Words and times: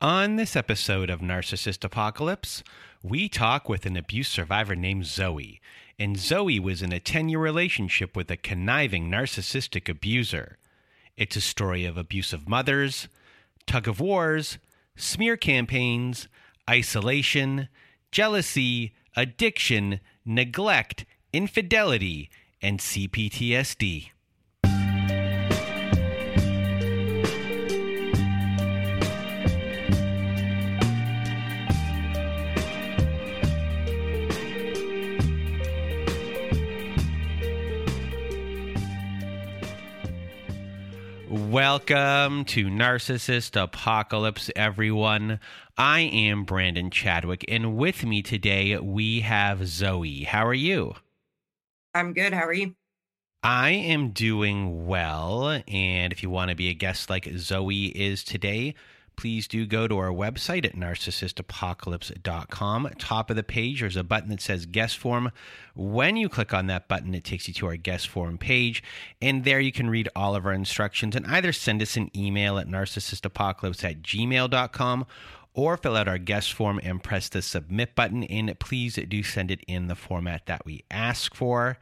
On 0.00 0.36
this 0.36 0.54
episode 0.54 1.10
of 1.10 1.18
Narcissist 1.18 1.82
Apocalypse, 1.82 2.62
we 3.02 3.28
talk 3.28 3.68
with 3.68 3.84
an 3.84 3.96
abuse 3.96 4.28
survivor 4.28 4.76
named 4.76 5.02
Zoey. 5.02 5.58
And 5.98 6.14
Zoey 6.14 6.60
was 6.60 6.82
in 6.82 6.92
a 6.92 7.00
10 7.00 7.28
year 7.28 7.40
relationship 7.40 8.14
with 8.14 8.30
a 8.30 8.36
conniving 8.36 9.10
narcissistic 9.10 9.88
abuser. 9.88 10.56
It's 11.16 11.34
a 11.34 11.40
story 11.40 11.84
of 11.84 11.96
abusive 11.96 12.48
mothers, 12.48 13.08
tug 13.66 13.88
of 13.88 13.98
wars, 13.98 14.58
smear 14.94 15.36
campaigns, 15.36 16.28
isolation, 16.70 17.68
jealousy, 18.12 18.94
addiction, 19.16 19.98
neglect, 20.24 21.06
infidelity, 21.32 22.30
and 22.62 22.78
CPTSD. 22.78 24.10
Welcome 41.48 42.44
to 42.44 42.66
Narcissist 42.66 43.58
Apocalypse, 43.58 44.50
everyone. 44.54 45.40
I 45.78 46.00
am 46.00 46.44
Brandon 46.44 46.90
Chadwick, 46.90 47.42
and 47.48 47.74
with 47.74 48.04
me 48.04 48.20
today 48.20 48.76
we 48.76 49.20
have 49.20 49.60
Zoey. 49.60 50.26
How 50.26 50.46
are 50.46 50.52
you? 50.52 50.92
I'm 51.94 52.12
good. 52.12 52.34
How 52.34 52.44
are 52.44 52.52
you? 52.52 52.74
I 53.42 53.70
am 53.70 54.10
doing 54.10 54.86
well, 54.86 55.62
and 55.66 56.12
if 56.12 56.22
you 56.22 56.28
want 56.28 56.50
to 56.50 56.54
be 56.54 56.68
a 56.68 56.74
guest 56.74 57.08
like 57.08 57.24
Zoey 57.24 57.92
is 57.92 58.24
today, 58.24 58.74
please 59.18 59.48
do 59.48 59.66
go 59.66 59.88
to 59.88 59.98
our 59.98 60.12
website 60.12 60.64
at 60.64 60.76
narcissistapocalypse.com. 60.76 62.90
Top 62.98 63.30
of 63.30 63.36
the 63.36 63.42
page, 63.42 63.80
there's 63.80 63.96
a 63.96 64.04
button 64.04 64.28
that 64.28 64.40
says 64.40 64.64
guest 64.64 64.96
form. 64.96 65.32
When 65.74 66.16
you 66.16 66.28
click 66.28 66.54
on 66.54 66.68
that 66.68 66.86
button, 66.86 67.12
it 67.16 67.24
takes 67.24 67.48
you 67.48 67.54
to 67.54 67.66
our 67.66 67.74
guest 67.74 68.06
form 68.06 68.38
page. 68.38 68.80
And 69.20 69.42
there 69.42 69.58
you 69.58 69.72
can 69.72 69.90
read 69.90 70.08
all 70.14 70.36
of 70.36 70.46
our 70.46 70.52
instructions 70.52 71.16
and 71.16 71.26
either 71.26 71.52
send 71.52 71.82
us 71.82 71.96
an 71.96 72.16
email 72.16 72.58
at 72.58 72.68
narcissistapocalypse 72.68 73.82
at 73.82 74.02
gmail.com 74.02 75.06
or 75.52 75.76
fill 75.76 75.96
out 75.96 76.06
our 76.06 76.18
guest 76.18 76.52
form 76.52 76.78
and 76.84 77.02
press 77.02 77.28
the 77.28 77.42
submit 77.42 77.96
button. 77.96 78.22
And 78.22 78.56
please 78.60 79.00
do 79.08 79.24
send 79.24 79.50
it 79.50 79.64
in 79.66 79.88
the 79.88 79.96
format 79.96 80.46
that 80.46 80.64
we 80.64 80.84
ask 80.92 81.34
for. 81.34 81.76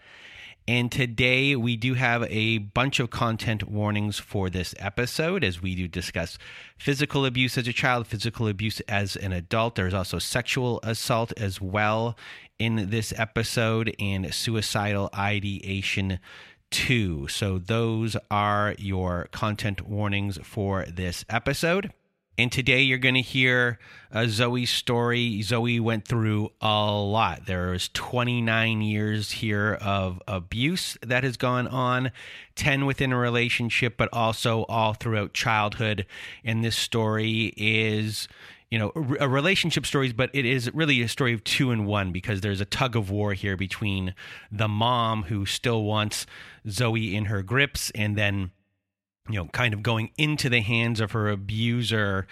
And 0.69 0.91
today 0.91 1.55
we 1.55 1.77
do 1.77 1.95
have 1.95 2.25
a 2.25 2.59
bunch 2.59 2.99
of 2.99 3.09
content 3.11 3.69
warnings 3.71 4.19
for 4.19 4.51
this 4.51 4.75
episode 4.81 5.45
as 5.45 5.63
we 5.63 5.77
do 5.77 5.87
discuss 5.87 6.39
physical 6.77 7.25
abuse 7.25 7.57
as 7.57 7.69
a 7.69 7.73
child, 7.73 8.09
physical 8.09 8.49
abuse 8.49 8.81
as 8.89 9.15
an 9.15 9.33
adult. 9.33 9.77
There's 9.77 9.95
also 9.95 10.19
sexual 10.19 10.81
assault 10.83 11.33
as 11.37 11.61
well 11.61 12.17
in 12.59 12.91
this 12.91 13.13
episode 13.17 13.95
and 14.01 14.35
suicidal 14.35 15.09
ideation 15.17 16.19
too. 16.73 17.29
So 17.29 17.59
those 17.59 18.17
are 18.29 18.75
your 18.77 19.29
content 19.31 19.87
warnings 19.87 20.37
for 20.43 20.85
this 20.87 21.25
episode. 21.31 21.93
And 22.39 22.53
today 22.53 22.83
you're 22.83 22.99
going 22.99 23.15
to 23.15 23.23
hear 23.23 23.79
uh, 24.13 24.21
Zoey's 24.25 24.69
story. 24.69 25.39
Zoey 25.41 25.81
went 25.81 26.07
through 26.07 26.51
a 26.61 26.93
lot. 26.93 27.47
There's 27.47 27.89
29 27.95 28.83
years 28.83 29.31
here 29.31 29.79
of 29.81 30.21
abuse 30.29 30.99
that 31.01 31.25
has 31.25 31.39
gone 31.39 31.67
on, 31.67 32.13
10 32.57 32.85
within 32.85 33.13
a 33.13 33.19
relationship, 33.19 33.97
but 33.97 34.11
also 34.13 34.65
all 34.65 34.93
throughout 34.93 35.33
childhood. 35.33 36.05
And 36.45 36.63
this 36.63 36.77
story 36.77 37.55
is, 37.57 38.29
you 38.71 38.79
know, 38.79 38.93
a 39.19 39.29
relationship 39.29 39.87
stories, 39.87 40.13
but 40.13 40.29
it 40.35 40.45
is 40.45 40.73
really 40.75 41.01
a 41.01 41.09
story 41.09 41.33
of 41.33 41.43
two 41.43 41.71
in 41.71 41.87
one 41.87 42.13
because 42.13 42.43
there's 42.43 42.61
a 42.61 42.67
tug 42.67 42.97
of 42.97 43.11
war 43.11 43.33
here 43.33 43.57
between 43.57 44.15
the 44.53 44.69
mom 44.69 45.23
who 45.25 45.47
still 45.47 45.85
wants 45.85 46.27
Zoey 46.67 47.15
in 47.15 47.27
her 47.27 47.43
grips 47.43 47.91
and 47.95 48.15
then 48.15 48.51
you 49.29 49.37
know, 49.37 49.47
kind 49.47 49.75
of 49.75 49.83
going 49.83 50.11
into 50.17 50.49
the 50.49 50.61
hands 50.61 51.01
of 51.01 51.13
her 51.13 51.29
abuser, 51.29 52.27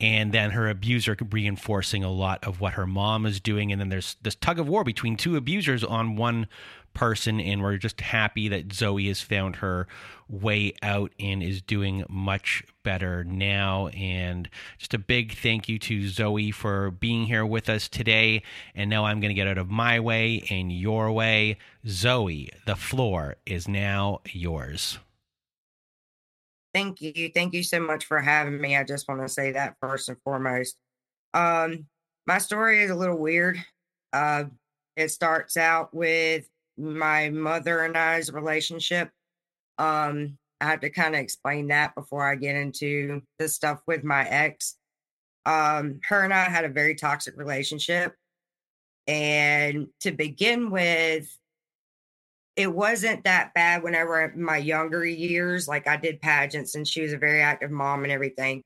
and 0.00 0.32
then 0.32 0.50
her 0.52 0.68
abuser 0.68 1.16
reinforcing 1.30 2.04
a 2.04 2.10
lot 2.10 2.42
of 2.44 2.60
what 2.60 2.74
her 2.74 2.86
mom 2.86 3.26
is 3.26 3.40
doing. 3.40 3.72
And 3.72 3.80
then 3.80 3.88
there's 3.88 4.16
this 4.22 4.34
tug 4.34 4.58
of 4.58 4.68
war 4.68 4.84
between 4.84 5.16
two 5.16 5.36
abusers 5.36 5.82
on 5.84 6.16
one 6.16 6.46
person. 6.94 7.40
And 7.40 7.62
we're 7.62 7.76
just 7.76 8.00
happy 8.00 8.48
that 8.48 8.68
Zoey 8.68 9.08
has 9.08 9.20
found 9.20 9.56
her 9.56 9.86
way 10.28 10.72
out 10.82 11.12
and 11.20 11.42
is 11.42 11.62
doing 11.62 12.04
much 12.08 12.64
better 12.82 13.24
now. 13.24 13.88
And 13.88 14.48
just 14.78 14.94
a 14.94 14.98
big 14.98 15.36
thank 15.36 15.68
you 15.68 15.78
to 15.78 16.00
Zoey 16.02 16.52
for 16.52 16.90
being 16.90 17.26
here 17.26 17.46
with 17.46 17.68
us 17.68 17.88
today. 17.88 18.42
And 18.74 18.90
now 18.90 19.04
I'm 19.04 19.20
going 19.20 19.30
to 19.30 19.34
get 19.34 19.46
out 19.48 19.58
of 19.58 19.70
my 19.70 20.00
way 20.00 20.44
and 20.50 20.72
your 20.72 21.12
way. 21.12 21.58
Zoey, 21.86 22.50
the 22.66 22.76
floor 22.76 23.36
is 23.46 23.68
now 23.68 24.20
yours. 24.32 24.98
Thank 26.74 27.00
you. 27.00 27.30
Thank 27.34 27.54
you 27.54 27.62
so 27.62 27.80
much 27.80 28.04
for 28.04 28.20
having 28.20 28.60
me. 28.60 28.76
I 28.76 28.84
just 28.84 29.08
want 29.08 29.22
to 29.22 29.28
say 29.28 29.52
that 29.52 29.76
first 29.80 30.08
and 30.08 30.20
foremost. 30.20 30.76
Um, 31.34 31.86
my 32.26 32.38
story 32.38 32.82
is 32.82 32.90
a 32.90 32.94
little 32.94 33.16
weird. 33.16 33.58
Uh, 34.12 34.44
it 34.96 35.10
starts 35.10 35.56
out 35.56 35.94
with 35.94 36.48
my 36.76 37.30
mother 37.30 37.84
and 37.84 37.96
I's 37.96 38.32
relationship. 38.32 39.10
Um, 39.78 40.36
I 40.60 40.66
have 40.66 40.80
to 40.80 40.90
kind 40.90 41.14
of 41.14 41.20
explain 41.20 41.68
that 41.68 41.94
before 41.94 42.26
I 42.28 42.34
get 42.34 42.56
into 42.56 43.22
the 43.38 43.48
stuff 43.48 43.80
with 43.86 44.04
my 44.04 44.28
ex. 44.28 44.76
Um, 45.46 46.00
her 46.08 46.22
and 46.22 46.34
I 46.34 46.44
had 46.44 46.64
a 46.64 46.68
very 46.68 46.94
toxic 46.94 47.36
relationship. 47.36 48.14
And 49.06 49.88
to 50.00 50.10
begin 50.12 50.70
with, 50.70 51.37
it 52.58 52.74
wasn't 52.74 53.22
that 53.22 53.54
bad 53.54 53.84
whenever 53.84 54.20
in 54.20 54.42
my 54.42 54.56
younger 54.56 55.06
years. 55.06 55.68
Like 55.68 55.86
I 55.86 55.96
did 55.96 56.20
pageants 56.20 56.74
and 56.74 56.86
she 56.86 57.02
was 57.02 57.12
a 57.12 57.18
very 57.18 57.40
active 57.40 57.70
mom 57.70 58.02
and 58.02 58.12
everything. 58.12 58.64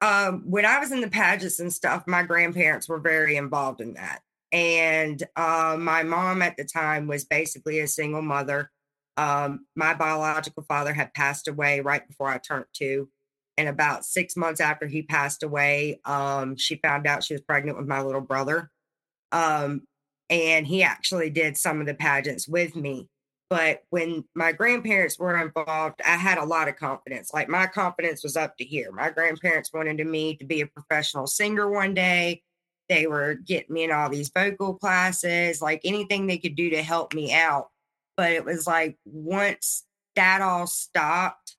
Um, 0.00 0.44
when 0.46 0.64
I 0.64 0.78
was 0.78 0.92
in 0.92 1.02
the 1.02 1.10
pageants 1.10 1.60
and 1.60 1.70
stuff, 1.70 2.04
my 2.06 2.22
grandparents 2.22 2.88
were 2.88 2.98
very 2.98 3.36
involved 3.36 3.82
in 3.82 3.94
that. 3.94 4.22
And 4.50 5.22
uh, 5.36 5.76
my 5.78 6.04
mom 6.04 6.40
at 6.40 6.56
the 6.56 6.64
time 6.64 7.06
was 7.06 7.26
basically 7.26 7.80
a 7.80 7.86
single 7.86 8.22
mother. 8.22 8.70
Um, 9.18 9.66
my 9.76 9.92
biological 9.92 10.62
father 10.62 10.94
had 10.94 11.12
passed 11.12 11.48
away 11.48 11.80
right 11.80 12.08
before 12.08 12.28
I 12.30 12.38
turned 12.38 12.64
two. 12.72 13.10
And 13.58 13.68
about 13.68 14.06
six 14.06 14.36
months 14.36 14.60
after 14.60 14.86
he 14.86 15.02
passed 15.02 15.42
away, 15.42 16.00
um, 16.06 16.56
she 16.56 16.76
found 16.76 17.06
out 17.06 17.24
she 17.24 17.34
was 17.34 17.42
pregnant 17.42 17.76
with 17.76 17.88
my 17.88 18.00
little 18.00 18.22
brother. 18.22 18.70
Um, 19.32 19.82
and 20.30 20.66
he 20.66 20.82
actually 20.82 21.28
did 21.28 21.58
some 21.58 21.82
of 21.82 21.86
the 21.86 21.94
pageants 21.94 22.48
with 22.48 22.74
me. 22.74 23.06
But 23.50 23.82
when 23.88 24.24
my 24.34 24.52
grandparents 24.52 25.18
were 25.18 25.40
involved, 25.40 26.02
I 26.04 26.16
had 26.16 26.36
a 26.38 26.44
lot 26.44 26.68
of 26.68 26.76
confidence. 26.76 27.32
Like 27.32 27.48
my 27.48 27.66
confidence 27.66 28.22
was 28.22 28.36
up 28.36 28.56
to 28.58 28.64
here. 28.64 28.92
My 28.92 29.10
grandparents 29.10 29.72
wanted 29.72 30.04
me 30.06 30.36
to 30.36 30.44
be 30.44 30.60
a 30.60 30.66
professional 30.66 31.26
singer 31.26 31.70
one 31.70 31.94
day. 31.94 32.42
They 32.90 33.06
were 33.06 33.34
getting 33.34 33.72
me 33.72 33.84
in 33.84 33.92
all 33.92 34.10
these 34.10 34.30
vocal 34.30 34.74
classes, 34.74 35.62
like 35.62 35.80
anything 35.84 36.26
they 36.26 36.38
could 36.38 36.56
do 36.56 36.70
to 36.70 36.82
help 36.82 37.14
me 37.14 37.32
out. 37.32 37.68
But 38.16 38.32
it 38.32 38.44
was 38.44 38.66
like 38.66 38.98
once 39.04 39.84
that 40.14 40.42
all 40.42 40.66
stopped 40.66 41.56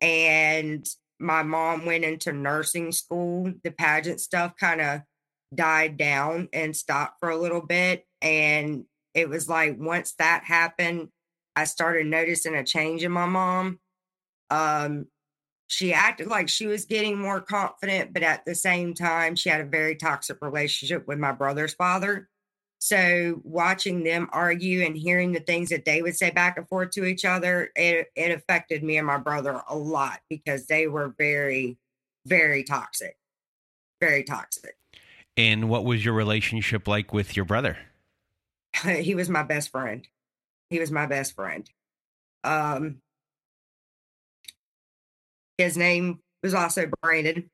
and 0.00 0.86
my 1.18 1.42
mom 1.42 1.86
went 1.86 2.04
into 2.04 2.32
nursing 2.32 2.92
school, 2.92 3.52
the 3.64 3.70
pageant 3.70 4.20
stuff 4.20 4.54
kind 4.58 4.80
of 4.80 5.00
died 5.54 5.96
down 5.96 6.48
and 6.52 6.76
stopped 6.76 7.20
for 7.20 7.30
a 7.30 7.36
little 7.36 7.62
bit. 7.62 8.06
And 8.20 8.84
it 9.16 9.30
was 9.30 9.48
like 9.48 9.76
once 9.80 10.12
that 10.18 10.44
happened, 10.44 11.08
I 11.56 11.64
started 11.64 12.06
noticing 12.06 12.54
a 12.54 12.62
change 12.62 13.02
in 13.02 13.10
my 13.10 13.24
mom. 13.24 13.80
Um, 14.50 15.06
she 15.68 15.94
acted 15.94 16.28
like 16.28 16.50
she 16.50 16.66
was 16.66 16.84
getting 16.84 17.18
more 17.18 17.40
confident, 17.40 18.12
but 18.12 18.22
at 18.22 18.44
the 18.44 18.54
same 18.54 18.92
time, 18.92 19.34
she 19.34 19.48
had 19.48 19.62
a 19.62 19.64
very 19.64 19.96
toxic 19.96 20.36
relationship 20.42 21.08
with 21.08 21.18
my 21.18 21.32
brother's 21.32 21.72
father. 21.72 22.28
So 22.78 23.40
watching 23.42 24.04
them 24.04 24.28
argue 24.32 24.84
and 24.84 24.94
hearing 24.94 25.32
the 25.32 25.40
things 25.40 25.70
that 25.70 25.86
they 25.86 26.02
would 26.02 26.14
say 26.14 26.30
back 26.30 26.58
and 26.58 26.68
forth 26.68 26.90
to 26.90 27.06
each 27.06 27.24
other, 27.24 27.70
it, 27.74 28.08
it 28.14 28.30
affected 28.32 28.84
me 28.84 28.98
and 28.98 29.06
my 29.06 29.16
brother 29.16 29.62
a 29.66 29.74
lot 29.74 30.20
because 30.28 30.66
they 30.66 30.88
were 30.88 31.14
very, 31.16 31.78
very 32.26 32.62
toxic. 32.64 33.16
Very 33.98 34.24
toxic. 34.24 34.76
And 35.38 35.70
what 35.70 35.86
was 35.86 36.04
your 36.04 36.14
relationship 36.14 36.86
like 36.86 37.14
with 37.14 37.34
your 37.34 37.46
brother? 37.46 37.78
he 39.00 39.14
was 39.14 39.28
my 39.28 39.42
best 39.42 39.70
friend. 39.70 40.06
He 40.70 40.78
was 40.78 40.90
my 40.90 41.06
best 41.06 41.34
friend. 41.34 41.68
Um, 42.44 43.00
his 45.58 45.76
name 45.76 46.20
was 46.42 46.54
also 46.54 46.90
Brandon. 47.02 47.50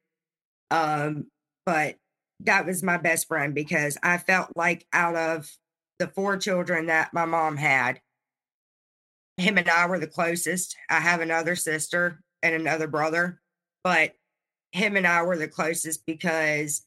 Um, 0.70 1.26
but 1.66 1.96
that 2.40 2.66
was 2.66 2.82
my 2.82 2.96
best 2.96 3.28
friend 3.28 3.54
because 3.54 3.98
I 4.02 4.18
felt 4.18 4.50
like 4.56 4.86
out 4.92 5.16
of 5.16 5.50
the 5.98 6.08
four 6.08 6.36
children 6.36 6.86
that 6.86 7.12
my 7.12 7.24
mom 7.24 7.56
had, 7.56 8.00
him 9.36 9.58
and 9.58 9.68
I 9.68 9.86
were 9.86 9.98
the 9.98 10.06
closest. 10.06 10.76
I 10.88 11.00
have 11.00 11.20
another 11.20 11.54
sister 11.54 12.20
and 12.42 12.54
another 12.54 12.88
brother, 12.88 13.40
but 13.84 14.14
him 14.72 14.96
and 14.96 15.06
I 15.06 15.22
were 15.22 15.36
the 15.36 15.48
closest 15.48 16.04
because 16.06 16.82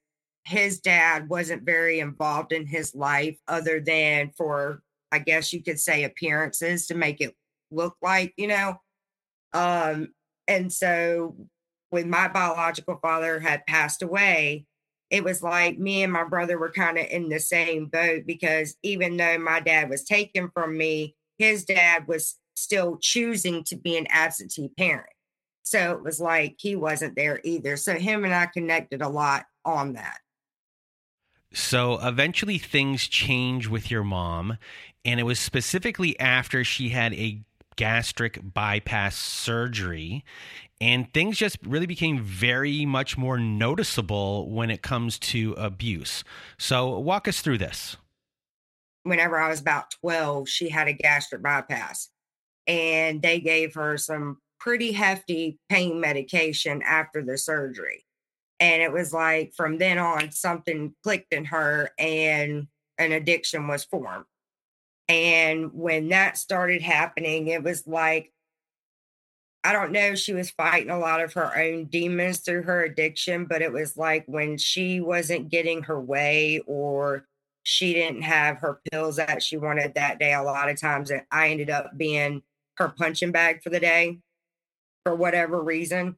his 0.46 0.80
dad 0.80 1.28
wasn't 1.28 1.64
very 1.64 2.00
involved 2.00 2.52
in 2.52 2.68
his 2.68 2.94
life 2.94 3.38
other 3.48 3.80
than 3.80 4.32
for 4.38 4.82
I 5.12 5.20
guess 5.20 5.54
you 5.54 5.64
could 5.64 5.80
say 5.80 6.04
appearances 6.04 6.88
to 6.88 6.96
make 6.96 7.22
it 7.22 7.36
look 7.72 7.96
like, 8.02 8.34
you 8.38 8.48
know. 8.48 8.76
Um 9.54 10.10
and 10.48 10.72
so 10.72 11.36
when 11.90 12.10
my 12.10 12.28
biological 12.28 13.00
father 13.02 13.40
had 13.40 13.66
passed 13.66 14.02
away, 14.02 14.66
it 15.10 15.24
was 15.24 15.42
like 15.42 15.80
me 15.80 16.04
and 16.04 16.12
my 16.12 16.24
brother 16.24 16.58
were 16.58 16.72
kind 16.72 16.98
of 16.98 17.06
in 17.06 17.30
the 17.30 17.40
same 17.40 17.86
boat 17.88 18.24
because 18.28 18.76
even 18.84 19.18
though 19.18 19.38
my 19.38 19.60
dad 19.60 19.90
was 19.90 20.04
taken 20.04 20.50
from 20.54 20.78
me, 20.78 21.16
his 21.38 21.66
dad 21.66 22.08
was 22.08 22.38
still 22.56 22.98
choosing 23.02 23.64
to 23.66 23.76
be 23.76 23.98
an 23.98 24.08
absentee 24.10 24.70
parent. 24.78 25.10
So 25.64 25.92
it 25.94 26.04
was 26.04 26.20
like 26.20 26.56
he 26.60 26.76
wasn't 26.76 27.16
there 27.16 27.40
either. 27.44 27.78
So 27.78 27.96
him 27.96 28.24
and 28.24 28.34
I 28.34 28.46
connected 28.46 29.02
a 29.02 29.10
lot 29.10 29.46
on 29.64 29.94
that. 29.94 30.20
So 31.56 32.06
eventually 32.06 32.58
things 32.58 33.08
change 33.08 33.68
with 33.68 33.90
your 33.90 34.04
mom. 34.04 34.58
And 35.06 35.22
it 35.22 35.24
was 35.24 35.40
specifically 35.40 36.20
after 36.20 36.66
she 36.66 36.90
had 36.90 37.14
a 37.14 37.42
gastric 37.78 38.54
bypass 38.54 39.16
surgery. 39.16 40.26
And 40.82 41.12
things 41.14 41.38
just 41.38 41.58
really 41.64 41.86
became 41.86 42.22
very 42.22 42.86
much 42.86 43.18
more 43.18 43.40
noticeable 43.40 44.50
when 44.50 44.70
it 44.70 44.82
comes 44.82 45.18
to 45.20 45.54
abuse. 45.54 46.26
So, 46.58 47.00
walk 47.00 47.30
us 47.30 47.40
through 47.40 47.60
this. 47.60 47.96
Whenever 49.04 49.40
I 49.40 49.48
was 49.48 49.62
about 49.62 49.92
12, 50.02 50.50
she 50.50 50.68
had 50.68 50.90
a 50.90 50.94
gastric 50.94 51.42
bypass, 51.42 52.10
and 52.68 53.22
they 53.22 53.40
gave 53.40 53.76
her 53.76 53.98
some 53.98 54.40
pretty 54.60 54.92
hefty 54.92 55.60
pain 55.70 56.02
medication 56.02 56.82
after 56.82 57.24
the 57.24 57.38
surgery. 57.38 58.04
And 58.60 58.82
it 58.82 58.92
was 58.92 59.14
like 59.14 59.54
from 59.54 59.78
then 59.78 59.98
on, 59.98 60.32
something 60.32 60.96
clicked 61.04 61.34
in 61.34 61.46
her, 61.46 61.92
and 62.00 62.68
an 62.98 63.12
addiction 63.12 63.68
was 63.68 63.84
formed. 63.84 64.26
And 65.08 65.72
when 65.74 66.10
that 66.10 66.38
started 66.38 66.82
happening, 66.82 67.48
it 67.48 67.64
was 67.64 67.86
like, 67.86 68.32
I 69.64 69.74
don't 69.74 69.92
know, 69.92 70.16
she 70.16 70.34
was 70.34 70.52
fighting 70.52 70.92
a 70.92 71.00
lot 71.00 71.22
of 71.22 71.34
her 71.34 71.58
own 71.58 71.86
demons 71.86 72.40
through 72.40 72.64
her 72.64 72.84
addiction, 72.84 73.46
but 73.46 73.62
it 73.62 73.72
was 73.74 73.98
like 73.98 74.24
when 74.28 74.58
she 74.58 75.02
wasn't 75.02 75.50
getting 75.50 75.84
her 75.84 76.00
way 76.00 76.62
or 76.68 77.26
she 77.64 77.94
didn't 77.94 78.22
have 78.22 78.58
her 78.58 78.80
pills 78.92 79.16
that 79.16 79.42
she 79.42 79.58
wanted 79.58 79.96
that 79.96 80.20
day, 80.20 80.34
a 80.34 80.44
lot 80.44 80.70
of 80.70 80.80
times 80.80 81.12
I 81.32 81.50
ended 81.50 81.72
up 81.72 81.98
being 81.98 82.44
her 82.78 82.90
punching 82.90 83.32
bag 83.32 83.64
for 83.64 83.72
the 83.72 83.80
day 83.80 84.20
for 85.04 85.16
whatever 85.16 85.62
reason. 85.62 86.16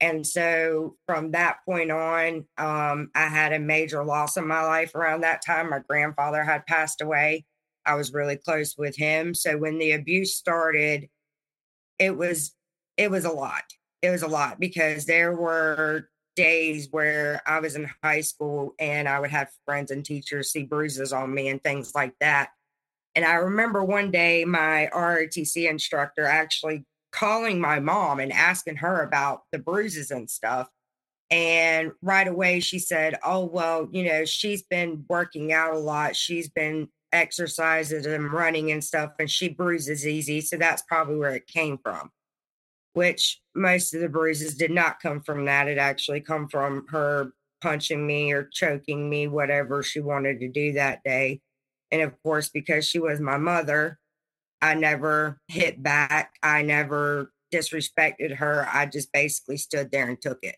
And 0.00 0.26
so 0.26 0.96
from 1.06 1.32
that 1.32 1.58
point 1.64 1.90
on, 1.90 2.46
um, 2.56 3.10
I 3.14 3.26
had 3.26 3.52
a 3.52 3.58
major 3.58 4.04
loss 4.04 4.36
in 4.36 4.46
my 4.46 4.62
life 4.62 4.94
around 4.94 5.22
that 5.22 5.44
time. 5.44 5.70
My 5.70 5.80
grandfather 5.80 6.44
had 6.44 6.66
passed 6.66 7.00
away. 7.00 7.44
I 7.84 7.94
was 7.94 8.12
really 8.12 8.36
close 8.36 8.76
with 8.76 8.96
him. 8.96 9.34
So 9.34 9.56
when 9.56 9.78
the 9.78 9.92
abuse 9.92 10.36
started, 10.36 11.08
it 11.98 12.16
was 12.16 12.54
it 12.96 13.10
was 13.10 13.24
a 13.24 13.30
lot. 13.30 13.64
It 14.02 14.10
was 14.10 14.22
a 14.22 14.28
lot 14.28 14.60
because 14.60 15.06
there 15.06 15.34
were 15.34 16.08
days 16.36 16.88
where 16.90 17.42
I 17.46 17.58
was 17.58 17.74
in 17.74 17.90
high 18.02 18.20
school 18.20 18.74
and 18.78 19.08
I 19.08 19.18
would 19.18 19.30
have 19.30 19.48
friends 19.64 19.90
and 19.90 20.04
teachers 20.04 20.52
see 20.52 20.64
bruises 20.64 21.12
on 21.12 21.34
me 21.34 21.48
and 21.48 21.62
things 21.62 21.92
like 21.94 22.14
that. 22.20 22.50
And 23.16 23.24
I 23.24 23.34
remember 23.34 23.82
one 23.82 24.12
day 24.12 24.44
my 24.44 24.88
ROTC 24.94 25.68
instructor 25.68 26.24
actually 26.24 26.84
calling 27.12 27.60
my 27.60 27.80
mom 27.80 28.20
and 28.20 28.32
asking 28.32 28.76
her 28.76 29.02
about 29.02 29.42
the 29.52 29.58
bruises 29.58 30.10
and 30.10 30.28
stuff. 30.28 30.68
And 31.30 31.92
right 32.02 32.26
away 32.26 32.60
she 32.60 32.78
said, 32.78 33.18
Oh, 33.24 33.44
well, 33.44 33.88
you 33.92 34.04
know, 34.04 34.24
she's 34.24 34.62
been 34.62 35.04
working 35.08 35.52
out 35.52 35.74
a 35.74 35.78
lot. 35.78 36.16
She's 36.16 36.48
been 36.48 36.88
exercises 37.12 38.06
and 38.06 38.32
running 38.32 38.70
and 38.70 38.82
stuff, 38.82 39.12
and 39.18 39.30
she 39.30 39.48
bruises 39.48 40.06
easy. 40.06 40.40
So 40.40 40.56
that's 40.56 40.82
probably 40.82 41.16
where 41.16 41.34
it 41.34 41.46
came 41.46 41.78
from. 41.78 42.10
Which 42.94 43.40
most 43.54 43.94
of 43.94 44.00
the 44.00 44.08
bruises 44.08 44.56
did 44.56 44.70
not 44.70 45.00
come 45.00 45.20
from 45.22 45.44
that. 45.44 45.68
It 45.68 45.78
actually 45.78 46.20
come 46.20 46.48
from 46.48 46.86
her 46.88 47.32
punching 47.60 48.06
me 48.06 48.32
or 48.32 48.44
choking 48.44 49.08
me, 49.08 49.26
whatever 49.26 49.82
she 49.82 50.00
wanted 50.00 50.40
to 50.40 50.48
do 50.48 50.72
that 50.72 51.02
day. 51.04 51.40
And 51.90 52.02
of 52.02 52.14
course, 52.22 52.48
because 52.48 52.86
she 52.86 52.98
was 52.98 53.20
my 53.20 53.36
mother, 53.36 53.98
I 54.60 54.74
never 54.74 55.40
hit 55.48 55.82
back. 55.82 56.34
I 56.42 56.62
never 56.62 57.32
disrespected 57.52 58.36
her. 58.36 58.68
I 58.72 58.86
just 58.86 59.12
basically 59.12 59.56
stood 59.56 59.90
there 59.90 60.08
and 60.08 60.20
took 60.20 60.38
it. 60.42 60.56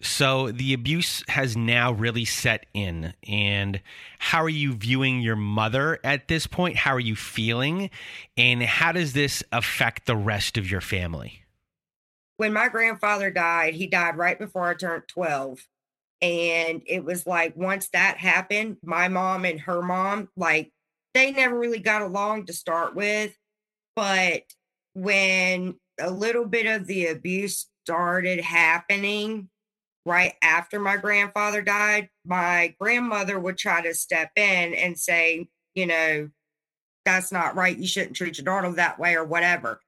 So 0.00 0.52
the 0.52 0.74
abuse 0.74 1.24
has 1.28 1.56
now 1.56 1.90
really 1.90 2.24
set 2.24 2.66
in. 2.72 3.14
And 3.28 3.80
how 4.18 4.42
are 4.44 4.48
you 4.48 4.74
viewing 4.74 5.20
your 5.20 5.36
mother 5.36 5.98
at 6.04 6.28
this 6.28 6.46
point? 6.46 6.76
How 6.76 6.92
are 6.92 7.00
you 7.00 7.16
feeling? 7.16 7.90
And 8.36 8.62
how 8.62 8.92
does 8.92 9.12
this 9.12 9.42
affect 9.50 10.06
the 10.06 10.16
rest 10.16 10.56
of 10.56 10.70
your 10.70 10.80
family? 10.80 11.42
When 12.36 12.52
my 12.52 12.68
grandfather 12.68 13.30
died, 13.30 13.74
he 13.74 13.88
died 13.88 14.16
right 14.16 14.38
before 14.38 14.68
I 14.68 14.74
turned 14.74 15.08
12. 15.08 15.66
And 16.20 16.82
it 16.86 17.04
was 17.04 17.26
like 17.26 17.56
once 17.56 17.88
that 17.92 18.18
happened, 18.18 18.76
my 18.84 19.08
mom 19.08 19.44
and 19.44 19.60
her 19.60 19.82
mom, 19.82 20.28
like 20.36 20.72
they 21.14 21.30
never 21.32 21.58
really 21.58 21.80
got 21.80 22.02
along 22.02 22.46
to 22.46 22.52
start 22.52 22.94
with. 22.94 23.34
But 23.96 24.42
when 24.94 25.74
a 25.98 26.10
little 26.10 26.46
bit 26.46 26.66
of 26.66 26.86
the 26.86 27.06
abuse 27.06 27.66
started 27.84 28.40
happening, 28.40 29.48
right 30.04 30.34
after 30.42 30.80
my 30.80 30.96
grandfather 30.96 31.62
died, 31.62 32.08
my 32.24 32.74
grandmother 32.80 33.38
would 33.38 33.58
try 33.58 33.82
to 33.82 33.94
step 33.94 34.30
in 34.36 34.74
and 34.74 34.98
say, 34.98 35.48
you 35.74 35.86
know, 35.86 36.28
that's 37.04 37.32
not 37.32 37.56
right. 37.56 37.76
You 37.76 37.86
shouldn't 37.86 38.16
treat 38.16 38.38
your 38.38 38.44
daughter 38.44 38.70
that 38.72 38.98
way 38.98 39.14
or 39.14 39.24
whatever. 39.24 39.80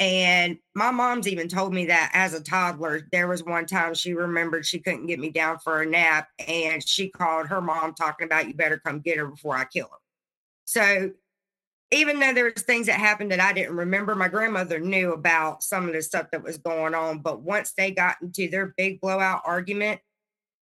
And 0.00 0.58
my 0.74 0.90
mom's 0.90 1.26
even 1.26 1.48
told 1.48 1.74
me 1.74 1.86
that 1.86 2.10
as 2.14 2.32
a 2.34 2.42
toddler, 2.42 3.08
there 3.10 3.26
was 3.26 3.42
one 3.42 3.66
time 3.66 3.94
she 3.94 4.14
remembered 4.14 4.64
she 4.64 4.78
couldn't 4.78 5.06
get 5.06 5.18
me 5.18 5.30
down 5.30 5.58
for 5.58 5.82
a 5.82 5.86
nap 5.86 6.28
and 6.46 6.86
she 6.86 7.08
called 7.08 7.48
her 7.48 7.60
mom 7.60 7.94
talking 7.94 8.26
about, 8.26 8.46
you 8.46 8.54
better 8.54 8.78
come 8.78 9.00
get 9.00 9.18
her 9.18 9.26
before 9.26 9.56
I 9.56 9.64
kill 9.64 9.88
her. 9.90 9.98
So 10.68 11.12
even 11.90 12.20
though 12.20 12.34
there 12.34 12.44
was 12.44 12.62
things 12.62 12.88
that 12.88 13.00
happened 13.00 13.32
that 13.32 13.40
I 13.40 13.54
didn't 13.54 13.74
remember, 13.74 14.14
my 14.14 14.28
grandmother 14.28 14.78
knew 14.78 15.14
about 15.14 15.62
some 15.62 15.86
of 15.86 15.94
the 15.94 16.02
stuff 16.02 16.26
that 16.30 16.42
was 16.42 16.58
going 16.58 16.94
on. 16.94 17.20
But 17.20 17.40
once 17.40 17.72
they 17.72 17.90
got 17.90 18.16
into 18.20 18.50
their 18.50 18.74
big 18.76 19.00
blowout 19.00 19.40
argument, 19.46 20.02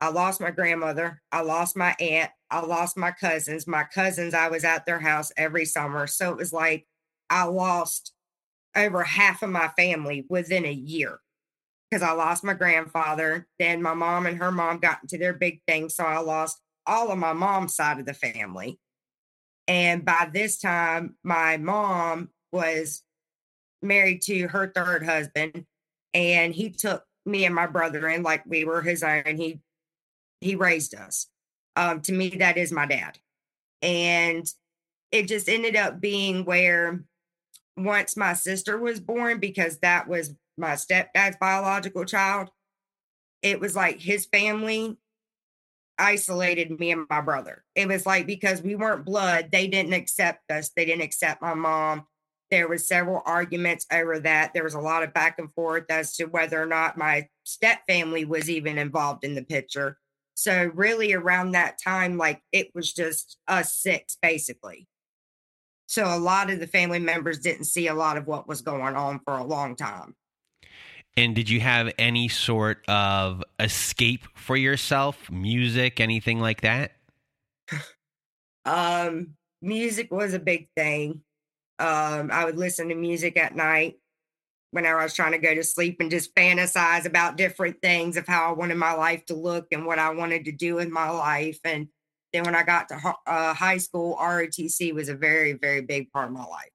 I 0.02 0.10
lost 0.10 0.42
my 0.42 0.52
grandmother. 0.52 1.22
I 1.32 1.44
lost 1.44 1.78
my 1.78 1.96
aunt. 1.98 2.30
I 2.52 2.60
lost 2.60 2.98
my 2.98 3.12
cousins. 3.12 3.68
My 3.68 3.86
cousins, 3.86 4.34
I 4.34 4.50
was 4.50 4.66
at 4.66 4.86
their 4.86 5.00
house 5.00 5.32
every 5.38 5.64
summer. 5.64 6.08
So 6.08 6.30
it 6.30 6.38
was 6.38 6.52
like 6.52 6.86
I 7.30 7.46
lost 7.46 8.12
over 8.76 9.02
half 9.02 9.44
of 9.44 9.50
my 9.50 9.70
family 9.78 10.26
within 10.28 10.66
a 10.66 10.74
year 10.74 11.20
because 11.90 12.04
I 12.04 12.12
lost 12.12 12.44
my 12.44 12.54
grandfather. 12.54 13.48
Then 13.60 13.82
my 13.82 13.94
mom 13.94 14.26
and 14.26 14.40
her 14.40 14.52
mom 14.52 14.80
got 14.80 15.00
into 15.04 15.18
their 15.18 15.32
big 15.32 15.62
thing. 15.66 15.88
So 15.88 16.04
I 16.04 16.20
lost 16.20 16.60
all 16.86 17.14
of 17.14 17.18
my 17.18 17.32
mom's 17.32 17.78
side 17.78 17.98
of 17.98 18.06
the 18.06 18.14
family. 18.14 18.78
And 19.68 20.06
by 20.06 20.30
this 20.32 20.60
time, 20.60 21.16
my 21.24 21.58
mom 21.58 22.30
was 22.52 23.02
married 23.82 24.22
to 24.24 24.48
her 24.48 24.72
third 24.74 25.04
husband. 25.06 25.66
and 26.14 26.56
he 26.56 26.70
took 26.70 27.04
me 27.26 27.46
and 27.46 27.54
my 27.54 27.68
brother 27.68 28.08
in 28.08 28.24
like 28.24 28.44
we 28.46 28.64
were 28.64 28.82
his 28.82 29.04
own. 29.04 29.38
He 29.38 29.60
he 30.42 30.56
raised 30.56 30.96
us. 30.96 31.28
Um, 31.76 32.02
to 32.02 32.14
me, 32.14 32.30
that 32.30 32.58
is 32.58 32.72
my 32.72 32.86
dad, 32.86 33.20
and 33.82 34.48
it 35.12 35.28
just 35.28 35.50
ended 35.50 35.76
up 35.76 36.00
being 36.00 36.46
where 36.46 37.04
once 37.78 38.16
my 38.16 38.34
sister 38.34 38.78
was 38.78 39.00
born, 39.02 39.40
because 39.40 39.80
that 39.80 40.08
was 40.08 40.34
my 40.58 40.76
stepdad's 40.76 41.36
biological 41.40 42.06
child, 42.06 42.50
it 43.42 43.60
was 43.60 43.76
like 43.76 44.00
his 44.00 44.26
family 44.26 44.98
isolated 45.98 46.80
me 46.80 46.92
and 46.92 47.06
my 47.10 47.22
brother. 47.22 47.64
It 47.76 47.88
was 47.88 48.06
like 48.06 48.28
because 48.28 48.62
we 48.62 48.76
weren't 48.76 49.06
blood, 49.06 49.50
they 49.52 49.68
didn't 49.68 49.94
accept 49.94 50.52
us. 50.52 50.72
They 50.76 50.86
didn't 50.86 51.04
accept 51.04 51.42
my 51.42 51.54
mom. 51.54 52.06
There 52.52 52.68
was 52.68 52.88
several 52.88 53.22
arguments 53.26 53.86
over 53.92 54.20
that. 54.20 54.54
There 54.54 54.64
was 54.64 54.76
a 54.76 54.80
lot 54.80 55.04
of 55.04 55.14
back 55.14 55.40
and 55.40 55.54
forth 55.54 55.86
as 55.90 56.16
to 56.18 56.26
whether 56.26 56.62
or 56.62 56.68
not 56.68 56.98
my 56.98 57.28
step 57.44 57.80
family 57.88 58.24
was 58.24 58.50
even 58.50 58.78
involved 58.78 59.24
in 59.24 59.36
the 59.36 59.44
picture. 59.44 59.98
So 60.36 60.70
really 60.74 61.14
around 61.14 61.52
that 61.52 61.80
time, 61.84 62.18
like 62.18 62.42
it 62.52 62.70
was 62.76 62.94
just 62.94 63.38
us 63.48 63.76
six 63.76 64.18
basically. 64.22 64.88
So 65.88 66.06
a 66.06 66.20
lot 66.20 66.50
of 66.50 66.60
the 66.60 66.68
family 66.68 67.00
members 67.00 67.40
didn't 67.40 67.66
see 67.66 67.88
a 67.88 67.94
lot 67.94 68.18
of 68.18 68.28
what 68.28 68.48
was 68.48 68.62
going 68.62 68.96
on 68.96 69.20
for 69.24 69.38
a 69.38 69.44
long 69.44 69.76
time. 69.76 70.16
And 71.18 71.34
did 71.34 71.50
you 71.50 71.62
have 71.62 71.94
any 71.98 72.28
sort 72.28 72.84
of 72.90 73.42
escape 73.60 74.24
for 74.36 74.58
yourself, 74.58 75.32
music, 75.32 76.00
anything 76.00 76.40
like 76.40 76.62
that? 76.62 76.92
um, 78.66 79.36
music 79.62 80.12
was 80.12 80.34
a 80.34 80.40
big 80.40 80.68
thing. 80.76 81.22
Um, 81.80 82.30
I 82.32 82.44
would 82.46 82.58
listen 82.58 82.90
to 82.90 82.96
music 82.96 83.38
at 83.38 83.56
night 83.56 83.96
whenever 84.72 85.00
I 85.00 85.04
was 85.04 85.14
trying 85.14 85.32
to 85.32 85.38
go 85.38 85.56
to 85.56 85.64
sleep 85.64 85.98
and 86.02 86.12
just 86.12 86.36
fantasize 86.36 87.06
about 87.06 87.38
different 87.38 87.82
things 87.82 88.18
of 88.18 88.28
how 88.28 88.50
I 88.50 88.52
wanted 88.52 88.76
my 88.76 88.94
life 88.94 89.26
to 89.28 89.36
look 89.36 89.68
and 89.72 89.86
what 89.86 90.00
I 90.00 90.10
wanted 90.10 90.44
to 90.46 90.52
do 90.52 90.80
in 90.80 90.92
my 90.92 91.10
life. 91.10 91.60
And 91.64 91.88
then 92.34 92.44
when 92.44 92.56
I 92.56 92.64
got 92.64 92.90
to 92.90 93.16
uh, 93.26 93.54
high 93.54 93.78
school, 93.78 94.18
ROTC 94.20 94.94
was 94.94 95.08
a 95.08 95.16
very, 95.16 95.54
very 95.54 95.82
big 95.82 96.12
part 96.12 96.28
of 96.28 96.34
my 96.34 96.44
life. 96.44 96.75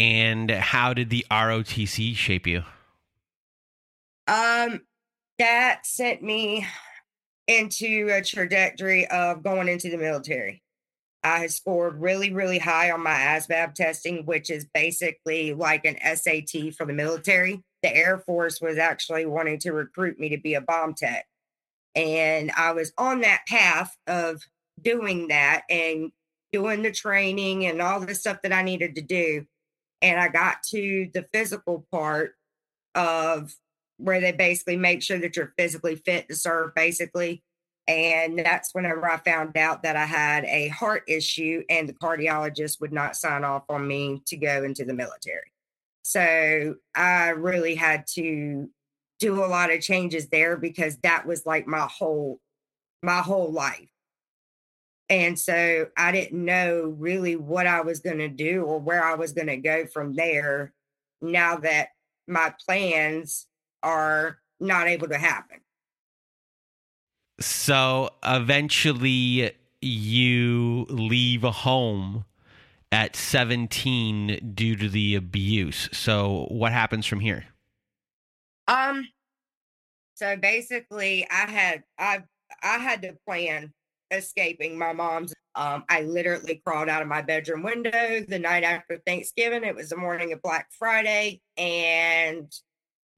And 0.00 0.50
how 0.50 0.94
did 0.94 1.10
the 1.10 1.26
ROTC 1.30 2.16
shape 2.16 2.46
you? 2.46 2.64
Um, 4.26 4.80
that 5.38 5.84
sent 5.84 6.22
me 6.22 6.66
into 7.46 8.08
a 8.10 8.22
trajectory 8.22 9.06
of 9.08 9.42
going 9.42 9.68
into 9.68 9.90
the 9.90 9.98
military. 9.98 10.62
I 11.22 11.48
scored 11.48 12.00
really, 12.00 12.32
really 12.32 12.58
high 12.58 12.90
on 12.90 13.02
my 13.02 13.12
ASVAB 13.12 13.74
testing, 13.74 14.24
which 14.24 14.48
is 14.48 14.64
basically 14.72 15.52
like 15.52 15.84
an 15.84 15.98
SAT 16.16 16.74
for 16.78 16.86
the 16.86 16.94
military. 16.94 17.62
The 17.82 17.94
Air 17.94 18.20
Force 18.20 18.58
was 18.58 18.78
actually 18.78 19.26
wanting 19.26 19.58
to 19.58 19.72
recruit 19.72 20.18
me 20.18 20.30
to 20.30 20.38
be 20.38 20.54
a 20.54 20.62
bomb 20.62 20.94
tech. 20.94 21.26
And 21.94 22.50
I 22.56 22.72
was 22.72 22.94
on 22.96 23.20
that 23.20 23.42
path 23.46 23.94
of 24.06 24.40
doing 24.80 25.28
that 25.28 25.64
and 25.68 26.10
doing 26.54 26.80
the 26.80 26.90
training 26.90 27.66
and 27.66 27.82
all 27.82 28.00
the 28.00 28.14
stuff 28.14 28.38
that 28.42 28.52
I 28.54 28.62
needed 28.62 28.94
to 28.94 29.02
do 29.02 29.44
and 30.02 30.20
I 30.20 30.28
got 30.28 30.62
to 30.70 31.10
the 31.12 31.26
physical 31.32 31.86
part 31.92 32.34
of 32.94 33.54
where 33.98 34.20
they 34.20 34.32
basically 34.32 34.76
make 34.76 35.02
sure 35.02 35.18
that 35.18 35.36
you're 35.36 35.52
physically 35.58 35.96
fit 35.96 36.28
to 36.28 36.36
serve, 36.36 36.74
basically. 36.74 37.42
And 37.86 38.38
that's 38.38 38.74
whenever 38.74 39.10
I 39.10 39.18
found 39.18 39.56
out 39.56 39.82
that 39.82 39.96
I 39.96 40.04
had 40.04 40.44
a 40.44 40.68
heart 40.68 41.02
issue 41.08 41.64
and 41.68 41.88
the 41.88 41.92
cardiologist 41.92 42.80
would 42.80 42.92
not 42.92 43.16
sign 43.16 43.44
off 43.44 43.64
on 43.68 43.86
me 43.86 44.22
to 44.26 44.36
go 44.36 44.62
into 44.62 44.84
the 44.84 44.94
military. 44.94 45.52
So 46.02 46.76
I 46.94 47.30
really 47.30 47.74
had 47.74 48.06
to 48.14 48.68
do 49.18 49.44
a 49.44 49.46
lot 49.46 49.70
of 49.70 49.80
changes 49.80 50.28
there 50.28 50.56
because 50.56 50.96
that 51.02 51.26
was 51.26 51.44
like 51.44 51.66
my 51.66 51.86
whole 51.90 52.40
my 53.02 53.20
whole 53.20 53.52
life. 53.52 53.88
And 55.10 55.36
so 55.36 55.88
I 55.96 56.12
didn't 56.12 56.44
know 56.44 56.94
really 56.96 57.34
what 57.34 57.66
I 57.66 57.80
was 57.80 57.98
going 57.98 58.18
to 58.18 58.28
do 58.28 58.62
or 58.62 58.78
where 58.78 59.04
I 59.04 59.16
was 59.16 59.32
going 59.32 59.48
to 59.48 59.56
go 59.56 59.84
from 59.84 60.14
there 60.14 60.72
now 61.20 61.56
that 61.56 61.88
my 62.28 62.54
plans 62.64 63.48
are 63.82 64.38
not 64.60 64.86
able 64.86 65.08
to 65.08 65.18
happen. 65.18 65.58
So 67.40 68.10
eventually 68.24 69.50
you 69.82 70.86
leave 70.88 71.42
a 71.42 71.50
home 71.50 72.24
at 72.92 73.16
17 73.16 74.52
due 74.54 74.76
to 74.76 74.88
the 74.88 75.16
abuse. 75.16 75.88
So 75.92 76.46
what 76.50 76.72
happens 76.72 77.06
from 77.06 77.18
here? 77.20 77.46
Um 78.68 79.08
so 80.14 80.36
basically 80.36 81.26
I 81.30 81.50
had 81.50 81.82
I 81.98 82.22
I 82.62 82.78
had 82.78 83.02
to 83.02 83.16
plan 83.26 83.72
escaping 84.10 84.78
my 84.78 84.92
mom's. 84.92 85.34
Um, 85.54 85.84
I 85.88 86.02
literally 86.02 86.62
crawled 86.64 86.88
out 86.88 87.02
of 87.02 87.08
my 87.08 87.22
bedroom 87.22 87.62
window 87.62 88.24
the 88.26 88.38
night 88.38 88.64
after 88.64 89.00
Thanksgiving. 89.06 89.64
It 89.64 89.74
was 89.74 89.90
the 89.90 89.96
morning 89.96 90.32
of 90.32 90.42
Black 90.42 90.68
Friday, 90.78 91.40
and 91.56 92.50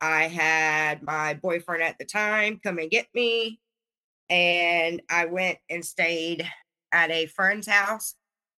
I 0.01 0.25
had 0.25 1.03
my 1.03 1.35
boyfriend 1.35 1.83
at 1.83 1.99
the 1.99 2.05
time 2.05 2.61
come 2.63 2.79
and 2.79 2.91
get 2.91 3.07
me. 3.15 3.61
And 4.31 5.03
I 5.11 5.27
went 5.27 5.59
and 5.69 5.85
stayed 5.85 6.49
at 6.91 7.11
a 7.11 7.27
friend's 7.27 7.67
house. 7.67 8.15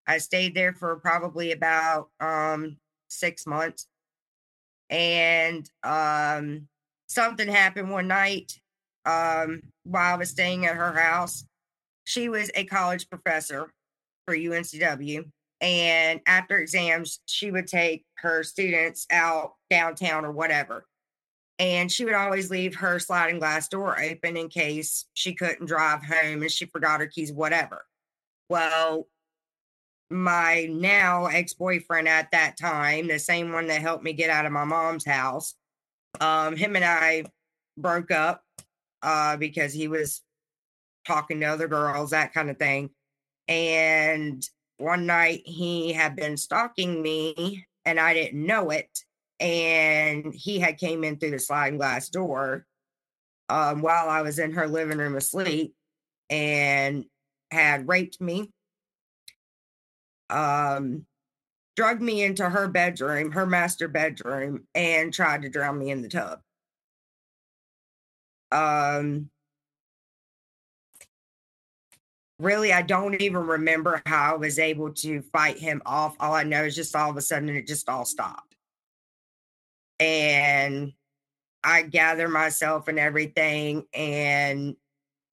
I 0.06 0.18
stayed 0.18 0.54
there 0.54 0.72
for 0.72 0.96
probably 0.96 1.52
about 1.52 2.08
um, 2.20 2.76
six 3.08 3.46
months. 3.46 3.88
And 4.88 5.68
um, 5.82 6.68
something 7.08 7.48
happened 7.48 7.90
one 7.90 8.08
night 8.08 8.52
um, 9.04 9.62
while 9.82 10.14
I 10.14 10.18
was 10.18 10.30
staying 10.30 10.66
at 10.66 10.76
her 10.76 10.92
house 10.92 11.44
she 12.04 12.28
was 12.28 12.50
a 12.54 12.64
college 12.64 13.08
professor 13.08 13.72
for 14.26 14.36
UNCW. 14.36 15.24
And 15.60 16.20
after 16.26 16.58
exams, 16.58 17.20
she 17.26 17.50
would 17.50 17.66
take 17.66 18.04
her 18.16 18.42
students 18.42 19.06
out 19.10 19.54
downtown 19.70 20.24
or 20.24 20.32
whatever. 20.32 20.86
And 21.58 21.90
she 21.90 22.04
would 22.04 22.14
always 22.14 22.50
leave 22.50 22.74
her 22.76 22.98
sliding 22.98 23.38
glass 23.38 23.68
door 23.68 24.00
open 24.00 24.36
in 24.36 24.48
case 24.48 25.06
she 25.14 25.34
couldn't 25.34 25.66
drive 25.66 26.04
home 26.04 26.42
and 26.42 26.50
she 26.50 26.66
forgot 26.66 27.00
her 27.00 27.06
keys, 27.06 27.32
whatever. 27.32 27.86
Well, 28.50 29.06
my 30.10 30.68
now 30.70 31.26
ex 31.26 31.54
boyfriend 31.54 32.08
at 32.08 32.30
that 32.32 32.58
time, 32.58 33.06
the 33.06 33.18
same 33.18 33.52
one 33.52 33.68
that 33.68 33.80
helped 33.80 34.04
me 34.04 34.12
get 34.12 34.30
out 34.30 34.46
of 34.46 34.52
my 34.52 34.64
mom's 34.64 35.06
house, 35.06 35.54
um, 36.20 36.56
him 36.56 36.76
and 36.76 36.84
I 36.84 37.24
broke 37.76 38.10
up 38.10 38.42
uh, 39.02 39.36
because 39.36 39.72
he 39.72 39.88
was 39.88 40.22
talking 41.06 41.40
to 41.40 41.46
other 41.46 41.68
girls, 41.68 42.10
that 42.10 42.32
kind 42.32 42.50
of 42.50 42.58
thing. 42.58 42.90
And 43.48 44.46
one 44.78 45.06
night 45.06 45.42
he 45.44 45.92
had 45.92 46.16
been 46.16 46.36
stalking 46.36 47.02
me 47.02 47.66
and 47.84 48.00
I 48.00 48.14
didn't 48.14 48.44
know 48.44 48.70
it. 48.70 48.90
And 49.40 50.32
he 50.34 50.58
had 50.58 50.78
came 50.78 51.04
in 51.04 51.18
through 51.18 51.32
the 51.32 51.38
sliding 51.38 51.78
glass 51.78 52.08
door 52.08 52.66
um, 53.48 53.82
while 53.82 54.08
I 54.08 54.22
was 54.22 54.38
in 54.38 54.52
her 54.52 54.66
living 54.66 54.98
room 54.98 55.16
asleep 55.16 55.74
and 56.30 57.04
had 57.50 57.88
raped 57.88 58.20
me. 58.20 58.50
Um, 60.30 61.04
drugged 61.76 62.02
me 62.02 62.22
into 62.22 62.48
her 62.48 62.68
bedroom, 62.68 63.32
her 63.32 63.46
master 63.46 63.88
bedroom, 63.88 64.66
and 64.74 65.12
tried 65.12 65.42
to 65.42 65.48
drown 65.48 65.78
me 65.78 65.90
in 65.90 66.02
the 66.02 66.08
tub. 66.08 66.40
Um, 68.50 69.30
really, 72.44 72.72
I 72.72 72.82
don't 72.82 73.20
even 73.20 73.46
remember 73.46 74.02
how 74.06 74.34
I 74.34 74.36
was 74.36 74.58
able 74.58 74.92
to 74.94 75.22
fight 75.22 75.58
him 75.58 75.82
off. 75.86 76.16
All 76.20 76.34
I 76.34 76.44
know 76.44 76.64
is 76.64 76.76
just 76.76 76.94
all 76.94 77.10
of 77.10 77.16
a 77.16 77.22
sudden 77.22 77.48
it 77.48 77.66
just 77.66 77.88
all 77.88 78.04
stopped. 78.04 78.54
And 79.98 80.92
I 81.64 81.82
gather 81.82 82.28
myself 82.28 82.88
and 82.88 82.98
everything, 82.98 83.86
and 83.94 84.76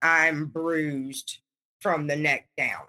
I'm 0.01 0.46
bruised 0.46 1.39
from 1.82 2.08
the 2.08 2.15
neck 2.15 2.48
down, 2.58 2.86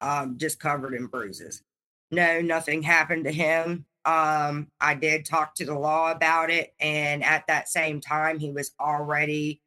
um, 0.00 0.38
just 0.38 0.58
covered 0.58 0.94
in 0.94 1.06
bruises. 1.06 1.62
No, 2.10 2.40
nothing 2.40 2.82
happened 2.82 3.24
to 3.24 3.32
him. 3.32 3.84
Um, 4.04 4.68
I 4.80 4.94
did 4.94 5.26
talk 5.26 5.54
to 5.56 5.64
the 5.64 5.78
law 5.78 6.12
about 6.12 6.48
it, 6.50 6.74
and 6.80 7.22
at 7.22 7.46
that 7.48 7.68
same 7.68 8.00
time, 8.00 8.38
he 8.38 8.52
was 8.52 8.70
already 8.80 9.60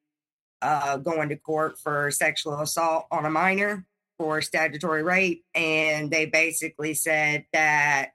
uh, 0.61 0.97
going 0.97 1.29
to 1.29 1.35
court 1.35 1.79
for 1.79 2.11
sexual 2.11 2.59
assault 2.59 3.05
on 3.11 3.25
a 3.25 3.29
minor 3.29 3.85
for 4.17 4.41
statutory 4.41 5.03
rape. 5.03 5.43
And 5.55 6.11
they 6.11 6.25
basically 6.25 6.93
said 6.93 7.45
that 7.53 8.11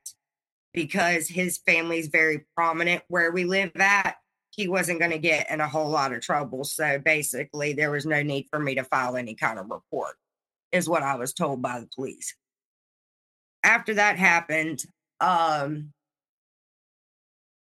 because 0.73 1.29
his 1.29 1.59
family's 1.59 2.09
very 2.09 2.45
prominent 2.57 3.03
where 3.09 3.33
we 3.33 3.45
live 3.45 3.73
at, 3.77 4.17
he 4.51 4.69
wasn't 4.69 4.99
going 4.99 5.11
to 5.11 5.19
get 5.19 5.51
in 5.51 5.61
a 5.61 5.69
whole 5.69 5.89
lot 5.89 6.13
of 6.13 6.21
trouble. 6.21 6.65
So 6.65 6.99
basically, 6.99 7.73
there 7.73 7.91
was 7.91 8.07
no 8.07 8.23
need 8.23 8.47
for 8.51 8.59
me 8.59 8.75
to 8.77 8.85
file 8.85 9.17
any 9.17 9.35
kind 9.35 9.59
of 9.59 9.71
report, 9.71 10.17
is 10.73 10.89
what 10.89 11.03
I 11.03 11.17
was 11.17 11.33
told 11.33 11.63
by 11.63 11.81
the 11.81 11.89
police. 11.95 12.35
After 13.63 13.95
that 13.95 14.19
happened, 14.19 14.85
um, 15.21 15.93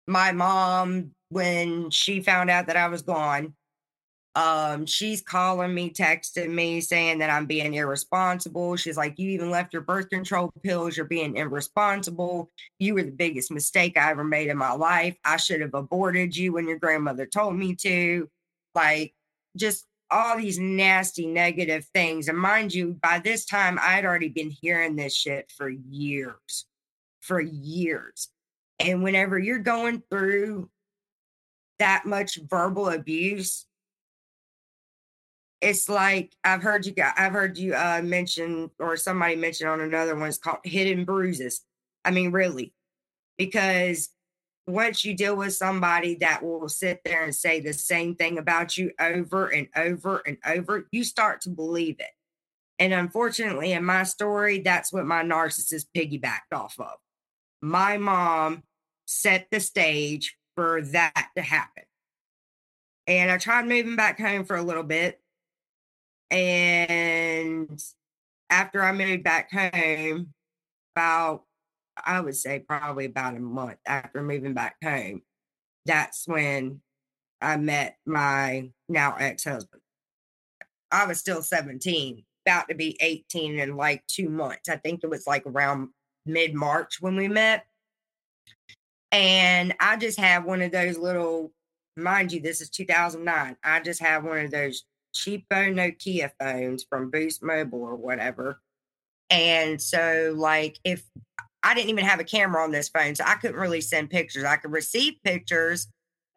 my 0.08 0.32
mom, 0.32 1.12
when 1.30 1.90
she 1.92 2.22
found 2.22 2.50
out 2.50 2.68
that 2.68 2.78
I 2.78 2.88
was 2.88 3.02
gone, 3.02 3.54
um, 4.36 4.86
she's 4.86 5.22
calling 5.22 5.74
me, 5.74 5.90
texting 5.90 6.50
me, 6.50 6.82
saying 6.82 7.20
that 7.20 7.30
I'm 7.30 7.46
being 7.46 7.74
irresponsible. 7.74 8.76
She's 8.76 8.98
like, 8.98 9.18
You 9.18 9.30
even 9.30 9.50
left 9.50 9.72
your 9.72 9.82
birth 9.82 10.10
control 10.10 10.52
pills. 10.62 10.98
You're 10.98 11.06
being 11.06 11.38
irresponsible. 11.38 12.52
You 12.78 12.96
were 12.96 13.04
the 13.04 13.12
biggest 13.12 13.50
mistake 13.50 13.98
I 13.98 14.12
ever 14.12 14.26
made 14.26 14.50
in 14.50 14.58
my 14.58 14.74
life. 14.74 15.16
I 15.24 15.38
should 15.38 15.62
have 15.62 15.74
aborted 15.74 16.36
you 16.36 16.54
when 16.54 16.68
your 16.68 16.80
grandmother 16.80 17.26
told 17.26 17.56
me 17.56 17.76
to. 17.76 18.30
Like, 18.74 19.14
just 19.56 19.86
all 20.12 20.38
these 20.38 20.60
nasty 20.60 21.28
negative 21.28 21.86
things. 21.94 22.28
And 22.28 22.38
mind 22.38 22.74
you, 22.74 22.98
by 23.02 23.20
this 23.20 23.46
time, 23.46 23.80
I'd 23.82 24.06
already 24.06 24.30
been 24.30 24.52
hearing 24.52 24.98
this 24.98 25.16
shit 25.16 25.52
for 25.56 25.70
years, 25.70 26.66
for 27.22 27.40
years. 27.40 28.30
And 28.80 29.02
whenever 29.02 29.40
you're 29.40 29.60
going 29.60 30.04
through 30.10 30.70
that 31.80 32.06
much 32.06 32.38
verbal 32.50 32.90
abuse, 32.90 33.66
it's 35.62 35.90
like 35.90 36.36
I've 36.44 36.62
heard 36.62 36.86
you 36.86 36.94
I've 37.00 37.32
heard 37.32 37.58
you 37.58 37.74
uh, 37.74 38.02
mention 38.04 38.70
or 38.80 38.98
somebody 38.98 39.36
mentioned 39.36 39.70
on 39.70 39.82
another 39.82 40.16
one. 40.16 40.28
It's 40.28 40.38
called 40.38 40.60
hidden 40.64 41.06
bruises. 41.06 41.62
I 42.04 42.12
mean, 42.12 42.32
really, 42.32 42.74
because 43.38 44.10
once 44.68 45.06
you 45.06 45.16
deal 45.16 45.36
with 45.36 45.54
somebody 45.54 46.16
that 46.16 46.44
will 46.44 46.68
sit 46.68 47.02
there 47.06 47.24
and 47.24 47.36
say 47.36 47.60
the 47.60 47.74
same 47.74 48.16
thing 48.16 48.38
about 48.38 48.78
you 48.78 48.92
over 49.00 49.48
and 49.48 49.68
over 49.76 50.22
and 50.26 50.38
over, 50.46 50.88
you 50.92 51.04
start 51.04 51.42
to 51.42 51.50
believe 51.50 51.98
it. 52.00 52.12
And 52.80 52.92
unfortunately, 52.92 53.72
in 53.72 53.86
my 53.86 54.04
story, 54.04 54.60
that's 54.60 54.92
what 54.92 55.06
my 55.06 55.24
narcissist 55.24 55.86
piggybacked 55.96 56.54
off 56.54 56.80
of. 56.80 56.96
My 57.62 57.98
mom 57.98 58.64
set 59.06 59.48
the 59.52 59.60
stage 59.60 60.36
for 60.56 60.82
that 60.82 61.30
to 61.36 61.42
happen. 61.42 61.84
And 63.08 63.32
I 63.32 63.38
tried 63.38 63.68
moving 63.68 63.96
back 63.96 64.20
home 64.20 64.46
for 64.46 64.56
a 64.56 64.64
little 64.64 64.84
bit 64.84 65.22
and 66.32 67.82
after 68.50 68.84
I 68.84 68.92
moved 68.92 69.24
back 69.24 69.52
home, 69.52 70.34
about, 70.96 71.44
I 72.04 72.22
would 72.22 72.36
say 72.36 72.60
probably 72.60 73.06
about 73.06 73.36
a 73.36 73.40
month 73.40 73.78
after 73.86 74.22
moving 74.22 74.54
back 74.54 74.76
home, 74.84 75.22
that's 75.86 76.28
when 76.28 76.82
I 77.42 77.58
met 77.58 77.98
my 78.06 78.70
now 78.88 79.16
ex 79.20 79.44
husband. 79.44 79.82
I 80.92 81.06
was 81.06 81.20
still 81.20 81.42
17, 81.42 82.24
about 82.46 82.70
to 82.70 82.76
be 82.76 82.98
18 83.02 83.60
in 83.60 83.76
like 83.76 84.06
two 84.08 84.30
months. 84.30 84.70
I 84.70 84.78
think 84.78 85.02
it 85.04 85.10
was 85.10 85.28
like 85.28 85.44
around 85.46 85.90
mid 86.26 86.54
March 86.54 87.02
when 87.02 87.16
we 87.16 87.28
met. 87.28 87.66
And 89.12 89.74
I 89.80 89.98
just 89.98 90.20
had 90.20 90.46
one 90.46 90.62
of 90.62 90.72
those 90.72 90.98
little, 90.98 91.52
mind 91.98 92.32
you, 92.32 92.42
this 92.42 92.62
is 92.62 92.70
2009. 92.70 93.58
I 93.64 93.80
just 93.82 94.02
had 94.02 94.24
one 94.24 94.40
of 94.40 94.52
those 94.52 94.84
cheapo 95.16 95.74
Nokia 95.74 96.32
phones 96.40 96.86
from 96.88 97.10
Boost 97.10 97.42
Mobile 97.42 97.82
or 97.82 97.96
whatever. 97.96 98.62
And 99.30 99.82
so, 99.82 100.34
like, 100.38 100.78
if 100.84 101.04
I 101.64 101.74
didn't 101.74 101.90
even 101.90 102.06
have 102.06 102.20
a 102.20 102.26
camera 102.26 102.64
on 102.64 102.72
this 102.72 102.90
phone, 102.90 103.16
so 103.16 103.24
I 103.26 103.36
couldn't 103.36 103.60
really 103.60 103.82
send 103.82 104.12
pictures. 104.12 104.44
I 104.44 104.58
could 104.58 104.72
receive 104.72 105.16
pictures 105.24 105.88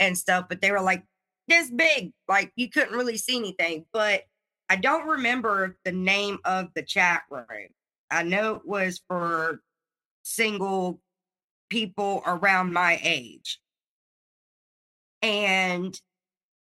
and 0.00 0.16
stuff, 0.16 0.46
but 0.48 0.62
they 0.62 0.70
were 0.70 0.80
like 0.80 1.04
this 1.48 1.70
big, 1.70 2.12
like 2.28 2.52
you 2.56 2.70
couldn't 2.70 2.96
really 2.96 3.18
see 3.18 3.36
anything. 3.36 3.84
But 3.92 4.22
I 4.70 4.76
don't 4.76 5.06
remember 5.06 5.76
the 5.84 5.92
name 5.92 6.38
of 6.44 6.68
the 6.74 6.82
chat 6.82 7.22
room. 7.30 7.68
I 8.10 8.22
know 8.22 8.54
it 8.54 8.66
was 8.66 9.02
for 9.06 9.60
single 10.22 11.00
people 11.68 12.22
around 12.26 12.72
my 12.72 12.98
age. 13.02 13.60
And 15.20 15.98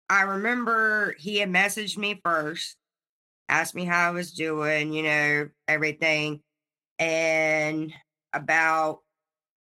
I 0.10 0.22
remember 0.22 1.16
he 1.18 1.38
had 1.38 1.50
messaged 1.50 1.98
me 1.98 2.20
first, 2.24 2.78
asked 3.50 3.76
me 3.76 3.86
how 3.86 4.10
I 4.10 4.12
was 4.12 4.32
doing, 4.32 4.94
you 4.94 5.04
know, 5.04 5.50
everything. 5.68 6.42
And 7.00 7.94
about 8.34 9.00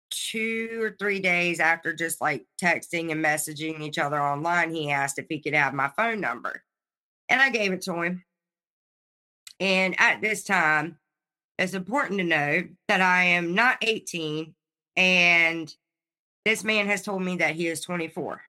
two 0.10 0.80
or 0.82 0.96
three 1.00 1.20
days 1.20 1.60
after 1.60 1.94
just 1.94 2.22
like 2.22 2.46
texting 2.62 3.12
and 3.12 3.24
messaging 3.24 3.82
each 3.82 3.98
other 3.98 4.22
online, 4.22 4.74
he 4.74 4.92
asked 4.92 5.20
if 5.20 5.28
he 5.30 5.40
could 5.40 5.54
have 5.54 5.74
my 5.74 5.92
phone 5.96 6.20
number. 6.20 6.64
And 7.30 7.42
I 7.42 7.50
gave 7.50 7.72
it 7.72 7.82
to 7.84 8.02
him. 8.02 8.24
And 9.60 9.96
at 10.00 10.22
this 10.22 10.44
time, 10.44 10.98
it's 11.58 11.74
important 11.74 12.20
to 12.20 12.26
know 12.26 12.64
that 12.88 13.02
I 13.02 13.24
am 13.24 13.54
not 13.54 13.78
18 13.82 14.56
and 14.98 15.74
this 16.44 16.64
man 16.64 16.88
has 16.88 17.04
told 17.04 17.22
me 17.22 17.38
that 17.38 17.56
he 17.56 17.68
is 17.68 17.82
24. 17.82 18.42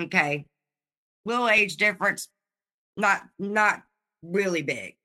Okay. 0.00 0.46
Little 1.24 1.48
age 1.48 1.76
difference, 1.76 2.28
not 2.96 3.22
not 3.38 3.82
really 4.22 4.62
big. 4.62 4.96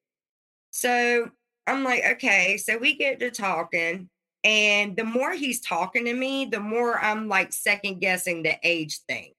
So 0.71 1.29
I'm 1.67 1.83
like, 1.83 2.03
okay, 2.13 2.57
so 2.57 2.77
we 2.77 2.95
get 2.95 3.19
to 3.19 3.29
talking. 3.29 4.09
And 4.43 4.95
the 4.95 5.03
more 5.03 5.33
he's 5.33 5.59
talking 5.59 6.05
to 6.05 6.13
me, 6.13 6.45
the 6.45 6.59
more 6.59 6.97
I'm 6.99 7.27
like 7.27 7.51
second 7.51 7.99
guessing 7.99 8.43
the 8.43 8.55
age 8.63 8.99
thing. 9.07 9.33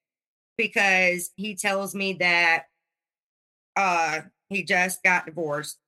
Because 0.57 1.31
he 1.37 1.55
tells 1.55 1.95
me 1.95 2.15
that 2.15 2.65
uh 3.77 4.21
he 4.49 4.65
just 4.65 5.03
got 5.03 5.27
divorced 5.27 5.79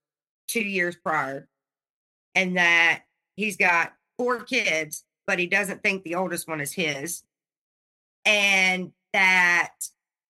two 0.49 0.62
years 0.62 0.96
prior 0.96 1.49
and 2.35 2.57
that 2.57 3.03
he's 3.37 3.57
got 3.57 3.92
four 4.18 4.42
kids, 4.42 5.05
but 5.27 5.38
he 5.38 5.46
doesn't 5.46 5.83
think 5.83 6.03
the 6.03 6.14
oldest 6.14 6.49
one 6.49 6.61
is 6.61 6.73
his. 6.73 7.23
And 8.25 8.92
that 9.12 9.73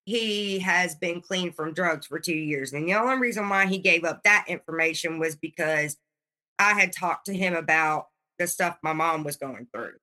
he 0.05 0.59
has 0.61 0.95
been 0.95 1.21
clean 1.21 1.53
from 1.53 1.75
drugs 1.75 2.07
for 2.07 2.19
two 2.19 2.35
years. 2.35 2.73
And 2.73 2.89
the 2.89 2.95
only 2.95 3.17
reason 3.19 3.49
why 3.49 3.67
he 3.67 3.79
gave 3.79 4.05
up 4.05 4.23
that 4.25 4.47
information 4.49 5.19
was 5.19 5.37
because 5.37 5.97
I 6.59 6.73
had 6.73 6.93
talked 6.93 7.27
to 7.27 7.37
him 7.37 7.55
about 7.55 8.07
the 8.39 8.47
stuff 8.47 8.79
my 8.83 8.93
mom 8.93 9.25
was 9.25 9.37
going 9.37 9.69
through. 9.73 9.95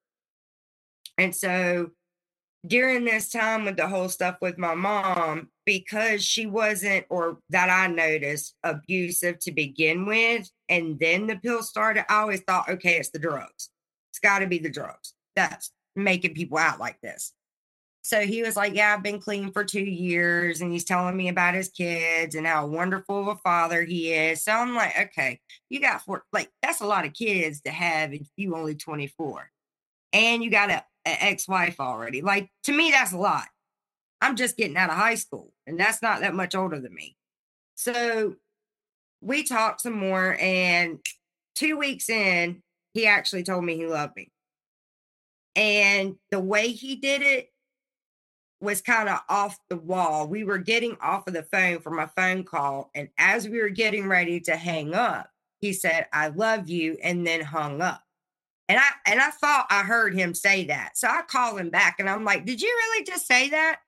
And 1.17 1.35
so 1.35 1.91
during 2.65 3.05
this 3.05 3.29
time 3.29 3.65
with 3.65 3.77
the 3.77 3.87
whole 3.87 4.09
stuff 4.09 4.37
with 4.41 4.57
my 4.57 4.75
mom, 4.75 5.49
because 5.65 6.23
she 6.23 6.45
wasn't, 6.45 7.05
or 7.09 7.39
that 7.49 7.69
I 7.69 7.87
noticed, 7.87 8.55
abusive 8.63 9.39
to 9.39 9.51
begin 9.51 10.05
with, 10.05 10.49
and 10.69 10.99
then 10.99 11.27
the 11.27 11.35
pill 11.35 11.63
started, 11.63 12.05
I 12.09 12.21
always 12.21 12.41
thought, 12.41 12.69
okay, 12.69 12.97
it's 12.97 13.09
the 13.09 13.19
drugs. 13.19 13.69
It's 14.11 14.19
got 14.19 14.39
to 14.39 14.47
be 14.47 14.59
the 14.59 14.69
drugs. 14.69 15.13
That's 15.35 15.71
making 15.95 16.33
people 16.33 16.57
out 16.57 16.79
like 16.79 16.99
this. 17.01 17.33
So 18.07 18.21
he 18.21 18.41
was 18.41 18.55
like, 18.55 18.73
Yeah, 18.73 18.93
I've 18.93 19.03
been 19.03 19.19
clean 19.19 19.51
for 19.51 19.65
two 19.65 19.83
years. 19.83 20.61
And 20.61 20.71
he's 20.71 20.85
telling 20.85 21.17
me 21.17 21.27
about 21.27 21.55
his 21.55 21.67
kids 21.67 22.35
and 22.35 22.47
how 22.47 22.65
wonderful 22.65 23.19
of 23.19 23.27
a 23.27 23.35
father 23.35 23.83
he 23.83 24.13
is. 24.13 24.45
So 24.45 24.53
I'm 24.53 24.73
like, 24.73 24.97
Okay, 24.97 25.41
you 25.69 25.81
got 25.81 26.03
four, 26.03 26.23
like, 26.31 26.49
that's 26.61 26.79
a 26.79 26.85
lot 26.85 27.05
of 27.05 27.11
kids 27.11 27.59
to 27.63 27.69
have 27.69 28.13
if 28.13 28.25
you 28.37 28.55
only 28.55 28.75
24. 28.75 29.51
And 30.13 30.41
you 30.41 30.49
got 30.49 30.69
a, 30.69 30.85
an 31.03 31.17
ex 31.19 31.49
wife 31.49 31.81
already. 31.81 32.21
Like, 32.21 32.49
to 32.63 32.71
me, 32.71 32.91
that's 32.91 33.11
a 33.11 33.17
lot. 33.17 33.43
I'm 34.21 34.37
just 34.37 34.55
getting 34.55 34.77
out 34.77 34.89
of 34.89 34.95
high 34.95 35.15
school, 35.15 35.51
and 35.67 35.77
that's 35.77 36.01
not 36.01 36.21
that 36.21 36.33
much 36.33 36.55
older 36.55 36.79
than 36.79 36.93
me. 36.93 37.17
So 37.75 38.35
we 39.19 39.43
talked 39.43 39.81
some 39.81 39.99
more. 39.99 40.37
And 40.39 40.99
two 41.55 41.77
weeks 41.77 42.09
in, 42.09 42.63
he 42.93 43.05
actually 43.05 43.43
told 43.43 43.65
me 43.65 43.75
he 43.75 43.85
loved 43.85 44.15
me. 44.15 44.31
And 45.57 46.15
the 46.31 46.39
way 46.39 46.69
he 46.69 46.95
did 46.95 47.21
it, 47.21 47.49
was 48.59 48.81
kind 48.81 49.07
of 49.07 49.19
off 49.29 49.59
the 49.69 49.77
wall. 49.77 50.27
We 50.27 50.43
were 50.43 50.57
getting 50.57 50.97
off 51.01 51.27
of 51.27 51.33
the 51.33 51.43
phone 51.43 51.79
from 51.79 51.99
a 51.99 52.07
phone 52.07 52.43
call. 52.43 52.89
And 52.95 53.09
as 53.17 53.47
we 53.47 53.61
were 53.61 53.69
getting 53.69 54.07
ready 54.07 54.39
to 54.41 54.55
hang 54.55 54.93
up, 54.93 55.29
he 55.59 55.73
said, 55.73 56.07
I 56.13 56.29
love 56.29 56.69
you, 56.69 56.97
and 57.03 57.25
then 57.25 57.41
hung 57.41 57.81
up. 57.81 58.01
And 58.69 58.79
I 58.79 58.89
and 59.05 59.21
I 59.21 59.29
thought 59.29 59.67
I 59.69 59.83
heard 59.83 60.13
him 60.13 60.33
say 60.33 60.65
that. 60.65 60.97
So 60.97 61.07
I 61.07 61.21
called 61.21 61.59
him 61.59 61.69
back 61.69 61.97
and 61.99 62.09
I'm 62.09 62.25
like, 62.25 62.45
Did 62.45 62.61
you 62.61 62.67
really 62.67 63.05
just 63.05 63.25
say 63.25 63.49
that? 63.49 63.79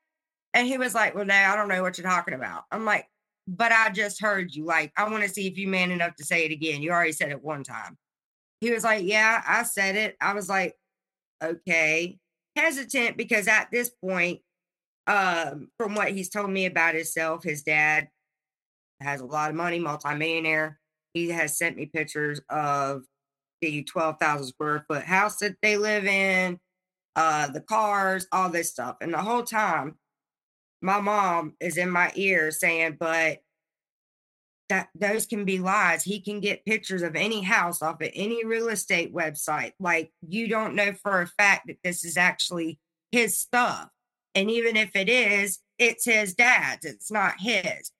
And 0.54 0.68
he 0.68 0.78
was 0.78 0.96
like, 0.96 1.16
Well, 1.16 1.26
no, 1.26 1.36
I 1.36 1.56
don't 1.56 1.68
know 1.68 1.82
what 1.82 1.98
you're 1.98 2.08
talking 2.08 2.34
about. 2.34 2.64
I'm 2.72 2.86
like, 2.86 3.08
but 3.46 3.74
I 3.74 3.90
just 3.90 4.22
heard 4.22 4.56
you. 4.56 4.64
Like, 4.64 4.94
I 4.96 5.10
want 5.10 5.24
to 5.24 5.30
see 5.30 5.48
if 5.48 5.58
you 5.58 5.68
man 5.68 5.92
enough 5.92 6.16
to 6.16 6.26
say 6.26 6.46
it 6.46 6.54
again. 6.54 6.82
You 6.82 6.92
already 6.92 7.12
said 7.12 7.32
it 7.32 7.44
one 7.44 7.64
time. 7.64 7.98
He 8.62 8.72
was 8.72 8.86
like, 8.86 9.04
Yeah, 9.04 9.44
I 9.46 9.64
said 9.64 9.98
it. 9.98 10.16
I 10.22 10.34
was 10.34 10.48
like, 10.48 10.76
okay, 11.44 12.18
hesitant 12.56 13.18
because 13.18 13.48
at 13.50 13.70
this 13.72 13.90
point, 13.90 14.40
um, 15.10 15.70
from 15.78 15.96
what 15.96 16.12
he's 16.12 16.30
told 16.30 16.52
me 16.52 16.68
about 16.68 16.94
himself, 16.94 17.44
his 17.44 17.64
dad 17.64 18.10
has 19.02 19.22
a 19.22 19.26
lot 19.26 19.50
of 19.50 19.56
money, 19.56 19.80
multimillionaire. 19.80 20.80
He 21.14 21.30
has 21.30 21.58
sent 21.58 21.76
me 21.76 21.88
pictures 21.88 22.40
of 22.48 23.04
the 23.62 23.84
12,000 23.84 24.48
square 24.48 24.86
foot 24.88 25.04
house 25.04 25.38
that 25.38 25.56
they 25.64 25.78
live 25.78 26.06
in, 26.06 26.60
uh, 27.16 27.48
the 27.48 27.62
cars, 27.62 28.28
all 28.32 28.50
this 28.50 28.70
stuff. 28.70 28.98
And 29.02 29.12
the 29.12 29.18
whole 29.18 29.42
time, 29.42 29.96
my 30.82 31.02
mom 31.02 31.56
is 31.60 31.78
in 31.78 31.90
my 31.90 32.12
ear 32.14 32.52
saying, 32.52 32.98
but 33.00 33.40
that 34.70 34.90
those 34.94 35.26
can 35.26 35.44
be 35.44 35.58
lies. 35.58 36.04
He 36.04 36.22
can 36.22 36.40
get 36.40 36.66
pictures 36.66 37.02
of 37.02 37.16
any 37.16 37.42
house 37.42 37.82
off 37.82 38.00
of 38.00 38.10
any 38.14 38.46
real 38.46 38.70
estate 38.70 39.12
website. 39.12 39.74
Like 39.80 40.12
you 40.22 40.48
don't 40.48 40.76
know 40.76 40.94
for 40.94 41.22
a 41.22 41.28
fact 41.28 41.66
that 41.68 41.78
this 41.84 42.06
is 42.06 42.16
actually 42.16 42.80
his 43.12 43.40
stuff. 43.40 43.90
And 44.36 44.50
even 44.50 44.76
if 44.76 44.96
it 44.96 45.10
is, 45.10 45.60
it's 45.78 46.06
his 46.06 46.34
dad's, 46.34 46.86
it's 46.86 47.12
not 47.12 47.36
his. 47.40 47.92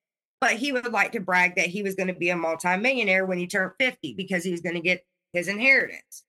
But 0.42 0.54
he 0.54 0.72
would 0.72 0.92
like 0.92 1.12
to 1.14 1.20
brag 1.20 1.56
that 1.56 1.68
he 1.68 1.84
was 1.84 1.96
going 1.96 2.08
to 2.08 2.14
be 2.14 2.30
a 2.30 2.36
multimillionaire 2.36 3.26
when 3.26 3.38
he 3.38 3.48
turned 3.48 3.74
50 3.80 4.14
because 4.14 4.44
he 4.44 4.52
was 4.52 4.62
going 4.62 4.76
to 4.76 4.82
get 4.82 5.06
his 5.34 5.48
inheritance. 5.48 6.24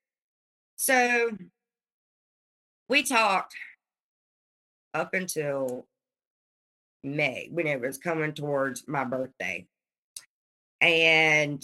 So 0.76 1.30
we 2.88 3.02
talked 3.02 3.54
up 4.94 5.14
until 5.14 5.86
May 7.02 7.48
when 7.52 7.66
it 7.66 7.80
was 7.80 7.98
coming 7.98 8.32
towards 8.32 8.88
my 8.88 9.04
birthday. 9.04 9.66
And 10.80 11.62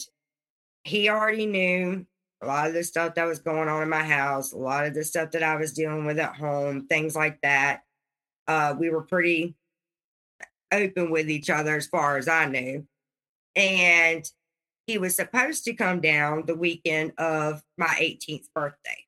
he 0.85 1.09
already 1.09 1.46
knew 1.46 2.07
a 2.42 2.46
lot 2.46 2.68
of 2.68 2.75
the 2.75 2.85
stuff 2.85 3.14
that 3.14 3.25
was 3.25 3.38
going 3.38 3.68
on 3.68 3.83
in 3.83 3.88
my 3.88 4.05
house, 4.05 4.53
a 4.53 4.59
lot 4.59 4.87
of 4.87 4.94
the 4.94 5.03
stuff 5.03 5.33
that 5.33 5.42
I 5.42 5.57
was 5.57 5.72
dealing 5.72 6.05
with 6.05 6.18
at 6.18 6.37
home, 6.37 6.87
things 6.87 7.16
like 7.16 7.40
that. 7.42 7.81
Uh, 8.49 8.75
we 8.79 8.91
were 8.91 9.03
pretty 9.03 9.55
open 10.73 11.11
with 11.11 11.31
each 11.31 11.51
other 11.51 11.77
as 11.77 11.87
far 11.87 12.17
as 12.17 12.29
I 12.29 12.47
knew. 12.47 12.87
And 13.55 14.29
he 14.87 14.99
was 14.99 15.17
supposed 15.17 15.65
to 15.65 15.75
come 15.75 16.01
down 16.01 16.45
the 16.47 16.55
weekend 16.55 17.13
of 17.19 17.63
my 17.77 17.87
18th 17.87 18.47
birthday 18.55 19.07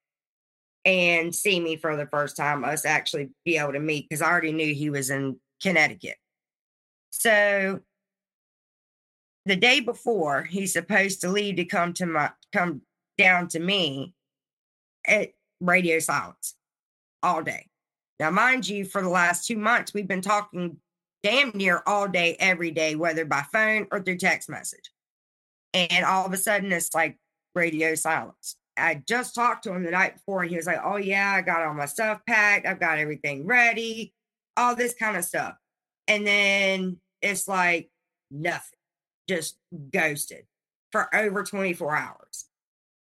and 0.84 1.34
see 1.34 1.60
me 1.60 1.76
for 1.76 1.96
the 1.96 2.06
first 2.06 2.36
time, 2.36 2.64
us 2.64 2.84
actually 2.84 3.30
be 3.44 3.58
able 3.58 3.72
to 3.72 3.80
meet 3.80 4.08
because 4.08 4.22
I 4.22 4.30
already 4.30 4.52
knew 4.52 4.74
he 4.74 4.90
was 4.90 5.10
in 5.10 5.38
Connecticut. 5.62 6.16
So 7.10 7.80
the 9.44 9.56
day 9.56 9.80
before 9.80 10.44
he's 10.44 10.72
supposed 10.72 11.20
to 11.22 11.28
leave 11.28 11.56
to 11.56 11.64
come 11.64 11.92
to 11.94 12.06
my 12.06 12.30
come 12.52 12.82
down 13.16 13.48
to 13.48 13.58
me 13.58 14.14
at 15.06 15.30
radio 15.60 15.98
silence 15.98 16.54
all 17.22 17.42
day. 17.42 17.66
Now, 18.20 18.30
mind 18.30 18.68
you, 18.68 18.84
for 18.84 19.02
the 19.02 19.08
last 19.08 19.46
two 19.46 19.56
months, 19.56 19.94
we've 19.94 20.08
been 20.08 20.22
talking 20.22 20.78
damn 21.22 21.50
near 21.50 21.82
all 21.86 22.08
day, 22.08 22.36
every 22.38 22.70
day, 22.70 22.94
whether 22.94 23.24
by 23.24 23.44
phone 23.52 23.86
or 23.90 24.00
through 24.00 24.18
text 24.18 24.48
message. 24.48 24.90
And 25.74 26.04
all 26.04 26.26
of 26.26 26.32
a 26.32 26.36
sudden, 26.36 26.72
it's 26.72 26.94
like 26.94 27.18
radio 27.54 27.94
silence. 27.94 28.56
I 28.76 29.02
just 29.06 29.34
talked 29.34 29.64
to 29.64 29.72
him 29.72 29.84
the 29.84 29.90
night 29.90 30.14
before, 30.14 30.42
and 30.42 30.50
he 30.50 30.56
was 30.56 30.66
like, 30.66 30.80
Oh, 30.84 30.96
yeah, 30.96 31.32
I 31.32 31.42
got 31.42 31.62
all 31.62 31.74
my 31.74 31.86
stuff 31.86 32.20
packed. 32.26 32.66
I've 32.66 32.80
got 32.80 32.98
everything 32.98 33.46
ready, 33.46 34.14
all 34.56 34.74
this 34.74 34.94
kind 34.94 35.16
of 35.16 35.24
stuff. 35.24 35.54
And 36.06 36.26
then 36.26 36.98
it's 37.20 37.48
like 37.48 37.90
nothing 38.30 38.78
just 39.28 39.58
ghosted 39.92 40.44
for 40.90 41.14
over 41.14 41.42
24 41.42 41.94
hours. 41.94 42.46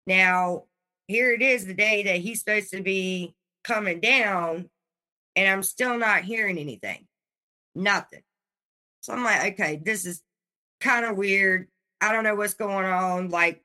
Now, 0.08 0.64
here 1.08 1.32
it 1.34 1.42
is 1.42 1.66
the 1.66 1.74
day 1.74 2.04
that 2.04 2.18
he's 2.18 2.40
supposed 2.40 2.72
to 2.72 2.82
be 2.82 3.36
coming 3.64 4.00
down, 4.00 4.70
and 5.36 5.48
I'm 5.48 5.64
still 5.64 5.98
not 5.98 6.24
hearing 6.24 6.58
anything. 6.58 7.08
Nothing. 7.76 8.22
So 9.02 9.14
I'm 9.14 9.24
like, 9.24 9.54
okay, 9.54 9.82
this 9.84 10.06
is 10.06 10.22
kind 10.80 11.06
of 11.06 11.18
weird. 11.18 11.68
I 12.02 12.12
don't 12.12 12.24
know 12.24 12.36
what's 12.36 12.54
going 12.54 12.86
on. 12.86 13.30
Like, 13.30 13.64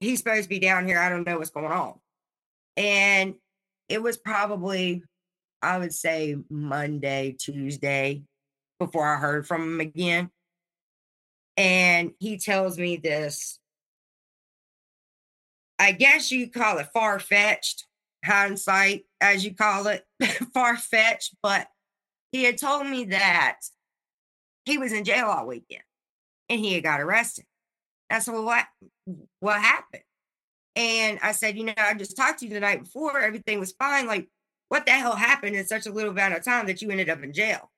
he's 0.00 0.18
supposed 0.18 0.44
to 0.44 0.48
be 0.48 0.58
down 0.58 0.86
here. 0.86 0.98
I 0.98 1.08
don't 1.08 1.26
know 1.26 1.38
what's 1.38 1.50
going 1.50 1.72
on. 1.72 1.94
And 2.76 3.34
it 3.88 4.02
was 4.02 4.16
probably, 4.16 5.02
I 5.62 5.78
would 5.78 5.92
say, 5.92 6.36
Monday, 6.48 7.36
Tuesday 7.38 8.22
before 8.78 9.06
I 9.06 9.18
heard 9.18 9.46
from 9.46 9.62
him 9.62 9.80
again. 9.80 10.30
And 11.56 12.12
he 12.18 12.38
tells 12.38 12.78
me 12.78 12.96
this. 12.96 13.58
I 15.78 15.92
guess 15.92 16.30
you 16.30 16.50
call 16.50 16.78
it 16.78 16.88
far 16.92 17.18
fetched 17.18 17.86
hindsight, 18.24 19.04
as 19.20 19.44
you 19.44 19.54
call 19.54 19.86
it, 19.88 20.04
far 20.54 20.76
fetched. 20.76 21.34
But 21.42 21.68
he 22.32 22.44
had 22.44 22.58
told 22.58 22.86
me 22.86 23.04
that 23.06 23.60
he 24.64 24.78
was 24.78 24.92
in 24.92 25.04
jail 25.04 25.26
all 25.26 25.46
weekend 25.46 25.82
and 26.48 26.60
he 26.60 26.74
had 26.74 26.82
got 26.82 27.00
arrested. 27.00 27.44
I 28.10 28.18
said, 28.20 28.34
Well, 28.34 28.44
what 28.44 28.66
what 29.40 29.60
happened? 29.60 30.02
And 30.76 31.18
I 31.22 31.32
said, 31.32 31.56
you 31.56 31.64
know, 31.64 31.74
I 31.76 31.94
just 31.94 32.16
talked 32.16 32.40
to 32.40 32.46
you 32.46 32.52
the 32.52 32.60
night 32.60 32.82
before, 32.82 33.20
everything 33.20 33.60
was 33.60 33.72
fine. 33.72 34.06
Like, 34.06 34.28
what 34.68 34.86
the 34.86 34.92
hell 34.92 35.14
happened 35.14 35.54
in 35.54 35.66
such 35.66 35.86
a 35.86 35.92
little 35.92 36.10
amount 36.10 36.34
of 36.34 36.44
time 36.44 36.66
that 36.66 36.82
you 36.82 36.90
ended 36.90 37.08
up 37.08 37.22
in 37.22 37.32
jail? 37.32 37.70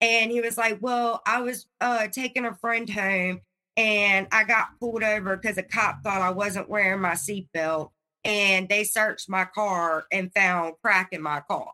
And 0.00 0.30
he 0.30 0.40
was 0.40 0.58
like, 0.58 0.78
Well, 0.80 1.22
I 1.26 1.40
was 1.40 1.66
uh, 1.80 2.08
taking 2.08 2.44
a 2.44 2.54
friend 2.54 2.88
home 2.88 3.40
and 3.76 4.26
I 4.32 4.44
got 4.44 4.78
pulled 4.80 5.02
over 5.02 5.36
because 5.36 5.58
a 5.58 5.62
cop 5.62 6.02
thought 6.02 6.20
I 6.20 6.30
wasn't 6.30 6.68
wearing 6.68 7.00
my 7.00 7.12
seatbelt. 7.12 7.90
And 8.24 8.68
they 8.68 8.84
searched 8.84 9.28
my 9.28 9.44
car 9.44 10.06
and 10.12 10.32
found 10.34 10.74
crack 10.82 11.08
in 11.12 11.22
my 11.22 11.40
car. 11.40 11.72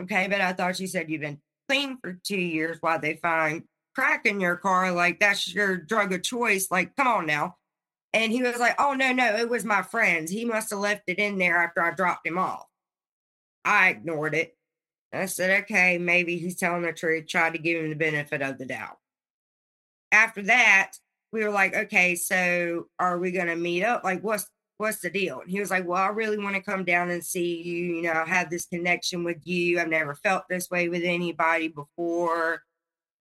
Okay, 0.00 0.28
but 0.28 0.40
I 0.40 0.52
thought 0.52 0.80
you 0.80 0.86
said 0.86 1.10
you've 1.10 1.20
been 1.20 1.40
clean 1.68 1.98
for 2.00 2.18
two 2.24 2.40
years 2.40 2.78
Why 2.80 2.98
they 2.98 3.16
find 3.16 3.64
crack 3.94 4.24
in 4.26 4.40
your 4.40 4.56
car. 4.56 4.92
Like, 4.92 5.20
that's 5.20 5.52
your 5.52 5.76
drug 5.76 6.12
of 6.12 6.22
choice. 6.22 6.70
Like, 6.70 6.96
come 6.96 7.06
on 7.06 7.26
now. 7.26 7.56
And 8.12 8.32
he 8.32 8.42
was 8.42 8.58
like, 8.58 8.74
Oh, 8.78 8.94
no, 8.94 9.12
no, 9.12 9.36
it 9.36 9.48
was 9.48 9.64
my 9.64 9.82
friend's. 9.82 10.30
He 10.30 10.44
must 10.44 10.70
have 10.70 10.78
left 10.78 11.02
it 11.06 11.18
in 11.18 11.38
there 11.38 11.58
after 11.58 11.82
I 11.82 11.92
dropped 11.92 12.26
him 12.26 12.38
off. 12.38 12.66
I 13.64 13.90
ignored 13.90 14.34
it. 14.34 14.56
I 15.12 15.26
said, 15.26 15.62
okay, 15.62 15.98
maybe 15.98 16.38
he's 16.38 16.56
telling 16.56 16.82
the 16.82 16.92
truth, 16.92 17.26
tried 17.26 17.54
to 17.54 17.58
give 17.58 17.82
him 17.82 17.90
the 17.90 17.96
benefit 17.96 18.42
of 18.42 18.58
the 18.58 18.66
doubt. 18.66 18.98
After 20.12 20.42
that, 20.42 20.92
we 21.32 21.42
were 21.44 21.50
like, 21.50 21.74
okay, 21.74 22.14
so 22.14 22.86
are 22.98 23.18
we 23.18 23.32
gonna 23.32 23.56
meet 23.56 23.84
up? 23.84 24.04
Like, 24.04 24.22
what's 24.22 24.48
what's 24.80 25.00
the 25.00 25.10
deal? 25.10 25.40
And 25.40 25.50
he 25.50 25.60
was 25.60 25.70
like, 25.70 25.86
Well, 25.86 26.02
I 26.02 26.08
really 26.08 26.38
want 26.38 26.56
to 26.56 26.62
come 26.62 26.84
down 26.84 27.10
and 27.10 27.24
see 27.24 27.62
you, 27.62 27.96
you 27.96 28.02
know, 28.02 28.24
have 28.24 28.48
this 28.48 28.64
connection 28.64 29.22
with 29.22 29.46
you. 29.46 29.78
I've 29.78 29.88
never 29.88 30.14
felt 30.14 30.44
this 30.48 30.70
way 30.70 30.88
with 30.88 31.02
anybody 31.04 31.68
before. 31.68 32.62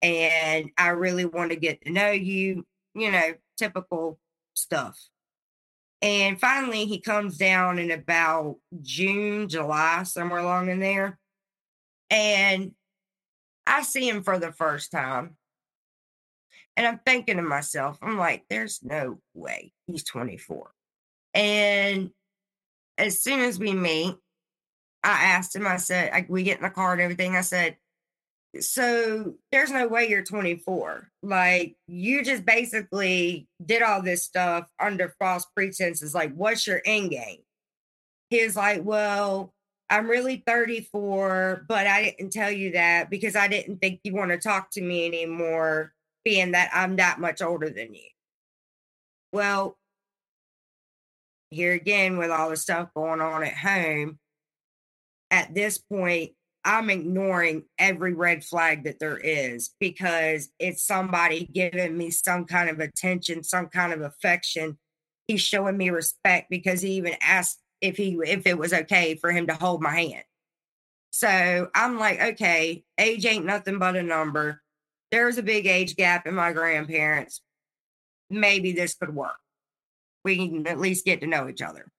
And 0.02 0.70
I 0.78 0.90
really 0.90 1.26
want 1.26 1.52
to 1.52 1.58
get 1.58 1.82
to 1.82 1.92
know 1.92 2.12
you, 2.12 2.66
you 2.96 3.12
know, 3.12 3.34
typical 3.58 4.18
stuff. 4.54 4.98
And 6.02 6.40
finally, 6.40 6.86
he 6.86 7.02
comes 7.02 7.38
down 7.38 7.78
in 7.78 7.92
about 7.92 8.56
June, 8.82 9.50
July, 9.50 10.04
somewhere 10.04 10.40
along 10.40 10.70
in 10.70 10.80
there. 10.80 11.20
And 12.10 12.72
I 13.68 13.84
see 13.84 14.08
him 14.08 14.24
for 14.24 14.40
the 14.40 14.54
first 14.54 14.92
time. 14.92 15.36
And 16.78 16.88
I'm 16.88 17.02
thinking 17.06 17.36
to 17.36 17.44
myself, 17.44 17.98
I'm 18.02 18.18
like, 18.18 18.46
there's 18.50 18.80
no 18.82 19.20
way 19.34 19.74
he's 19.86 20.06
24. 20.06 20.72
And 21.40 22.12
as 22.98 23.22
soon 23.22 23.40
as 23.40 23.58
we 23.58 23.72
meet, 23.72 24.14
I 25.06 25.24
asked 25.24 25.56
him, 25.56 25.66
I 25.66 25.78
said, 25.78 26.12
I, 26.12 26.26
we 26.28 26.44
get 26.44 26.58
in 26.58 26.64
the 26.64 26.70
car 26.70 26.92
and 26.92 27.02
everything. 27.02 27.38
I 27.38 27.42
said, 27.42 27.78
so 28.60 29.36
there's 29.50 29.72
no 29.72 29.88
way 29.88 30.10
you're 30.10 30.26
24. 30.26 31.10
Like 31.24 31.78
you 31.88 32.26
just 32.26 32.46
basically 32.46 33.48
did 33.66 33.82
all 33.82 34.02
this 34.02 34.24
stuff 34.24 34.68
under 34.82 35.16
false 35.18 35.46
pretenses. 35.56 36.14
Like, 36.14 36.36
what's 36.36 36.68
your 36.68 36.82
end 36.84 37.12
game? 37.12 37.40
He's 38.30 38.58
like, 38.58 38.84
well, 38.84 39.54
I'm 39.90 40.10
really 40.10 40.44
34, 40.46 41.68
but 41.70 41.88
I 41.88 42.04
didn't 42.04 42.34
tell 42.34 42.52
you 42.52 42.74
that 42.74 43.10
because 43.10 43.38
I 43.38 43.48
didn't 43.48 43.78
think 43.78 44.02
you 44.04 44.14
want 44.14 44.32
to 44.32 44.38
talk 44.38 44.72
to 44.72 44.82
me 44.82 45.08
anymore, 45.08 45.94
being 46.26 46.52
that 46.52 46.70
I'm 46.74 46.98
that 46.98 47.22
much 47.22 47.42
older 47.42 47.70
than 47.70 47.94
you. 47.94 48.10
Well, 49.32 49.79
here 51.50 51.74
again, 51.74 52.18
with 52.18 52.32
all 52.32 52.50
the 52.50 52.58
stuff 52.58 52.90
going 52.96 53.22
on 53.22 53.44
at 53.44 53.54
home, 53.54 54.20
at 55.32 55.54
this 55.54 55.78
point, 55.78 56.32
I'm 56.66 56.90
ignoring 56.90 57.64
every 57.78 58.14
red 58.14 58.44
flag 58.44 58.84
that 58.84 59.00
there 59.00 59.18
is 59.18 59.72
because 59.80 60.50
it's 60.60 60.84
somebody 60.84 61.46
giving 61.46 61.98
me 61.98 62.12
some 62.12 62.46
kind 62.46 62.70
of 62.70 62.80
attention, 62.80 63.44
some 63.44 63.68
kind 63.68 63.94
of 63.94 64.02
affection. 64.02 64.78
He's 65.28 65.42
showing 65.42 65.78
me 65.78 65.90
respect 65.90 66.48
because 66.50 66.82
he 66.82 66.92
even 66.94 67.16
asked 67.22 67.60
if 67.82 67.96
he 67.96 68.20
if 68.26 68.46
it 68.46 68.58
was 68.58 68.74
okay 68.74 69.16
for 69.16 69.32
him 69.32 69.48
to 69.48 69.54
hold 69.54 69.82
my 69.82 69.92
hand. 69.92 70.24
So 71.12 71.70
I'm 71.74 71.98
like, 71.98 72.22
okay, 72.22 72.84
age 73.00 73.26
ain't 73.26 73.46
nothing 73.46 73.80
but 73.80 73.96
a 73.96 74.04
number. 74.04 74.62
There's 75.12 75.38
a 75.38 75.44
big 75.44 75.66
age 75.66 75.96
gap 75.96 76.28
in 76.28 76.36
my 76.36 76.52
grandparents. 76.52 77.42
Maybe 78.30 78.74
this 78.74 78.94
could 78.94 79.16
work. 79.16 79.38
We 80.24 80.36
can 80.36 80.68
at 80.68 80.80
least 80.80 81.06
get 81.06 81.22
to 81.22 81.28
know 81.28 81.48
each 81.48 81.62
other. 81.62 81.92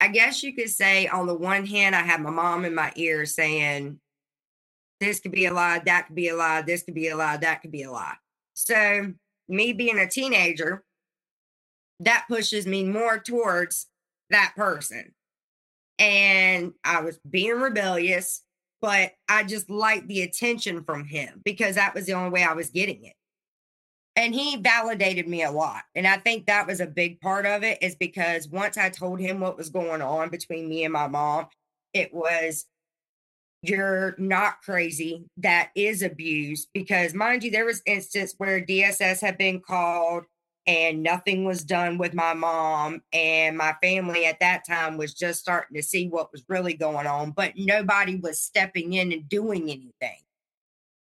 I 0.00 0.08
guess 0.08 0.42
you 0.42 0.54
could 0.54 0.70
say, 0.70 1.06
on 1.08 1.26
the 1.26 1.34
one 1.34 1.66
hand, 1.66 1.94
I 1.94 2.00
had 2.02 2.22
my 2.22 2.30
mom 2.30 2.64
in 2.64 2.74
my 2.74 2.92
ear 2.96 3.26
saying, 3.26 4.00
this 4.98 5.20
could 5.20 5.32
be 5.32 5.46
a 5.46 5.52
lie, 5.52 5.80
that 5.84 6.06
could 6.06 6.16
be 6.16 6.28
a 6.28 6.36
lie, 6.36 6.62
this 6.62 6.82
could 6.82 6.94
be 6.94 7.08
a 7.08 7.16
lie, 7.16 7.36
that 7.36 7.62
could 7.62 7.72
be 7.72 7.82
a 7.82 7.90
lie. 7.90 8.16
So, 8.54 9.12
me 9.48 9.72
being 9.72 9.98
a 9.98 10.08
teenager, 10.08 10.84
that 12.00 12.24
pushes 12.28 12.66
me 12.66 12.84
more 12.84 13.18
towards 13.18 13.86
that 14.30 14.54
person. 14.56 15.14
And 15.98 16.72
I 16.82 17.02
was 17.02 17.18
being 17.28 17.60
rebellious, 17.60 18.42
but 18.80 19.12
I 19.28 19.44
just 19.44 19.68
liked 19.68 20.08
the 20.08 20.22
attention 20.22 20.82
from 20.84 21.04
him 21.04 21.42
because 21.44 21.74
that 21.74 21.94
was 21.94 22.06
the 22.06 22.14
only 22.14 22.30
way 22.30 22.42
I 22.42 22.54
was 22.54 22.70
getting 22.70 23.04
it. 23.04 23.14
And 24.16 24.34
he 24.34 24.56
validated 24.56 25.28
me 25.28 25.42
a 25.42 25.50
lot. 25.50 25.82
And 25.94 26.06
I 26.06 26.16
think 26.18 26.46
that 26.46 26.66
was 26.66 26.80
a 26.80 26.86
big 26.86 27.20
part 27.20 27.46
of 27.46 27.62
it, 27.62 27.78
is 27.80 27.94
because 27.94 28.48
once 28.48 28.76
I 28.76 28.90
told 28.90 29.20
him 29.20 29.40
what 29.40 29.56
was 29.56 29.70
going 29.70 30.02
on 30.02 30.28
between 30.30 30.68
me 30.68 30.84
and 30.84 30.92
my 30.92 31.06
mom, 31.06 31.46
it 31.94 32.12
was, 32.12 32.66
you're 33.62 34.14
not 34.18 34.62
crazy. 34.62 35.26
That 35.36 35.70
is 35.74 36.02
abuse. 36.02 36.66
Because 36.74 37.14
mind 37.14 37.44
you, 37.44 37.50
there 37.50 37.64
was 37.64 37.82
instance 37.86 38.34
where 38.36 38.60
DSS 38.60 39.20
had 39.20 39.38
been 39.38 39.60
called 39.60 40.24
and 40.66 41.02
nothing 41.02 41.44
was 41.44 41.64
done 41.64 41.98
with 41.98 42.14
my 42.14 42.34
mom 42.34 43.02
and 43.12 43.56
my 43.56 43.74
family 43.82 44.26
at 44.26 44.40
that 44.40 44.66
time 44.66 44.96
was 44.96 45.14
just 45.14 45.40
starting 45.40 45.76
to 45.76 45.82
see 45.82 46.08
what 46.08 46.30
was 46.32 46.44
really 46.48 46.74
going 46.74 47.06
on 47.06 47.30
but 47.30 47.52
nobody 47.56 48.16
was 48.16 48.38
stepping 48.38 48.92
in 48.92 49.10
and 49.12 49.28
doing 49.28 49.62
anything 49.62 50.20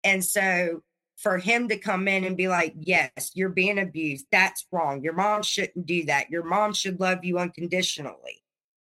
and 0.03 0.23
so 0.23 0.81
for 1.21 1.37
him 1.37 1.67
to 1.67 1.77
come 1.77 2.07
in 2.07 2.23
and 2.23 2.35
be 2.35 2.47
like 2.47 2.73
yes 2.79 3.31
you're 3.33 3.49
being 3.49 3.79
abused. 3.79 4.25
That's 4.31 4.65
wrong. 4.71 5.03
Your 5.03 5.13
mom 5.13 5.43
shouldn't 5.43 5.85
do 5.85 6.05
that. 6.05 6.29
Your 6.29 6.43
mom 6.43 6.73
should 6.73 6.99
love 6.99 7.23
you 7.23 7.37
unconditionally. 7.37 8.43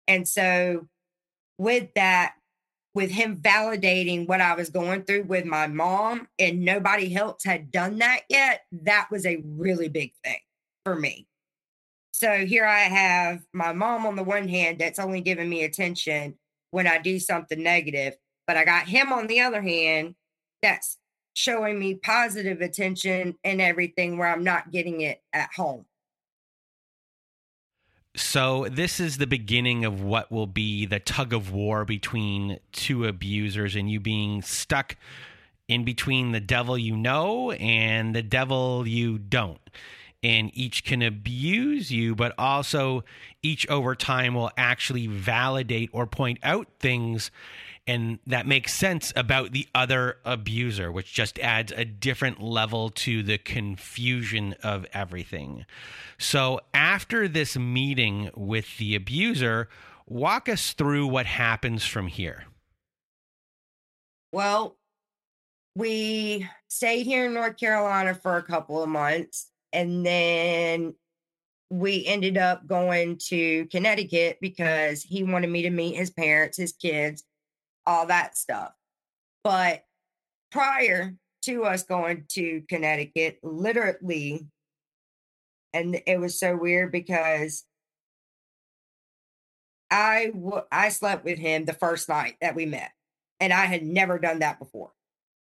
And 0.09 0.27
so 0.27 0.89
with 1.59 1.95
that 1.95 2.35
with 2.95 3.11
him 3.11 3.37
validating 3.37 4.27
what 4.27 4.41
I 4.41 4.55
was 4.55 4.69
going 4.69 5.05
through 5.05 5.25
with 5.25 5.47
my 5.47 5.67
mom 5.67 6.29
and 6.39 6.63
nobody 6.63 7.15
else 7.15 7.43
had 7.45 7.71
done 7.71 7.99
that 7.99 8.21
yet, 8.29 8.63
that 8.83 9.09
was 9.11 9.25
a 9.25 9.43
really 9.45 9.89
big 9.89 10.13
thing 10.23 10.41
for 10.85 10.95
me. 10.95 11.27
So 12.13 12.45
here 12.45 12.67
I 12.67 12.81
have 12.81 13.43
my 13.55 13.73
mom 13.73 14.05
on 14.05 14.17
the 14.17 14.23
one 14.23 14.47
hand 14.47 14.79
that's 14.79 14.99
only 14.99 15.23
giving 15.23 15.49
me 15.49 15.65
attention 15.65 16.35
when 16.71 16.87
I 16.87 16.99
do 16.99 17.19
something 17.19 17.63
negative, 17.63 18.15
but 18.47 18.57
I 18.57 18.65
got 18.65 18.89
him 18.89 19.13
on 19.13 19.27
the 19.27 19.41
other 19.41 19.63
hand 19.63 20.15
that's 20.63 20.99
showing 21.35 21.79
me 21.79 21.95
positive 21.95 22.61
attention 22.61 23.37
and 23.45 23.61
everything 23.61 24.19
where 24.19 24.29
I'm 24.29 24.45
not 24.45 24.71
getting 24.71 25.01
it 25.01 25.23
at 25.33 25.51
home. 25.55 25.87
So, 28.15 28.67
this 28.71 29.01
is 29.01 29.17
the 29.17 29.27
beginning 29.27 29.87
of 29.87 30.03
what 30.03 30.31
will 30.31 30.47
be 30.47 30.85
the 30.85 31.01
tug 31.01 31.33
of 31.33 31.51
war 31.51 31.87
between 31.87 32.59
two 32.71 33.07
abusers, 33.07 33.75
and 33.75 33.91
you 33.91 34.01
being 34.01 34.43
stuck 34.43 34.97
in 35.67 35.85
between 35.85 36.33
the 36.33 36.41
devil 36.41 36.77
you 36.77 36.95
know 36.95 37.53
and 37.53 38.15
the 38.15 38.23
devil 38.23 38.87
you 38.87 39.17
don't. 39.17 39.61
And 40.23 40.51
each 40.53 40.85
can 40.85 41.01
abuse 41.01 41.91
you, 41.91 42.15
but 42.15 42.35
also 42.39 43.03
each 43.43 43.67
over 43.69 43.95
time 43.95 44.35
will 44.35 44.51
actually 44.59 45.07
validate 45.07 45.89
or 45.93 46.07
point 46.07 46.39
out 46.43 46.69
things 46.79 47.31
and 47.87 48.19
that 48.27 48.47
makes 48.47 48.73
sense 48.73 49.13
about 49.17 49.53
the 49.53 49.67
other 49.75 50.19
abuser, 50.25 50.93
which 50.93 51.13
just 51.13 51.39
adds 51.41 51.73
a 51.73 51.85
different 51.85 52.41
level 52.41 52.91
to 52.91 53.23
the 53.23 53.39
confusion 53.39 54.55
of 54.63 54.87
everything. 54.93 55.67
So, 56.19 56.61
after 56.73 57.27
this 57.27 57.57
meeting 57.57 58.31
with 58.37 58.79
the 58.79 58.95
abuser, 58.95 59.69
walk 60.07 60.49
us 60.49 60.73
through 60.73 61.09
what 61.09 61.27
happens 61.27 61.85
from 61.85 62.07
here. 62.07 62.45
Well, 64.33 64.77
we 65.75 66.49
stayed 66.69 67.05
here 67.05 67.27
in 67.27 67.35
North 67.35 67.57
Carolina 67.57 68.15
for 68.15 68.37
a 68.37 68.43
couple 68.43 68.83
of 68.83 68.89
months 68.89 69.51
and 69.73 70.05
then 70.05 70.95
we 71.71 72.05
ended 72.07 72.37
up 72.37 72.67
going 72.67 73.17
to 73.17 73.67
Connecticut 73.67 74.39
because 74.41 75.03
he 75.03 75.25
wanted 75.25 75.49
me 75.49 75.63
to 75.63 75.71
meet 75.71 75.97
his 75.97 76.11
parents, 76.11 76.59
his 76.59 76.73
kids, 76.73 77.25
all 77.87 78.07
that 78.07 78.37
stuff. 78.37 78.73
But 79.45 79.85
prior 80.51 81.15
to 81.43 81.65
us 81.65 81.83
going 81.83 82.25
to 82.31 82.63
Connecticut, 82.69 83.39
literally, 83.43 84.47
and 85.73 86.01
it 86.07 86.21
was 86.21 86.39
so 86.39 86.57
weird 86.57 86.93
because 86.93 87.65
I 89.91 90.31
w- 90.33 90.63
I 90.71 90.89
slept 90.91 91.25
with 91.25 91.39
him 91.39 91.65
the 91.65 91.73
first 91.73 92.09
night 92.09 92.37
that 92.41 92.55
we 92.55 92.67
met, 92.67 92.93
and 93.41 93.53
I 93.53 93.67
had 93.67 93.83
never 93.83 94.19
done 94.19 94.39
that 94.41 94.59
before. 94.59 94.93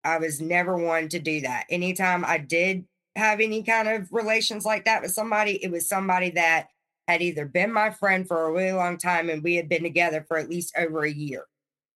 I 0.05 0.19
was 0.19 0.41
never 0.41 0.77
one 0.77 1.09
to 1.11 1.19
do 1.19 1.41
that. 1.43 1.67
Anytime 1.71 2.25
I 2.25 2.39
did 2.39 2.85
have 3.17 3.41
any 3.41 3.63
kind 3.63 3.89
of 3.89 4.13
relations 4.13 4.65
like 4.65 4.85
that 4.85 5.03
with 5.03 5.13
somebody, 5.13 5.63
it 5.63 5.71
was 5.71 5.89
somebody 5.89 6.31
that 6.31 6.69
had 7.09 7.23
either 7.23 7.47
been 7.47 7.73
my 7.73 7.91
friend 7.91 8.29
for 8.29 8.45
a 8.45 8.53
really 8.53 8.73
long 8.73 8.99
time 8.99 9.31
and 9.31 9.43
we 9.43 9.57
had 9.57 9.69
been 9.69 9.83
together 9.83 10.25
for 10.29 10.37
at 10.37 10.51
least 10.51 10.75
over 10.77 11.05
a 11.05 11.11
year 11.11 11.47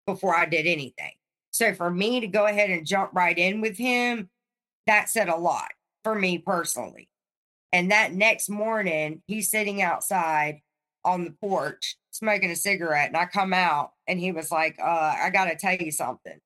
before 0.06 0.34
I 0.34 0.46
did 0.46 0.66
anything. 0.66 1.12
So 1.50 1.74
for 1.74 1.90
me 1.90 2.20
to 2.20 2.26
go 2.26 2.46
ahead 2.46 2.70
and 2.70 2.86
jump 2.86 3.10
right 3.12 3.36
in 3.36 3.60
with 3.60 3.76
him, 3.76 4.30
that 4.86 5.08
said 5.08 5.28
a 5.28 5.36
lot 5.36 5.70
for 6.02 6.14
me 6.14 6.38
personally. 6.38 7.08
And 7.72 7.90
that 7.90 8.12
next 8.12 8.48
morning, 8.48 9.22
he's 9.26 9.50
sitting 9.50 9.80
outside 9.80 10.60
on 11.04 11.24
the 11.24 11.34
porch 11.40 11.96
smoking 12.10 12.50
a 12.50 12.56
cigarette. 12.56 13.08
And 13.08 13.16
I 13.16 13.26
come 13.26 13.52
out 13.52 13.92
and 14.06 14.20
he 14.20 14.32
was 14.32 14.50
like, 14.50 14.78
uh, 14.78 15.16
I 15.20 15.30
got 15.30 15.46
to 15.46 15.56
tell 15.56 15.76
you 15.76 15.90
something. 15.90 16.38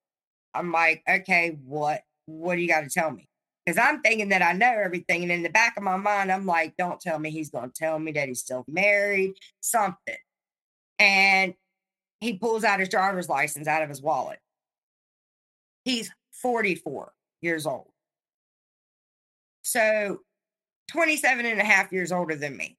I'm 0.53 0.71
like, 0.71 1.03
okay, 1.07 1.57
what? 1.65 2.01
What 2.25 2.55
do 2.55 2.61
you 2.61 2.67
got 2.67 2.81
to 2.81 2.89
tell 2.89 3.11
me? 3.11 3.27
Because 3.65 3.77
I'm 3.77 4.01
thinking 4.01 4.29
that 4.29 4.41
I 4.41 4.53
know 4.53 4.73
everything. 4.83 5.23
And 5.23 5.31
in 5.31 5.43
the 5.43 5.49
back 5.49 5.75
of 5.77 5.83
my 5.83 5.97
mind, 5.97 6.31
I'm 6.31 6.45
like, 6.45 6.75
don't 6.77 6.99
tell 6.99 7.19
me 7.19 7.31
he's 7.31 7.49
going 7.49 7.69
to 7.69 7.75
tell 7.75 7.99
me 7.99 8.13
that 8.13 8.27
he's 8.27 8.39
still 8.39 8.63
married, 8.67 9.35
something. 9.59 10.15
And 10.99 11.53
he 12.19 12.37
pulls 12.37 12.63
out 12.63 12.79
his 12.79 12.89
driver's 12.89 13.29
license 13.29 13.67
out 13.67 13.83
of 13.83 13.89
his 13.89 14.01
wallet. 14.01 14.39
He's 15.85 16.11
44 16.31 17.13
years 17.41 17.65
old. 17.65 17.91
So 19.61 20.21
27 20.91 21.45
and 21.45 21.59
a 21.59 21.63
half 21.63 21.91
years 21.91 22.11
older 22.11 22.35
than 22.35 22.57
me. 22.57 22.77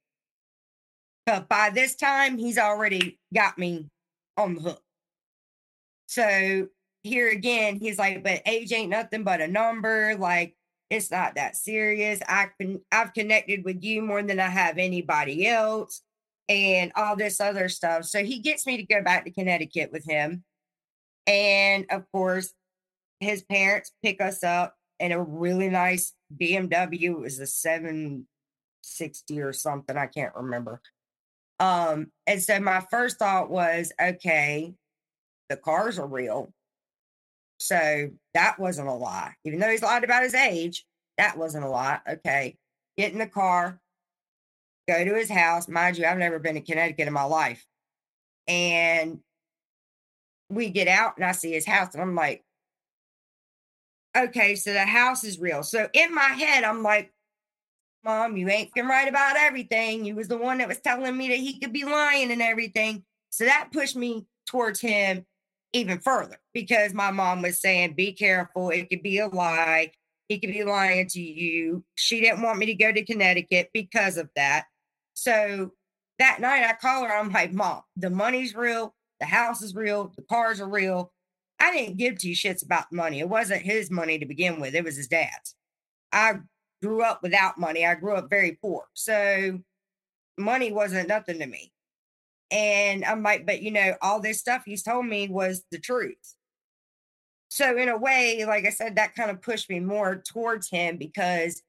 But 1.25 1.47
by 1.47 1.69
this 1.69 1.95
time, 1.95 2.37
he's 2.37 2.57
already 2.57 3.19
got 3.33 3.57
me 3.57 3.87
on 4.35 4.55
the 4.55 4.61
hook. 4.61 4.81
So 6.07 6.67
here 7.03 7.29
again, 7.29 7.75
he's 7.79 7.99
like, 7.99 8.23
but 8.23 8.41
age 8.45 8.73
ain't 8.73 8.89
nothing 8.89 9.23
but 9.23 9.41
a 9.41 9.47
number. 9.47 10.15
Like, 10.17 10.55
it's 10.89 11.11
not 11.11 11.35
that 11.35 11.55
serious. 11.55 12.19
I 12.27 12.49
can 12.59 12.81
I've 12.91 13.13
connected 13.13 13.63
with 13.63 13.83
you 13.83 14.01
more 14.01 14.23
than 14.23 14.39
I 14.39 14.49
have 14.49 14.79
anybody 14.79 15.47
else 15.47 16.01
and 16.49 16.91
all 16.95 17.15
this 17.15 17.39
other 17.39 17.69
stuff. 17.69 18.05
So 18.05 18.25
he 18.25 18.39
gets 18.39 18.65
me 18.65 18.75
to 18.77 18.83
go 18.83 19.03
back 19.03 19.23
to 19.25 19.31
Connecticut 19.31 19.91
with 19.91 20.03
him. 20.05 20.43
And 21.27 21.85
of 21.91 22.11
course, 22.11 22.51
his 23.19 23.43
parents 23.43 23.91
pick 24.03 24.19
us 24.19 24.43
up 24.43 24.75
in 24.99 25.11
a 25.11 25.21
really 25.21 25.69
nice 25.69 26.13
BMW. 26.35 27.03
It 27.03 27.19
was 27.19 27.39
a 27.39 27.45
760 27.45 29.41
or 29.41 29.53
something. 29.53 29.95
I 29.95 30.07
can't 30.07 30.35
remember. 30.35 30.81
Um, 31.59 32.11
and 32.25 32.41
so 32.41 32.59
my 32.59 32.83
first 32.89 33.19
thought 33.19 33.51
was, 33.51 33.91
okay, 34.01 34.73
the 35.49 35.57
cars 35.57 35.99
are 35.99 36.07
real. 36.07 36.51
So 37.59 38.09
that 38.33 38.57
wasn't 38.57 38.87
a 38.87 38.93
lie. 38.93 39.33
Even 39.45 39.59
though 39.59 39.69
he's 39.69 39.83
lied 39.83 40.03
about 40.03 40.23
his 40.23 40.33
age, 40.33 40.85
that 41.17 41.37
wasn't 41.37 41.65
a 41.65 41.69
lie. 41.69 41.99
Okay. 42.09 42.57
Get 42.97 43.11
in 43.11 43.19
the 43.19 43.27
car, 43.27 43.79
go 44.91 45.05
to 45.05 45.15
his 45.15 45.29
house. 45.29 45.67
Mind 45.67 45.97
you, 45.97 46.05
I've 46.05 46.17
never 46.17 46.39
been 46.39 46.55
to 46.55 46.61
Connecticut 46.61 47.07
in 47.07 47.13
my 47.13 47.23
life. 47.23 47.65
And 48.47 49.19
we 50.49 50.69
get 50.69 50.87
out 50.87 51.17
and 51.17 51.25
I 51.25 51.33
see 51.33 51.51
his 51.51 51.65
house, 51.65 51.93
and 51.93 52.01
I'm 52.01 52.15
like, 52.15 52.43
okay, 54.17 54.55
so 54.55 54.73
the 54.73 54.85
house 54.85 55.23
is 55.23 55.39
real. 55.39 55.61
So 55.63 55.87
in 55.93 56.13
my 56.13 56.21
head, 56.21 56.63
I'm 56.63 56.81
like, 56.81 57.13
Mom, 58.03 58.37
you 58.37 58.47
ain't 58.49 58.73
been 58.73 58.87
right 58.87 59.07
about 59.07 59.35
everything. 59.37 60.05
You 60.05 60.15
was 60.15 60.29
the 60.29 60.37
one 60.37 60.59
that 60.59 60.69
was 60.69 60.79
telling 60.79 61.17
me 61.17 61.27
that 61.29 61.37
he 61.37 61.59
could 61.59 61.73
be 61.73 61.83
lying 61.83 62.31
and 62.31 62.41
everything. 62.41 63.03
So 63.29 63.43
that 63.45 63.69
pushed 63.73 63.95
me 63.95 64.25
towards 64.47 64.79
him 64.79 65.25
even 65.73 65.99
further 65.99 66.37
because 66.53 66.93
my 66.93 67.11
mom 67.11 67.41
was 67.41 67.59
saying, 67.61 67.93
be 67.93 68.13
careful. 68.13 68.69
It 68.69 68.89
could 68.89 69.03
be 69.03 69.19
a 69.19 69.27
lie. 69.27 69.91
He 70.29 70.39
could 70.39 70.51
be 70.51 70.63
lying 70.63 71.07
to 71.07 71.19
you. 71.19 71.83
She 71.95 72.21
didn't 72.21 72.41
want 72.41 72.57
me 72.57 72.67
to 72.67 72.73
go 72.73 72.91
to 72.91 73.03
Connecticut 73.03 73.69
because 73.73 74.17
of 74.17 74.29
that. 74.35 74.65
So 75.21 75.71
that 76.17 76.39
night 76.39 76.63
I 76.63 76.73
call 76.73 77.03
her, 77.03 77.11
I'm 77.11 77.31
like, 77.31 77.53
Mom, 77.53 77.81
the 77.95 78.09
money's 78.09 78.55
real, 78.55 78.95
the 79.19 79.25
house 79.25 79.61
is 79.61 79.75
real, 79.75 80.13
the 80.15 80.23
cars 80.23 80.61
are 80.61 80.69
real. 80.69 81.11
I 81.59 81.71
didn't 81.71 81.97
give 81.97 82.17
two 82.17 82.31
shits 82.31 82.63
about 82.63 82.91
money. 82.91 83.19
It 83.19 83.27
wasn't 83.27 83.61
his 83.61 83.91
money 83.91 84.17
to 84.17 84.25
begin 84.25 84.59
with, 84.59 84.75
it 84.75 84.83
was 84.83 84.95
his 84.95 85.07
dad's. 85.07 85.55
I 86.11 86.39
grew 86.81 87.03
up 87.03 87.21
without 87.21 87.57
money. 87.57 87.85
I 87.85 87.95
grew 87.95 88.15
up 88.15 88.29
very 88.29 88.57
poor. 88.61 88.85
So 88.93 89.59
money 90.37 90.71
wasn't 90.71 91.09
nothing 91.09 91.39
to 91.39 91.45
me. 91.45 91.73
And 92.51 93.03
I'm 93.05 93.21
like, 93.21 93.45
but 93.45 93.61
you 93.61 93.71
know, 93.71 93.95
all 94.01 94.21
this 94.21 94.39
stuff 94.39 94.63
he's 94.65 94.83
told 94.83 95.05
me 95.05 95.27
was 95.27 95.63
the 95.71 95.79
truth. 95.79 96.35
So, 97.51 97.77
in 97.77 97.89
a 97.89 97.97
way, 97.97 98.45
like 98.45 98.65
I 98.65 98.69
said, 98.69 98.95
that 98.95 99.15
kind 99.15 99.31
of 99.31 99.41
pushed 99.41 99.69
me 99.69 99.79
more 99.79 100.21
towards 100.25 100.69
him 100.69 100.97
because 100.97 101.61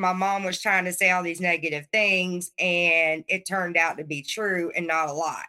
my 0.00 0.14
mom 0.14 0.44
was 0.44 0.62
trying 0.62 0.86
to 0.86 0.94
say 0.94 1.10
all 1.10 1.22
these 1.22 1.42
negative 1.42 1.86
things 1.92 2.52
and 2.58 3.22
it 3.28 3.46
turned 3.46 3.76
out 3.76 3.98
to 3.98 4.04
be 4.04 4.22
true 4.22 4.72
and 4.74 4.86
not 4.86 5.10
a 5.10 5.12
lie. 5.12 5.44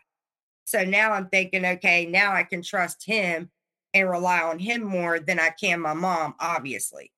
So 0.66 0.84
now 0.84 1.14
I'm 1.14 1.30
thinking, 1.30 1.66
okay, 1.66 2.06
now 2.06 2.34
I 2.34 2.44
can 2.44 2.62
trust 2.62 3.06
him 3.06 3.50
and 3.94 4.10
rely 4.10 4.42
on 4.42 4.60
him 4.60 4.84
more 4.84 5.22
than 5.22 5.40
I 5.40 5.52
can 5.52 5.80
my 5.80 5.94
mom, 5.94 6.36
obviously. 6.38 7.14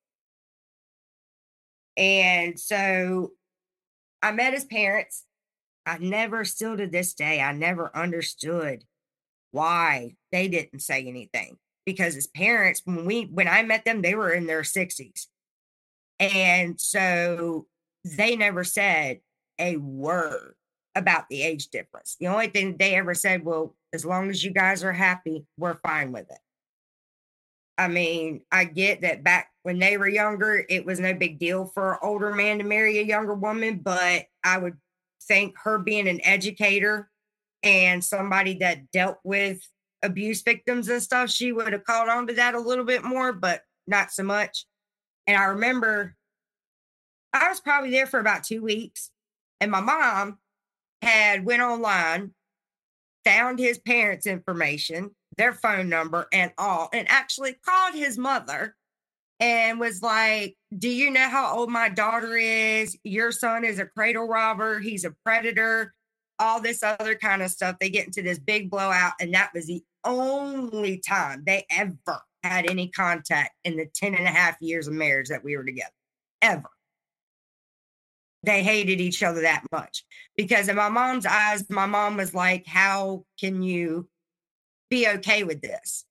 And 1.96 2.58
so 2.58 3.32
I 4.22 4.30
met 4.30 4.54
his 4.54 4.64
parents. 4.64 5.24
I 5.84 5.98
never, 5.98 6.44
still 6.44 6.76
to 6.76 6.86
this 6.86 7.14
day, 7.14 7.40
I 7.40 7.50
never 7.52 7.90
understood 7.96 8.84
why 9.50 10.14
they 10.30 10.46
didn't 10.46 10.80
say 10.80 11.04
anything 11.04 11.56
because 11.84 12.14
his 12.14 12.28
parents, 12.28 12.82
when 12.84 13.04
we, 13.04 13.24
when 13.24 13.48
I 13.48 13.64
met 13.64 13.84
them, 13.84 14.02
they 14.02 14.14
were 14.14 14.30
in 14.30 14.46
their 14.46 14.62
60s. 14.62 15.26
And 16.20 16.80
so 16.80 17.66
they 18.04 18.36
never 18.36 18.64
said 18.64 19.20
a 19.58 19.76
word 19.76 20.54
about 20.94 21.28
the 21.28 21.42
age 21.42 21.68
difference. 21.68 22.16
The 22.20 22.28
only 22.28 22.48
thing 22.48 22.76
they 22.76 22.94
ever 22.94 23.14
said, 23.14 23.44
well, 23.44 23.74
as 23.92 24.04
long 24.04 24.30
as 24.30 24.44
you 24.44 24.52
guys 24.52 24.84
are 24.84 24.92
happy, 24.92 25.44
we're 25.56 25.74
fine 25.74 26.12
with 26.12 26.30
it. 26.30 26.38
I 27.76 27.88
mean, 27.88 28.42
I 28.52 28.64
get 28.64 29.00
that 29.00 29.24
back 29.24 29.50
when 29.62 29.78
they 29.78 29.96
were 29.96 30.08
younger, 30.08 30.64
it 30.68 30.86
was 30.86 31.00
no 31.00 31.14
big 31.14 31.38
deal 31.38 31.66
for 31.66 31.94
an 31.94 31.98
older 32.02 32.32
man 32.32 32.58
to 32.58 32.64
marry 32.64 32.98
a 32.98 33.02
younger 33.02 33.34
woman, 33.34 33.80
but 33.82 34.26
I 34.44 34.58
would 34.58 34.76
think 35.22 35.56
her 35.64 35.78
being 35.78 36.06
an 36.06 36.20
educator 36.22 37.10
and 37.62 38.04
somebody 38.04 38.58
that 38.58 38.90
dealt 38.92 39.18
with 39.24 39.60
abuse 40.02 40.42
victims 40.42 40.88
and 40.88 41.02
stuff, 41.02 41.30
she 41.30 41.50
would 41.50 41.72
have 41.72 41.84
caught 41.84 42.08
on 42.08 42.26
to 42.26 42.34
that 42.34 42.54
a 42.54 42.60
little 42.60 42.84
bit 42.84 43.02
more, 43.02 43.32
but 43.32 43.62
not 43.86 44.12
so 44.12 44.22
much. 44.22 44.66
And 45.26 45.36
I 45.36 45.44
remember 45.44 46.16
I 47.32 47.48
was 47.48 47.60
probably 47.60 47.90
there 47.90 48.06
for 48.06 48.20
about 48.20 48.44
two 48.44 48.62
weeks, 48.62 49.10
and 49.60 49.70
my 49.70 49.80
mom 49.80 50.38
had 51.02 51.44
went 51.44 51.62
online, 51.62 52.32
found 53.24 53.58
his 53.58 53.78
parents' 53.78 54.26
information, 54.26 55.10
their 55.36 55.52
phone 55.52 55.88
number 55.88 56.28
and 56.32 56.52
all, 56.58 56.88
and 56.92 57.10
actually 57.10 57.56
called 57.64 57.94
his 57.94 58.16
mother 58.16 58.76
and 59.40 59.80
was 59.80 60.00
like, 60.00 60.56
Do 60.76 60.88
you 60.88 61.10
know 61.10 61.28
how 61.28 61.56
old 61.56 61.70
my 61.70 61.88
daughter 61.88 62.36
is? 62.36 62.96
Your 63.02 63.32
son 63.32 63.64
is 63.64 63.78
a 63.78 63.86
cradle 63.86 64.28
robber, 64.28 64.78
he's 64.78 65.04
a 65.04 65.14
predator, 65.24 65.92
all 66.38 66.60
this 66.60 66.82
other 66.82 67.14
kind 67.14 67.42
of 67.42 67.50
stuff. 67.50 67.76
They 67.80 67.90
get 67.90 68.06
into 68.06 68.22
this 68.22 68.38
big 68.38 68.70
blowout, 68.70 69.14
and 69.20 69.34
that 69.34 69.50
was 69.54 69.66
the 69.66 69.82
only 70.04 70.98
time 70.98 71.42
they 71.46 71.66
ever 71.70 72.20
had 72.46 72.70
any 72.70 72.88
contact 72.88 73.54
in 73.64 73.76
the 73.76 73.86
10 73.94 74.14
and 74.14 74.26
a 74.26 74.30
half 74.30 74.56
years 74.60 74.86
of 74.86 74.94
marriage 74.94 75.28
that 75.28 75.44
we 75.44 75.56
were 75.56 75.64
together, 75.64 75.90
ever. 76.42 76.68
They 78.42 78.62
hated 78.62 79.00
each 79.00 79.22
other 79.22 79.40
that 79.42 79.64
much 79.72 80.04
because 80.36 80.68
in 80.68 80.76
my 80.76 80.90
mom's 80.90 81.24
eyes, 81.24 81.68
my 81.70 81.86
mom 81.86 82.18
was 82.18 82.34
like, 82.34 82.66
How 82.66 83.24
can 83.40 83.62
you 83.62 84.08
be 84.90 85.08
okay 85.08 85.42
with 85.44 85.60
this, 85.60 86.04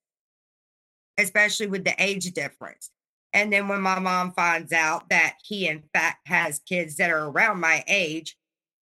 especially 1.18 1.68
with 1.68 1.86
the 1.86 1.96
age 1.98 2.32
difference. 2.34 2.90
And 3.32 3.52
then 3.52 3.68
when 3.68 3.82
my 3.82 4.00
mom 4.00 4.32
finds 4.34 4.74
out 4.74 5.10
that 5.10 5.36
he, 5.44 5.68
in 5.68 5.84
fact, 5.94 6.28
has 6.28 6.60
kids 6.68 6.98
that 6.98 7.10
are 7.10 7.30
around 7.30 7.60
my 7.60 7.84
age, 7.88 8.36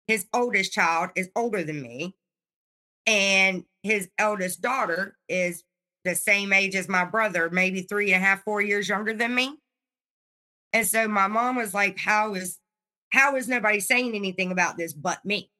his 0.07 0.25
oldest 0.33 0.73
child 0.73 1.11
is 1.15 1.29
older 1.35 1.63
than 1.63 1.81
me, 1.81 2.15
and 3.05 3.63
his 3.81 4.09
eldest 4.17 4.61
daughter 4.61 5.17
is 5.27 5.63
the 6.07 6.15
same 6.15 6.53
age 6.53 6.75
as 6.75 6.87
my 6.87 7.05
brother, 7.05 7.49
maybe 7.51 7.81
three 7.81 8.13
and 8.13 8.23
a 8.23 8.25
half, 8.25 8.43
four 8.43 8.61
years 8.61 8.89
younger 8.89 9.13
than 9.13 9.35
me. 9.35 9.57
And 10.73 10.87
so 10.87 11.07
my 11.07 11.27
mom 11.27 11.55
was 11.55 11.73
like, 11.73 11.97
How 11.97 12.33
is 12.33 12.57
how 13.09 13.35
is 13.35 13.47
nobody 13.47 13.79
saying 13.79 14.15
anything 14.15 14.51
about 14.51 14.77
this 14.77 14.93
but 14.93 15.23
me? 15.23 15.51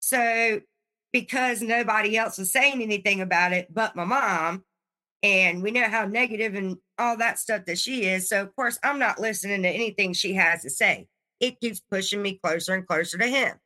So 0.00 0.60
because 1.12 1.60
nobody 1.60 2.16
else 2.16 2.38
was 2.38 2.52
saying 2.52 2.82
anything 2.82 3.20
about 3.20 3.52
it 3.52 3.72
but 3.72 3.96
my 3.96 4.04
mom. 4.04 4.64
And 5.22 5.62
we 5.62 5.70
know 5.70 5.88
how 5.88 6.06
negative 6.06 6.54
and 6.56 6.78
all 6.98 7.16
that 7.18 7.38
stuff 7.38 7.66
that 7.66 7.78
she 7.78 8.06
is. 8.06 8.28
So, 8.28 8.42
of 8.42 8.56
course, 8.56 8.76
I'm 8.82 8.98
not 8.98 9.20
listening 9.20 9.62
to 9.62 9.68
anything 9.68 10.14
she 10.14 10.34
has 10.34 10.62
to 10.62 10.70
say. 10.70 11.06
It 11.38 11.60
keeps 11.60 11.80
pushing 11.90 12.20
me 12.20 12.40
closer 12.42 12.74
and 12.74 12.86
closer 12.86 13.18
to 13.18 13.26
him. 13.28 13.56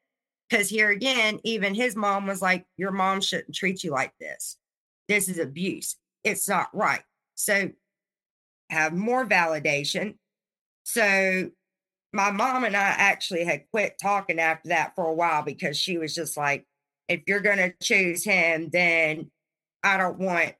Because 0.51 0.69
here 0.69 0.91
again, 0.91 1.41
even 1.45 1.75
his 1.75 1.97
mom 1.97 2.27
was 2.27 2.43
like, 2.43 2.67
Your 2.77 2.91
mom 2.91 3.23
shouldn't 3.23 3.55
treat 3.55 3.83
you 3.83 3.91
like 3.91 4.13
this. 4.21 4.59
This 5.09 5.29
is 5.29 5.39
abuse. 5.39 5.97
It's 6.25 6.49
not 6.49 6.69
right. 6.73 7.03
So, 7.35 7.71
have 8.71 8.93
more 8.93 9.25
validation. 9.27 10.17
So, 10.85 11.51
my 12.13 12.31
mom 12.31 12.65
and 12.65 12.77
I 12.77 12.95
actually 12.99 13.45
had 13.45 13.65
quit 13.71 13.97
talking 14.01 14.41
after 14.41 14.71
that 14.71 14.95
for 14.95 15.07
a 15.07 15.15
while 15.15 15.43
because 15.43 15.77
she 15.77 15.99
was 15.99 16.15
just 16.15 16.37
like, 16.37 16.67
if 17.09 17.23
you're 17.27 17.41
going 17.41 17.59
to 17.59 17.75
choose 17.83 18.25
him, 18.25 18.71
then 18.73 19.31
I 19.83 19.97
don't 19.97 20.19
want 20.19 20.55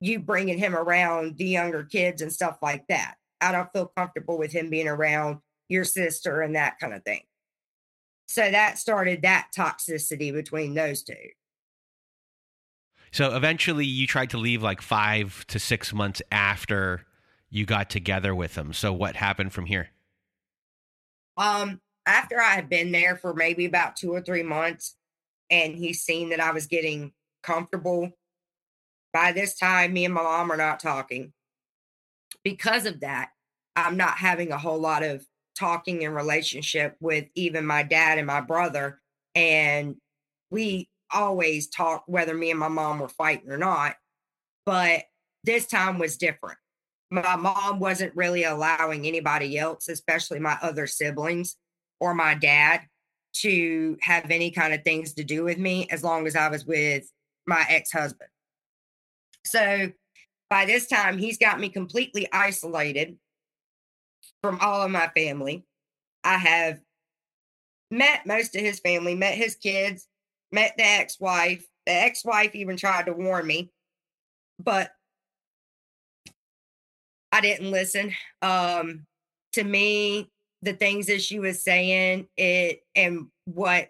you 0.00 0.18
bringing 0.18 0.58
him 0.58 0.74
around 0.74 1.38
the 1.38 1.46
younger 1.46 1.84
kids 1.84 2.22
and 2.22 2.32
stuff 2.32 2.58
like 2.60 2.86
that. 2.88 3.14
I 3.40 3.52
don't 3.52 3.72
feel 3.72 3.92
comfortable 3.96 4.38
with 4.38 4.52
him 4.52 4.70
being 4.70 4.88
around 4.88 5.38
your 5.68 5.84
sister 5.84 6.42
and 6.42 6.54
that 6.56 6.78
kind 6.78 6.92
of 6.92 7.02
thing. 7.04 7.22
So 8.26 8.50
that 8.50 8.78
started 8.78 9.22
that 9.22 9.48
toxicity 9.56 10.32
between 10.32 10.74
those 10.74 11.02
two. 11.02 11.14
So 13.12 13.36
eventually 13.36 13.84
you 13.84 14.06
tried 14.06 14.30
to 14.30 14.38
leave 14.38 14.62
like 14.62 14.80
five 14.80 15.46
to 15.48 15.58
six 15.58 15.92
months 15.92 16.22
after 16.32 17.04
you 17.50 17.66
got 17.66 17.90
together 17.90 18.34
with 18.34 18.56
him. 18.56 18.72
So 18.72 18.92
what 18.92 19.16
happened 19.16 19.52
from 19.52 19.66
here? 19.66 19.90
Um, 21.36 21.80
after 22.06 22.40
I 22.40 22.50
had 22.50 22.70
been 22.70 22.90
there 22.90 23.16
for 23.16 23.34
maybe 23.34 23.66
about 23.66 23.96
two 23.96 24.12
or 24.12 24.22
three 24.22 24.42
months, 24.42 24.96
and 25.50 25.76
he's 25.76 26.02
seen 26.02 26.30
that 26.30 26.40
I 26.40 26.52
was 26.52 26.66
getting 26.66 27.12
comfortable. 27.42 28.10
By 29.12 29.32
this 29.32 29.56
time, 29.58 29.92
me 29.92 30.06
and 30.06 30.14
my 30.14 30.22
mom 30.22 30.50
are 30.50 30.56
not 30.56 30.80
talking. 30.80 31.34
Because 32.42 32.86
of 32.86 33.00
that, 33.00 33.28
I'm 33.76 33.98
not 33.98 34.16
having 34.16 34.50
a 34.50 34.58
whole 34.58 34.80
lot 34.80 35.02
of 35.02 35.26
talking 35.54 36.00
in 36.00 36.12
relationship 36.12 36.96
with 37.00 37.26
even 37.34 37.66
my 37.66 37.82
dad 37.82 38.16
and 38.16 38.26
my 38.26 38.40
brother. 38.40 39.00
And 39.34 39.96
we 40.50 40.88
always 41.12 41.68
talk 41.68 42.04
whether 42.06 42.34
me 42.34 42.50
and 42.50 42.60
my 42.60 42.68
mom 42.68 42.98
were 42.98 43.08
fighting 43.08 43.50
or 43.50 43.58
not. 43.58 43.96
But 44.64 45.04
this 45.44 45.66
time 45.66 45.98
was 45.98 46.16
different. 46.16 46.58
My 47.10 47.36
mom 47.36 47.78
wasn't 47.78 48.16
really 48.16 48.44
allowing 48.44 49.06
anybody 49.06 49.58
else, 49.58 49.88
especially 49.88 50.38
my 50.38 50.56
other 50.62 50.86
siblings 50.86 51.56
or 52.00 52.14
my 52.14 52.34
dad, 52.34 52.82
to 53.34 53.96
have 54.00 54.30
any 54.30 54.50
kind 54.50 54.72
of 54.72 54.82
things 54.82 55.14
to 55.14 55.24
do 55.24 55.44
with 55.44 55.58
me 55.58 55.86
as 55.90 56.02
long 56.02 56.26
as 56.26 56.36
I 56.36 56.48
was 56.48 56.64
with 56.64 57.10
my 57.46 57.64
ex 57.68 57.92
husband. 57.92 58.30
So 59.44 59.90
by 60.48 60.64
this 60.64 60.86
time, 60.86 61.18
he's 61.18 61.38
got 61.38 61.60
me 61.60 61.68
completely 61.68 62.28
isolated 62.32 63.16
from 64.42 64.58
all 64.60 64.82
of 64.82 64.90
my 64.90 65.08
family. 65.16 65.64
I 66.24 66.36
have 66.36 66.80
met 67.90 68.26
most 68.26 68.54
of 68.54 68.62
his 68.62 68.80
family, 68.80 69.14
met 69.14 69.34
his 69.34 69.54
kids, 69.54 70.08
met 70.52 70.74
the 70.76 70.84
ex 70.84 71.18
wife. 71.18 71.64
The 71.86 71.92
ex 71.92 72.24
wife 72.24 72.54
even 72.54 72.76
tried 72.76 73.06
to 73.06 73.12
warn 73.12 73.46
me, 73.46 73.70
but 74.58 74.90
I 77.32 77.40
didn't 77.40 77.70
listen. 77.70 78.12
Um, 78.42 79.06
to 79.54 79.64
me, 79.64 80.30
the 80.60 80.74
things 80.74 81.06
that 81.06 81.22
she 81.22 81.38
was 81.40 81.64
saying 81.64 82.28
it 82.36 82.80
and 82.94 83.26
what 83.46 83.88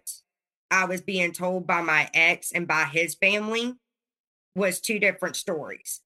I 0.70 0.87
was 0.87 1.03
being 1.03 1.33
told 1.33 1.66
by 1.66 1.83
my 1.83 2.09
ex 2.15 2.52
and 2.52 2.67
by 2.67 2.85
his 2.85 3.15
family 3.15 3.75
was 4.54 4.81
two 4.81 4.98
different 4.98 5.37
stories. 5.37 6.00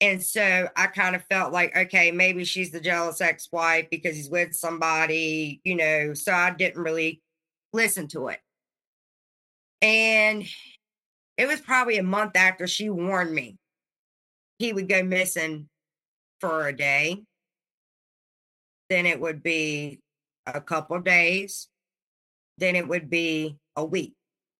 And 0.00 0.22
so 0.22 0.68
I 0.76 0.88
kind 0.88 1.16
of 1.16 1.24
felt 1.24 1.52
like, 1.52 1.74
okay, 1.74 2.10
maybe 2.10 2.44
she's 2.44 2.70
the 2.70 2.80
jealous 2.80 3.20
ex 3.20 3.48
wife 3.50 3.88
because 3.90 4.16
he's 4.16 4.28
with 4.28 4.54
somebody, 4.54 5.60
you 5.64 5.74
know. 5.74 6.14
So 6.14 6.32
I 6.32 6.50
didn't 6.50 6.82
really 6.82 7.22
listen 7.72 8.08
to 8.08 8.28
it. 8.28 8.40
And 9.82 10.44
it 11.36 11.46
was 11.46 11.60
probably 11.60 11.98
a 11.98 12.02
month 12.02 12.36
after 12.36 12.66
she 12.66 12.90
warned 12.90 13.32
me 13.32 13.56
he 14.58 14.72
would 14.72 14.88
go 14.88 15.02
missing 15.02 15.68
for 16.40 16.66
a 16.66 16.76
day 16.76 17.22
then 18.88 19.06
it 19.06 19.20
would 19.20 19.42
be 19.42 20.00
a 20.46 20.60
couple 20.60 20.98
days, 21.00 21.68
then 22.58 22.76
it 22.76 22.86
would 22.86 23.10
be 23.10 23.56
a 23.74 23.84
week. 23.84 24.14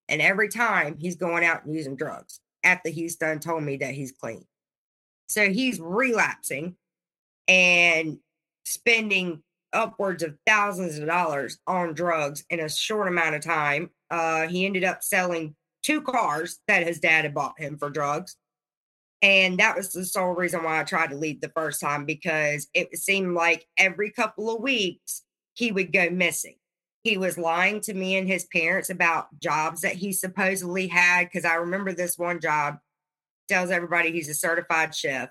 And 0.08 0.20
every 0.20 0.48
time 0.48 0.96
he's 0.98 1.16
going 1.16 1.44
out 1.44 1.64
and 1.64 1.74
using 1.74 1.96
drugs 1.96 2.40
after 2.64 2.90
he's 2.90 3.16
done 3.16 3.40
told 3.40 3.62
me 3.62 3.76
that 3.78 3.94
he's 3.94 4.12
clean. 4.12 4.44
So 5.28 5.50
he's 5.50 5.80
relapsing 5.80 6.76
and 7.48 8.18
spending 8.64 9.42
upwards 9.72 10.22
of 10.22 10.36
thousands 10.46 10.98
of 10.98 11.06
dollars 11.06 11.58
on 11.66 11.94
drugs 11.94 12.44
in 12.50 12.60
a 12.60 12.68
short 12.68 13.08
amount 13.08 13.34
of 13.34 13.42
time. 13.42 13.90
Uh, 14.10 14.46
he 14.46 14.66
ended 14.66 14.84
up 14.84 15.02
selling 15.02 15.54
two 15.82 16.00
cars 16.00 16.58
that 16.68 16.86
his 16.86 17.00
dad 17.00 17.24
had 17.24 17.34
bought 17.34 17.58
him 17.58 17.78
for 17.78 17.90
drugs. 17.90 18.36
And 19.22 19.58
that 19.58 19.76
was 19.76 19.92
the 19.92 20.04
sole 20.04 20.34
reason 20.34 20.62
why 20.62 20.80
I 20.80 20.84
tried 20.84 21.10
to 21.10 21.16
leave 21.16 21.40
the 21.40 21.52
first 21.54 21.80
time 21.80 22.04
because 22.04 22.68
it 22.74 22.96
seemed 22.96 23.34
like 23.34 23.66
every 23.78 24.10
couple 24.10 24.54
of 24.54 24.62
weeks 24.62 25.22
he 25.54 25.72
would 25.72 25.92
go 25.92 26.10
missing. 26.10 26.56
He 27.02 27.16
was 27.16 27.38
lying 27.38 27.80
to 27.82 27.94
me 27.94 28.16
and 28.16 28.28
his 28.28 28.46
parents 28.52 28.90
about 28.90 29.28
jobs 29.40 29.82
that 29.82 29.94
he 29.94 30.12
supposedly 30.12 30.88
had. 30.88 31.24
Because 31.24 31.44
I 31.44 31.54
remember 31.54 31.92
this 31.92 32.18
one 32.18 32.40
job 32.40 32.78
tells 33.48 33.70
everybody 33.70 34.12
he's 34.12 34.28
a 34.28 34.34
certified 34.34 34.94
chef. 34.94 35.30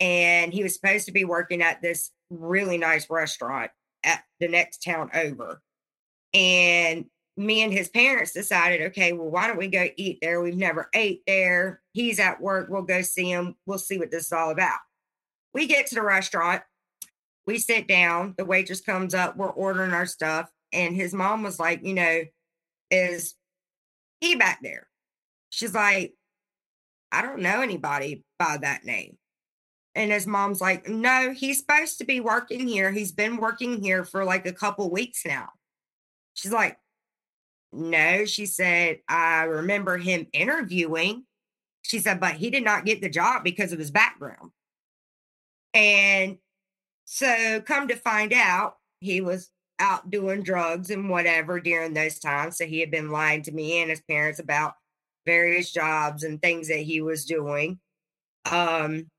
And 0.00 0.52
he 0.52 0.62
was 0.62 0.74
supposed 0.74 1.06
to 1.06 1.12
be 1.12 1.24
working 1.24 1.62
at 1.62 1.80
this 1.80 2.10
really 2.30 2.76
nice 2.76 3.08
restaurant 3.08 3.70
at 4.02 4.24
the 4.40 4.48
next 4.48 4.82
town 4.82 5.10
over. 5.14 5.60
And 6.34 7.06
me 7.36 7.62
and 7.62 7.72
his 7.72 7.88
parents 7.88 8.32
decided, 8.32 8.80
okay, 8.82 9.12
well, 9.12 9.28
why 9.28 9.46
don't 9.46 9.58
we 9.58 9.68
go 9.68 9.86
eat 9.96 10.18
there? 10.22 10.40
We've 10.40 10.56
never 10.56 10.88
ate 10.94 11.22
there. 11.26 11.82
He's 11.92 12.18
at 12.18 12.40
work. 12.40 12.68
We'll 12.70 12.82
go 12.82 13.02
see 13.02 13.30
him. 13.30 13.56
We'll 13.66 13.78
see 13.78 13.98
what 13.98 14.10
this 14.10 14.26
is 14.26 14.32
all 14.32 14.50
about. 14.50 14.78
We 15.52 15.66
get 15.66 15.86
to 15.88 15.94
the 15.94 16.02
restaurant. 16.02 16.62
We 17.46 17.58
sit 17.58 17.86
down. 17.86 18.34
The 18.38 18.44
waitress 18.44 18.80
comes 18.80 19.14
up. 19.14 19.36
We're 19.36 19.48
ordering 19.48 19.92
our 19.92 20.06
stuff. 20.06 20.50
And 20.72 20.94
his 20.96 21.14
mom 21.14 21.42
was 21.42 21.60
like, 21.60 21.84
you 21.84 21.94
know, 21.94 22.22
is 22.90 23.34
he 24.20 24.34
back 24.34 24.60
there? 24.62 24.88
She's 25.50 25.74
like, 25.74 26.14
I 27.12 27.22
don't 27.22 27.40
know 27.40 27.60
anybody 27.60 28.24
by 28.38 28.58
that 28.60 28.84
name. 28.84 29.16
And 29.94 30.10
his 30.10 30.26
mom's 30.26 30.60
like, 30.60 30.88
no, 30.88 31.32
he's 31.32 31.60
supposed 31.60 31.98
to 31.98 32.04
be 32.04 32.20
working 32.20 32.68
here. 32.68 32.92
He's 32.92 33.12
been 33.12 33.38
working 33.38 33.82
here 33.82 34.04
for 34.04 34.24
like 34.24 34.46
a 34.46 34.52
couple 34.52 34.90
weeks 34.90 35.24
now. 35.24 35.48
She's 36.34 36.52
like, 36.52 36.76
no, 37.72 38.24
she 38.24 38.46
said, 38.46 39.00
I 39.08 39.44
remember 39.44 39.98
him 39.98 40.26
interviewing. 40.32 41.24
She 41.82 41.98
said, 41.98 42.20
but 42.20 42.34
he 42.34 42.50
did 42.50 42.64
not 42.64 42.84
get 42.84 43.00
the 43.00 43.08
job 43.08 43.44
because 43.44 43.72
of 43.72 43.78
his 43.78 43.90
background. 43.90 44.50
And 45.74 46.38
so, 47.04 47.60
come 47.60 47.88
to 47.88 47.96
find 47.96 48.32
out, 48.32 48.76
he 49.00 49.20
was 49.20 49.50
out 49.78 50.10
doing 50.10 50.42
drugs 50.42 50.90
and 50.90 51.10
whatever 51.10 51.60
during 51.60 51.92
those 51.92 52.18
times. 52.18 52.56
So, 52.56 52.64
he 52.64 52.80
had 52.80 52.90
been 52.90 53.10
lying 53.10 53.42
to 53.42 53.52
me 53.52 53.80
and 53.80 53.90
his 53.90 54.00
parents 54.00 54.40
about 54.40 54.74
various 55.26 55.70
jobs 55.72 56.22
and 56.22 56.40
things 56.40 56.68
that 56.68 56.78
he 56.78 57.02
was 57.02 57.24
doing. 57.24 57.78
Um, 58.50 59.10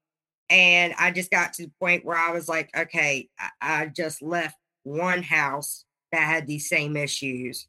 and 0.49 0.93
I 0.97 1.11
just 1.11 1.29
got 1.29 1.53
to 1.53 1.63
the 1.63 1.71
point 1.79 2.05
where 2.05 2.17
I 2.17 2.31
was 2.31 2.47
like, 2.49 2.69
okay, 2.75 3.29
I, 3.39 3.49
I 3.61 3.85
just 3.87 4.21
left 4.21 4.57
one 4.83 5.21
house 5.21 5.85
that 6.11 6.21
had 6.21 6.47
these 6.47 6.69
same 6.69 6.95
issues 6.95 7.67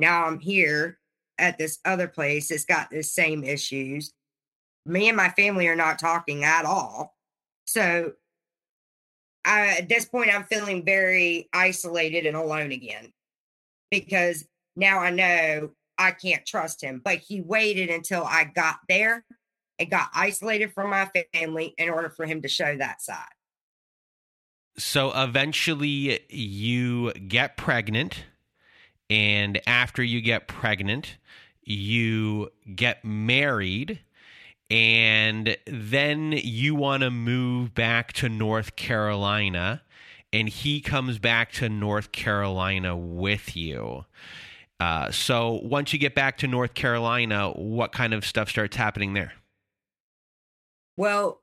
now 0.00 0.24
I'm 0.24 0.40
here 0.40 0.98
at 1.38 1.58
this 1.58 1.78
other 1.84 2.08
place 2.08 2.50
it's 2.50 2.64
got 2.64 2.90
the 2.90 3.02
same 3.02 3.44
issues. 3.44 4.12
Me 4.86 5.08
and 5.08 5.16
my 5.16 5.30
family 5.30 5.68
are 5.68 5.76
not 5.76 5.98
talking 5.98 6.44
at 6.44 6.64
all. 6.64 7.14
So 7.66 8.12
I, 9.44 9.78
at 9.78 9.88
this 9.88 10.04
point, 10.04 10.34
I'm 10.34 10.44
feeling 10.44 10.84
very 10.84 11.48
isolated 11.52 12.26
and 12.26 12.36
alone 12.36 12.72
again 12.72 13.12
because 13.90 14.44
now 14.76 14.98
I 14.98 15.10
know 15.10 15.70
I 15.98 16.10
can't 16.12 16.44
trust 16.44 16.82
him. 16.82 17.00
But 17.04 17.18
he 17.18 17.40
waited 17.40 17.90
until 17.90 18.24
I 18.24 18.44
got 18.44 18.76
there 18.88 19.24
and 19.78 19.90
got 19.90 20.08
isolated 20.14 20.72
from 20.72 20.90
my 20.90 21.10
family 21.32 21.74
in 21.78 21.88
order 21.88 22.10
for 22.10 22.26
him 22.26 22.42
to 22.42 22.48
show 22.48 22.76
that 22.76 23.02
side. 23.02 23.24
So 24.78 25.12
eventually 25.14 26.20
you 26.28 27.12
get 27.12 27.56
pregnant 27.56 28.24
and 29.10 29.60
after 29.66 30.02
you 30.02 30.20
get 30.20 30.46
pregnant, 30.46 31.18
you 31.64 32.50
get 32.74 33.04
married, 33.04 33.98
and 34.70 35.56
then 35.66 36.32
you 36.32 36.76
want 36.76 37.02
to 37.02 37.10
move 37.10 37.74
back 37.74 38.12
to 38.14 38.28
North 38.28 38.76
Carolina, 38.76 39.82
and 40.32 40.48
he 40.48 40.80
comes 40.80 41.18
back 41.18 41.50
to 41.52 41.68
North 41.68 42.12
Carolina 42.12 42.96
with 42.96 43.56
you. 43.56 44.04
Uh, 44.78 45.10
so 45.10 45.60
once 45.62 45.92
you 45.92 45.98
get 45.98 46.14
back 46.14 46.38
to 46.38 46.46
North 46.46 46.72
Carolina, 46.74 47.50
what 47.50 47.92
kind 47.92 48.14
of 48.14 48.24
stuff 48.24 48.48
starts 48.48 48.76
happening 48.76 49.12
there? 49.12 49.32
Well, 50.96 51.42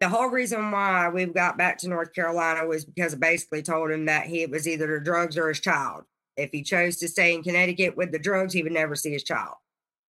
the 0.00 0.08
whole 0.08 0.28
reason 0.28 0.70
why 0.70 1.08
we 1.08 1.24
got 1.24 1.58
back 1.58 1.78
to 1.78 1.88
North 1.88 2.12
Carolina 2.12 2.66
was 2.66 2.84
because 2.84 3.14
I 3.14 3.16
basically 3.16 3.62
told 3.62 3.90
him 3.90 4.04
that 4.06 4.26
he 4.26 4.46
was 4.46 4.68
either 4.68 4.86
the 4.86 5.04
drugs 5.04 5.36
or 5.36 5.48
his 5.48 5.58
child. 5.58 6.04
If 6.38 6.50
he 6.52 6.62
chose 6.62 6.96
to 6.98 7.08
stay 7.08 7.34
in 7.34 7.42
Connecticut 7.42 7.96
with 7.96 8.12
the 8.12 8.18
drugs, 8.18 8.54
he 8.54 8.62
would 8.62 8.72
never 8.72 8.94
see 8.94 9.12
his 9.12 9.24
child. 9.24 9.54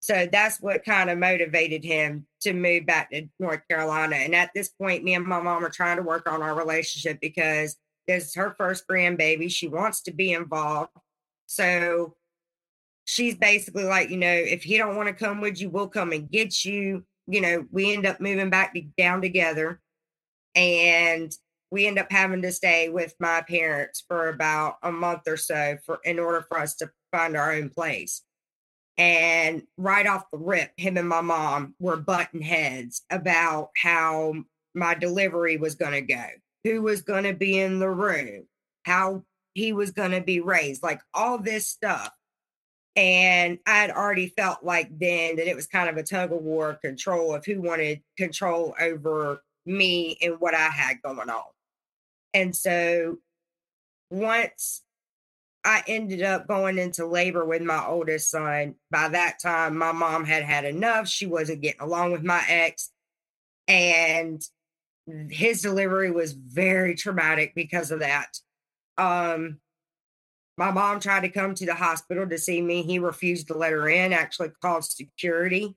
So 0.00 0.28
that's 0.30 0.60
what 0.60 0.84
kind 0.84 1.10
of 1.10 1.18
motivated 1.18 1.82
him 1.82 2.26
to 2.42 2.52
move 2.52 2.86
back 2.86 3.10
to 3.10 3.28
North 3.40 3.62
Carolina. 3.68 4.16
And 4.16 4.34
at 4.34 4.50
this 4.54 4.68
point, 4.68 5.02
me 5.02 5.14
and 5.14 5.26
my 5.26 5.40
mom 5.40 5.64
are 5.64 5.70
trying 5.70 5.96
to 5.96 6.02
work 6.02 6.30
on 6.30 6.42
our 6.42 6.54
relationship 6.54 7.18
because 7.20 7.76
this 8.06 8.26
is 8.26 8.34
her 8.34 8.54
first 8.56 8.84
grandbaby. 8.88 9.50
She 9.50 9.68
wants 9.68 10.02
to 10.02 10.12
be 10.12 10.32
involved. 10.32 10.90
So 11.46 12.14
she's 13.04 13.34
basically 13.34 13.84
like, 13.84 14.10
you 14.10 14.16
know, 14.16 14.32
if 14.32 14.62
he 14.62 14.78
don't 14.78 14.96
want 14.96 15.08
to 15.08 15.24
come 15.24 15.40
with 15.40 15.60
you, 15.60 15.70
we'll 15.70 15.88
come 15.88 16.12
and 16.12 16.30
get 16.30 16.64
you. 16.64 17.04
You 17.26 17.40
know, 17.40 17.66
we 17.72 17.92
end 17.92 18.06
up 18.06 18.20
moving 18.20 18.50
back 18.50 18.74
to, 18.74 18.82
down 18.96 19.22
together. 19.22 19.80
And 20.54 21.32
we 21.70 21.86
end 21.86 21.98
up 21.98 22.10
having 22.10 22.42
to 22.42 22.52
stay 22.52 22.88
with 22.88 23.14
my 23.18 23.42
parents 23.42 24.04
for 24.06 24.28
about 24.28 24.76
a 24.82 24.92
month 24.92 25.22
or 25.26 25.36
so 25.36 25.78
for 25.84 26.00
in 26.04 26.18
order 26.18 26.44
for 26.48 26.58
us 26.58 26.74
to 26.76 26.90
find 27.12 27.36
our 27.36 27.52
own 27.52 27.70
place. 27.70 28.22
And 28.98 29.64
right 29.76 30.06
off 30.06 30.30
the 30.32 30.38
rip, 30.38 30.70
him 30.76 30.96
and 30.96 31.08
my 31.08 31.20
mom 31.20 31.74
were 31.78 31.96
butting 31.96 32.40
heads 32.40 33.02
about 33.10 33.70
how 33.76 34.34
my 34.74 34.94
delivery 34.94 35.56
was 35.56 35.74
going 35.74 35.92
to 35.92 36.00
go, 36.00 36.24
who 36.64 36.82
was 36.82 37.02
going 37.02 37.24
to 37.24 37.34
be 37.34 37.58
in 37.58 37.78
the 37.78 37.90
room, 37.90 38.46
how 38.84 39.24
he 39.54 39.72
was 39.72 39.90
going 39.90 40.12
to 40.12 40.20
be 40.20 40.40
raised, 40.40 40.82
like 40.82 41.00
all 41.12 41.38
this 41.38 41.66
stuff. 41.66 42.10
And 42.94 43.58
I 43.66 43.76
had 43.76 43.90
already 43.90 44.28
felt 44.28 44.64
like 44.64 44.88
then 44.98 45.36
that 45.36 45.48
it 45.48 45.56
was 45.56 45.66
kind 45.66 45.90
of 45.90 45.98
a 45.98 46.02
tug 46.02 46.32
of 46.32 46.40
war 46.40 46.78
control 46.82 47.34
of 47.34 47.44
who 47.44 47.60
wanted 47.60 48.00
control 48.16 48.74
over 48.80 49.42
me 49.66 50.16
and 50.22 50.40
what 50.40 50.54
I 50.54 50.68
had 50.68 51.02
going 51.02 51.28
on. 51.28 51.44
And 52.36 52.54
so 52.54 53.16
once 54.10 54.82
I 55.64 55.82
ended 55.86 56.22
up 56.22 56.46
going 56.46 56.76
into 56.76 57.06
labor 57.06 57.46
with 57.46 57.62
my 57.62 57.86
oldest 57.86 58.30
son, 58.30 58.74
by 58.90 59.08
that 59.08 59.38
time, 59.40 59.78
my 59.78 59.92
mom 59.92 60.26
had 60.26 60.42
had 60.42 60.66
enough. 60.66 61.08
She 61.08 61.24
wasn't 61.24 61.62
getting 61.62 61.80
along 61.80 62.12
with 62.12 62.22
my 62.22 62.44
ex. 62.46 62.90
And 63.66 64.42
his 65.30 65.62
delivery 65.62 66.10
was 66.10 66.32
very 66.32 66.94
traumatic 66.94 67.54
because 67.54 67.90
of 67.90 68.00
that. 68.00 68.38
Um, 68.98 69.60
my 70.58 70.70
mom 70.70 71.00
tried 71.00 71.20
to 71.20 71.30
come 71.30 71.54
to 71.54 71.64
the 71.64 71.74
hospital 71.74 72.28
to 72.28 72.36
see 72.36 72.60
me. 72.60 72.82
He 72.82 72.98
refused 72.98 73.46
to 73.46 73.56
let 73.56 73.72
her 73.72 73.88
in, 73.88 74.12
actually 74.12 74.50
called 74.60 74.84
security 74.84 75.74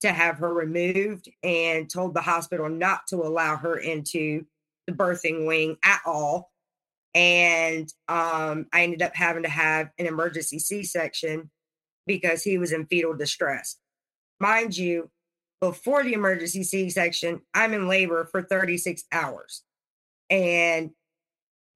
to 0.00 0.10
have 0.10 0.38
her 0.38 0.52
removed 0.52 1.30
and 1.44 1.88
told 1.88 2.14
the 2.14 2.20
hospital 2.20 2.68
not 2.68 3.06
to 3.10 3.18
allow 3.18 3.56
her 3.56 3.76
into 3.76 4.44
the 4.90 4.96
birthing 4.96 5.46
wing 5.46 5.76
at 5.84 6.00
all. 6.04 6.50
And 7.14 7.92
um, 8.08 8.66
I 8.72 8.82
ended 8.82 9.02
up 9.02 9.14
having 9.14 9.42
to 9.42 9.48
have 9.48 9.90
an 9.98 10.06
emergency 10.06 10.58
C 10.58 10.84
section 10.84 11.50
because 12.06 12.42
he 12.42 12.58
was 12.58 12.72
in 12.72 12.86
fetal 12.86 13.14
distress. 13.14 13.76
Mind 14.38 14.76
you, 14.76 15.10
before 15.60 16.02
the 16.02 16.14
emergency 16.14 16.62
C 16.62 16.88
section, 16.88 17.42
I'm 17.52 17.74
in 17.74 17.88
labor 17.88 18.28
for 18.30 18.42
36 18.42 19.04
hours 19.12 19.62
and 20.30 20.90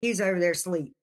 he's 0.00 0.20
over 0.20 0.38
there 0.38 0.52
asleep. 0.52 0.94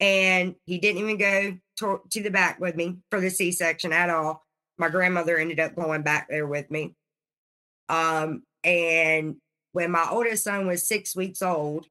And 0.00 0.54
he 0.64 0.78
didn't 0.78 1.02
even 1.02 1.18
go 1.18 1.58
to, 1.78 2.00
to 2.10 2.22
the 2.22 2.30
back 2.30 2.60
with 2.60 2.76
me 2.76 2.98
for 3.10 3.20
the 3.20 3.30
C 3.30 3.52
section 3.52 3.92
at 3.92 4.10
all. 4.10 4.44
My 4.78 4.88
grandmother 4.88 5.36
ended 5.36 5.60
up 5.60 5.74
going 5.74 6.02
back 6.02 6.28
there 6.28 6.46
with 6.46 6.70
me. 6.70 6.94
Um, 7.88 8.42
and 8.64 9.36
when 9.72 9.90
my 9.90 10.06
oldest 10.10 10.44
son 10.44 10.66
was 10.66 10.86
six 10.86 11.14
weeks 11.14 11.42
old, 11.42 11.86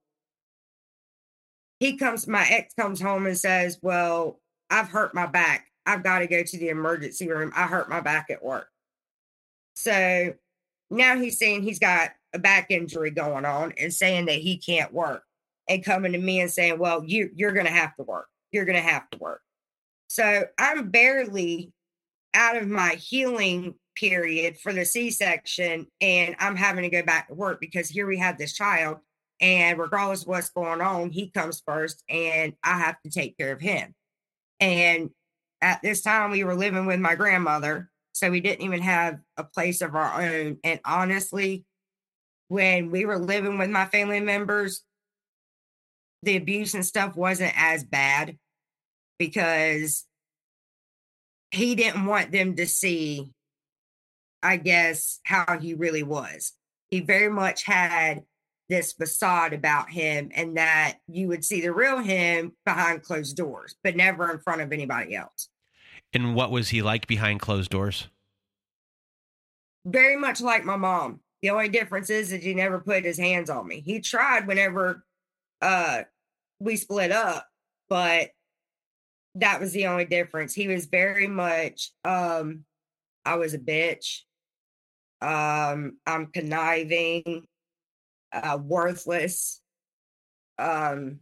he 1.80 1.98
comes, 1.98 2.28
my 2.28 2.48
ex 2.50 2.74
comes 2.74 3.00
home 3.00 3.26
and 3.26 3.38
says, 3.38 3.80
Well, 3.82 4.40
I've 4.70 4.90
hurt 4.90 5.14
my 5.14 5.28
back. 5.28 5.68
I've 5.86 6.04
got 6.04 6.20
to 6.20 6.28
go 6.28 6.44
to 6.44 6.58
the 6.58 6.70
emergency 6.70 7.30
room. 7.30 7.54
I 7.56 7.68
hurt 7.68 7.90
my 7.90 8.02
back 8.02 8.30
at 8.30 8.44
work. 8.44 8.68
So 9.76 10.34
now 10.90 11.18
he's 11.18 11.38
saying 11.38 11.64
he's 11.64 11.80
got 11.80 12.12
a 12.34 12.40
back 12.40 12.72
injury 12.72 13.12
going 13.12 13.46
on 13.46 13.74
and 13.78 13.94
saying 13.94 14.26
that 14.26 14.40
he 14.40 14.58
can't 14.58 14.94
work 14.94 15.24
and 15.70 15.84
coming 15.84 16.14
to 16.14 16.18
me 16.18 16.42
and 16.42 16.52
saying, 16.52 16.80
Well, 16.80 17.04
you, 17.06 17.30
you're 17.36 17.54
going 17.54 17.68
to 17.68 17.72
have 17.72 17.96
to 17.98 18.04
work. 18.04 18.28
You're 18.52 18.66
going 18.66 18.82
to 18.82 18.90
have 18.90 19.10
to 19.12 19.18
work. 19.20 19.42
So 20.10 20.46
I'm 20.58 20.90
barely 20.90 21.72
out 22.38 22.56
of 22.56 22.68
my 22.68 22.92
healing 22.92 23.74
period 23.96 24.58
for 24.60 24.72
the 24.72 24.86
C-section 24.86 25.88
and 26.00 26.36
I'm 26.40 26.56
having 26.56 26.84
to 26.84 26.90
go 26.90 27.02
back 27.02 27.28
to 27.28 27.34
work 27.34 27.60
because 27.60 27.90
here 27.90 28.06
we 28.06 28.20
have 28.20 28.38
this 28.38 28.54
child 28.54 29.00
and 29.40 29.78
regardless 29.78 30.22
of 30.22 30.28
what's 30.28 30.50
going 30.50 30.82
on, 30.82 31.10
he 31.10 31.30
comes 31.30 31.62
first 31.66 32.04
and 32.10 32.54
I 32.64 32.78
have 32.78 33.02
to 33.04 33.10
take 33.10 33.38
care 33.38 33.52
of 33.52 33.62
him. 33.62 33.94
And 34.60 35.10
at 35.62 35.82
this 35.82 36.02
time 36.02 36.32
we 36.32 36.44
were 36.44 36.56
living 36.56 36.86
with 36.86 37.00
my 37.00 37.16
grandmother. 37.16 37.90
So 38.14 38.32
we 38.32 38.40
didn't 38.40 38.66
even 38.66 38.82
have 38.82 39.20
a 39.36 39.44
place 39.44 39.82
of 39.82 39.96
our 39.96 40.22
own. 40.22 40.58
And 40.64 40.80
honestly, 40.86 41.66
when 42.48 42.90
we 42.90 43.06
were 43.06 43.20
living 43.20 43.58
with 43.58 43.70
my 43.70 43.86
family 43.86 44.20
members, 44.20 44.84
the 46.24 46.36
abuse 46.36 46.74
and 46.74 46.86
stuff 46.86 47.16
wasn't 47.16 47.54
as 47.56 47.84
bad 47.84 48.38
because 49.20 50.07
he 51.52 51.76
didn't 51.76 52.06
want 52.06 52.32
them 52.32 52.56
to 52.56 52.68
see, 52.68 53.32
I 54.44 54.58
guess, 54.58 55.20
how 55.24 55.60
he 55.60 55.74
really 55.74 56.04
was. 56.04 56.54
He 56.90 57.02
very 57.02 57.30
much 57.30 57.64
had 57.64 58.24
this 58.70 58.94
facade 58.94 59.54
about 59.54 59.90
him 59.90 60.30
and 60.34 60.58
that 60.58 60.98
you 61.08 61.28
would 61.30 61.46
see 61.46 61.62
the 61.62 61.72
real 61.72 62.00
him 62.00 62.54
behind 62.66 63.02
closed 63.02 63.38
doors, 63.38 63.76
but 63.84 63.96
never 63.96 64.30
in 64.32 64.40
front 64.40 64.62
of 64.62 64.74
anybody 64.74 65.16
else. 65.16 65.50
And 66.14 66.36
what 66.36 66.52
was 66.52 66.70
he 66.70 66.82
like 66.82 67.08
behind 67.08 67.40
closed 67.40 67.70
doors? 67.70 68.08
Very 69.86 70.18
much 70.18 70.42
like 70.42 70.66
my 70.66 70.76
mom. 70.76 71.22
The 71.42 71.52
only 71.52 71.70
difference 71.70 72.10
is 72.10 72.32
that 72.32 72.44
he 72.44 72.54
never 72.54 72.80
put 72.80 73.06
his 73.06 73.18
hands 73.18 73.50
on 73.50 73.68
me. 73.68 73.82
He 73.86 74.00
tried 74.02 74.48
whenever 74.48 75.06
uh 75.62 76.04
we 76.60 76.76
split 76.76 77.12
up, 77.12 77.48
but 77.90 78.32
that 79.40 79.60
was 79.60 79.72
the 79.72 79.88
only 79.88 80.06
difference. 80.06 80.54
He 80.54 80.68
was 80.68 80.86
very 80.86 81.28
much 81.28 81.92
um 82.04 82.66
I 83.26 83.36
was 83.36 83.54
a 83.54 83.60
bitch. 83.60 84.22
Um 85.22 85.98
I'm 86.06 86.28
conniving, 86.28 87.46
uh 88.32 88.58
worthless, 88.62 89.62
um 90.58 91.20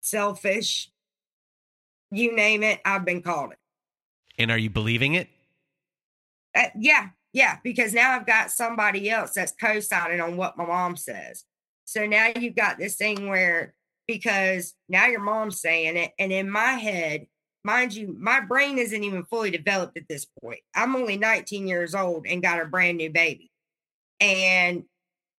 selfish. 0.00 0.90
You 2.10 2.34
name 2.34 2.62
it, 2.62 2.80
I've 2.84 3.04
been 3.04 3.22
called 3.22 3.52
it. 3.52 3.58
And 4.38 4.50
are 4.50 4.58
you 4.58 4.70
believing 4.70 5.14
it? 5.14 5.28
Uh, 6.54 6.68
yeah, 6.78 7.08
yeah, 7.32 7.58
because 7.64 7.92
now 7.92 8.12
I've 8.12 8.26
got 8.26 8.50
somebody 8.50 9.10
else 9.10 9.32
that's 9.32 9.52
co-signing 9.52 10.20
on 10.20 10.36
what 10.36 10.56
my 10.56 10.64
mom 10.64 10.96
says. 10.96 11.44
So 11.84 12.06
now 12.06 12.30
you've 12.38 12.54
got 12.54 12.78
this 12.78 12.96
thing 12.96 13.28
where 13.28 13.74
because 14.06 14.74
now 14.88 15.06
your 15.06 15.20
mom's 15.20 15.60
saying 15.60 15.96
it, 15.96 16.12
and 16.18 16.32
in 16.32 16.48
my 16.48 16.72
head, 16.72 17.26
mind 17.64 17.94
you, 17.94 18.14
my 18.18 18.40
brain 18.40 18.78
isn't 18.78 19.04
even 19.04 19.24
fully 19.24 19.50
developed 19.50 19.96
at 19.96 20.08
this 20.08 20.26
point. 20.42 20.60
I'm 20.74 20.94
only 20.94 21.16
19 21.16 21.66
years 21.66 21.94
old 21.94 22.26
and 22.26 22.42
got 22.42 22.60
a 22.60 22.66
brand 22.66 22.98
new 22.98 23.10
baby. 23.10 23.50
And 24.20 24.84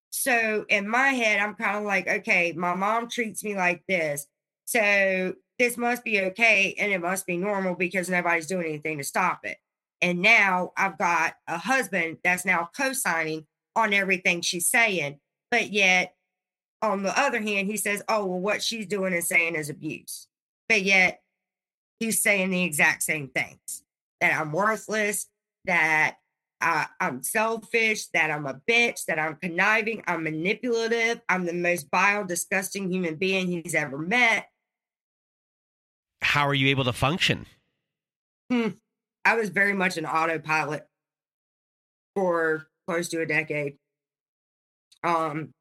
so 0.09 0.65
in 0.69 0.89
my 0.89 1.09
head, 1.09 1.39
I'm 1.39 1.55
kind 1.55 1.77
of 1.77 1.83
like, 1.83 2.07
okay, 2.07 2.53
my 2.53 2.73
mom 2.73 3.09
treats 3.09 3.43
me 3.43 3.55
like 3.55 3.83
this. 3.87 4.27
So 4.65 5.35
this 5.59 5.77
must 5.77 6.03
be 6.03 6.21
okay 6.21 6.75
and 6.79 6.91
it 6.91 7.01
must 7.01 7.25
be 7.25 7.37
normal 7.37 7.75
because 7.75 8.09
nobody's 8.09 8.47
doing 8.47 8.65
anything 8.65 8.97
to 8.97 9.03
stop 9.03 9.41
it. 9.43 9.57
And 10.01 10.21
now 10.21 10.71
I've 10.75 10.97
got 10.97 11.35
a 11.47 11.57
husband 11.57 12.17
that's 12.23 12.45
now 12.45 12.69
co 12.75 12.93
signing 12.93 13.45
on 13.75 13.93
everything 13.93 14.41
she's 14.41 14.69
saying. 14.69 15.19
But 15.51 15.71
yet, 15.71 16.15
on 16.81 17.03
the 17.03 17.17
other 17.17 17.41
hand, 17.41 17.67
he 17.67 17.77
says, 17.77 18.03
oh, 18.07 18.25
well, 18.25 18.39
what 18.39 18.63
she's 18.63 18.85
doing 18.85 19.13
and 19.13 19.23
saying 19.23 19.55
is 19.55 19.69
abuse. 19.69 20.27
But 20.67 20.81
yet, 20.83 21.21
he's 21.99 22.21
saying 22.21 22.49
the 22.49 22.63
exact 22.63 23.03
same 23.03 23.29
things 23.29 23.83
that 24.21 24.39
I'm 24.39 24.51
worthless, 24.51 25.27
that 25.65 26.17
I, 26.61 26.87
I'm 26.99 27.21
selfish, 27.23 28.07
that 28.07 28.31
I'm 28.31 28.45
a 28.45 28.59
bitch, 28.69 29.05
that 29.05 29.19
I'm 29.19 29.35
conniving, 29.35 30.03
I'm 30.07 30.23
manipulative, 30.23 31.21
I'm 31.29 31.45
the 31.45 31.53
most 31.53 31.87
vile, 31.91 32.25
disgusting 32.25 32.91
human 32.91 33.15
being 33.15 33.47
he's 33.47 33.75
ever 33.75 33.97
met. 33.97 34.49
How 36.21 36.47
are 36.47 36.53
you 36.53 36.67
able 36.69 36.85
to 36.85 36.93
function? 36.93 37.45
Hmm. 38.51 38.69
I 39.23 39.35
was 39.35 39.49
very 39.49 39.73
much 39.73 39.97
an 39.97 40.05
autopilot 40.05 40.87
for 42.15 42.67
close 42.87 43.09
to 43.09 43.21
a 43.21 43.25
decade. 43.25 43.77
Um, 45.03 45.53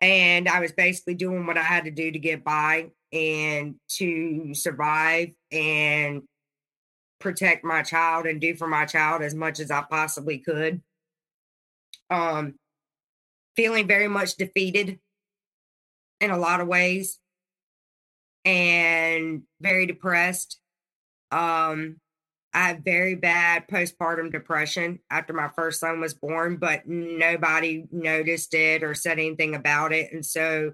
and 0.00 0.48
I 0.48 0.60
was 0.60 0.72
basically 0.72 1.14
doing 1.14 1.46
what 1.46 1.58
I 1.58 1.62
had 1.62 1.84
to 1.84 1.90
do 1.90 2.10
to 2.10 2.18
get 2.18 2.44
by 2.44 2.90
and 3.12 3.76
to 3.96 4.54
survive 4.54 5.30
and 5.50 6.22
protect 7.18 7.64
my 7.64 7.82
child 7.82 8.26
and 8.26 8.40
do 8.40 8.54
for 8.54 8.68
my 8.68 8.84
child 8.84 9.22
as 9.22 9.34
much 9.34 9.58
as 9.58 9.70
I 9.70 9.82
possibly 9.82 10.38
could. 10.38 10.82
Um, 12.10 12.54
feeling 13.56 13.88
very 13.88 14.08
much 14.08 14.36
defeated 14.36 15.00
in 16.20 16.30
a 16.30 16.38
lot 16.38 16.60
of 16.60 16.68
ways 16.68 17.18
and 18.44 19.42
very 19.60 19.86
depressed. 19.86 20.60
Um, 21.30 21.96
I 22.54 22.68
had 22.68 22.84
very 22.84 23.14
bad 23.14 23.68
postpartum 23.68 24.32
depression 24.32 25.00
after 25.10 25.32
my 25.32 25.48
first 25.48 25.80
son 25.80 26.00
was 26.00 26.14
born, 26.14 26.56
but 26.56 26.86
nobody 26.86 27.84
noticed 27.92 28.54
it 28.54 28.82
or 28.82 28.94
said 28.94 29.18
anything 29.18 29.54
about 29.54 29.92
it. 29.92 30.12
And 30.12 30.24
so 30.24 30.72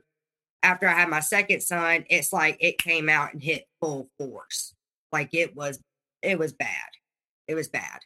after 0.62 0.88
I 0.88 0.92
had 0.92 1.08
my 1.08 1.20
second 1.20 1.62
son, 1.62 2.04
it's 2.08 2.32
like 2.32 2.56
it 2.60 2.78
came 2.78 3.08
out 3.08 3.32
and 3.32 3.42
hit 3.42 3.66
full 3.80 4.08
force. 4.18 4.74
Like 5.12 5.34
it 5.34 5.54
was 5.54 5.80
it 6.22 6.38
was 6.38 6.52
bad. 6.52 6.88
It 7.48 7.54
was 7.54 7.68
bad. 7.68 8.00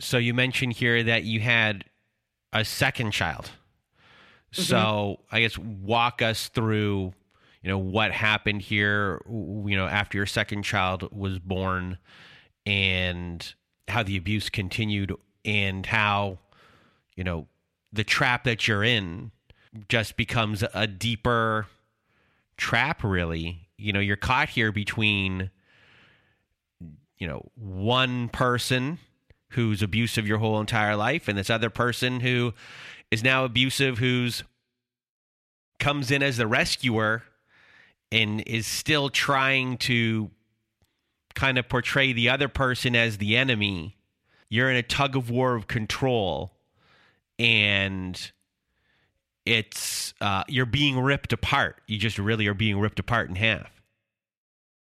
So 0.00 0.18
you 0.18 0.34
mentioned 0.34 0.74
here 0.74 1.02
that 1.02 1.24
you 1.24 1.40
had 1.40 1.84
a 2.52 2.64
second 2.64 3.12
child. 3.12 3.50
Mm-hmm. 4.52 4.62
So 4.62 5.20
I 5.30 5.40
guess 5.40 5.58
walk 5.58 6.22
us 6.22 6.48
through 6.48 7.12
you 7.62 7.68
know 7.68 7.78
what 7.78 8.12
happened 8.12 8.62
here 8.62 9.20
you 9.28 9.76
know 9.76 9.86
after 9.86 10.16
your 10.16 10.26
second 10.26 10.62
child 10.62 11.08
was 11.12 11.38
born 11.38 11.98
and 12.66 13.54
how 13.88 14.02
the 14.02 14.16
abuse 14.16 14.50
continued 14.50 15.14
and 15.44 15.86
how 15.86 16.38
you 17.16 17.24
know 17.24 17.46
the 17.92 18.04
trap 18.04 18.44
that 18.44 18.68
you're 18.68 18.84
in 18.84 19.30
just 19.88 20.16
becomes 20.16 20.64
a 20.74 20.86
deeper 20.86 21.66
trap 22.56 23.02
really. 23.02 23.68
You 23.76 23.92
know 23.92 24.00
you're 24.00 24.16
caught 24.16 24.50
here 24.50 24.72
between 24.72 25.50
you 27.18 27.26
know 27.26 27.50
one 27.54 28.28
person 28.28 28.98
who's 29.50 29.82
abusive 29.82 30.26
your 30.26 30.38
whole 30.38 30.60
entire 30.60 30.96
life 30.96 31.28
and 31.28 31.38
this 31.38 31.50
other 31.50 31.70
person 31.70 32.20
who 32.20 32.52
is 33.10 33.22
now 33.22 33.44
abusive 33.44 33.98
who's 33.98 34.44
comes 35.78 36.10
in 36.10 36.22
as 36.22 36.36
the 36.36 36.46
rescuer 36.46 37.22
and 38.10 38.42
is 38.46 38.66
still 38.66 39.08
trying 39.08 39.76
to 39.78 40.30
kind 41.34 41.58
of 41.58 41.68
portray 41.68 42.12
the 42.12 42.28
other 42.28 42.48
person 42.48 42.96
as 42.96 43.18
the 43.18 43.36
enemy, 43.36 43.96
you're 44.48 44.70
in 44.70 44.76
a 44.76 44.82
tug 44.82 45.14
of 45.14 45.30
war 45.30 45.54
of 45.54 45.66
control 45.66 46.52
and 47.38 48.32
it's 49.46 50.12
uh, 50.20 50.44
you're 50.48 50.66
being 50.66 50.98
ripped 50.98 51.32
apart. 51.32 51.80
You 51.86 51.98
just 51.98 52.18
really 52.18 52.46
are 52.48 52.54
being 52.54 52.78
ripped 52.78 52.98
apart 52.98 53.28
in 53.28 53.36
half. 53.36 53.80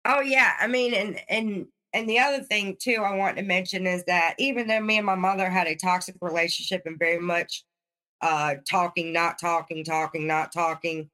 Oh 0.06 0.22
yeah, 0.22 0.54
I 0.60 0.68
mean, 0.68 0.94
and 0.94 1.22
and 1.30 1.68
and 1.94 2.10
the 2.10 2.20
other 2.20 2.44
thing 2.44 2.78
too, 2.80 3.04
I 3.06 3.16
want 3.16 3.38
to 3.38 3.44
mention 3.44 3.88
is 3.88 4.04
that 4.06 4.36
even 4.38 4.68
though 4.68 4.82
me 4.82 4.98
and 4.98 5.06
my 5.06 5.16
mother 5.16 5.50
had 5.50 5.68
a 5.68 5.76
toxic 5.76 6.16
relationship 6.22 6.84
and 6.86 7.00
very 7.00 7.20
much 7.20 7.64
uh, 8.22 8.56
talking, 8.70 9.14
not 9.14 9.40
talking, 9.40 9.84
talking, 9.84 10.28
not 10.28 10.52
talking, 10.52 11.10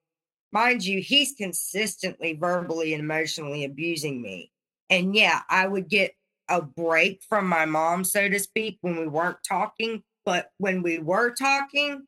mind 0.52 0.86
you, 0.86 1.02
he's 1.02 1.34
consistently 1.34 2.34
verbally 2.34 2.94
and 2.94 3.02
emotionally 3.02 3.64
abusing 3.66 4.22
me. 4.22 4.52
And 4.90 5.16
yeah, 5.16 5.42
I 5.50 5.68
would 5.68 5.90
get 5.90 6.14
a 6.48 6.62
break 6.62 7.22
from 7.28 7.48
my 7.48 7.66
mom, 7.66 8.04
so 8.04 8.30
to 8.30 8.40
speak, 8.40 8.78
when 8.82 8.98
we 8.98 9.08
weren't 9.08 9.38
talking. 9.48 10.04
But 10.26 10.50
when 10.58 10.84
we 10.84 11.00
were 11.00 11.32
talking, 11.32 12.06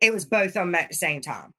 it 0.00 0.12
was 0.12 0.24
both 0.24 0.48
of 0.48 0.54
them 0.54 0.74
at 0.74 0.88
the 0.88 0.94
same 0.94 1.20
time. 1.20 1.52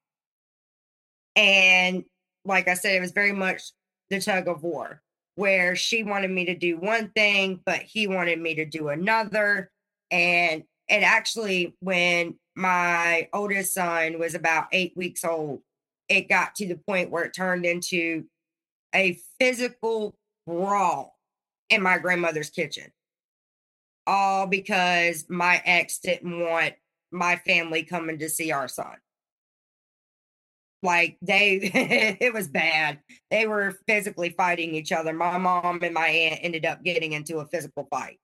And 1.36 2.04
like 2.44 2.68
I 2.68 2.74
said, 2.74 2.94
it 2.94 3.00
was 3.00 3.12
very 3.12 3.32
much 3.32 3.62
the 4.10 4.20
tug 4.20 4.48
of 4.48 4.62
war 4.62 5.02
where 5.34 5.76
she 5.76 6.02
wanted 6.02 6.30
me 6.30 6.46
to 6.46 6.54
do 6.56 6.76
one 6.76 7.10
thing, 7.10 7.60
but 7.64 7.80
he 7.80 8.08
wanted 8.08 8.40
me 8.40 8.56
to 8.56 8.64
do 8.64 8.88
another. 8.88 9.70
And 10.10 10.64
it 10.88 11.02
actually, 11.02 11.76
when 11.78 12.34
my 12.56 13.28
oldest 13.32 13.72
son 13.72 14.18
was 14.18 14.34
about 14.34 14.66
eight 14.72 14.94
weeks 14.96 15.24
old, 15.24 15.60
it 16.08 16.28
got 16.28 16.54
to 16.56 16.66
the 16.66 16.76
point 16.76 17.10
where 17.10 17.24
it 17.24 17.34
turned 17.34 17.66
into 17.66 18.24
a 18.94 19.18
physical 19.38 20.16
brawl 20.46 21.18
in 21.70 21.82
my 21.82 21.98
grandmother's 21.98 22.50
kitchen. 22.50 22.90
All 24.06 24.46
because 24.46 25.26
my 25.28 25.60
ex 25.64 25.98
didn't 25.98 26.40
want 26.40 26.74
my 27.10 27.36
family 27.36 27.82
coming 27.82 28.18
to 28.18 28.28
see 28.28 28.52
our 28.52 28.68
son. 28.68 28.96
Like 30.82 31.18
they, 31.20 31.56
it 32.20 32.32
was 32.32 32.48
bad. 32.48 33.00
They 33.30 33.46
were 33.46 33.76
physically 33.86 34.30
fighting 34.30 34.74
each 34.74 34.92
other. 34.92 35.12
My 35.12 35.36
mom 35.36 35.80
and 35.82 35.92
my 35.92 36.08
aunt 36.08 36.40
ended 36.42 36.64
up 36.64 36.82
getting 36.82 37.12
into 37.12 37.38
a 37.38 37.46
physical 37.46 37.86
fight. 37.90 38.18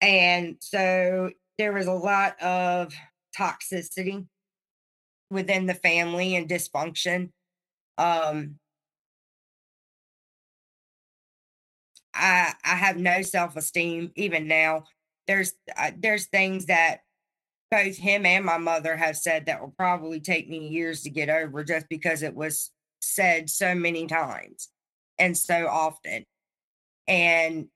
And 0.00 0.56
so 0.60 1.30
there 1.58 1.72
was 1.72 1.86
a 1.86 1.92
lot 1.92 2.40
of 2.40 2.94
toxicity 3.38 4.26
within 5.30 5.66
the 5.66 5.74
family 5.74 6.36
and 6.36 6.48
dysfunction. 6.48 7.30
Um, 7.98 8.56
I 12.14 12.54
I 12.64 12.74
have 12.76 12.96
no 12.96 13.22
self 13.22 13.56
esteem 13.56 14.12
even 14.16 14.48
now. 14.48 14.84
There's 15.26 15.52
uh, 15.76 15.92
there's 15.96 16.26
things 16.26 16.66
that 16.66 17.00
both 17.70 17.96
him 17.96 18.26
and 18.26 18.44
my 18.44 18.58
mother 18.58 18.96
have 18.96 19.16
said 19.16 19.46
that 19.46 19.60
will 19.60 19.74
probably 19.76 20.20
take 20.20 20.48
me 20.48 20.68
years 20.68 21.02
to 21.02 21.10
get 21.10 21.28
over 21.30 21.62
just 21.62 21.88
because 21.88 22.22
it 22.22 22.34
was 22.34 22.70
said 23.00 23.48
so 23.48 23.74
many 23.74 24.06
times 24.06 24.68
and 25.18 25.36
so 25.36 25.68
often. 25.68 26.24
And 27.06 27.68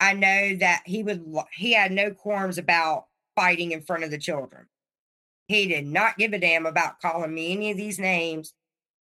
I 0.00 0.12
know 0.12 0.56
that 0.56 0.82
he 0.86 1.02
would 1.02 1.24
he 1.52 1.72
had 1.72 1.92
no 1.92 2.10
qualms 2.10 2.58
about 2.58 3.06
fighting 3.34 3.72
in 3.72 3.82
front 3.82 4.04
of 4.04 4.10
the 4.10 4.18
children. 4.18 4.66
He 5.48 5.66
did 5.66 5.86
not 5.86 6.18
give 6.18 6.32
a 6.32 6.38
damn 6.38 6.66
about 6.66 7.00
calling 7.00 7.32
me 7.32 7.52
any 7.52 7.70
of 7.70 7.76
these 7.76 7.98
names 7.98 8.52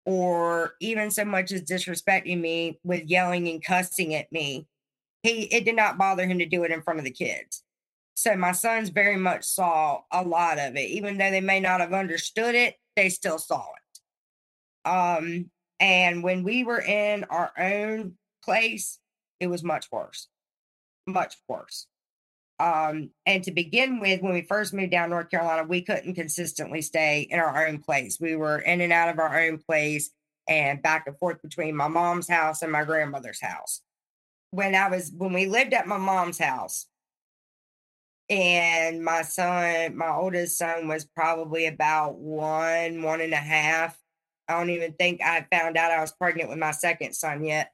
or 0.07 0.75
even 0.81 1.11
so 1.11 1.25
much 1.25 1.53
as 1.53 1.63
disrespecting 1.63 2.41
me 2.41 2.79
with 2.83 3.05
yelling 3.05 3.49
and 3.49 3.63
cussing 3.63 4.15
at 4.15 4.33
me. 4.33 4.67
He 5.23 5.43
it 5.55 5.65
did 5.65 5.77
not 5.77 5.99
bother 5.99 6.27
him 6.27 6.39
to 6.39 6.47
do 6.47 6.65
it 6.65 6.71
in 6.71 6.83
front 6.83 6.99
of 6.99 7.05
the 7.05 7.11
kids. 7.11 7.63
So 8.15 8.37
my 8.37 8.53
sons 8.53 8.89
very 8.89 9.17
much 9.17 9.45
saw 9.45 10.01
a 10.11 10.23
lot 10.23 10.59
of 10.59 10.77
it. 10.77 10.91
Even 10.91 11.19
though 11.19 11.31
they 11.31 11.41
may 11.41 11.61
not 11.61 11.81
have 11.81 11.93
understood 11.93 12.55
it, 12.55 12.77
they 12.97 13.09
still 13.11 13.39
saw 13.39 13.65
it. 13.65 14.89
Um 14.89 15.51
and 15.79 16.23
when 16.23 16.43
we 16.43 16.65
were 16.65 16.81
in 16.81 17.25
our 17.25 17.53
own 17.59 18.15
place, 18.43 18.99
it 19.41 19.47
was 19.49 19.63
much 19.63 19.87
worse. 19.93 20.29
Much 21.07 21.37
worse. 21.49 21.87
Um, 22.61 23.09
and 23.25 23.43
to 23.45 23.53
begin 23.53 24.01
with, 24.01 24.21
when 24.21 24.35
we 24.35 24.43
first 24.43 24.75
moved 24.75 24.91
down 24.91 25.09
North 25.09 25.31
Carolina, 25.31 25.65
we 25.65 25.81
couldn't 25.81 26.15
consistently 26.15 26.83
stay 26.83 27.27
in 27.31 27.39
our 27.39 27.67
own 27.67 27.79
place. 27.79 28.19
We 28.21 28.37
were 28.37 28.59
in 28.59 28.83
and 28.83 28.93
out 28.93 29.09
of 29.09 29.19
our 29.19 29.41
own 29.41 29.57
place 29.57 30.11
and 30.47 30.83
back 30.83 31.07
and 31.07 31.17
forth 31.17 31.41
between 31.41 31.75
my 31.75 31.89
mom's 31.89 32.29
house 32.29 32.61
and 32.61 32.71
my 32.71 32.85
grandmother's 32.85 33.41
house. 33.41 33.81
When 34.51 34.75
I 34.75 34.91
was 34.91 35.11
when 35.17 35.33
we 35.33 35.47
lived 35.47 35.73
at 35.73 35.87
my 35.87 35.97
mom's 35.97 36.39
house, 36.39 36.87
and 38.29 39.03
my 39.03 39.23
son, 39.23 39.97
my 39.97 40.11
oldest 40.11 40.59
son, 40.59 40.87
was 40.87 41.07
probably 41.07 41.67
about 41.67 42.19
one, 42.19 43.03
one 43.03 43.23
and 43.23 43.33
a 43.33 43.37
half. 43.37 43.99
I 44.49 44.59
don't 44.59 44.71
even 44.71 44.93
think 44.93 45.23
I 45.23 45.47
found 45.51 45.79
out 45.79 45.93
I 45.93 46.01
was 46.01 46.13
pregnant 46.13 46.51
with 46.51 46.59
my 46.59 46.73
second 46.73 47.15
son 47.15 47.43
yet 47.43 47.73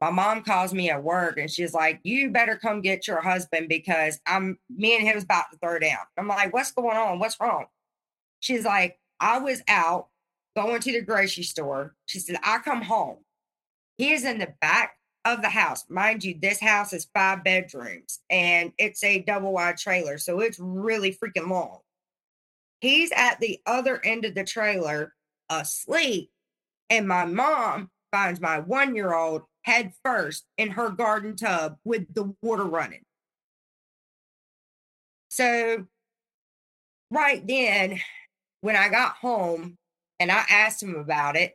my 0.00 0.10
mom 0.10 0.42
calls 0.42 0.74
me 0.74 0.90
at 0.90 1.02
work 1.02 1.38
and 1.38 1.50
she's 1.50 1.72
like, 1.72 2.00
You 2.02 2.30
better 2.30 2.56
come 2.56 2.80
get 2.80 3.06
your 3.06 3.20
husband 3.20 3.68
because 3.68 4.20
I'm 4.26 4.58
me 4.68 4.94
and 4.94 5.02
him 5.02 5.12
him's 5.12 5.24
about 5.24 5.44
to 5.52 5.58
throw 5.58 5.78
down. 5.78 5.98
I'm 6.18 6.28
like, 6.28 6.52
What's 6.52 6.72
going 6.72 6.96
on? 6.96 7.18
What's 7.18 7.40
wrong? 7.40 7.66
She's 8.40 8.64
like, 8.64 8.98
I 9.20 9.38
was 9.38 9.62
out 9.68 10.08
going 10.54 10.80
to 10.80 10.92
the 10.92 11.02
grocery 11.02 11.44
store. 11.44 11.94
She 12.06 12.18
said, 12.18 12.36
I 12.42 12.58
come 12.58 12.82
home. 12.82 13.18
He 13.98 14.12
is 14.12 14.24
in 14.24 14.38
the 14.38 14.52
back 14.60 14.96
of 15.24 15.42
the 15.42 15.48
house. 15.48 15.84
Mind 15.88 16.22
you, 16.22 16.36
this 16.40 16.60
house 16.60 16.92
is 16.92 17.08
five 17.12 17.42
bedrooms 17.42 18.20
and 18.30 18.72
it's 18.78 19.02
a 19.02 19.22
double 19.22 19.52
wide 19.52 19.76
trailer. 19.76 20.18
So 20.18 20.40
it's 20.40 20.58
really 20.60 21.12
freaking 21.12 21.48
long. 21.48 21.80
He's 22.80 23.10
at 23.12 23.40
the 23.40 23.60
other 23.66 24.00
end 24.04 24.24
of 24.24 24.34
the 24.34 24.44
trailer 24.44 25.14
asleep. 25.50 26.30
And 26.90 27.08
my 27.08 27.24
mom 27.24 27.90
finds 28.12 28.40
my 28.40 28.60
one 28.60 28.94
year 28.94 29.14
old 29.14 29.42
head 29.66 29.92
first 30.04 30.44
in 30.56 30.70
her 30.70 30.90
garden 30.90 31.36
tub 31.36 31.76
with 31.84 32.14
the 32.14 32.32
water 32.40 32.64
running. 32.64 33.02
So, 35.28 35.86
right 37.10 37.46
then, 37.46 38.00
when 38.60 38.76
I 38.76 38.88
got 38.88 39.16
home 39.16 39.76
and 40.18 40.30
I 40.30 40.44
asked 40.48 40.82
him 40.82 40.94
about 40.94 41.36
it, 41.36 41.54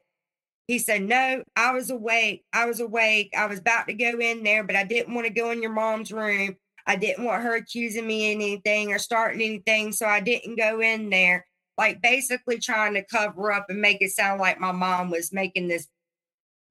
he 0.68 0.78
said, 0.78 1.02
No, 1.02 1.44
I 1.56 1.72
was 1.72 1.90
awake. 1.90 2.44
I 2.54 2.66
was 2.66 2.80
awake. 2.80 3.34
I 3.36 3.48
was 3.48 3.60
about 3.60 3.88
to 3.88 3.94
go 3.94 4.20
in 4.20 4.44
there, 4.44 4.64
but 4.64 4.76
I 4.76 4.84
didn't 4.84 5.16
want 5.16 5.26
to 5.26 5.34
go 5.34 5.52
in 5.52 5.62
your 5.62 5.74
mom's 5.74 6.12
room. 6.12 6.58
I 6.86 6.98
didn't 6.98 7.26
want 7.26 7.44
her 7.44 7.56
accusing 7.56 8.08
me 8.08 8.32
anything 8.32 8.92
or 8.92 9.00
starting 9.00 9.42
anything. 9.42 9.92
So 9.94 10.06
I 10.06 10.20
didn't 10.20 10.58
go 10.58 10.82
in 10.82 11.10
there. 11.10 11.46
Like 11.78 12.02
basically 12.02 12.60
trying 12.60 12.94
to 12.96 13.06
cover 13.06 13.52
up 13.52 13.68
and 13.70 13.82
make 13.82 14.02
it 14.02 14.12
sound 14.12 14.40
like 14.40 14.60
my 14.60 14.72
mom 14.72 15.10
was 15.10 15.32
making 15.32 15.68
this 15.68 15.88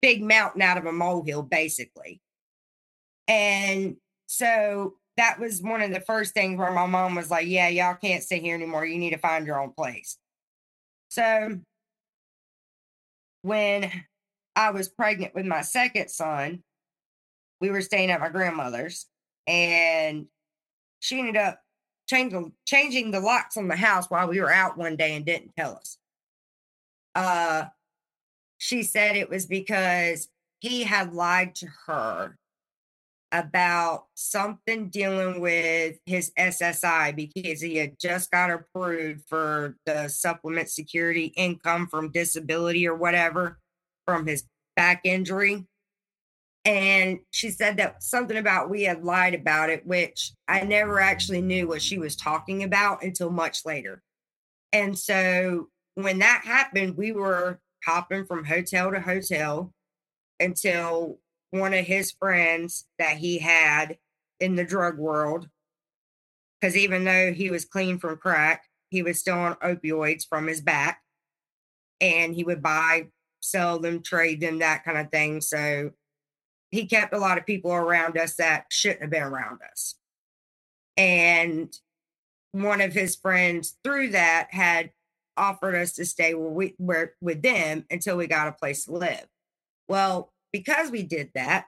big 0.03 0.23
mountain 0.23 0.63
out 0.63 0.79
of 0.79 0.87
a 0.87 0.93
molehill, 0.93 1.43
basically. 1.43 2.21
And 3.29 3.97
so 4.27 4.95
that 5.17 5.39
was 5.39 5.63
one 5.63 5.83
of 5.83 5.93
the 5.93 6.01
first 6.01 6.35
things 6.35 6.59
where 6.59 6.73
my 6.73 6.87
mom 6.87 7.15
was 7.15 7.31
like, 7.31 7.47
Yeah, 7.47 7.69
y'all 7.69 7.95
can't 7.95 8.23
stay 8.23 8.41
here 8.41 8.55
anymore. 8.55 8.87
You 8.87 8.99
need 8.99 9.11
to 9.11 9.19
find 9.19 9.47
your 9.47 9.61
own 9.61 9.73
place. 9.73 10.17
So 11.09 11.59
when 13.43 13.91
I 14.57 14.71
was 14.71 14.89
pregnant 14.89 15.35
with 15.35 15.47
my 15.47 15.63
second 15.63 16.09
son, 16.09 16.63
we 17.61 17.71
were 17.71 17.83
staying 17.83 18.11
at 18.11 18.21
my 18.21 18.29
grandmother's 18.29 19.07
and 19.47 20.27
she 21.01 21.19
ended 21.19 21.37
up 21.37 21.61
changing 22.09 22.53
changing 22.67 23.11
the 23.11 23.21
locks 23.21 23.57
on 23.57 23.69
the 23.69 23.77
house 23.77 24.11
while 24.11 24.29
we 24.29 24.41
were 24.41 24.53
out 24.53 24.77
one 24.77 24.97
day 24.97 25.15
and 25.15 25.25
didn't 25.25 25.53
tell 25.57 25.77
us. 25.77 25.99
Uh 27.15 27.65
she 28.61 28.83
said 28.83 29.17
it 29.17 29.31
was 29.31 29.47
because 29.47 30.29
he 30.59 30.83
had 30.83 31.15
lied 31.15 31.55
to 31.55 31.67
her 31.87 32.37
about 33.33 34.05
something 34.15 34.91
dealing 34.91 35.41
with 35.41 35.97
his 36.05 36.31
SSI 36.39 37.17
because 37.17 37.63
he 37.63 37.77
had 37.77 37.99
just 37.99 38.31
got 38.31 38.51
approved 38.51 39.23
for 39.27 39.77
the 39.87 40.09
supplement 40.09 40.69
security 40.69 41.33
income 41.39 41.87
from 41.87 42.13
disability 42.13 42.87
or 42.87 42.95
whatever 42.95 43.59
from 44.07 44.27
his 44.27 44.45
back 44.77 45.01
injury. 45.05 45.65
And 46.67 47.21
she 47.31 47.49
said 47.49 47.79
that 47.79 48.03
something 48.03 48.37
about 48.37 48.69
we 48.69 48.83
had 48.83 49.03
lied 49.03 49.35
about 49.35 49.71
it, 49.71 49.87
which 49.87 50.33
I 50.47 50.65
never 50.65 51.01
actually 51.01 51.41
knew 51.41 51.67
what 51.67 51.81
she 51.81 51.97
was 51.97 52.15
talking 52.15 52.63
about 52.63 53.03
until 53.03 53.31
much 53.31 53.65
later. 53.65 54.03
And 54.71 54.99
so 54.99 55.69
when 55.95 56.19
that 56.19 56.43
happened, 56.45 56.99
we 56.99 57.13
were 57.13 57.59
hopping 57.85 58.27
from 58.27 58.45
hotel 58.45 58.91
to 58.91 59.01
hotel 59.01 59.73
until 60.39 61.19
one 61.51 61.75
of 61.75 61.85
his 61.85 62.13
friends 62.13 62.87
that 62.99 63.17
he 63.17 63.39
had 63.39 63.99
in 64.39 64.55
the 64.55 64.65
drug 64.65 64.99
world, 64.99 65.49
because 66.61 66.77
even 66.77 67.05
though 67.05 67.33
he 67.33 67.51
was 67.51 67.65
clean 67.65 67.99
from 67.99 68.17
crack, 68.17 68.65
he 68.91 69.03
was 69.03 69.19
still 69.19 69.39
on 69.39 69.55
opioids 69.57 70.27
from 70.29 70.47
his 70.47 70.61
back. 70.61 71.01
And 72.01 72.35
he 72.35 72.45
would 72.45 72.63
buy, 72.63 73.09
sell 73.41 73.79
them, 73.79 74.03
trade 74.03 74.41
them, 74.41 74.61
that 74.61 74.85
kind 74.85 74.97
of 74.97 75.11
thing. 75.11 75.41
So 75.41 75.91
he 76.71 76.87
kept 76.87 77.13
a 77.13 77.19
lot 77.19 77.37
of 77.37 77.45
people 77.45 77.73
around 77.73 78.17
us 78.17 78.37
that 78.37 78.67
shouldn't 78.71 79.03
have 79.03 79.11
been 79.11 79.23
around 79.23 79.61
us. 79.71 79.97
And 80.97 81.73
one 82.53 82.81
of 82.81 82.93
his 82.93 83.17
friends 83.17 83.77
through 83.85 84.11
that 84.11 84.49
had 84.51 84.91
offered 85.37 85.75
us 85.75 85.93
to 85.95 86.05
stay 86.05 86.35
where 86.35 86.51
we 86.51 86.75
were 86.79 87.15
with 87.21 87.43
them 87.43 87.85
until 87.91 88.17
we 88.17 88.27
got 88.27 88.49
a 88.49 88.53
place 88.53 88.85
to 88.85 88.93
live. 88.93 89.27
Well, 89.89 90.33
because 90.53 90.91
we 90.91 91.03
did 91.03 91.31
that, 91.35 91.67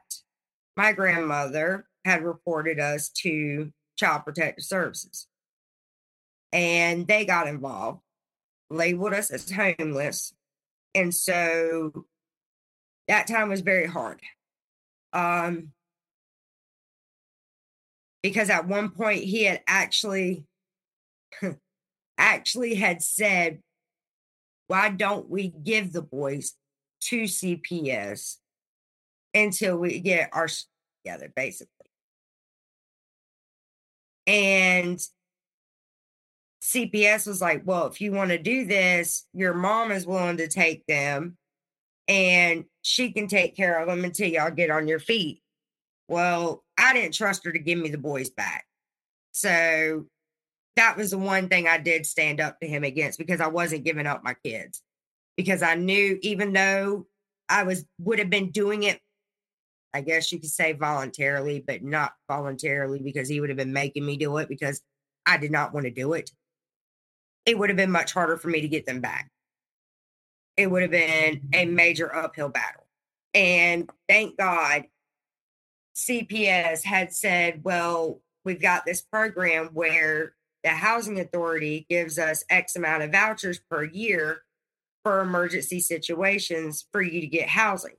my 0.77 0.93
grandmother 0.93 1.87
had 2.05 2.25
reported 2.25 2.81
us 2.81 3.09
to 3.11 3.73
Child 3.97 4.25
Protective 4.25 4.65
Services. 4.65 5.27
And 6.53 7.07
they 7.07 7.25
got 7.25 7.49
involved, 7.49 8.01
labeled 8.71 9.15
us 9.15 9.31
as 9.31 9.51
homeless. 9.51 10.35
And 10.95 11.15
so 11.15 12.07
that 13.09 13.27
time 13.27 13.49
was 13.49 13.61
very 13.61 13.87
hard. 13.87 14.21
Um, 15.13 15.73
because 18.23 18.51
at 18.51 18.69
one 18.69 18.91
point 18.91 19.25
he 19.25 19.45
had 19.45 19.63
actually 19.67 20.45
actually 22.23 22.77
had 22.77 23.03
said, 23.03 23.59
why 24.69 24.89
don't 24.89 25.29
we 25.29 25.49
give 25.49 25.93
the 25.93 26.03
boys 26.03 26.55
to 27.03 27.25
CPS 27.25 28.37
until 29.35 29.77
we 29.77 29.99
get 30.01 30.31
our 30.33 30.49
together, 31.05 31.33
basically. 31.35 31.69
And 34.27 35.01
CPS 36.63 37.27
was 37.27 37.41
like, 37.41 37.63
well, 37.65 37.89
if 37.89 38.01
you 38.01 38.13
want 38.13 38.31
to 38.31 38.39
do 38.39 38.65
this, 38.65 39.27
your 39.35 39.53
mom 39.53 39.91
is 39.91 40.07
willing 40.07 40.37
to 40.37 40.49
take 40.49 40.87
them 40.87 41.37
and 42.07 42.65
she 42.83 43.13
can 43.13 43.27
take 43.27 43.57
care 43.57 43.81
of 43.81 43.89
them 43.89 44.05
until 44.05 44.29
y'all 44.29 44.51
get 44.51 44.71
on 44.71 44.87
your 44.87 45.01
feet. 45.01 45.43
Well, 46.09 46.63
I 46.79 46.93
didn't 46.93 47.15
trust 47.15 47.45
her 47.45 47.53
to 47.53 47.59
give 47.59 47.79
me 47.79 47.91
the 47.91 47.99
boys 47.99 48.31
back. 48.31 48.65
So 49.33 50.07
that 50.77 50.97
was 50.97 51.11
the 51.11 51.19
one 51.19 51.49
thing 51.49 51.69
I 51.69 51.79
did 51.79 52.07
stand 52.07 52.41
up 52.41 52.61
to 52.61 52.67
him 52.67 52.85
against 52.85 53.19
because 53.19 53.41
I 53.41 53.49
wasn't 53.49 53.85
giving 53.85 54.07
up 54.07 54.25
my 54.25 54.35
kids. 54.45 54.83
Because 55.37 55.63
I 55.63 55.75
knew 55.75 56.19
even 56.23 56.53
though 56.53 57.07
I 57.49 57.63
was 57.63 57.85
would 57.99 58.19
have 58.19 58.31
been 58.31 58.51
doing 58.51 58.83
it, 58.83 59.01
I 59.95 60.01
guess 60.01 60.33
you 60.33 60.41
could 60.41 60.51
say 60.51 60.73
voluntarily, 60.73 61.63
but 61.67 61.83
not 61.83 62.13
voluntarily 62.29 63.01
because 63.01 63.29
he 63.29 63.41
would 63.41 63.51
have 63.51 63.59
been 63.59 63.73
making 63.73 64.05
me 64.05 64.17
do 64.17 64.37
it 64.39 64.49
because 64.49 64.83
I 65.27 65.37
did 65.37 65.51
not 65.51 65.73
want 65.73 65.85
to 65.85 65.91
do 65.91 66.15
it. 66.15 66.31
It 67.45 67.59
would 67.59 67.71
have 67.71 67.77
been 67.77 67.91
much 67.91 68.13
harder 68.13 68.37
for 68.37 68.49
me 68.49 68.61
to 68.61 68.69
get 68.69 68.87
them 68.87 69.01
back. 69.01 69.31
It 70.57 70.71
would 70.71 70.83
have 70.83 70.91
been 70.91 71.49
a 71.53 71.65
mm-hmm. 71.65 71.75
major 71.75 72.15
uphill 72.15 72.49
battle. 72.49 72.87
And 73.35 73.91
thank 74.09 74.37
God 74.37 74.85
CPS 75.97 76.85
had 76.85 77.13
said, 77.13 77.63
well, 77.65 78.21
we've 78.45 78.61
got 78.61 78.85
this 78.85 79.03
program 79.03 79.71
where 79.73 80.35
the 80.65 80.71
housing 80.71 81.19
authority 81.21 81.87
gives 81.89 82.19
us 82.19 82.45
X 82.49 82.77
amount 82.77 83.03
of 83.03 83.13
vouchers 83.13 83.61
per 83.71 83.85
year 83.85 84.43
for 85.05 85.21
emergency 85.21 85.81
situations 85.81 86.87
for 86.93 87.03
you 87.03 87.21
to 87.21 87.27
get 87.27 87.49
housing. 87.49 87.97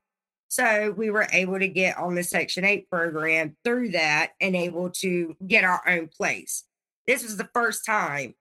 So 0.48 0.94
we 0.96 1.10
were 1.10 1.28
able 1.34 1.60
to 1.60 1.68
get 1.68 1.98
on 1.98 2.16
the 2.16 2.24
Section 2.24 2.64
8 2.64 2.90
program 2.90 3.58
through 3.66 3.90
that 3.90 4.34
and 4.40 4.56
able 4.56 4.92
to 5.02 5.36
get 5.46 5.64
our 5.64 5.82
own 5.88 6.10
place. 6.16 6.64
This 7.08 7.24
was 7.24 7.38
the 7.38 7.50
first 7.54 7.86
time 7.86 8.36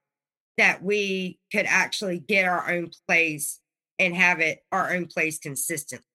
that 0.57 0.83
we 0.83 1.39
could 1.51 1.65
actually 1.67 2.19
get 2.19 2.45
our 2.45 2.71
own 2.71 2.91
place 3.07 3.59
and 3.97 4.15
have 4.15 4.39
it 4.39 4.59
our 4.71 4.93
own 4.93 5.07
place 5.07 5.39
consistently. 5.39 6.05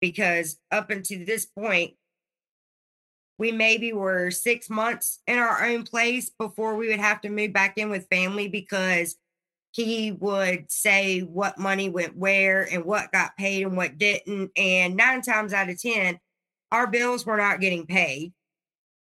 Because 0.00 0.58
up 0.70 0.90
until 0.90 1.24
this 1.24 1.46
point, 1.46 1.94
we 3.38 3.52
maybe 3.52 3.92
were 3.92 4.30
six 4.30 4.70
months 4.70 5.20
in 5.26 5.38
our 5.38 5.64
own 5.64 5.84
place 5.84 6.30
before 6.30 6.76
we 6.76 6.88
would 6.88 7.00
have 7.00 7.20
to 7.22 7.28
move 7.28 7.52
back 7.52 7.76
in 7.76 7.90
with 7.90 8.08
family 8.08 8.48
because 8.48 9.16
he 9.72 10.10
would 10.12 10.70
say 10.70 11.20
what 11.20 11.58
money 11.58 11.90
went 11.90 12.16
where 12.16 12.62
and 12.62 12.84
what 12.84 13.12
got 13.12 13.36
paid 13.36 13.66
and 13.66 13.76
what 13.76 13.98
didn't. 13.98 14.50
And 14.56 14.96
nine 14.96 15.20
times 15.20 15.52
out 15.52 15.68
of 15.68 15.80
10, 15.80 16.18
our 16.72 16.86
bills 16.86 17.26
were 17.26 17.36
not 17.36 17.60
getting 17.60 17.86
paid. 17.86 18.32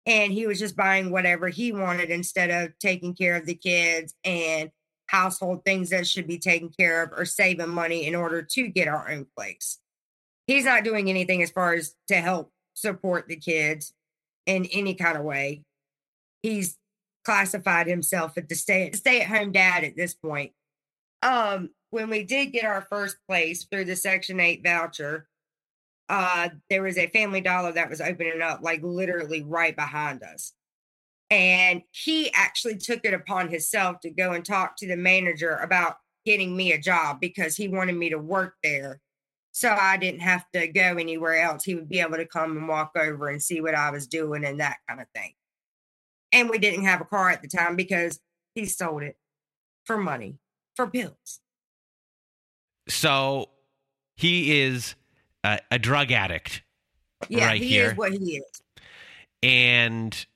And 0.05 0.33
he 0.33 0.47
was 0.47 0.59
just 0.59 0.77
buying 0.77 1.11
whatever 1.11 1.49
he 1.49 1.73
wanted 1.73 2.11
instead 2.11 2.51
of 2.51 2.77
taking 2.79 3.15
care 3.15 3.37
of 3.37 3.47
the 3.47 3.55
kids 3.55 4.15
and 4.25 4.71
household 5.07 5.65
things 5.65 5.91
that 5.91 6.07
should 6.07 6.27
be 6.27 6.39
taken 6.39 6.71
care 6.71 7.05
of 7.05 7.13
or 7.13 7.25
saving 7.25 7.69
money 7.69 8.07
in 8.07 8.15
order 8.15 8.43
to 8.43 8.67
get 8.69 8.89
our 8.89 9.11
own 9.11 9.27
place. 9.37 9.79
He's 10.47 10.65
not 10.65 10.85
doing 10.85 11.09
anything 11.09 11.41
as 11.43 11.51
far 11.51 11.75
as 11.75 11.95
to 12.09 12.17
help 12.17 12.53
support 12.75 13.29
the 13.29 13.37
kids 13.37 13.95
in 14.47 14.67
any 14.67 14.95
kind 14.95 15.17
of 15.17 15.25
way. 15.25 15.63
He's 16.43 16.77
classified 17.25 17.87
himself 17.87 18.37
as 18.37 18.45
the 18.49 18.55
stay 18.55 18.91
stay 18.93 19.21
at 19.21 19.29
home 19.29 19.53
dad 19.53 19.85
at 19.85 19.97
this 19.97 20.15
point. 20.15 20.53
Um, 21.23 21.71
when 21.91 22.11
we 22.11 22.25
did 22.25 22.47
get 22.47 22.65
our 22.65 22.87
first 22.91 23.17
place 23.27 23.65
through 23.65 23.87
the 23.87 23.97
Section 23.97 24.41
Eight 24.41 24.63
voucher, 24.63 25.27
uh, 26.09 26.51
there 26.69 26.83
was 26.83 26.99
a 26.99 27.07
Family 27.09 27.41
Dollar 27.41 27.73
that 27.73 27.89
was 27.89 28.01
opening 28.01 28.43
up 28.43 28.61
like 28.63 28.83
literally 28.83 29.43
right 29.43 29.75
behind 29.75 30.23
us. 30.23 30.53
And 31.31 31.83
he 31.91 32.31
actually 32.35 32.77
took 32.77 33.01
it 33.05 33.15
upon 33.15 33.49
himself 33.49 34.01
to 34.01 34.11
go 34.11 34.33
and 34.33 34.45
talk 34.45 34.77
to 34.77 34.87
the 34.87 34.97
manager 34.97 35.57
about 35.57 35.97
getting 36.27 36.57
me 36.57 36.73
a 36.73 36.79
job 36.79 37.21
because 37.21 37.57
he 37.57 37.69
wanted 37.69 37.97
me 37.97 38.11
to 38.11 38.19
work 38.19 38.55
there 38.63 39.01
so 39.55 39.71
I 39.71 39.97
didn't 39.99 40.21
have 40.21 40.45
to 40.53 40.67
go 40.67 40.97
anywhere 40.97 41.41
else. 41.41 41.63
He 41.63 41.77
would 41.77 41.89
be 41.89 42.01
able 42.01 42.17
to 42.17 42.27
come 42.27 42.57
and 42.57 42.67
walk 42.69 42.91
over 42.99 43.29
and 43.29 43.41
see 43.41 43.61
what 43.61 43.77
I 43.77 43.91
was 43.91 44.09
doing 44.09 44.45
and 44.45 44.59
that 44.59 44.79
kind 44.89 45.01
of 45.01 45.07
thing. 45.15 45.33
And 46.33 46.51
we 46.51 46.59
didn't 46.59 46.85
have 46.85 47.01
a 47.01 47.05
car 47.05 47.31
at 47.31 47.41
the 47.41 47.47
time 47.47 47.77
because 47.77 48.19
he 48.57 48.67
sold 48.67 49.05
it 49.05 49.17
for 49.85 49.97
money, 49.97 50.39
for 50.75 50.87
bills. 50.87 51.39
So 52.89 53.51
he 54.17 54.61
is 54.61 54.97
a, 55.45 55.61
a 55.71 55.79
drug 55.79 56.11
addict. 56.11 56.63
Yeah, 57.29 57.47
right 57.47 57.63
he 57.63 57.69
here. 57.69 57.93
is 57.93 57.97
what 57.97 58.13
he 58.13 58.39
is. 58.39 58.63
and 59.41 60.27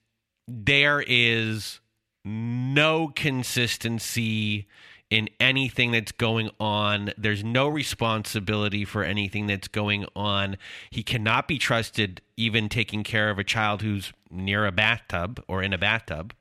there 0.47 1.05
is 1.07 1.81
no 2.25 3.09
consistency 3.09 4.69
in 5.11 5.29
anything 5.41 5.93
that's 5.93 6.13
going 6.13 6.51
on. 6.61 7.11
There's 7.17 7.43
no 7.43 7.67
responsibility 7.69 8.85
for 8.85 9.03
anything 9.03 9.47
that's 9.47 9.69
going 9.69 10.05
on. 10.15 10.59
He 10.91 11.03
cannot 11.03 11.49
be 11.49 11.59
trusted 11.59 12.21
even 12.37 12.69
taking 12.69 13.03
care 13.05 13.31
of 13.31 13.39
a 13.39 13.45
child 13.45 13.83
who's 13.83 14.13
near 14.31 14.67
a 14.67 14.73
bathtub 14.73 15.43
or 15.49 15.63
in 15.63 15.73
a 15.73 15.79
bathtub. 15.79 16.35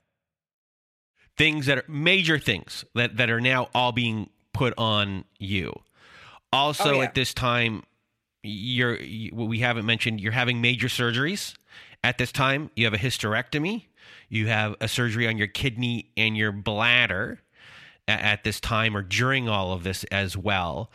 Things 1.38 1.68
that 1.68 1.78
are 1.78 1.84
major 1.88 2.40
things 2.40 2.84
that, 2.96 3.18
that 3.18 3.30
are 3.30 3.40
now 3.42 3.70
all 3.74 3.92
being 3.92 4.30
put 4.54 4.74
on 4.78 5.24
you. 5.38 5.72
Also, 6.52 6.90
Oh, 6.96 6.98
yeah. 6.98 7.04
at 7.04 7.14
this 7.14 7.34
time, 7.34 7.84
you're 8.44 8.96
you, 8.98 9.36
we 9.36 9.60
haven't 9.60 9.86
mentioned. 9.86 10.20
You're 10.20 10.32
having 10.32 10.62
major 10.62 10.88
surgeries 10.88 11.54
at 12.04 12.18
this 12.18 12.32
time. 12.32 12.72
You 12.76 12.86
have 12.86 12.94
a 12.94 12.98
hysterectomy. 12.98 13.86
You 14.30 14.48
have 14.48 14.76
a 14.82 14.88
surgery 14.88 15.28
on 15.28 15.38
your 15.38 15.48
kidney 15.48 16.10
and 16.18 16.36
your 16.36 16.52
bladder 16.52 17.40
at 18.08 18.44
this 18.44 18.60
time 18.60 18.96
or 18.96 19.02
during 19.02 19.50
all 19.50 19.74
of 19.74 19.84
this 19.84 20.04
as 20.06 20.38
well. 20.38 20.90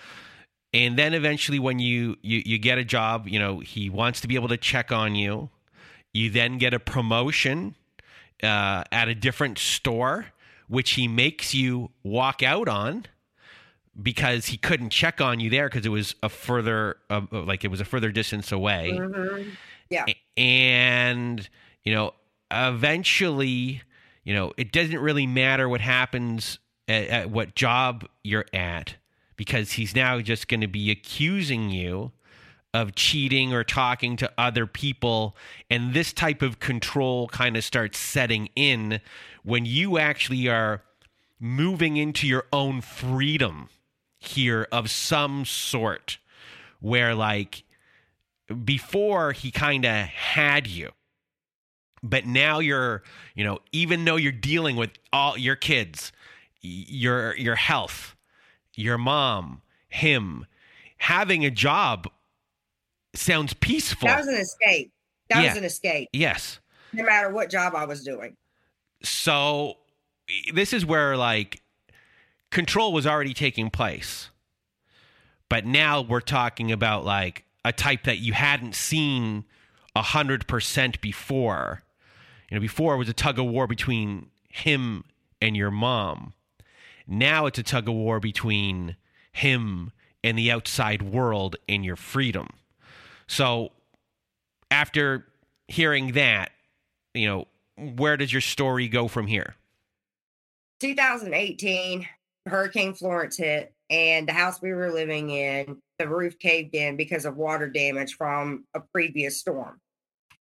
And 0.75 0.99
then 0.99 1.13
eventually, 1.13 1.59
when 1.59 1.79
you, 1.79 2.17
you 2.23 2.43
you 2.47 2.59
get 2.59 2.79
a 2.79 2.85
job, 2.85 3.29
you 3.29 3.39
know 3.39 3.59
he 3.61 3.91
wants 3.91 4.21
to 4.23 4.29
be 4.29 4.35
able 4.37 4.49
to 4.49 4.57
check 4.57 4.91
on 4.91 5.15
you. 5.15 5.51
You 6.15 6.31
then 6.31 6.59
get 6.59 6.73
a 6.75 6.79
promotion 6.79 7.75
uh, 8.43 8.85
at 8.91 9.09
a 9.09 9.15
different 9.15 9.59
store, 9.59 10.27
which 10.69 10.93
he 10.93 11.09
makes 11.09 11.53
you 11.55 11.91
walk 12.03 12.43
out 12.43 12.69
on 12.69 13.05
because 14.01 14.47
he 14.47 14.57
couldn't 14.57 14.89
check 14.91 15.21
on 15.21 15.41
you 15.41 15.51
there 15.51 15.69
because 15.69 15.85
it 15.85 15.91
was 15.91 16.15
a 16.23 16.31
further 16.31 16.97
uh, 17.11 17.21
like 17.31 17.63
it 17.65 17.69
was 17.71 17.81
a 17.83 17.85
further 17.85 18.11
distance 18.11 18.51
away 18.51 18.91
Mhm. 18.95 19.51
Yeah. 19.91 20.07
and 20.39 21.47
you 21.85 21.93
know 21.95 22.15
eventually 22.51 23.83
you 24.25 24.33
know 24.35 24.55
it 24.57 24.73
doesn't 24.73 24.99
really 24.99 25.27
matter 25.27 25.69
what 25.69 25.83
happens 25.83 26.59
at, 26.89 27.07
at 27.09 27.31
what 27.31 27.55
job 27.55 28.07
you're 28.23 28.47
at 28.53 28.97
because 29.37 29.73
he's 29.73 29.95
now 29.95 30.21
just 30.21 30.49
going 30.49 30.61
to 30.61 30.69
be 30.69 30.91
accusing 30.91 31.71
you 31.71 32.13
of 32.75 32.95
cheating 32.95 33.53
or 33.53 33.65
talking 33.65 34.17
to 34.17 34.31
other 34.39 34.67
people. 34.67 35.37
And 35.69 35.93
this 35.93 36.13
type 36.13 36.43
of 36.43 36.59
control 36.59 37.29
kind 37.29 37.57
of 37.57 37.65
starts 37.65 37.99
setting 37.99 38.49
in 38.57 39.01
when 39.43 39.67
you 39.67 39.99
actually 39.99 40.49
are 40.49 40.83
moving 41.39 41.97
into 41.97 42.27
your 42.27 42.45
own 42.53 42.81
freedom 42.81 43.69
here 44.19 44.69
of 44.71 44.89
some 44.89 45.45
sort 45.45 46.19
where 46.81 47.15
like 47.15 47.65
before 48.65 49.33
he 49.33 49.51
kind 49.51 49.85
of 49.85 50.07
had 50.07 50.69
you 50.69 50.91
but 52.03 52.25
now 52.25 52.61
you're 52.61 53.03
you 53.35 53.43
know 53.43 53.59
even 53.73 54.05
though 54.05 54.15
you're 54.15 54.31
dealing 54.31 54.77
with 54.77 54.91
all 55.13 55.37
your 55.37 55.57
kids 55.57 56.13
your 56.63 57.37
your 57.37 57.57
health 57.57 58.15
your 58.75 58.97
mom 58.97 59.61
him. 59.89 60.47
Having 60.99 61.45
a 61.45 61.51
job 61.51 62.09
sounds 63.15 63.53
peaceful. 63.53 64.09
That 64.09 64.19
was 64.21 64.29
an 64.29 64.37
escape. 64.37 64.91
That 65.29 65.43
Yeah. 65.43 65.49
was 65.51 65.59
an 65.59 65.65
escape, 65.65 66.09
yes. 66.13 66.61
No 66.95 67.03
matter 67.05 67.31
what 67.31 67.51
job 67.51 67.75
I 67.75 67.85
was 67.85 68.03
doing. 68.05 68.37
so 69.03 69.77
this 70.55 70.73
is 70.73 70.87
where 70.87 71.17
like 71.17 71.61
control 72.51 72.93
was 72.93 73.07
already 73.07 73.35
taking 73.35 73.69
place. 73.69 74.31
But 75.49 75.67
now 75.67 76.01
we're 76.01 76.21
talking 76.21 76.71
about 76.73 77.05
like 77.05 77.45
a 77.65 77.73
type 77.73 78.05
that 78.05 78.19
you 78.19 78.33
hadn't 78.33 78.75
seen 78.75 79.45
a 79.95 80.03
hundred 80.03 80.47
percent 80.47 81.01
before. 81.01 81.83
You 82.49 82.55
know 82.57 82.61
before 82.61 82.95
it 82.95 82.99
was 82.99 83.09
a 83.09 83.13
tug 83.13 83.39
of 83.39 83.47
war 83.47 83.67
between 83.67 84.31
him 84.49 85.05
and 85.41 85.57
your 85.57 85.71
mom 85.71 86.33
now 87.19 87.47
it's 87.47 87.59
a 87.59 87.63
tug 87.63 87.89
of 87.89 87.95
war 87.95 88.21
between 88.21 88.97
him 89.33 89.93
and 90.25 90.39
the 90.39 90.51
outside 90.51 91.03
world 91.03 91.57
and 91.69 91.85
your 91.85 91.97
freedom 91.97 92.49
so 93.27 93.71
after 94.71 95.27
hearing 95.69 96.13
that 96.13 96.51
you 97.15 97.27
know 97.27 97.47
where 97.97 98.17
does 98.17 98.33
your 98.33 98.41
story 98.41 98.89
go 98.89 99.09
from 99.09 99.27
here 99.27 99.55
2018, 100.83 102.09
Hurricane 102.47 102.93
Florence 102.93 103.37
hit, 103.37 103.73
and 103.89 104.27
the 104.27 104.33
house 104.33 104.61
we 104.61 104.73
were 104.73 104.91
living 104.91 105.31
in, 105.31 105.77
the 106.01 106.09
roof 106.09 106.41
caved 106.41 106.75
in 106.75 106.97
because 106.97 107.25
of 107.25 107.37
water 107.37 107.69
damage 107.69 108.17
from 108.17 108.65
a 108.75 108.81
previous 108.81 109.39
storm. 109.39 109.81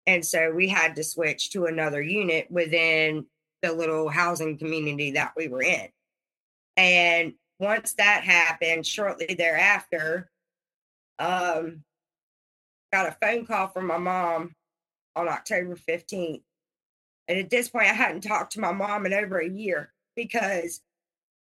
And 0.05 0.23
so 0.23 0.51
we 0.51 0.67
had 0.67 0.95
to 0.97 1.03
switch 1.03 1.49
to 1.51 1.65
another 1.65 1.99
unit 1.99 2.45
within 2.51 3.25
the 3.63 3.73
little 3.73 4.07
housing 4.07 4.59
community 4.59 5.13
that 5.13 5.33
we 5.35 5.47
were 5.47 5.63
in. 5.63 5.87
And 6.79 7.33
once 7.59 7.93
that 7.97 8.23
happened, 8.23 8.85
shortly 8.85 9.35
thereafter, 9.37 10.31
um, 11.19 11.83
got 12.93 13.09
a 13.09 13.17
phone 13.21 13.45
call 13.45 13.67
from 13.67 13.85
my 13.85 13.97
mom 13.97 14.55
on 15.15 15.27
October 15.27 15.75
15th. 15.75 16.41
And 17.27 17.37
at 17.37 17.49
this 17.49 17.67
point, 17.67 17.87
I 17.87 17.93
hadn't 17.93 18.21
talked 18.21 18.53
to 18.53 18.61
my 18.61 18.71
mom 18.71 19.05
in 19.05 19.13
over 19.13 19.39
a 19.39 19.49
year 19.49 19.91
because 20.15 20.81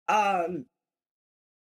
um 0.08 0.66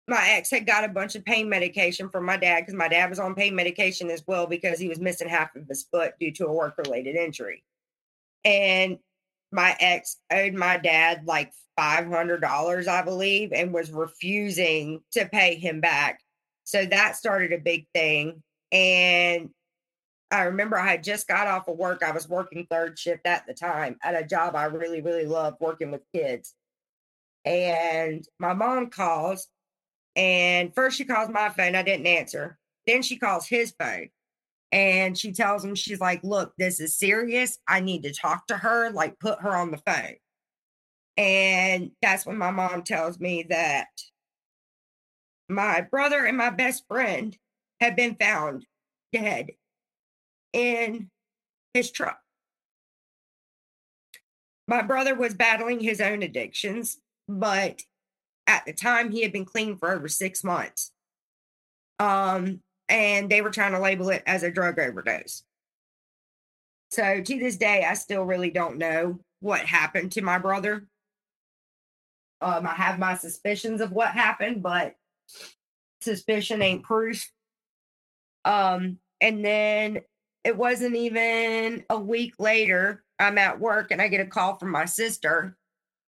my 0.09 0.31
ex 0.31 0.51
had 0.51 0.67
got 0.67 0.85
a 0.85 0.89
bunch 0.89 1.15
of 1.15 1.25
pain 1.25 1.49
medication 1.49 2.09
from 2.09 2.25
my 2.25 2.39
dad 2.39 2.61
because 2.61 2.75
my 2.75 2.89
dad 2.89 3.11
was 3.11 3.19
on 3.19 3.35
pain 3.35 3.55
medication 3.55 4.11
as 4.11 4.25
well 4.27 4.47
because 4.47 4.79
he 4.79 4.89
was 4.89 4.99
missing 4.99 5.29
half 5.29 5.55
of 5.55 5.69
his 5.69 5.85
foot 5.85 6.15
due 6.19 6.33
to 6.33 6.47
a 6.47 6.53
work 6.53 6.79
related 6.79 7.15
injury. 7.15 7.63
And 8.45 8.99
my 9.53 9.77
ex 9.81 10.17
owed 10.31 10.55
my 10.55 10.77
dad 10.77 11.23
like 11.27 11.53
$500, 11.79 12.89
I 12.89 13.03
believe, 13.03 13.53
and 13.53 13.73
was 13.73 13.91
refusing 13.91 15.01
to 15.13 15.27
pay 15.27 15.57
him 15.57 15.81
back. 15.81 16.21
So 16.65 16.85
that 16.85 17.17
started 17.17 17.53
a 17.53 17.59
big 17.59 17.87
thing. 17.95 18.43
And 18.71 19.51
I 20.31 20.43
remember 20.43 20.79
I 20.79 20.91
had 20.91 21.03
just 21.03 21.27
got 21.27 21.49
off 21.49 21.69
of 21.69 21.77
work. 21.77 22.03
I 22.03 22.13
was 22.13 22.29
working 22.29 22.67
third 22.71 22.99
shift 22.99 23.27
at 23.27 23.47
the 23.47 23.55
time 23.55 23.97
at 24.03 24.15
a 24.15 24.27
job 24.27 24.55
I 24.55 24.65
really, 24.65 25.01
really 25.01 25.27
loved 25.27 25.57
working 25.61 25.91
with 25.91 26.03
kids. 26.15 26.55
And 27.45 28.25
my 28.39 28.53
mom 28.53 28.91
calls, 28.91 29.49
and 30.15 30.75
first 30.75 30.99
she 30.99 31.05
calls 31.05 31.31
my 31.31 31.49
phone. 31.49 31.75
I 31.75 31.83
didn't 31.83 32.07
answer. 32.07 32.59
Then 32.87 33.03
she 33.03 33.17
calls 33.17 33.47
his 33.47 33.75
phone 33.79 34.11
and 34.73 35.19
she 35.19 35.33
tells 35.33 35.65
him, 35.65 35.75
she's 35.75 36.01
like, 36.01 36.23
Look, 36.23 36.53
this 36.59 36.81
is 36.81 36.97
serious. 36.97 37.59
I 37.67 37.81
need 37.81 38.03
to 38.05 38.13
talk 38.13 38.47
to 38.49 38.57
her, 38.57 38.91
like, 38.91 39.19
put 39.19 39.41
her 39.41 39.57
on 39.57 39.71
the 39.71 39.79
phone. 39.79 40.17
And 41.17 41.91
that's 42.01 42.25
when 42.25 42.39
my 42.39 42.51
mom 42.51 42.83
tells 42.83 43.19
me 43.19 43.45
that 43.51 43.89
my 45.49 45.81
brother 45.81 46.25
and 46.25 46.37
my 46.37 46.51
best 46.51 46.85
friend 46.89 47.37
have 47.81 47.97
been 47.97 48.15
found 48.15 48.65
dead 49.13 49.51
in 50.53 51.11
his 51.75 51.91
truck. 51.91 52.19
My 54.69 54.83
brother 54.83 55.17
was 55.17 55.35
battling 55.35 55.81
his 55.81 56.01
own 56.01 56.23
addictions, 56.23 56.99
but 57.27 57.83
at 58.47 58.65
the 58.67 58.73
time 58.73 59.11
he 59.11 59.23
had 59.23 59.33
been 59.33 59.45
clean 59.45 59.77
for 59.77 59.93
over 59.93 60.09
six 60.09 60.45
months. 60.45 60.93
Um, 61.99 62.61
and 62.91 63.31
they 63.31 63.41
were 63.41 63.51
trying 63.51 63.73
to 63.73 63.81
label 63.81 64.11
it 64.11 64.23
as 64.27 64.43
a 64.43 64.51
drug 64.51 64.79
overdose. 64.79 65.45
So 66.91 67.23
to 67.23 67.39
this 67.39 67.57
day, 67.57 67.85
I 67.89 67.95
still 67.95 68.25
really 68.25 68.51
don't 68.51 68.77
know 68.77 69.21
what 69.39 69.61
happened 69.61 70.13
to 70.13 70.23
my 70.23 70.39
brother. 70.39 70.87
Um, 72.43 72.67
I 72.67 72.75
have 72.75 72.99
my 72.99 73.17
suspicions 73.17 73.81
of 73.81 73.93
what 73.93 74.11
happened, 74.11 74.63
but 74.63 74.97
suspicion 76.01 76.63
ain't 76.63 76.83
proof. 76.83 77.31
Um, 78.45 78.99
and 79.21 79.45
then 79.45 80.01
it 80.43 80.57
wasn't 80.57 80.97
even 80.97 81.85
a 81.91 81.99
week 81.99 82.35
later, 82.39 83.05
I'm 83.19 83.39
at 83.39 83.61
work 83.61 83.91
and 83.91 84.01
I 84.01 84.09
get 84.09 84.23
a 84.23 84.27
call 84.27 84.57
from 84.57 84.71
my 84.71 84.87
sister 84.87 85.57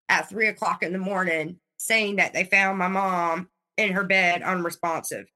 at 0.09 0.29
three 0.29 0.49
o'clock 0.49 0.83
in 0.83 0.93
the 0.93 0.99
morning 0.99 1.59
saying 1.77 2.17
that 2.17 2.33
they 2.33 2.45
found 2.45 2.79
my 2.79 2.89
mom 2.89 3.49
in 3.77 3.93
her 3.93 4.05
bed 4.05 4.43
unresponsive. 4.43 5.27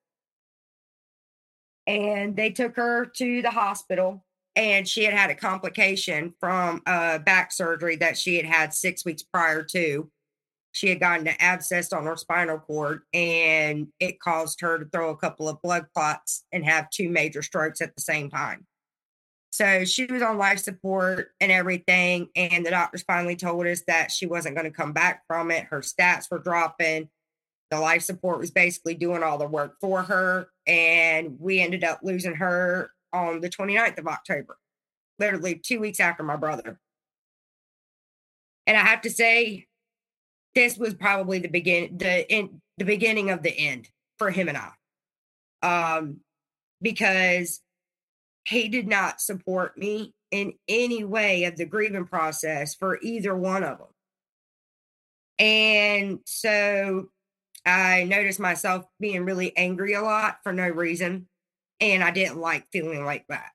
And 1.87 2.37
they 2.37 2.51
took 2.51 2.77
her 2.77 3.07
to 3.07 3.43
the 3.43 3.51
hospital 3.51 4.25
and 4.55 4.89
she 4.89 5.05
had 5.05 5.15
had 5.15 5.31
a 5.31 5.35
complication 5.35 6.35
from 6.41 6.83
a 6.87 7.19
back 7.19 7.53
surgery 7.53 7.97
that 7.97 8.17
she 8.19 8.37
had 8.37 8.47
had 8.47 8.75
six 8.75 9.05
weeks 9.05 9.23
prior 9.23 9.63
to 9.63 10.11
she 10.77 10.89
had 10.89 11.01
gotten 11.01 11.27
an 11.27 11.37
abscess 11.39 11.91
on 11.91 12.05
her 12.05 12.19
spinal 12.19 12.59
cord 12.59 13.01
and 13.15 13.89
it 13.99 14.21
caused 14.21 14.61
her 14.61 14.79
to 14.79 14.85
throw 14.85 15.09
a 15.09 15.17
couple 15.17 15.49
of 15.49 15.63
blood 15.63 15.87
clots 15.95 16.45
and 16.53 16.67
have 16.67 16.91
two 16.91 17.09
major 17.09 17.41
strokes 17.41 17.81
at 17.81 17.97
the 17.97 18.03
same 18.03 18.29
time. 18.29 18.67
So 19.51 19.87
she 19.87 20.05
was 20.05 20.21
on 20.21 20.37
life 20.37 20.59
support 20.59 21.31
and 21.41 21.51
everything. 21.51 22.29
And 22.37 22.67
the 22.67 22.73
doctors 22.73 23.05
finally 23.05 23.37
told 23.37 23.67
us 23.67 23.85
that 23.87 24.11
she 24.11 24.27
wasn't 24.27 24.55
going 24.55 24.71
to 24.71 24.77
come 24.77 24.93
back 24.93 25.23
from 25.27 25.51
it. 25.51 25.65
Her 25.65 25.81
stats 25.81 26.31
were 26.31 26.41
dropping. 26.41 27.09
The 27.71 27.81
life 27.81 28.03
support 28.03 28.39
was 28.39 28.51
basically 28.51 28.97
doing 28.97 29.23
all 29.23 29.39
the 29.39 29.47
work 29.47 29.77
for 29.81 30.03
her. 30.03 30.51
And 30.67 31.37
we 31.39 31.61
ended 31.61 31.85
up 31.85 32.01
losing 32.03 32.35
her 32.35 32.91
on 33.13 33.41
the 33.41 33.49
29th 33.49 33.99
of 33.99 34.07
October, 34.07 34.59
literally 35.19 35.55
two 35.55 35.81
weeks 35.81 36.01
after 36.01 36.23
my 36.23 36.37
brother. 36.37 36.79
And 38.67 38.77
I 38.77 38.81
have 38.81 39.03
to 39.03 39.11
say, 39.11 39.67
this 40.55 40.77
was 40.77 40.95
probably 40.95 41.39
the 41.39 41.49
begin 41.49 41.99
the 41.99 42.31
in 42.33 42.63
the 42.79 42.85
beginning 42.85 43.31
of 43.31 43.43
the 43.43 43.57
end 43.57 43.89
for 44.19 44.31
him 44.31 44.49
and 44.49 44.59
I. 44.59 44.71
Um, 45.63 46.21
because 46.83 47.61
he 48.47 48.69
did 48.69 48.87
not 48.87 49.21
support 49.21 49.77
me 49.77 50.15
in 50.31 50.55
any 50.69 51.05
way 51.05 51.45
of 51.45 51.57
the 51.57 51.65
grieving 51.65 52.07
process 52.07 52.75
for 52.75 52.99
either 53.03 53.37
one 53.37 53.63
of 53.63 53.79
them. 53.79 53.87
And 55.39 56.19
so 56.25 57.09
I 57.67 58.05
noticed 58.05 58.41
myself 58.41 58.87
being 59.01 59.25
really 59.25 59.57
angry 59.57 59.95
a 59.95 60.03
lot 60.03 60.39
for 60.43 60.53
no 60.53 60.69
reason. 60.69 61.29
And 61.81 62.03
I 62.03 62.11
didn't 62.11 62.41
like 62.41 62.67
feeling 62.73 63.05
like 63.05 63.27
that. 63.29 63.51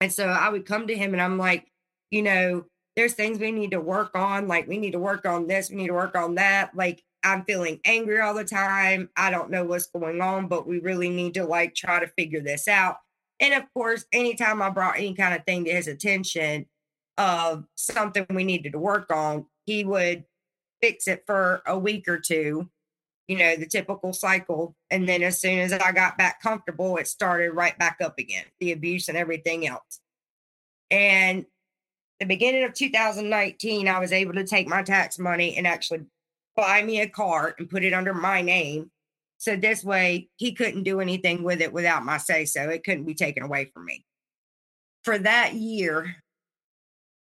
And 0.00 0.12
so 0.12 0.26
I 0.26 0.48
would 0.48 0.66
come 0.66 0.88
to 0.88 0.96
him 0.96 1.12
and 1.12 1.22
I'm 1.22 1.38
like, 1.38 1.70
you 2.10 2.22
know, 2.22 2.64
there's 2.96 3.14
things 3.14 3.38
we 3.38 3.52
need 3.52 3.70
to 3.70 3.80
work 3.80 4.16
on. 4.16 4.48
Like, 4.48 4.66
we 4.66 4.78
need 4.78 4.90
to 4.92 4.98
work 4.98 5.24
on 5.24 5.46
this, 5.46 5.70
we 5.70 5.76
need 5.76 5.86
to 5.86 5.94
work 5.94 6.16
on 6.16 6.34
that. 6.34 6.74
Like, 6.74 7.02
I'm 7.24 7.44
feeling 7.44 7.80
angry 7.84 8.20
all 8.20 8.34
the 8.34 8.44
time. 8.44 9.08
I 9.16 9.30
don't 9.30 9.50
know 9.50 9.64
what's 9.64 9.86
going 9.86 10.20
on, 10.20 10.48
but 10.48 10.66
we 10.66 10.80
really 10.80 11.08
need 11.08 11.34
to 11.34 11.44
like 11.44 11.74
try 11.74 12.00
to 12.00 12.12
figure 12.18 12.40
this 12.40 12.66
out. 12.66 12.96
And 13.38 13.54
of 13.54 13.64
course, 13.74 14.04
anytime 14.12 14.60
I 14.60 14.70
brought 14.70 14.98
any 14.98 15.14
kind 15.14 15.34
of 15.34 15.44
thing 15.44 15.64
to 15.64 15.72
his 15.72 15.86
attention 15.86 16.66
of 17.18 17.64
something 17.76 18.26
we 18.30 18.44
needed 18.44 18.72
to 18.72 18.78
work 18.78 19.12
on, 19.12 19.46
he 19.66 19.84
would 19.84 20.24
fix 20.80 21.06
it 21.06 21.22
for 21.26 21.62
a 21.66 21.78
week 21.78 22.08
or 22.08 22.18
two, 22.18 22.68
you 23.28 23.38
know, 23.38 23.56
the 23.56 23.66
typical 23.66 24.12
cycle. 24.12 24.74
And 24.90 25.08
then 25.08 25.22
as 25.22 25.40
soon 25.40 25.58
as 25.58 25.72
I 25.72 25.92
got 25.92 26.18
back 26.18 26.42
comfortable, 26.42 26.96
it 26.96 27.06
started 27.06 27.52
right 27.52 27.78
back 27.78 27.98
up 28.02 28.18
again, 28.18 28.44
the 28.60 28.72
abuse 28.72 29.08
and 29.08 29.16
everything 29.16 29.66
else. 29.66 30.00
And 30.90 31.46
the 32.20 32.26
beginning 32.26 32.64
of 32.64 32.74
2019, 32.74 33.88
I 33.88 33.98
was 33.98 34.12
able 34.12 34.34
to 34.34 34.44
take 34.44 34.68
my 34.68 34.82
tax 34.82 35.18
money 35.18 35.56
and 35.56 35.66
actually 35.66 36.02
buy 36.56 36.82
me 36.82 37.00
a 37.00 37.08
car 37.08 37.54
and 37.58 37.70
put 37.70 37.84
it 37.84 37.94
under 37.94 38.14
my 38.14 38.42
name. 38.42 38.90
So 39.38 39.56
this 39.56 39.82
way, 39.82 40.28
he 40.36 40.52
couldn't 40.52 40.84
do 40.84 41.00
anything 41.00 41.42
with 41.42 41.60
it 41.60 41.72
without 41.72 42.04
my 42.04 42.18
say 42.18 42.44
so. 42.44 42.68
It 42.68 42.84
couldn't 42.84 43.06
be 43.06 43.14
taken 43.14 43.42
away 43.42 43.70
from 43.72 43.86
me. 43.86 44.04
For 45.02 45.18
that 45.18 45.54
year, 45.54 46.16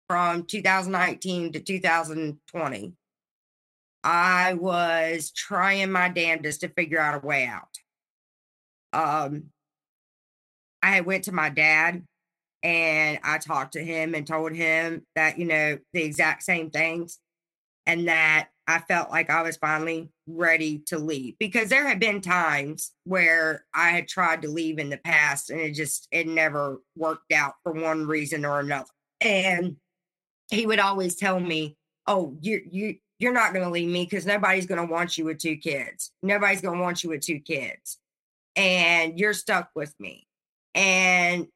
from 0.08 0.44
2019 0.44 1.52
to 1.52 1.60
2020, 1.60 2.92
I 4.02 4.54
was 4.54 5.30
trying 5.30 5.92
my 5.92 6.08
damnedest 6.08 6.62
to 6.62 6.68
figure 6.68 7.00
out 7.00 7.22
a 7.22 7.26
way 7.26 7.46
out. 7.46 7.68
Um, 8.92 9.50
I 10.82 11.02
went 11.02 11.24
to 11.24 11.32
my 11.32 11.50
dad 11.50 12.02
and 12.62 13.18
I 13.22 13.38
talked 13.38 13.74
to 13.74 13.84
him 13.84 14.14
and 14.14 14.26
told 14.26 14.52
him 14.52 15.06
that, 15.14 15.38
you 15.38 15.46
know, 15.46 15.78
the 15.92 16.02
exact 16.02 16.42
same 16.42 16.70
things 16.70 17.18
and 17.86 18.08
that 18.08 18.48
I 18.66 18.78
felt 18.78 19.10
like 19.10 19.30
I 19.30 19.42
was 19.42 19.56
finally 19.56 20.10
ready 20.26 20.82
to 20.86 20.98
leave 20.98 21.34
because 21.38 21.68
there 21.68 21.86
had 21.88 21.98
been 21.98 22.20
times 22.20 22.92
where 23.04 23.64
I 23.74 23.90
had 23.90 24.08
tried 24.08 24.42
to 24.42 24.48
leave 24.48 24.78
in 24.78 24.90
the 24.90 24.98
past 24.98 25.50
and 25.50 25.60
it 25.60 25.72
just, 25.72 26.06
it 26.12 26.26
never 26.26 26.80
worked 26.96 27.32
out 27.32 27.54
for 27.62 27.72
one 27.72 28.06
reason 28.06 28.44
or 28.44 28.60
another. 28.60 28.90
And 29.20 29.76
he 30.50 30.66
would 30.66 30.78
always 30.78 31.16
tell 31.16 31.40
me, 31.40 31.76
Oh, 32.06 32.36
you, 32.40 32.62
you, 32.70 32.96
you're 33.20 33.32
not 33.34 33.52
going 33.52 33.64
to 33.64 33.70
leave 33.70 33.88
me 33.88 34.04
because 34.04 34.26
nobody's 34.26 34.66
going 34.66 34.84
to 34.84 34.90
want 34.90 35.16
you 35.18 35.26
with 35.26 35.38
two 35.38 35.56
kids. 35.56 36.10
Nobody's 36.22 36.62
going 36.62 36.78
to 36.78 36.82
want 36.82 37.04
you 37.04 37.10
with 37.10 37.20
two 37.20 37.38
kids. 37.38 37.98
And 38.56 39.18
you're 39.18 39.34
stuck 39.34 39.70
with 39.74 39.94
me. 40.00 40.26
And 40.74 41.46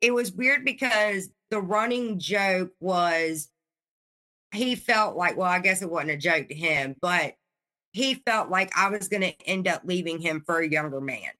it 0.00 0.12
was 0.12 0.32
weird 0.32 0.64
because 0.64 1.28
the 1.50 1.60
running 1.60 2.18
joke 2.18 2.72
was 2.80 3.50
he 4.52 4.74
felt 4.74 5.16
like, 5.16 5.36
well, 5.36 5.48
I 5.48 5.60
guess 5.60 5.82
it 5.82 5.90
wasn't 5.90 6.12
a 6.12 6.16
joke 6.16 6.48
to 6.48 6.54
him, 6.54 6.96
but 7.00 7.34
he 7.92 8.14
felt 8.14 8.48
like 8.48 8.72
I 8.76 8.88
was 8.88 9.08
going 9.08 9.22
to 9.22 9.34
end 9.46 9.68
up 9.68 9.82
leaving 9.84 10.18
him 10.18 10.42
for 10.44 10.58
a 10.58 10.68
younger 10.68 11.00
man. 11.00 11.30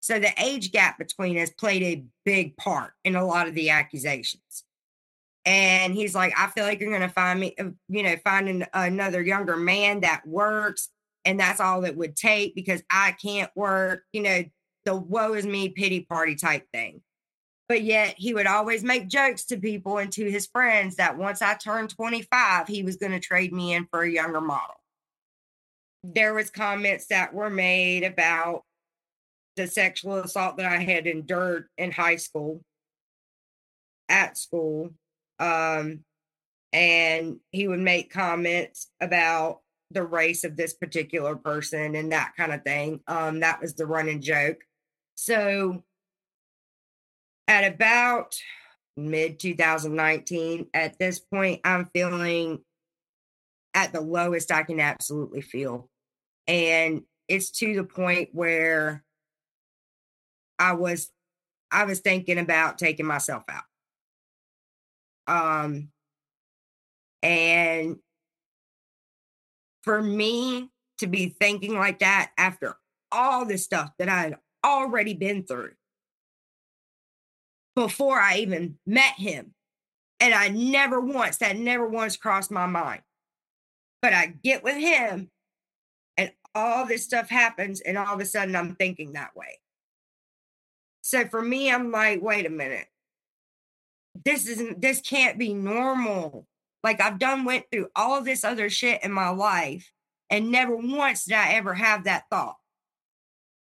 So 0.00 0.18
the 0.18 0.32
age 0.38 0.72
gap 0.72 0.98
between 0.98 1.38
us 1.38 1.50
played 1.50 1.82
a 1.82 2.04
big 2.24 2.56
part 2.56 2.92
in 3.04 3.14
a 3.14 3.24
lot 3.24 3.46
of 3.46 3.54
the 3.54 3.70
accusations. 3.70 4.64
And 5.44 5.94
he's 5.94 6.14
like, 6.14 6.34
I 6.38 6.48
feel 6.48 6.64
like 6.64 6.80
you're 6.80 6.90
going 6.90 7.00
to 7.00 7.08
find 7.08 7.40
me, 7.40 7.54
uh, 7.58 7.70
you 7.88 8.02
know, 8.02 8.16
finding 8.24 8.64
another 8.74 9.22
younger 9.22 9.56
man 9.56 10.00
that 10.00 10.26
works. 10.26 10.88
And 11.24 11.40
that's 11.40 11.60
all 11.60 11.84
it 11.84 11.96
would 11.96 12.16
take 12.16 12.54
because 12.54 12.82
I 12.90 13.12
can't 13.12 13.50
work, 13.54 14.02
you 14.12 14.22
know, 14.22 14.44
the 14.84 14.96
woe 14.96 15.34
is 15.34 15.46
me 15.46 15.68
pity 15.70 16.00
party 16.00 16.34
type 16.34 16.66
thing 16.72 17.02
but 17.70 17.84
yet 17.84 18.16
he 18.18 18.34
would 18.34 18.48
always 18.48 18.82
make 18.82 19.06
jokes 19.06 19.44
to 19.44 19.56
people 19.56 19.98
and 19.98 20.10
to 20.10 20.28
his 20.28 20.48
friends 20.48 20.96
that 20.96 21.16
once 21.16 21.40
I 21.40 21.54
turned 21.54 21.90
25, 21.90 22.66
he 22.66 22.82
was 22.82 22.96
going 22.96 23.12
to 23.12 23.20
trade 23.20 23.52
me 23.52 23.74
in 23.74 23.86
for 23.92 24.02
a 24.02 24.10
younger 24.10 24.40
model. 24.40 24.74
There 26.02 26.34
was 26.34 26.50
comments 26.50 27.06
that 27.10 27.32
were 27.32 27.48
made 27.48 28.02
about 28.02 28.64
the 29.54 29.68
sexual 29.68 30.16
assault 30.16 30.56
that 30.56 30.66
I 30.66 30.78
had 30.78 31.06
endured 31.06 31.68
in 31.78 31.92
high 31.92 32.16
school, 32.16 32.60
at 34.08 34.36
school. 34.36 34.90
Um, 35.40 36.04
and 36.72 37.40
he 37.50 37.66
would 37.66 37.80
make 37.80 38.12
comments 38.12 38.88
about 39.00 39.60
the 39.90 40.04
race 40.04 40.44
of 40.44 40.56
this 40.56 40.72
particular 40.72 41.34
person 41.34 41.96
and 41.96 42.12
that 42.12 42.34
kind 42.36 42.52
of 42.52 42.62
thing. 42.62 43.00
Um, 43.08 43.40
that 43.40 43.60
was 43.60 43.74
the 43.74 43.86
running 43.86 44.20
joke. 44.20 44.58
So 45.16 45.82
at 47.48 47.64
about 47.64 48.36
mid 48.96 49.40
2019, 49.40 50.68
at 50.72 50.98
this 50.98 51.18
point, 51.18 51.60
I'm 51.64 51.86
feeling 51.92 52.60
at 53.74 53.92
the 53.92 54.00
lowest 54.00 54.52
I 54.52 54.62
can 54.62 54.80
absolutely 54.80 55.40
feel. 55.40 55.88
And 56.46 57.02
it's 57.28 57.50
to 57.52 57.74
the 57.74 57.84
point 57.84 58.30
where 58.32 59.04
I 60.58 60.72
was 60.74 61.10
I 61.72 61.84
was 61.84 62.00
thinking 62.00 62.38
about 62.38 62.78
taking 62.78 63.06
myself 63.06 63.44
out. 63.48 63.62
Um, 65.26 65.90
and 67.22 67.96
for 69.82 70.02
me 70.02 70.70
to 70.98 71.06
be 71.06 71.34
thinking 71.40 71.74
like 71.74 72.00
that 72.00 72.32
after 72.36 72.76
all 73.12 73.44
the 73.44 73.58
stuff 73.58 73.90
that 73.98 74.08
I 74.08 74.22
had 74.22 74.36
already 74.64 75.14
been 75.14 75.44
through 75.44 75.72
before 77.74 78.18
I 78.18 78.38
even 78.38 78.78
met 78.86 79.14
him, 79.14 79.54
and 80.18 80.34
I 80.34 80.48
never 80.48 81.00
once, 81.00 81.38
that 81.38 81.56
never 81.56 81.88
once 81.88 82.16
crossed 82.16 82.50
my 82.50 82.66
mind. 82.66 83.02
But 84.02 84.12
I 84.12 84.26
get 84.26 84.62
with 84.62 84.76
him, 84.76 85.30
and 86.16 86.32
all 86.54 86.86
this 86.86 87.04
stuff 87.04 87.28
happens, 87.28 87.80
and 87.80 87.96
all 87.96 88.14
of 88.14 88.20
a 88.20 88.26
sudden 88.26 88.56
I'm 88.56 88.74
thinking 88.74 89.12
that 89.12 89.34
way. 89.34 89.60
So 91.02 91.26
for 91.26 91.40
me, 91.40 91.72
I'm 91.72 91.90
like, 91.90 92.20
wait 92.22 92.46
a 92.46 92.50
minute. 92.50 92.86
This 94.24 94.46
isn't, 94.46 94.80
this 94.80 95.00
can't 95.00 95.38
be 95.38 95.54
normal. 95.54 96.46
Like 96.82 97.00
I've 97.00 97.18
done 97.18 97.44
went 97.44 97.66
through 97.70 97.88
all 97.94 98.22
this 98.22 98.44
other 98.44 98.70
shit 98.70 99.04
in 99.04 99.12
my 99.12 99.28
life, 99.28 99.92
and 100.30 100.50
never 100.50 100.76
once 100.76 101.24
did 101.24 101.34
I 101.34 101.52
ever 101.52 101.74
have 101.74 102.04
that 102.04 102.24
thought. 102.30 102.56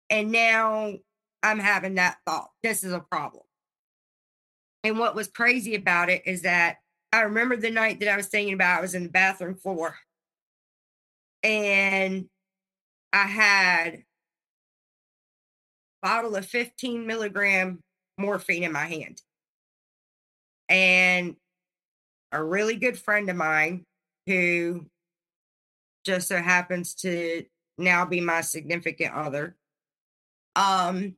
And 0.09 0.31
now 0.31 0.93
I'm 1.43 1.59
having 1.59 1.95
that 1.95 2.17
thought. 2.25 2.49
This 2.63 2.83
is 2.83 2.93
a 2.93 2.99
problem. 2.99 3.43
And 4.83 4.99
what 4.99 5.15
was 5.15 5.27
crazy 5.27 5.75
about 5.75 6.09
it 6.09 6.23
is 6.25 6.43
that 6.43 6.77
I 7.11 7.21
remember 7.21 7.57
the 7.57 7.71
night 7.71 7.99
that 7.99 8.09
I 8.09 8.17
was 8.17 8.27
thinking 8.27 8.53
about, 8.53 8.77
I 8.79 8.81
was 8.81 8.95
in 8.95 9.03
the 9.03 9.09
bathroom 9.09 9.55
floor 9.55 9.95
and 11.43 12.27
I 13.13 13.23
had 13.23 13.93
a 13.93 14.03
bottle 16.01 16.35
of 16.35 16.45
15 16.45 17.07
milligram 17.07 17.81
morphine 18.17 18.63
in 18.63 18.71
my 18.71 18.85
hand. 18.85 19.21
And 20.70 21.36
a 22.32 22.43
really 22.43 22.76
good 22.76 22.97
friend 22.97 23.30
of 23.30 23.36
mine 23.36 23.86
who 24.26 24.86
just 26.05 26.28
so 26.28 26.41
happens 26.41 26.93
to 26.95 27.45
now 27.78 28.05
be 28.05 28.22
my 28.22 28.41
significant 28.41 29.13
other 29.13 29.55
um 30.55 31.15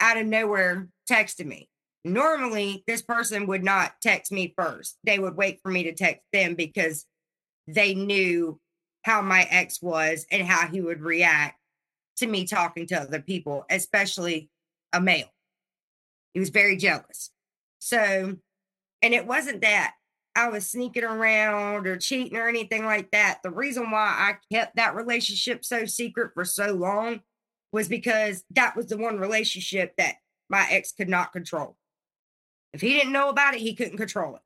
out 0.00 0.16
of 0.16 0.26
nowhere 0.26 0.88
texted 1.10 1.44
me 1.44 1.68
normally 2.06 2.84
this 2.86 3.02
person 3.02 3.46
would 3.46 3.64
not 3.64 3.94
text 4.00 4.32
me 4.32 4.54
first. 4.56 4.96
They 5.04 5.18
would 5.18 5.36
wait 5.36 5.60
for 5.62 5.70
me 5.70 5.82
to 5.84 5.92
text 5.92 6.22
them 6.32 6.54
because 6.54 7.04
they 7.66 7.94
knew 7.94 8.60
how 9.02 9.22
my 9.22 9.46
ex 9.50 9.82
was 9.82 10.26
and 10.30 10.46
how 10.46 10.68
he 10.68 10.80
would 10.80 11.00
react 11.00 11.58
to 12.18 12.26
me 12.26 12.46
talking 12.46 12.86
to 12.86 13.02
other 13.02 13.20
people, 13.20 13.64
especially 13.68 14.48
a 14.92 15.00
male. 15.00 15.32
He 16.32 16.40
was 16.40 16.50
very 16.50 16.76
jealous. 16.76 17.30
So, 17.78 18.36
and 19.02 19.14
it 19.14 19.26
wasn't 19.26 19.62
that 19.62 19.94
I 20.36 20.48
was 20.48 20.68
sneaking 20.68 21.04
around 21.04 21.86
or 21.86 21.96
cheating 21.96 22.36
or 22.36 22.48
anything 22.48 22.84
like 22.84 23.10
that. 23.12 23.40
The 23.42 23.50
reason 23.50 23.90
why 23.90 24.06
I 24.06 24.36
kept 24.54 24.76
that 24.76 24.94
relationship 24.94 25.64
so 25.64 25.86
secret 25.86 26.32
for 26.34 26.44
so 26.44 26.74
long 26.74 27.20
was 27.72 27.88
because 27.88 28.44
that 28.50 28.76
was 28.76 28.86
the 28.86 28.98
one 28.98 29.18
relationship 29.18 29.94
that 29.96 30.16
my 30.48 30.66
ex 30.70 30.92
could 30.92 31.08
not 31.08 31.32
control. 31.32 31.76
If 32.74 32.82
he 32.82 32.92
didn't 32.92 33.12
know 33.12 33.30
about 33.30 33.54
it, 33.54 33.60
he 33.60 33.74
couldn't 33.74 33.96
control 33.96 34.36
it. 34.36 34.42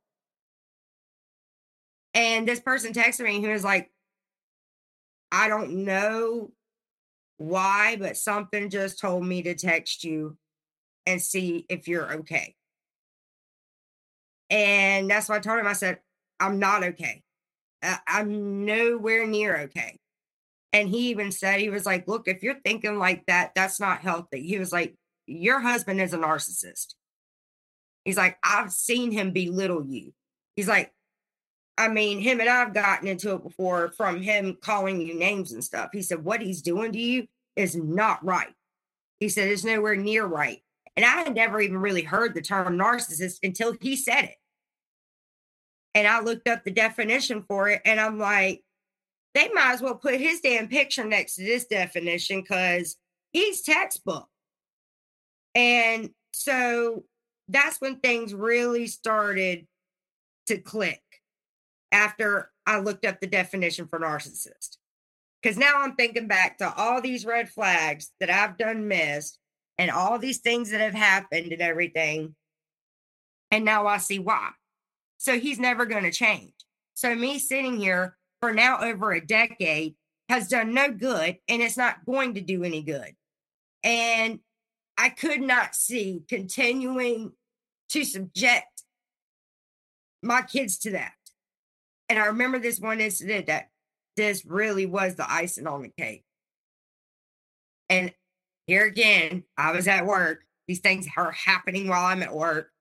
And 2.13 2.47
this 2.47 2.59
person 2.59 2.93
texted 2.93 3.25
me 3.25 3.41
who 3.41 3.49
was 3.49 3.63
like, 3.63 3.91
I 5.31 5.49
don't 5.49 5.85
know 5.85 6.51
why, 7.37 7.97
but 7.99 8.17
something 8.17 8.69
just 8.69 8.99
told 8.99 9.25
me 9.25 9.43
to 9.43 9.55
text 9.55 10.03
you 10.03 10.37
and 11.05 11.21
see 11.21 11.65
if 11.69 11.87
you're 11.87 12.13
okay. 12.19 12.55
And 14.51 15.09
that's 15.09 15.29
why 15.29 15.37
I 15.37 15.39
told 15.39 15.59
him, 15.59 15.65
I 15.65 15.73
said, 15.73 15.99
I'm 16.39 16.59
not 16.59 16.83
okay. 16.83 17.23
I'm 18.07 18.65
nowhere 18.65 19.25
near 19.25 19.57
okay. 19.61 19.97
And 20.73 20.87
he 20.87 21.09
even 21.09 21.31
said, 21.31 21.59
he 21.59 21.69
was 21.69 21.85
like, 21.85 22.07
Look, 22.07 22.27
if 22.27 22.43
you're 22.43 22.59
thinking 22.63 22.99
like 22.99 23.25
that, 23.25 23.53
that's 23.55 23.79
not 23.79 24.01
healthy. 24.01 24.43
He 24.43 24.59
was 24.59 24.71
like, 24.71 24.95
Your 25.25 25.59
husband 25.59 25.99
is 25.99 26.13
a 26.13 26.17
narcissist. 26.17 26.93
He's 28.05 28.17
like, 28.17 28.37
I've 28.43 28.71
seen 28.71 29.11
him 29.11 29.31
belittle 29.31 29.85
you. 29.85 30.13
He's 30.55 30.67
like, 30.67 30.91
I 31.77 31.87
mean, 31.87 32.19
him 32.19 32.39
and 32.39 32.49
I've 32.49 32.73
gotten 32.73 33.07
into 33.07 33.33
it 33.33 33.43
before 33.43 33.91
from 33.97 34.21
him 34.21 34.57
calling 34.61 35.01
you 35.01 35.17
names 35.17 35.51
and 35.51 35.63
stuff. 35.63 35.89
He 35.93 36.01
said, 36.01 36.23
What 36.23 36.41
he's 36.41 36.61
doing 36.61 36.91
to 36.91 36.99
you 36.99 37.27
is 37.55 37.75
not 37.75 38.23
right. 38.23 38.53
He 39.19 39.29
said, 39.29 39.47
It's 39.47 39.63
nowhere 39.63 39.95
near 39.95 40.25
right. 40.25 40.61
And 40.95 41.05
I 41.05 41.21
had 41.21 41.35
never 41.35 41.61
even 41.61 41.77
really 41.77 42.03
heard 42.03 42.33
the 42.33 42.41
term 42.41 42.77
narcissist 42.77 43.39
until 43.43 43.75
he 43.79 43.95
said 43.95 44.25
it. 44.25 44.35
And 45.93 46.07
I 46.07 46.21
looked 46.21 46.47
up 46.47 46.63
the 46.63 46.71
definition 46.71 47.43
for 47.47 47.69
it 47.69 47.81
and 47.85 47.99
I'm 47.99 48.17
like, 48.17 48.63
they 49.33 49.49
might 49.53 49.73
as 49.73 49.81
well 49.81 49.95
put 49.95 50.19
his 50.19 50.41
damn 50.41 50.67
picture 50.67 51.05
next 51.05 51.35
to 51.35 51.43
this 51.43 51.65
definition 51.65 52.41
because 52.41 52.97
he's 53.31 53.61
textbook. 53.61 54.27
And 55.55 56.11
so 56.33 57.03
that's 57.47 57.79
when 57.81 57.99
things 57.99 58.33
really 58.33 58.87
started 58.87 59.67
to 60.47 60.57
click 60.57 61.01
after 61.91 62.51
I 62.65 62.79
looked 62.79 63.05
up 63.05 63.19
the 63.19 63.27
definition 63.27 63.87
for 63.87 63.99
narcissist. 63.99 64.77
Because 65.41 65.57
now 65.57 65.81
I'm 65.81 65.95
thinking 65.95 66.27
back 66.27 66.59
to 66.59 66.73
all 66.73 67.01
these 67.01 67.25
red 67.25 67.49
flags 67.49 68.11
that 68.19 68.29
I've 68.29 68.57
done 68.57 68.87
missed 68.87 69.39
and 69.77 69.89
all 69.89 70.19
these 70.19 70.37
things 70.37 70.71
that 70.71 70.81
have 70.81 70.93
happened 70.93 71.51
and 71.51 71.61
everything. 71.61 72.35
And 73.49 73.65
now 73.65 73.87
I 73.87 73.97
see 73.97 74.19
why. 74.19 74.51
So 75.21 75.39
he's 75.39 75.59
never 75.59 75.85
going 75.85 76.01
to 76.01 76.11
change. 76.11 76.55
So 76.95 77.13
me 77.13 77.37
sitting 77.37 77.77
here 77.77 78.17
for 78.41 78.51
now 78.51 78.81
over 78.81 79.11
a 79.11 79.23
decade 79.23 79.93
has 80.29 80.47
done 80.47 80.73
no 80.73 80.91
good 80.91 81.37
and 81.47 81.61
it's 81.61 81.77
not 81.77 82.03
going 82.07 82.33
to 82.33 82.41
do 82.41 82.63
any 82.63 82.81
good. 82.81 83.13
And 83.83 84.39
I 84.97 85.09
could 85.09 85.41
not 85.41 85.75
see 85.75 86.23
continuing 86.27 87.33
to 87.89 88.03
subject 88.03 88.81
my 90.23 90.41
kids 90.41 90.79
to 90.79 90.91
that. 90.93 91.13
And 92.09 92.17
I 92.17 92.25
remember 92.25 92.57
this 92.57 92.79
one 92.79 92.99
incident 92.99 93.45
that 93.45 93.69
this 94.17 94.43
really 94.43 94.87
was 94.87 95.13
the 95.13 95.31
icing 95.31 95.67
on 95.67 95.83
the 95.83 95.89
cake. 95.89 96.23
And 97.89 98.11
here 98.65 98.85
again, 98.85 99.43
I 99.55 99.71
was 99.71 99.87
at 99.87 100.07
work. 100.07 100.39
These 100.67 100.79
things 100.79 101.07
are 101.15 101.31
happening 101.31 101.89
while 101.89 102.05
I'm 102.05 102.23
at 102.23 102.33
work. 102.33 102.71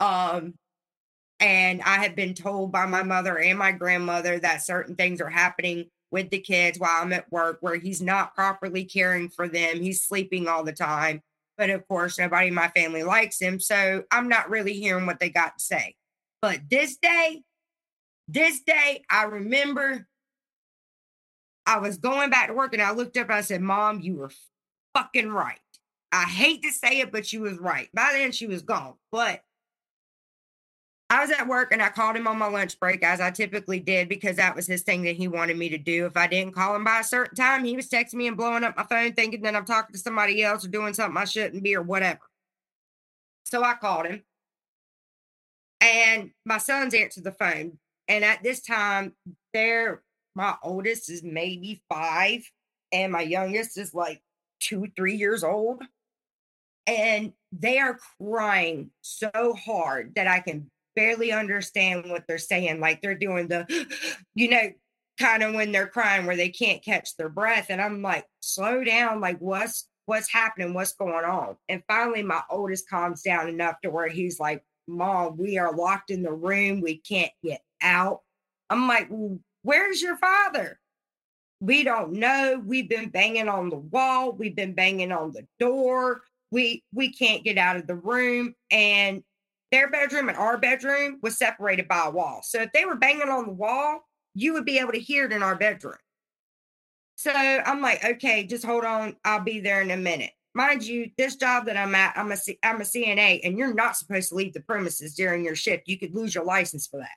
Um, 0.00 0.54
and 1.44 1.82
I 1.82 2.02
have 2.02 2.16
been 2.16 2.32
told 2.32 2.72
by 2.72 2.86
my 2.86 3.02
mother 3.02 3.38
and 3.38 3.58
my 3.58 3.70
grandmother 3.70 4.38
that 4.38 4.62
certain 4.62 4.96
things 4.96 5.20
are 5.20 5.28
happening 5.28 5.90
with 6.10 6.30
the 6.30 6.38
kids 6.38 6.78
while 6.78 7.02
I'm 7.02 7.12
at 7.12 7.30
work 7.30 7.58
where 7.60 7.76
he's 7.76 8.00
not 8.00 8.34
properly 8.34 8.82
caring 8.86 9.28
for 9.28 9.46
them. 9.46 9.78
He's 9.78 10.02
sleeping 10.02 10.48
all 10.48 10.64
the 10.64 10.72
time. 10.72 11.20
But 11.58 11.68
of 11.68 11.86
course, 11.86 12.18
nobody 12.18 12.48
in 12.48 12.54
my 12.54 12.68
family 12.68 13.02
likes 13.02 13.38
him. 13.38 13.60
So 13.60 14.04
I'm 14.10 14.26
not 14.26 14.48
really 14.48 14.72
hearing 14.72 15.04
what 15.04 15.20
they 15.20 15.28
got 15.28 15.58
to 15.58 15.62
say. 15.62 15.96
But 16.40 16.60
this 16.70 16.96
day, 16.96 17.42
this 18.26 18.62
day, 18.62 19.04
I 19.10 19.24
remember 19.24 20.06
I 21.66 21.78
was 21.78 21.98
going 21.98 22.30
back 22.30 22.48
to 22.48 22.54
work 22.54 22.72
and 22.72 22.82
I 22.82 22.92
looked 22.92 23.18
up 23.18 23.26
and 23.26 23.36
I 23.36 23.42
said, 23.42 23.60
Mom, 23.60 24.00
you 24.00 24.14
were 24.14 24.30
fucking 24.94 25.28
right. 25.28 25.58
I 26.10 26.24
hate 26.24 26.62
to 26.62 26.72
say 26.72 27.00
it, 27.00 27.12
but 27.12 27.26
she 27.26 27.36
was 27.36 27.58
right. 27.58 27.90
By 27.92 28.12
then, 28.14 28.32
she 28.32 28.46
was 28.46 28.62
gone. 28.62 28.94
But 29.12 29.42
I 31.14 31.20
was 31.20 31.30
at 31.30 31.46
work 31.46 31.70
and 31.70 31.80
I 31.80 31.90
called 31.90 32.16
him 32.16 32.26
on 32.26 32.38
my 32.38 32.48
lunch 32.48 32.80
break, 32.80 33.04
as 33.04 33.20
I 33.20 33.30
typically 33.30 33.78
did, 33.78 34.08
because 34.08 34.34
that 34.34 34.56
was 34.56 34.66
his 34.66 34.82
thing 34.82 35.02
that 35.04 35.14
he 35.14 35.28
wanted 35.28 35.56
me 35.56 35.68
to 35.68 35.78
do. 35.78 36.06
If 36.06 36.16
I 36.16 36.26
didn't 36.26 36.56
call 36.56 36.74
him 36.74 36.82
by 36.82 36.98
a 36.98 37.04
certain 37.04 37.36
time, 37.36 37.64
he 37.64 37.76
was 37.76 37.88
texting 37.88 38.14
me 38.14 38.26
and 38.26 38.36
blowing 38.36 38.64
up 38.64 38.76
my 38.76 38.82
phone, 38.82 39.12
thinking 39.12 39.42
that 39.42 39.54
I'm 39.54 39.64
talking 39.64 39.92
to 39.92 39.98
somebody 39.98 40.42
else 40.42 40.64
or 40.64 40.68
doing 40.68 40.92
something 40.92 41.16
I 41.16 41.24
shouldn't 41.24 41.62
be 41.62 41.76
or 41.76 41.82
whatever. 41.82 42.18
So 43.44 43.62
I 43.62 43.74
called 43.74 44.06
him. 44.06 44.24
And 45.80 46.32
my 46.44 46.58
sons 46.58 46.94
answered 46.94 47.22
the 47.22 47.30
phone. 47.30 47.78
And 48.08 48.24
at 48.24 48.42
this 48.42 48.60
time, 48.60 49.12
they're 49.52 50.02
my 50.34 50.56
oldest 50.64 51.08
is 51.12 51.22
maybe 51.22 51.80
five, 51.88 52.42
and 52.90 53.12
my 53.12 53.20
youngest 53.20 53.78
is 53.78 53.94
like 53.94 54.20
two, 54.58 54.88
three 54.96 55.14
years 55.14 55.44
old. 55.44 55.80
And 56.88 57.34
they 57.52 57.78
are 57.78 58.00
crying 58.20 58.90
so 59.00 59.30
hard 59.54 60.16
that 60.16 60.26
I 60.26 60.40
can 60.40 60.72
barely 60.94 61.32
understand 61.32 62.10
what 62.10 62.24
they're 62.26 62.38
saying. 62.38 62.80
Like 62.80 63.00
they're 63.00 63.14
doing 63.14 63.48
the, 63.48 63.66
you 64.34 64.48
know, 64.48 64.70
kind 65.18 65.42
of 65.42 65.54
when 65.54 65.72
they're 65.72 65.86
crying 65.86 66.26
where 66.26 66.36
they 66.36 66.48
can't 66.48 66.84
catch 66.84 67.16
their 67.16 67.28
breath. 67.28 67.66
And 67.70 67.80
I'm 67.80 68.02
like, 68.02 68.26
slow 68.40 68.84
down. 68.84 69.20
Like 69.20 69.38
what's 69.38 69.88
what's 70.06 70.30
happening? 70.30 70.74
What's 70.74 70.94
going 70.94 71.24
on? 71.24 71.56
And 71.68 71.82
finally, 71.88 72.22
my 72.22 72.42
oldest 72.50 72.88
calms 72.88 73.22
down 73.22 73.48
enough 73.48 73.76
to 73.82 73.90
where 73.90 74.08
he's 74.08 74.38
like, 74.38 74.62
Mom, 74.86 75.36
we 75.38 75.58
are 75.58 75.74
locked 75.74 76.10
in 76.10 76.22
the 76.22 76.32
room. 76.32 76.80
We 76.80 76.98
can't 76.98 77.32
get 77.42 77.62
out. 77.82 78.20
I'm 78.68 78.86
like, 78.86 79.08
well, 79.10 79.38
where's 79.62 80.02
your 80.02 80.16
father? 80.16 80.78
We 81.60 81.84
don't 81.84 82.12
know. 82.12 82.60
We've 82.64 82.88
been 82.88 83.08
banging 83.08 83.48
on 83.48 83.70
the 83.70 83.78
wall. 83.78 84.32
We've 84.32 84.54
been 84.54 84.74
banging 84.74 85.12
on 85.12 85.32
the 85.32 85.46
door. 85.58 86.22
we 86.50 86.84
we 86.92 87.12
can't 87.12 87.44
get 87.44 87.56
out 87.56 87.76
of 87.76 87.86
the 87.86 87.96
room 87.96 88.54
and 88.70 89.22
their 89.74 89.90
bedroom 89.90 90.28
and 90.28 90.38
our 90.38 90.56
bedroom 90.56 91.18
was 91.20 91.36
separated 91.36 91.88
by 91.88 92.04
a 92.06 92.10
wall. 92.10 92.42
So 92.44 92.62
if 92.62 92.70
they 92.70 92.84
were 92.84 92.94
banging 92.94 93.28
on 93.28 93.46
the 93.46 93.52
wall, 93.52 94.08
you 94.32 94.52
would 94.52 94.64
be 94.64 94.78
able 94.78 94.92
to 94.92 95.00
hear 95.00 95.24
it 95.24 95.32
in 95.32 95.42
our 95.42 95.56
bedroom. 95.56 95.96
So 97.16 97.32
I'm 97.32 97.82
like, 97.82 98.04
okay, 98.04 98.44
just 98.44 98.64
hold 98.64 98.84
on. 98.84 99.16
I'll 99.24 99.42
be 99.42 99.58
there 99.58 99.82
in 99.82 99.90
a 99.90 99.96
minute. 99.96 100.30
Mind 100.54 100.84
you, 100.84 101.10
this 101.18 101.34
job 101.34 101.66
that 101.66 101.76
I'm 101.76 101.92
at, 101.96 102.16
I'm 102.16 102.30
a, 102.30 102.36
I'm 102.62 102.80
a 102.80 102.84
CNA, 102.84 103.40
and 103.42 103.58
you're 103.58 103.74
not 103.74 103.96
supposed 103.96 104.28
to 104.28 104.36
leave 104.36 104.52
the 104.52 104.60
premises 104.60 105.16
during 105.16 105.44
your 105.44 105.56
shift. 105.56 105.88
You 105.88 105.98
could 105.98 106.14
lose 106.14 106.36
your 106.36 106.44
license 106.44 106.86
for 106.86 107.00
that. 107.00 107.16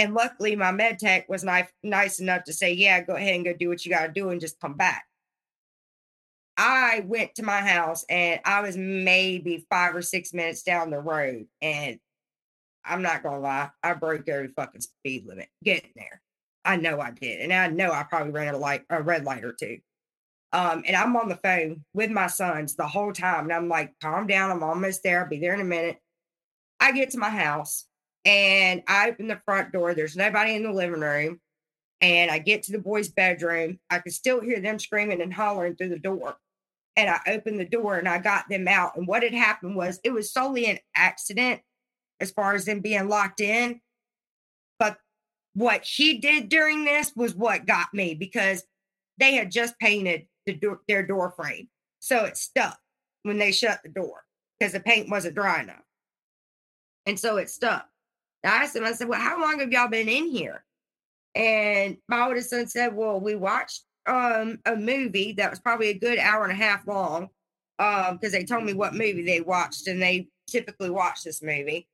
And 0.00 0.12
luckily, 0.12 0.56
my 0.56 0.72
med 0.72 0.98
tech 0.98 1.28
was 1.28 1.44
nice, 1.44 1.68
nice 1.84 2.18
enough 2.18 2.42
to 2.44 2.52
say, 2.52 2.72
yeah, 2.72 3.00
go 3.00 3.14
ahead 3.14 3.36
and 3.36 3.44
go 3.44 3.52
do 3.52 3.68
what 3.68 3.86
you 3.86 3.92
got 3.92 4.06
to 4.06 4.12
do 4.12 4.30
and 4.30 4.40
just 4.40 4.58
come 4.58 4.74
back. 4.74 5.04
I 6.62 7.02
went 7.06 7.36
to 7.36 7.42
my 7.42 7.62
house 7.62 8.04
and 8.10 8.38
I 8.44 8.60
was 8.60 8.76
maybe 8.76 9.64
five 9.70 9.96
or 9.96 10.02
six 10.02 10.34
minutes 10.34 10.62
down 10.62 10.90
the 10.90 10.98
road. 10.98 11.46
And 11.62 11.98
I'm 12.84 13.00
not 13.00 13.22
going 13.22 13.36
to 13.36 13.40
lie, 13.40 13.70
I 13.82 13.94
broke 13.94 14.28
every 14.28 14.48
fucking 14.48 14.82
speed 14.82 15.24
limit 15.26 15.48
getting 15.64 15.92
there. 15.96 16.20
I 16.62 16.76
know 16.76 17.00
I 17.00 17.12
did. 17.12 17.40
And 17.40 17.50
I 17.50 17.68
know 17.68 17.90
I 17.92 18.02
probably 18.02 18.32
ran 18.32 18.52
a 18.52 18.58
light, 18.58 18.82
a 18.90 19.00
red 19.00 19.24
light 19.24 19.42
or 19.42 19.54
two. 19.54 19.78
Um, 20.52 20.82
and 20.86 20.94
I'm 20.94 21.16
on 21.16 21.30
the 21.30 21.36
phone 21.36 21.82
with 21.94 22.10
my 22.10 22.26
sons 22.26 22.76
the 22.76 22.86
whole 22.86 23.14
time. 23.14 23.44
And 23.44 23.54
I'm 23.54 23.70
like, 23.70 23.94
calm 24.02 24.26
down. 24.26 24.50
I'm 24.50 24.62
almost 24.62 25.02
there. 25.02 25.22
I'll 25.22 25.30
be 25.30 25.40
there 25.40 25.54
in 25.54 25.60
a 25.62 25.64
minute. 25.64 25.96
I 26.78 26.92
get 26.92 27.08
to 27.12 27.18
my 27.18 27.30
house 27.30 27.86
and 28.26 28.82
I 28.86 29.08
open 29.08 29.28
the 29.28 29.40
front 29.46 29.72
door. 29.72 29.94
There's 29.94 30.14
nobody 30.14 30.56
in 30.56 30.64
the 30.64 30.72
living 30.72 31.00
room. 31.00 31.40
And 32.02 32.30
I 32.30 32.38
get 32.38 32.64
to 32.64 32.72
the 32.72 32.78
boys' 32.78 33.08
bedroom. 33.08 33.78
I 33.88 34.00
can 34.00 34.12
still 34.12 34.42
hear 34.42 34.60
them 34.60 34.78
screaming 34.78 35.22
and 35.22 35.32
hollering 35.32 35.76
through 35.76 35.90
the 35.90 35.98
door. 35.98 36.36
And 36.96 37.08
I 37.08 37.20
opened 37.28 37.60
the 37.60 37.64
door 37.64 37.96
and 37.96 38.08
I 38.08 38.18
got 38.18 38.48
them 38.48 38.68
out. 38.68 38.96
And 38.96 39.06
what 39.06 39.22
had 39.22 39.32
happened 39.32 39.76
was 39.76 40.00
it 40.04 40.12
was 40.12 40.32
solely 40.32 40.66
an 40.66 40.78
accident 40.94 41.60
as 42.20 42.30
far 42.30 42.54
as 42.54 42.64
them 42.64 42.80
being 42.80 43.08
locked 43.08 43.40
in. 43.40 43.80
But 44.78 44.98
what 45.54 45.84
he 45.84 46.18
did 46.18 46.48
during 46.48 46.84
this 46.84 47.12
was 47.14 47.34
what 47.34 47.66
got 47.66 47.88
me 47.94 48.14
because 48.14 48.64
they 49.18 49.34
had 49.34 49.50
just 49.50 49.78
painted 49.78 50.26
the 50.46 50.54
door, 50.54 50.80
their 50.88 51.06
door 51.06 51.30
frame. 51.30 51.68
So 52.00 52.24
it 52.24 52.36
stuck 52.36 52.78
when 53.22 53.38
they 53.38 53.52
shut 53.52 53.80
the 53.82 53.88
door 53.88 54.24
because 54.58 54.72
the 54.72 54.80
paint 54.80 55.10
wasn't 55.10 55.34
dry 55.34 55.62
enough. 55.62 55.84
And 57.06 57.18
so 57.18 57.36
it 57.36 57.50
stuck. 57.50 57.86
I 58.44 58.48
asked 58.48 58.76
him, 58.76 58.84
I 58.84 58.92
said, 58.92 59.08
Well, 59.08 59.20
how 59.20 59.40
long 59.40 59.60
have 59.60 59.72
y'all 59.72 59.88
been 59.88 60.08
in 60.08 60.26
here? 60.28 60.64
And 61.34 61.98
my 62.08 62.26
oldest 62.26 62.50
son 62.50 62.66
said, 62.66 62.94
Well, 62.94 63.20
we 63.20 63.34
watched 63.34 63.82
um, 64.06 64.58
a 64.66 64.76
movie 64.76 65.32
that 65.32 65.50
was 65.50 65.58
probably 65.58 65.88
a 65.88 65.98
good 65.98 66.18
hour 66.18 66.44
and 66.44 66.52
a 66.52 66.56
half 66.56 66.86
long 66.86 67.28
um 67.78 68.16
because 68.16 68.32
they 68.32 68.44
told 68.44 68.64
me 68.64 68.74
what 68.74 68.92
movie 68.94 69.24
they 69.24 69.40
watched, 69.40 69.86
and 69.88 70.00
they 70.00 70.28
typically 70.46 70.90
watch 70.90 71.22
this 71.24 71.42
movie. 71.42 71.88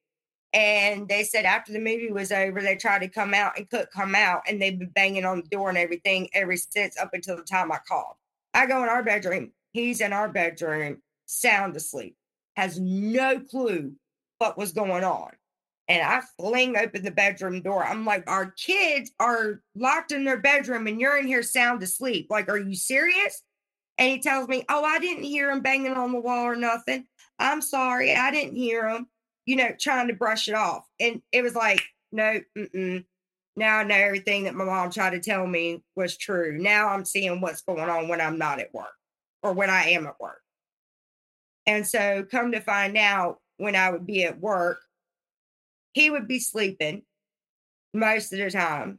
And 0.53 1.09
they 1.09 1.23
said 1.25 1.45
after 1.45 1.73
the 1.73 1.79
movie 1.79 2.11
was 2.11 2.33
over, 2.33 2.63
they 2.63 2.77
tried 2.77 3.01
to 3.01 3.09
come 3.09 3.35
out 3.35 3.59
and 3.59 3.69
couldn't 3.69 3.91
come 3.93 4.15
out, 4.15 4.43
and 4.49 4.61
they've 4.61 4.79
been 4.79 4.89
banging 4.89 5.25
on 5.25 5.43
the 5.43 5.49
door 5.49 5.69
and 5.69 5.79
everything 5.79 6.29
ever 6.35 6.57
since 6.57 6.97
up 6.97 7.11
until 7.13 7.37
the 7.37 7.43
time 7.43 7.71
I 7.71 7.79
called. 7.87 8.15
I 8.55 8.67
go 8.67 8.83
in 8.83 8.89
our 8.89 9.03
bedroom. 9.03 9.53
He's 9.73 10.01
in 10.01 10.13
our 10.15 10.29
bedroom, 10.29 11.03
sound 11.27 11.77
asleep, 11.77 12.17
has 12.57 12.81
no 12.81 13.39
clue 13.41 13.93
what 14.39 14.57
was 14.57 14.73
going 14.73 15.05
on. 15.05 15.33
And 15.89 16.03
I 16.03 16.21
fling 16.39 16.77
open 16.77 17.05
the 17.05 17.13
bedroom 17.13 17.61
door. 17.63 17.85
I'm 17.85 18.05
like, 18.05 18.29
our 18.29 18.51
kids 18.51 19.13
are 19.21 19.63
locked 19.77 20.11
in 20.11 20.25
their 20.25 20.41
bedroom 20.41 20.87
and 20.87 21.01
you're 21.01 21.17
in 21.17 21.27
here 21.27 21.45
sound 21.45 21.83
asleep. 21.83 22.27
Like, 22.29 22.49
are 22.49 22.59
you 22.59 22.75
serious? 22.75 23.43
And 23.99 24.11
he 24.11 24.19
tells 24.21 24.49
me, 24.49 24.65
Oh, 24.69 24.85
I 24.85 24.99
didn't 24.99 25.25
hear 25.25 25.51
him 25.51 25.61
banging 25.61 25.95
on 25.95 26.13
the 26.13 26.21
wall 26.21 26.45
or 26.45 26.57
nothing. 26.57 27.07
I'm 27.39 27.63
sorry. 27.63 28.15
I 28.15 28.31
didn't 28.31 28.57
hear 28.57 28.89
him, 28.89 29.07
you 29.47 29.57
know, 29.57 29.71
trying 29.79 30.09
to 30.09 30.15
brush 30.15 30.49
it 30.49 30.55
off. 30.55 30.85
And 30.99 31.23
it 31.31 31.43
was 31.43 31.55
like, 31.55 31.83
No, 32.11 32.41
mm-mm. 32.59 33.05
now 33.55 33.79
I 33.79 33.85
know 33.85 33.95
everything 33.95 34.45
that 34.45 34.55
my 34.55 34.65
mom 34.65 34.91
tried 34.91 35.11
to 35.11 35.21
tell 35.21 35.47
me 35.47 35.83
was 35.95 36.17
true. 36.17 36.59
Now 36.59 36.89
I'm 36.89 37.05
seeing 37.05 37.41
what's 37.41 37.63
going 37.63 37.89
on 37.89 38.09
when 38.09 38.21
I'm 38.21 38.39
not 38.39 38.59
at 38.59 38.75
work 38.75 38.95
or 39.43 39.53
when 39.53 39.71
I 39.71 39.91
am 39.91 40.07
at 40.07 40.21
work. 40.21 40.41
And 41.65 41.87
so, 41.87 42.25
come 42.31 42.53
to 42.53 42.61
find 42.61 42.97
out, 42.97 43.39
when 43.59 43.75
I 43.75 43.91
would 43.91 44.07
be 44.07 44.25
at 44.25 44.41
work, 44.41 44.81
he 45.97 46.11
would 46.11 46.29
be 46.29 46.39
sleeping 46.39 47.03
most 47.95 48.31
of 48.31 48.39
the 48.39 48.51
time 48.51 48.99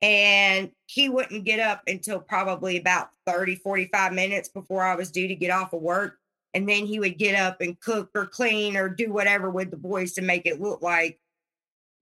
and 0.00 0.70
he 0.86 1.08
wouldn't 1.08 1.44
get 1.44 1.58
up 1.58 1.82
until 1.88 2.20
probably 2.20 2.78
about 2.78 3.10
30 3.26 3.56
45 3.56 4.12
minutes 4.12 4.48
before 4.48 4.82
i 4.82 4.94
was 4.94 5.10
due 5.10 5.26
to 5.26 5.34
get 5.34 5.50
off 5.50 5.72
of 5.72 5.82
work 5.82 6.18
and 6.54 6.68
then 6.68 6.86
he 6.86 7.00
would 7.00 7.18
get 7.18 7.34
up 7.34 7.60
and 7.60 7.80
cook 7.80 8.10
or 8.14 8.26
clean 8.26 8.76
or 8.76 8.88
do 8.88 9.12
whatever 9.12 9.50
with 9.50 9.72
the 9.72 9.76
boys 9.76 10.12
to 10.12 10.22
make 10.22 10.46
it 10.46 10.60
look 10.60 10.80
like 10.80 11.18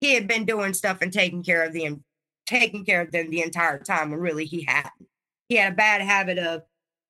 he 0.00 0.12
had 0.12 0.28
been 0.28 0.44
doing 0.44 0.74
stuff 0.74 0.98
and 1.00 1.12
taking 1.12 1.42
care 1.42 1.64
of 1.64 1.72
them 1.72 2.04
taking 2.46 2.84
care 2.84 3.00
of 3.00 3.10
them 3.10 3.30
the 3.30 3.42
entire 3.42 3.78
time 3.78 4.10
when 4.10 4.20
really 4.20 4.44
he 4.44 4.62
hadn't 4.62 5.08
he 5.48 5.56
had 5.56 5.72
a 5.72 5.76
bad 5.76 6.02
habit 6.02 6.38
of 6.38 6.62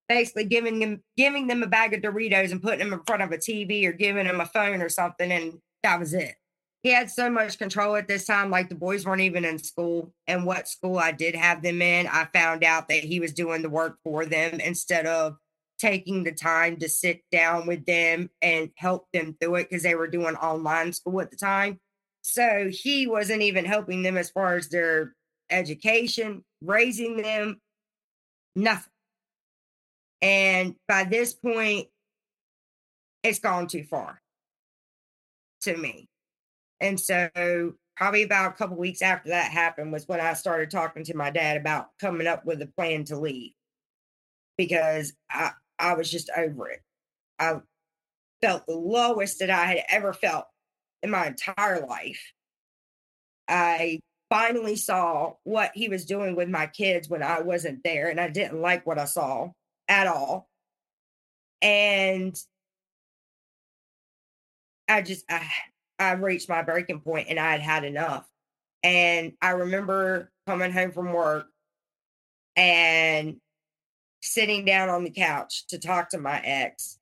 basically 0.09 0.45
giving 0.45 0.79
them 0.79 1.03
giving 1.17 1.49
them 1.49 1.65
a 1.65 1.67
bag 1.67 1.93
of 1.93 2.01
doritos 2.01 2.53
and 2.53 2.63
putting 2.63 2.79
them 2.79 2.93
in 2.93 3.05
front 3.05 3.23
of 3.23 3.33
a 3.33 3.37
tv 3.37 3.85
or 3.85 3.93
giving 3.93 4.29
them 4.29 4.41
a 4.41 4.47
phone 4.47 4.81
or 4.81 4.89
something 4.89 5.33
and 5.33 5.59
that 5.83 5.99
was 5.99 6.15
it 6.15 6.37
he 6.83 6.91
had 6.91 7.11
so 7.11 7.29
much 7.29 7.59
control 7.59 7.97
at 7.97 8.07
this 8.07 8.27
time. 8.27 8.51
Like 8.51 8.69
the 8.69 8.75
boys 8.75 9.05
weren't 9.05 9.23
even 9.23 9.45
in 9.45 9.59
school. 9.59 10.13
And 10.27 10.47
what 10.47 10.69
school 10.69 10.99
I 10.99 11.13
did 11.13 11.35
have 11.35 11.63
them 11.63 11.83
in, 11.83 12.07
I 12.07 12.29
found 12.33 12.63
out 12.63 12.89
that 12.89 13.05
he 13.05 13.21
was 13.21 13.33
doing 13.33 13.63
the 13.63 13.71
work 13.71 13.99
for 14.05 14.25
them 14.25 14.61
instead 14.61 15.07
of 15.07 15.37
taking 15.79 16.25
the 16.25 16.33
time 16.33 16.77
to 16.79 16.89
sit 16.89 17.23
down 17.31 17.67
with 17.67 17.85
them 17.87 18.31
and 18.43 18.71
help 18.77 19.07
them 19.13 19.37
through 19.41 19.57
it 19.57 19.69
because 19.71 19.83
they 19.83 19.95
were 19.95 20.09
doing 20.09 20.35
online 20.37 20.93
school 20.93 21.21
at 21.21 21.31
the 21.31 21.37
time. 21.37 21.81
So 22.23 22.69
he 22.71 23.07
wasn't 23.07 23.43
even 23.43 23.65
helping 23.65 24.03
them 24.03 24.17
as 24.17 24.31
far 24.31 24.57
as 24.57 24.69
their 24.69 25.15
education, 25.51 26.45
raising 26.61 27.23
them, 27.23 27.61
nothing. 28.55 28.93
And 30.21 30.75
by 30.87 31.05
this 31.05 31.33
point, 31.33 31.89
it's 33.23 33.39
gone 33.39 33.67
too 33.67 33.85
far 33.85 34.21
to 35.63 35.77
me. 35.77 36.09
And 36.81 36.99
so 36.99 37.29
probably 37.97 38.23
about 38.23 38.53
a 38.53 38.55
couple 38.55 38.77
weeks 38.77 39.03
after 39.03 39.31
that 39.31 39.51
happened 39.51 39.93
was 39.93 40.07
when 40.07 40.21
I 40.21 40.35
started 40.35 40.71
talking 40.71 41.05
to 41.05 41.17
my 41.17 41.31
dad 41.31 41.57
about 41.57 41.89
coming 42.01 42.27
up 42.27 42.45
with 42.45 42.63
a 42.63 42.67
plan 42.67 43.05
to 43.07 43.19
leave 43.19 43.53
because 44.57 45.13
I, 45.31 45.51
I 45.79 45.95
was 45.95 46.11
just 46.11 46.31
over 46.37 46.69
it. 46.69 46.81
I 47.39 47.57
felt 48.41 48.67
the 48.67 48.77
lowest 48.77 49.41
that 49.41 49.51
I 49.51 49.65
had 49.67 49.83
ever 49.89 50.13
felt 50.13 50.47
in 51.03 51.11
my 51.11 51.27
entire 51.27 51.87
life. 51.87 52.33
I 53.49 54.01
finally 54.31 54.77
saw 54.77 55.35
what 55.45 55.73
he 55.75 55.89
was 55.89 56.05
doing 56.05 56.37
with 56.37 56.49
my 56.49 56.67
kids 56.67 57.09
when 57.09 57.23
I 57.23 57.41
wasn't 57.41 57.83
there, 57.83 58.09
and 58.09 58.21
I 58.21 58.29
didn't 58.29 58.61
like 58.61 58.87
what 58.87 58.99
I 58.99 59.07
saw 59.07 59.49
at 59.89 60.07
all. 60.07 60.49
And 61.63 62.37
I 64.89 65.03
just, 65.03 65.25
I, 65.31 65.49
I 65.99 66.13
reached 66.13 66.49
my 66.49 66.63
breaking 66.63 67.01
point 67.01 67.29
and 67.29 67.39
I 67.39 67.53
had 67.53 67.61
had 67.61 67.85
enough. 67.85 68.29
And 68.83 69.33
I 69.43 69.51
remember 69.51 70.31
coming 70.47 70.73
home 70.73 70.93
from 70.93 71.13
work 71.13 71.47
and 72.57 73.37
sitting 74.21 74.65
down 74.65 74.89
on 74.89 75.05
the 75.05 75.11
couch 75.11 75.67
to 75.69 75.79
talk 75.79 76.11
to 76.11 76.19
my 76.19 76.41
ex. 76.41 76.99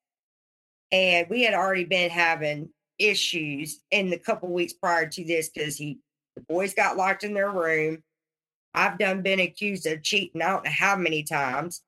And 0.93 1.27
we 1.29 1.43
had 1.43 1.55
already 1.55 1.85
been 1.85 2.11
having 2.11 2.71
issues 2.99 3.81
in 3.91 4.11
the 4.11 4.19
couple 4.19 4.49
weeks 4.49 4.73
prior 4.73 5.07
to 5.07 5.25
this 5.25 5.51
because 5.51 5.77
he 5.77 5.99
the 6.37 6.43
boys 6.43 6.75
got 6.75 6.97
locked 6.97 7.25
in 7.25 7.35
their 7.35 7.51
room. 7.51 8.03
I've 8.75 8.99
done 8.99 9.23
been 9.23 9.41
accused 9.41 9.87
of 9.87 10.03
cheating. 10.03 10.43
I 10.43 10.49
don't 10.49 10.65
know 10.65 10.71
how 10.71 10.97
many 10.97 11.23
times. 11.23 11.83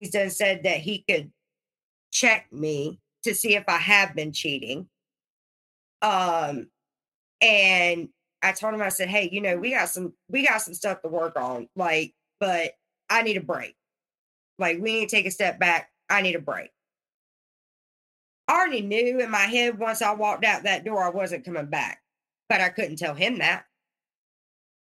He's 0.00 0.10
done 0.10 0.30
said 0.30 0.64
that 0.64 0.78
he 0.78 1.04
could 1.08 1.30
check 2.12 2.52
me 2.52 2.98
to 3.22 3.34
see 3.34 3.54
if 3.54 3.64
I 3.68 3.76
have 3.76 4.16
been 4.16 4.32
cheating. 4.32 4.88
Um, 6.02 6.68
and 7.40 8.08
I 8.42 8.52
told 8.52 8.74
him, 8.74 8.82
I 8.82 8.88
said, 8.88 9.08
Hey, 9.08 9.28
you 9.32 9.40
know, 9.40 9.56
we 9.56 9.70
got 9.70 9.88
some, 9.88 10.14
we 10.28 10.46
got 10.46 10.62
some 10.62 10.74
stuff 10.74 11.02
to 11.02 11.08
work 11.08 11.36
on. 11.36 11.68
Like, 11.76 12.14
but 12.38 12.72
I 13.08 13.22
need 13.22 13.36
a 13.36 13.42
break. 13.42 13.74
Like, 14.58 14.78
we 14.80 14.92
need 14.92 15.08
to 15.08 15.16
take 15.16 15.26
a 15.26 15.30
step 15.30 15.58
back. 15.58 15.90
I 16.08 16.22
need 16.22 16.34
a 16.34 16.40
break. 16.40 16.70
I 18.48 18.54
already 18.54 18.80
knew 18.80 19.20
in 19.20 19.30
my 19.30 19.38
head 19.38 19.78
once 19.78 20.02
I 20.02 20.12
walked 20.12 20.44
out 20.44 20.64
that 20.64 20.84
door, 20.84 21.04
I 21.04 21.10
wasn't 21.10 21.44
coming 21.44 21.66
back, 21.66 22.02
but 22.48 22.60
I 22.60 22.68
couldn't 22.68 22.96
tell 22.96 23.14
him 23.14 23.38
that. 23.38 23.64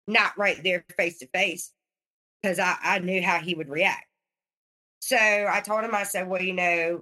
Not 0.08 0.38
right 0.38 0.62
there 0.64 0.86
face 0.96 1.20
to 1.20 1.28
face 1.28 1.74
because 2.42 2.60
I, 2.60 2.76
I 2.82 3.00
knew 3.00 3.22
how 3.22 3.40
he 3.40 3.56
would 3.56 3.70
react. 3.70 4.06
So 5.00 5.18
I 5.18 5.62
told 5.62 5.84
him, 5.84 5.96
I 5.96 6.04
said, 6.04 6.28
Well, 6.28 6.42
you 6.42 6.54
know, 6.54 7.02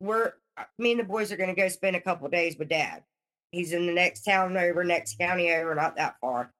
we're, 0.00 0.32
me 0.78 0.92
and 0.92 1.00
the 1.00 1.04
boys 1.04 1.32
are 1.32 1.36
going 1.36 1.54
to 1.54 1.60
go 1.60 1.68
spend 1.68 1.96
a 1.96 2.00
couple 2.00 2.28
days 2.28 2.56
with 2.58 2.68
dad. 2.68 3.02
He's 3.50 3.72
in 3.72 3.86
the 3.86 3.92
next 3.92 4.22
town 4.22 4.56
over, 4.56 4.84
next 4.84 5.18
county 5.18 5.52
over, 5.52 5.74
not 5.74 5.96
that 5.96 6.16
far. 6.20 6.52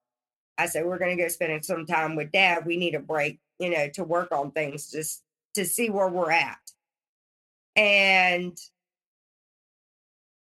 I 0.57 0.65
said, 0.65 0.85
We're 0.85 0.97
going 0.97 1.15
to 1.15 1.23
go 1.23 1.29
spend 1.29 1.63
some 1.63 1.85
time 1.85 2.15
with 2.15 2.31
dad. 2.31 2.65
We 2.65 2.77
need 2.77 2.95
a 2.95 2.99
break, 2.99 3.39
you 3.59 3.69
know, 3.69 3.89
to 3.93 4.03
work 4.03 4.31
on 4.31 4.51
things 4.51 4.89
just 4.91 5.23
to 5.55 5.65
see 5.65 5.89
where 5.89 6.09
we're 6.09 6.31
at. 6.31 6.57
And 7.75 8.57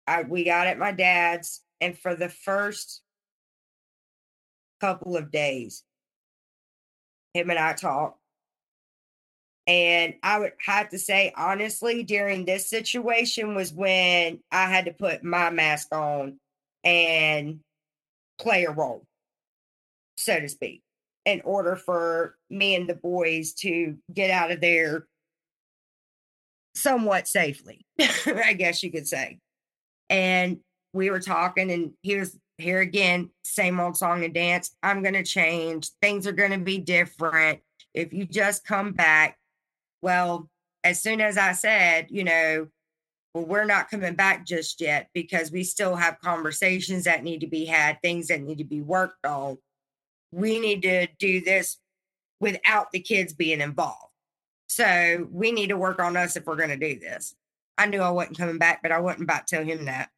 I, 0.07 0.23
we 0.23 0.45
got 0.45 0.67
at 0.67 0.79
my 0.79 0.93
dad's, 0.93 1.63
and 1.81 1.97
for 1.97 2.15
the 2.15 2.29
first 2.29 3.03
couple 4.81 5.17
of 5.17 5.31
days, 5.31 5.85
him 7.35 7.51
and 7.51 7.59
I 7.59 7.73
talked. 7.73 8.19
And 9.73 10.17
I 10.23 10.39
would 10.39 10.53
have 10.67 10.91
to 10.91 10.99
say, 10.99 11.33
honestly, 11.35 12.03
during 12.03 12.45
this 12.45 12.69
situation 12.69 13.55
was 13.55 13.73
when 13.73 14.41
I 14.53 14.67
had 14.67 14.85
to 14.85 14.93
put 14.93 15.25
my 15.25 15.49
mask 15.49 15.89
on 15.95 16.39
and 16.85 17.61
play 18.39 18.65
a 18.65 18.71
role, 18.71 19.07
so 20.19 20.39
to 20.39 20.49
speak, 20.51 20.83
in 21.25 21.41
order 21.47 21.75
for 21.75 22.37
me 22.51 22.75
and 22.75 22.87
the 22.87 22.95
boys 22.95 23.55
to 23.61 23.97
get 24.13 24.29
out 24.29 24.51
of 24.51 24.61
there 24.61 25.07
somewhat 26.75 27.27
safely, 27.27 27.87
I 28.27 28.53
guess 28.53 28.83
you 28.83 28.93
could 28.93 29.09
say. 29.09 29.39
And 30.11 30.59
we 30.93 31.09
were 31.09 31.21
talking, 31.21 31.71
and 31.71 31.93
he 32.03 32.17
was 32.17 32.39
here 32.59 32.81
again, 32.81 33.31
same 33.43 33.81
old 33.81 33.97
song 33.97 34.23
and 34.23 34.35
dance. 34.35 34.77
I'm 34.83 35.01
going 35.01 35.15
to 35.15 35.25
change. 35.25 35.89
Things 36.03 36.27
are 36.27 36.33
going 36.33 36.51
to 36.51 36.59
be 36.59 36.77
different. 36.77 37.61
If 37.95 38.13
you 38.13 38.27
just 38.27 38.67
come 38.67 38.93
back, 38.93 39.39
well, 40.03 40.49
as 40.85 41.01
soon 41.01 41.21
as 41.21 41.39
I 41.39 41.53
said, 41.53 42.09
you 42.11 42.25
know, 42.25 42.69
well, 43.35 43.47
we're 43.47 43.65
not 43.65 43.91
coming 43.91 44.15
back 44.15 44.45
just 44.47 44.81
yet 44.81 45.09
because 45.15 45.51
we 45.51 45.65
still 45.65 45.97
have 45.97 46.21
conversations 46.21 47.05
that 47.05 47.25
need 47.25 47.41
to 47.41 47.47
be 47.47 47.65
had, 47.65 48.03
things 48.03 48.29
that 48.29 48.43
need 48.43 48.59
to 48.59 48.65
be 48.65 48.83
worked 48.83 49.25
on. 49.25 49.59
We 50.33 50.61
need 50.61 50.83
to 50.83 51.07
do 51.19 51.41
this 51.41 51.79
without 52.41 52.91
the 52.91 53.01
kids 53.01 53.33
being 53.33 53.61
involved. 53.61 54.13
So 54.67 55.29
we 55.31 55.53
need 55.53 55.69
to 55.69 55.77
work 55.77 56.01
on 56.01 56.17
us 56.17 56.37
if 56.37 56.47
we're 56.47 56.57
going 56.57 56.71
to 56.71 56.77
do 56.77 56.99
this. 56.99 57.35
I 57.79 57.87
knew 57.87 58.01
I 58.01 58.11
wasn't 58.11 58.39
coming 58.39 58.59
back, 58.59 58.83
but 58.83 58.93
I 58.93 59.01
wasn't 59.01 59.25
about 59.25 59.47
to 59.47 59.57
tell 59.57 59.65
him 59.65 59.87
that. 59.87 60.11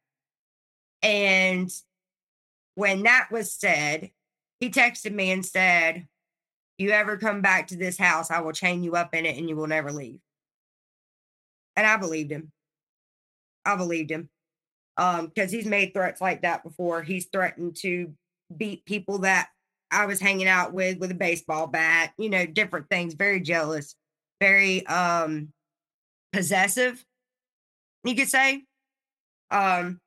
And 1.01 1.71
when 2.75 3.03
that 3.03 3.27
was 3.31 3.53
said, 3.53 4.11
he 4.59 4.69
texted 4.69 5.13
me 5.13 5.31
and 5.31 5.45
said, 5.45 6.07
You 6.77 6.91
ever 6.91 7.17
come 7.17 7.41
back 7.41 7.67
to 7.67 7.77
this 7.77 7.97
house, 7.97 8.29
I 8.29 8.41
will 8.41 8.51
chain 8.51 8.83
you 8.83 8.95
up 8.95 9.13
in 9.13 9.25
it 9.25 9.37
and 9.37 9.47
you 9.47 9.55
will 9.55 9.67
never 9.67 9.91
leave. 9.91 10.19
And 11.75 11.87
I 11.87 11.97
believed 11.97 12.31
him. 12.31 12.51
I 13.65 13.75
believed 13.75 14.11
him. 14.11 14.29
Um, 14.97 15.27
because 15.27 15.51
he's 15.51 15.65
made 15.65 15.93
threats 15.93 16.21
like 16.21 16.43
that 16.43 16.63
before. 16.63 17.01
He's 17.03 17.27
threatened 17.27 17.75
to 17.81 18.13
beat 18.55 18.85
people 18.85 19.19
that 19.19 19.49
I 19.91 20.05
was 20.05 20.19
hanging 20.19 20.47
out 20.47 20.73
with 20.73 20.99
with 20.99 21.11
a 21.11 21.15
baseball 21.15 21.67
bat, 21.67 22.13
you 22.17 22.29
know, 22.29 22.45
different 22.45 22.89
things, 22.89 23.13
very 23.13 23.39
jealous, 23.39 23.95
very 24.41 24.85
um 24.87 25.53
possessive, 26.31 27.03
you 28.03 28.15
could 28.15 28.29
say. 28.29 28.63
Um 29.51 29.99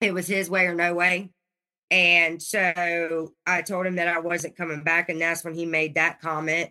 it 0.00 0.14
was 0.14 0.28
his 0.28 0.48
way 0.48 0.66
or 0.66 0.74
no 0.74 0.94
way. 0.94 1.30
And 1.90 2.42
so 2.42 3.32
I 3.46 3.62
told 3.62 3.86
him 3.86 3.96
that 3.96 4.08
I 4.08 4.18
wasn't 4.18 4.56
coming 4.56 4.82
back. 4.82 5.08
And 5.08 5.20
that's 5.20 5.44
when 5.44 5.54
he 5.54 5.64
made 5.64 5.94
that 5.94 6.20
comment. 6.20 6.70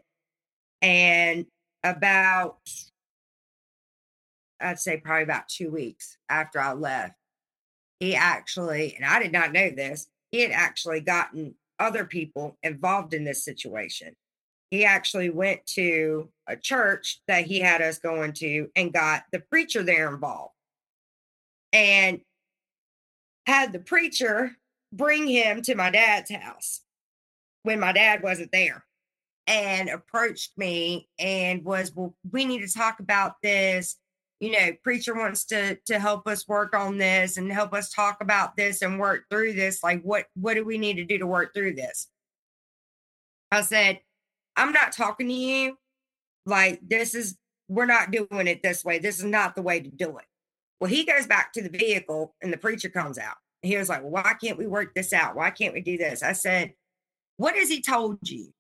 And 0.82 1.46
about, 1.84 2.58
I'd 4.60 4.80
say 4.80 4.98
probably 4.98 5.24
about 5.24 5.48
two 5.48 5.72
weeks 5.72 6.18
after 6.30 6.60
I 6.60 6.74
left, 6.74 7.16
he 8.00 8.16
actually, 8.16 8.96
and 8.96 9.06
I 9.06 9.20
did 9.22 9.32
not 9.32 9.54
know 9.54 9.72
this, 9.72 10.08
he 10.32 10.42
had 10.42 10.52
actually 10.52 11.02
gotten 11.02 11.56
other 11.80 12.06
people 12.06 12.58
involved 12.62 13.14
in 13.14 13.24
this 13.24 13.44
situation. 13.44 14.16
He 14.70 14.84
actually 14.86 15.30
went 15.30 15.66
to 15.68 16.30
a 16.46 16.56
church 16.56 17.22
that 17.28 17.46
he 17.46 17.60
had 17.60 17.82
us 17.82 18.00
going 18.00 18.34
to 18.34 18.68
and 18.76 18.94
got 18.94 19.24
the 19.32 19.40
preacher 19.40 19.82
there 19.82 20.14
involved. 20.14 20.54
And 21.74 22.22
had 23.46 23.74
the 23.74 23.80
preacher 23.80 24.58
bring 24.98 25.28
him 25.28 25.62
to 25.62 25.76
my 25.76 25.90
dad's 25.90 26.32
house 26.32 26.82
when 27.64 27.80
my 27.80 27.92
dad 27.92 28.24
wasn't 28.24 28.52
there 28.52 28.86
and 29.46 29.90
approached 29.90 30.52
me 30.58 31.08
and 31.18 31.64
was 31.64 31.94
well 31.96 32.14
we 32.32 32.46
need 32.46 32.66
to 32.66 32.74
talk 32.74 33.00
about 33.00 33.36
this. 33.42 33.96
You 34.40 34.52
know 34.52 34.72
preacher 34.84 35.16
wants 35.16 35.46
to 35.46 35.78
to 35.86 36.00
help 36.00 36.28
us 36.28 36.48
work 36.48 36.76
on 36.76 36.98
this 36.98 37.38
and 37.38 37.52
help 37.52 37.74
us 37.74 37.92
talk 37.92 38.18
about 38.22 38.56
this 38.56 38.82
and 38.82 39.00
work 39.00 39.24
through 39.30 39.54
this. 39.54 39.84
Like 39.84 40.02
what 40.02 40.26
what 40.36 40.56
do 40.56 40.66
we 40.66 40.78
need 40.78 40.96
to 40.96 41.06
do 41.06 41.18
to 41.18 41.28
work 41.28 41.54
through 41.54 41.76
this? 41.76 42.08
I 43.52 43.62
said 43.62 44.02
i'm 44.56 44.74
not 44.74 44.92
talking 44.92 45.28
to 45.28 45.34
you. 45.34 45.78
Like 46.46 46.80
this 46.88 47.16
is 47.16 47.38
we're 47.70 47.86
not 47.86 48.12
doing 48.12 48.48
it 48.48 48.64
this 48.64 48.86
way. 48.86 49.00
This 49.00 49.20
is 49.20 49.26
not 49.26 49.56
the 49.56 49.62
way 49.62 49.80
to 49.80 49.90
do 49.90 50.18
it. 50.18 50.26
Well, 50.80 50.90
he 50.90 51.06
goes 51.06 51.28
back 51.28 51.54
to 51.54 51.62
the 51.62 51.76
vehicle 51.76 52.36
and 52.42 52.54
the 52.54 52.58
preacher 52.58 52.90
comes 52.90 53.18
out. 53.18 53.38
He 53.68 53.78
was 53.78 53.90
like, 53.90 54.02
Why 54.02 54.36
can't 54.42 54.58
we 54.58 54.68
work 54.68 54.94
this 54.94 55.14
out? 55.14 55.36
Why 55.36 55.50
can't 55.52 55.74
we 55.74 55.82
do 55.82 55.98
this? 55.98 56.24
I 56.24 56.34
said, 56.34 56.74
What 57.38 57.56
has 57.56 57.70
he 57.70 57.82
told 57.82 58.20
you? 58.24 58.54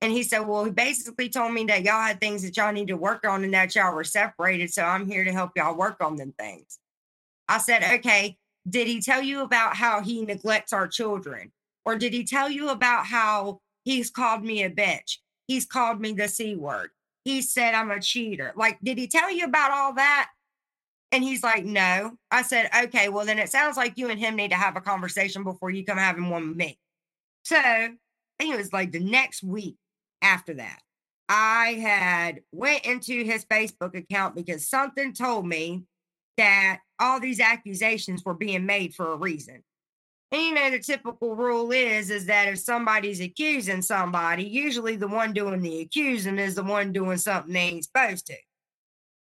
And 0.00 0.12
he 0.12 0.22
said, 0.22 0.40
Well, 0.40 0.64
he 0.64 0.70
basically 0.70 1.28
told 1.28 1.52
me 1.52 1.64
that 1.64 1.82
y'all 1.82 2.02
had 2.02 2.20
things 2.20 2.42
that 2.42 2.56
y'all 2.56 2.72
need 2.72 2.88
to 2.88 2.96
work 2.96 3.26
on 3.26 3.44
and 3.44 3.54
that 3.54 3.74
y'all 3.74 3.94
were 3.94 4.04
separated. 4.04 4.72
So 4.72 4.82
I'm 4.82 5.06
here 5.06 5.24
to 5.24 5.32
help 5.32 5.52
y'all 5.56 5.76
work 5.76 6.02
on 6.02 6.16
them 6.16 6.34
things. 6.38 6.78
I 7.48 7.58
said, 7.58 7.82
Okay, 7.98 8.36
did 8.68 8.86
he 8.86 9.00
tell 9.00 9.22
you 9.22 9.42
about 9.42 9.76
how 9.76 10.02
he 10.02 10.24
neglects 10.24 10.72
our 10.72 10.88
children? 10.88 11.52
Or 11.84 11.96
did 11.96 12.12
he 12.12 12.24
tell 12.24 12.50
you 12.50 12.68
about 12.68 13.06
how 13.06 13.60
he's 13.84 14.10
called 14.10 14.44
me 14.44 14.62
a 14.62 14.70
bitch? 14.70 15.18
He's 15.46 15.66
called 15.66 16.00
me 16.00 16.12
the 16.12 16.28
C 16.28 16.54
word. 16.54 16.90
He 17.24 17.42
said 17.42 17.74
I'm 17.74 17.90
a 17.90 18.00
cheater. 18.00 18.52
Like, 18.56 18.78
did 18.82 18.98
he 18.98 19.06
tell 19.06 19.30
you 19.30 19.44
about 19.44 19.70
all 19.70 19.94
that? 19.94 20.30
And 21.12 21.22
he's 21.22 21.42
like, 21.42 21.64
no. 21.64 22.16
I 22.30 22.42
said, 22.42 22.70
okay, 22.84 23.10
well, 23.10 23.26
then 23.26 23.38
it 23.38 23.50
sounds 23.50 23.76
like 23.76 23.98
you 23.98 24.08
and 24.08 24.18
him 24.18 24.34
need 24.34 24.50
to 24.50 24.56
have 24.56 24.76
a 24.76 24.80
conversation 24.80 25.44
before 25.44 25.70
you 25.70 25.84
come 25.84 25.98
having 25.98 26.30
one 26.30 26.48
with 26.48 26.56
me. 26.56 26.78
So 27.44 27.56
I 27.56 27.90
think 28.38 28.54
it 28.54 28.58
was 28.58 28.72
like 28.72 28.92
the 28.92 29.00
next 29.00 29.42
week 29.42 29.76
after 30.22 30.54
that, 30.54 30.80
I 31.28 31.74
had 31.74 32.40
went 32.50 32.86
into 32.86 33.24
his 33.24 33.44
Facebook 33.44 33.94
account 33.94 34.34
because 34.34 34.68
something 34.68 35.12
told 35.12 35.46
me 35.46 35.84
that 36.38 36.80
all 36.98 37.20
these 37.20 37.40
accusations 37.40 38.24
were 38.24 38.34
being 38.34 38.64
made 38.64 38.94
for 38.94 39.12
a 39.12 39.16
reason. 39.16 39.62
And 40.30 40.42
you 40.42 40.54
know, 40.54 40.70
the 40.70 40.78
typical 40.78 41.36
rule 41.36 41.72
is 41.72 42.08
is 42.08 42.26
that 42.26 42.48
if 42.48 42.58
somebody's 42.58 43.20
accusing 43.20 43.82
somebody, 43.82 44.44
usually 44.44 44.96
the 44.96 45.08
one 45.08 45.34
doing 45.34 45.60
the 45.60 45.82
accusing 45.82 46.38
is 46.38 46.54
the 46.54 46.62
one 46.62 46.92
doing 46.92 47.18
something 47.18 47.52
they 47.52 47.60
ain't 47.60 47.84
supposed 47.84 48.26
to. 48.28 48.36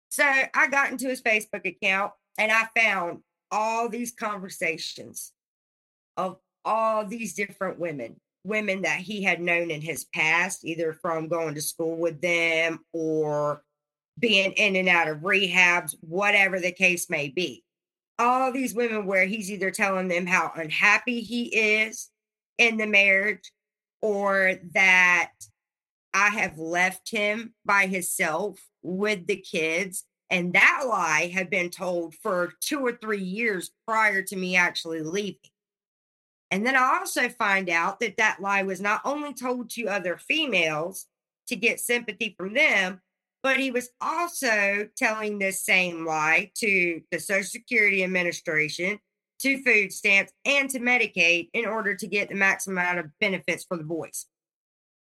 So 0.09 0.25
I 0.25 0.69
got 0.69 0.91
into 0.91 1.09
his 1.09 1.23
Facebook 1.23 1.67
account 1.67 2.13
and 2.39 2.53
I 2.53 2.67
found 2.77 3.21
all 3.51 3.89
these 3.89 4.13
conversations 4.13 5.33
of 6.17 6.39
all 6.65 7.07
these 7.07 7.35
different 7.35 7.79
women, 7.79 8.17
women 8.45 8.83
that 8.83 9.01
he 9.01 9.23
had 9.23 9.41
known 9.41 9.71
in 9.71 9.81
his 9.81 10.05
past, 10.05 10.65
either 10.65 10.93
from 10.93 11.29
going 11.29 11.55
to 11.55 11.63
school 11.63 11.97
with 11.97 12.21
them 12.21 12.81
or 12.93 13.63
being 14.19 14.53
in 14.53 14.77
and 14.77 14.89
out 14.89 15.09
of 15.09 15.19
rehabs, 15.19 15.95
whatever 16.01 16.59
the 16.59 16.73
case 16.73 17.11
may 17.11 17.29
be. 17.29 17.63
All 18.19 18.51
these 18.51 18.75
women 18.75 19.07
where 19.07 19.27
he's 19.27 19.51
either 19.51 19.71
telling 19.71 20.09
them 20.09 20.27
how 20.27 20.51
unhappy 20.55 21.21
he 21.21 21.45
is 21.55 22.09
in 22.57 22.79
the 22.79 22.87
marriage 22.87 23.53
or 24.01 24.55
that 24.73 25.33
I 26.15 26.31
have 26.31 26.59
left 26.59 27.11
him 27.11 27.53
by 27.67 27.87
himself 27.87 28.59
with 28.87 29.27
the 29.27 29.37
kids. 29.37 30.05
And 30.31 30.53
that 30.55 30.85
lie 30.89 31.31
had 31.33 31.51
been 31.51 31.71
told 31.71 32.15
for 32.17 32.53
two 32.61 32.81
or 32.81 32.93
three 32.93 33.23
years 33.23 33.71
prior 33.87 34.23
to 34.23 34.37
me 34.37 34.57
actually 34.57 35.03
leaving. 35.03 35.39
And 36.51 36.65
then 36.65 36.77
I 36.77 36.99
also 37.01 37.29
find 37.29 37.69
out 37.69 38.01
that 38.01 38.17
that 38.19 38.41
lie 38.41 38.63
was 38.63 38.81
not 38.81 39.01
only 39.05 39.35
told 39.35 39.71
to 39.71 39.87
other 39.87 40.17
females 40.17 41.07
to 41.49 41.57
get 41.57 41.81
sympathy 41.81 42.35
from 42.37 42.55
them, 42.55 43.01
but 43.43 43.59
he 43.59 43.71
was 43.71 43.91
also 44.01 44.89
telling 44.97 45.39
this 45.39 45.65
same 45.65 46.05
lie 46.05 46.51
to 46.57 47.01
the 47.11 47.19
Social 47.19 47.45
Security 47.45 48.03
Administration, 48.03 48.99
to 49.41 49.63
food 49.63 49.93
stamps, 49.93 50.33
and 50.45 50.71
to 50.71 50.81
Medicaid 50.81 51.51
in 51.53 51.67
order 51.67 51.95
to 51.95 52.07
get 52.07 52.29
the 52.29 52.35
maximum 52.35 52.79
amount 52.79 52.99
of 52.99 53.07
benefits 53.21 53.65
for 53.65 53.77
the 53.77 53.85
boys. 53.85 54.27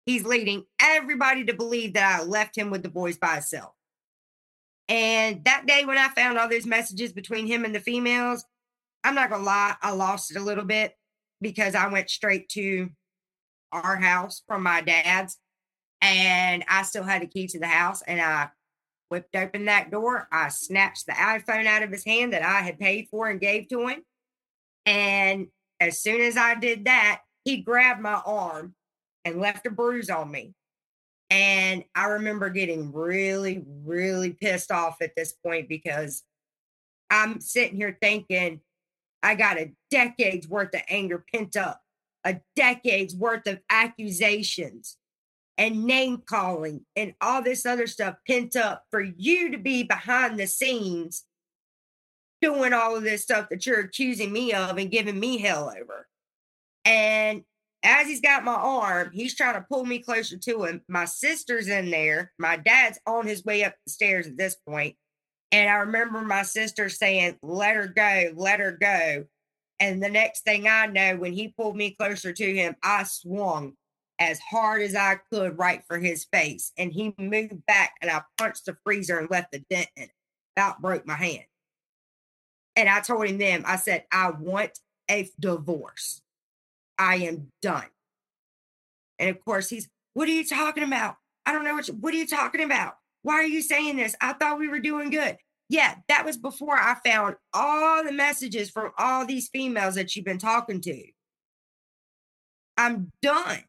He's 0.06 0.24
leading 0.24 0.64
everybody 0.80 1.44
to 1.46 1.54
believe 1.54 1.94
that 1.94 2.20
I 2.20 2.24
left 2.24 2.56
him 2.56 2.70
with 2.70 2.82
the 2.82 2.90
boys 2.90 3.16
by 3.16 3.34
himself. 3.34 3.72
And 4.88 5.42
that 5.44 5.66
day 5.66 5.84
when 5.84 5.96
I 5.96 6.08
found 6.08 6.38
all 6.38 6.48
those 6.48 6.66
messages 6.66 7.12
between 7.12 7.46
him 7.46 7.64
and 7.64 7.74
the 7.74 7.80
females, 7.80 8.44
I'm 9.02 9.14
not 9.14 9.30
gonna 9.30 9.44
lie, 9.44 9.76
I 9.80 9.92
lost 9.92 10.30
it 10.30 10.36
a 10.36 10.42
little 10.42 10.64
bit 10.64 10.94
because 11.40 11.74
I 11.74 11.88
went 11.88 12.10
straight 12.10 12.48
to 12.50 12.90
our 13.72 13.96
house 13.96 14.42
from 14.46 14.62
my 14.62 14.82
dad's 14.82 15.38
and 16.00 16.64
I 16.68 16.82
still 16.82 17.02
had 17.02 17.22
the 17.22 17.26
key 17.26 17.46
to 17.48 17.58
the 17.58 17.66
house 17.66 18.02
and 18.02 18.20
I 18.20 18.50
whipped 19.08 19.36
open 19.36 19.66
that 19.66 19.90
door. 19.90 20.28
I 20.30 20.48
snatched 20.48 21.06
the 21.06 21.12
iPhone 21.12 21.66
out 21.66 21.82
of 21.82 21.90
his 21.90 22.04
hand 22.04 22.32
that 22.34 22.42
I 22.42 22.60
had 22.60 22.78
paid 22.78 23.08
for 23.10 23.28
and 23.28 23.40
gave 23.40 23.68
to 23.68 23.86
him. 23.86 24.02
And 24.84 25.48
as 25.80 26.00
soon 26.00 26.20
as 26.20 26.36
I 26.36 26.56
did 26.56 26.84
that, 26.84 27.22
he 27.44 27.58
grabbed 27.58 28.00
my 28.00 28.20
arm 28.24 28.74
and 29.24 29.40
left 29.40 29.66
a 29.66 29.70
bruise 29.70 30.10
on 30.10 30.30
me. 30.30 30.54
And 31.30 31.84
I 31.94 32.06
remember 32.06 32.50
getting 32.50 32.92
really, 32.92 33.64
really 33.84 34.32
pissed 34.32 34.70
off 34.70 34.96
at 35.00 35.16
this 35.16 35.32
point 35.32 35.68
because 35.68 36.22
I'm 37.10 37.40
sitting 37.40 37.76
here 37.76 37.96
thinking, 38.00 38.60
I 39.22 39.34
got 39.34 39.58
a 39.58 39.72
decade's 39.90 40.48
worth 40.48 40.74
of 40.74 40.82
anger 40.88 41.24
pent 41.32 41.56
up, 41.56 41.80
a 42.24 42.40
decade's 42.56 43.14
worth 43.14 43.46
of 43.46 43.60
accusations 43.70 44.98
and 45.56 45.84
name 45.84 46.22
calling 46.26 46.84
and 46.96 47.14
all 47.20 47.42
this 47.42 47.64
other 47.64 47.86
stuff 47.86 48.16
pent 48.26 48.56
up 48.56 48.84
for 48.90 49.00
you 49.00 49.52
to 49.52 49.58
be 49.58 49.82
behind 49.82 50.38
the 50.38 50.46
scenes 50.46 51.24
doing 52.42 52.72
all 52.72 52.96
of 52.96 53.02
this 53.02 53.22
stuff 53.22 53.48
that 53.48 53.64
you're 53.64 53.80
accusing 53.80 54.32
me 54.32 54.52
of 54.52 54.76
and 54.76 54.90
giving 54.90 55.18
me 55.18 55.38
hell 55.38 55.72
over. 55.74 56.06
And 56.84 57.44
as 57.84 58.06
he's 58.06 58.22
got 58.22 58.44
my 58.44 58.54
arm, 58.54 59.10
he's 59.12 59.36
trying 59.36 59.54
to 59.54 59.66
pull 59.70 59.84
me 59.84 59.98
closer 59.98 60.38
to 60.38 60.64
him. 60.64 60.82
My 60.88 61.04
sister's 61.04 61.68
in 61.68 61.90
there. 61.90 62.32
My 62.38 62.56
dad's 62.56 62.98
on 63.06 63.26
his 63.26 63.44
way 63.44 63.62
up 63.62 63.74
the 63.84 63.92
stairs 63.92 64.26
at 64.26 64.38
this 64.38 64.56
point. 64.66 64.96
And 65.52 65.68
I 65.68 65.74
remember 65.74 66.22
my 66.22 66.42
sister 66.42 66.88
saying, 66.88 67.38
Let 67.42 67.76
her 67.76 67.86
go, 67.86 68.32
let 68.34 68.58
her 68.58 68.72
go. 68.72 69.26
And 69.78 70.02
the 70.02 70.08
next 70.08 70.44
thing 70.44 70.66
I 70.66 70.86
know, 70.86 71.16
when 71.16 71.34
he 71.34 71.48
pulled 71.48 71.76
me 71.76 71.90
closer 71.90 72.32
to 72.32 72.54
him, 72.54 72.74
I 72.82 73.04
swung 73.04 73.74
as 74.18 74.40
hard 74.40 74.82
as 74.82 74.94
I 74.94 75.18
could 75.30 75.58
right 75.58 75.82
for 75.86 75.98
his 75.98 76.24
face. 76.24 76.72
And 76.78 76.92
he 76.92 77.14
moved 77.18 77.66
back 77.66 77.94
and 78.00 78.10
I 78.10 78.22
punched 78.38 78.66
the 78.66 78.76
freezer 78.84 79.18
and 79.18 79.30
left 79.30 79.54
a 79.54 79.58
dent 79.70 79.88
in 79.96 80.04
it. 80.04 80.10
About 80.56 80.80
broke 80.80 81.04
my 81.06 81.16
hand. 81.16 81.44
And 82.76 82.88
I 82.88 83.00
told 83.00 83.26
him 83.26 83.38
then, 83.38 83.64
I 83.64 83.76
said, 83.76 84.04
I 84.10 84.30
want 84.30 84.78
a 85.10 85.28
divorce. 85.40 86.22
I 86.98 87.16
am 87.16 87.48
done. 87.62 87.86
And 89.18 89.30
of 89.30 89.44
course, 89.44 89.68
he's, 89.68 89.88
what 90.14 90.28
are 90.28 90.32
you 90.32 90.44
talking 90.44 90.84
about? 90.84 91.16
I 91.46 91.52
don't 91.52 91.64
know 91.64 91.74
what, 91.74 91.88
you, 91.88 91.94
what 91.94 92.14
are 92.14 92.16
you 92.16 92.26
talking 92.26 92.62
about? 92.62 92.94
Why 93.22 93.34
are 93.34 93.46
you 93.46 93.62
saying 93.62 93.96
this? 93.96 94.14
I 94.20 94.34
thought 94.34 94.58
we 94.58 94.68
were 94.68 94.80
doing 94.80 95.10
good. 95.10 95.36
Yeah, 95.68 95.94
that 96.08 96.24
was 96.24 96.36
before 96.36 96.76
I 96.76 96.96
found 97.04 97.36
all 97.52 98.04
the 98.04 98.12
messages 98.12 98.70
from 98.70 98.92
all 98.98 99.24
these 99.24 99.48
females 99.48 99.94
that 99.94 100.14
you've 100.14 100.24
been 100.24 100.38
talking 100.38 100.80
to. 100.82 101.04
I'm 102.76 103.10
done. 103.22 103.62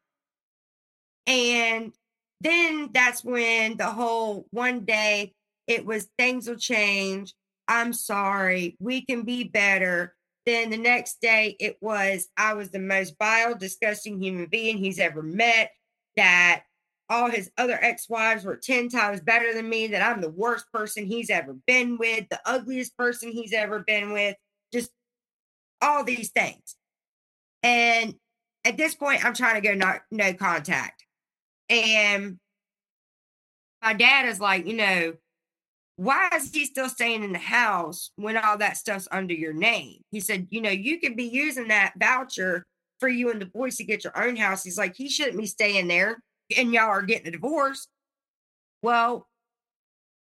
And 1.25 1.93
then 2.41 2.89
that's 2.93 3.23
when 3.23 3.77
the 3.77 3.85
whole 3.85 4.45
one 4.51 4.81
day 4.81 5.33
it 5.67 5.85
was 5.85 6.07
things 6.17 6.47
will 6.47 6.57
change. 6.57 7.33
I'm 7.67 7.93
sorry. 7.93 8.75
We 8.79 9.05
can 9.05 9.23
be 9.23 9.45
better. 9.45 10.15
Then 10.45 10.69
the 10.69 10.77
next 10.77 11.21
day 11.21 11.55
it 11.59 11.77
was 11.81 12.27
I 12.37 12.53
was 12.53 12.69
the 12.69 12.79
most 12.79 13.15
vile, 13.17 13.55
disgusting 13.55 14.21
human 14.21 14.45
being 14.45 14.77
he's 14.77 14.99
ever 14.99 15.21
met. 15.21 15.71
That 16.15 16.63
all 17.09 17.29
his 17.29 17.51
other 17.57 17.77
ex-wives 17.81 18.45
were 18.45 18.55
10 18.55 18.89
times 18.89 19.21
better 19.21 19.53
than 19.53 19.69
me, 19.69 19.87
that 19.87 20.01
I'm 20.01 20.21
the 20.21 20.29
worst 20.29 20.65
person 20.73 21.05
he's 21.05 21.29
ever 21.29 21.53
been 21.67 21.97
with, 21.97 22.27
the 22.29 22.39
ugliest 22.45 22.97
person 22.97 23.31
he's 23.31 23.53
ever 23.53 23.79
been 23.79 24.11
with, 24.11 24.35
just 24.73 24.91
all 25.81 26.03
these 26.03 26.31
things. 26.31 26.75
And 27.61 28.15
at 28.63 28.77
this 28.77 28.95
point, 28.95 29.23
I'm 29.23 29.33
trying 29.33 29.61
to 29.61 29.67
go 29.67 29.75
no, 29.75 29.97
no 30.11 30.33
contact. 30.33 31.05
And 31.69 32.39
my 33.83 33.93
dad 33.93 34.27
is 34.27 34.39
like, 34.39 34.65
you 34.65 34.75
know, 34.75 35.13
why 35.97 36.29
is 36.33 36.53
he 36.53 36.65
still 36.65 36.89
staying 36.89 37.23
in 37.23 37.31
the 37.31 37.39
house 37.39 38.11
when 38.15 38.37
all 38.37 38.57
that 38.57 38.77
stuff's 38.77 39.07
under 39.11 39.33
your 39.33 39.53
name? 39.53 40.01
He 40.11 40.19
said, 40.19 40.47
you 40.49 40.61
know, 40.61 40.69
you 40.69 40.99
could 40.99 41.15
be 41.15 41.25
using 41.25 41.69
that 41.69 41.93
voucher 41.97 42.65
for 42.99 43.07
you 43.07 43.31
and 43.31 43.41
the 43.41 43.45
boys 43.45 43.77
to 43.77 43.83
get 43.83 44.03
your 44.03 44.17
own 44.21 44.35
house. 44.35 44.63
He's 44.63 44.77
like, 44.77 44.95
he 44.95 45.09
shouldn't 45.09 45.37
be 45.37 45.45
staying 45.45 45.87
there 45.87 46.19
and 46.57 46.73
y'all 46.73 46.89
are 46.89 47.01
getting 47.01 47.27
a 47.27 47.31
divorce. 47.31 47.87
Well, 48.81 49.27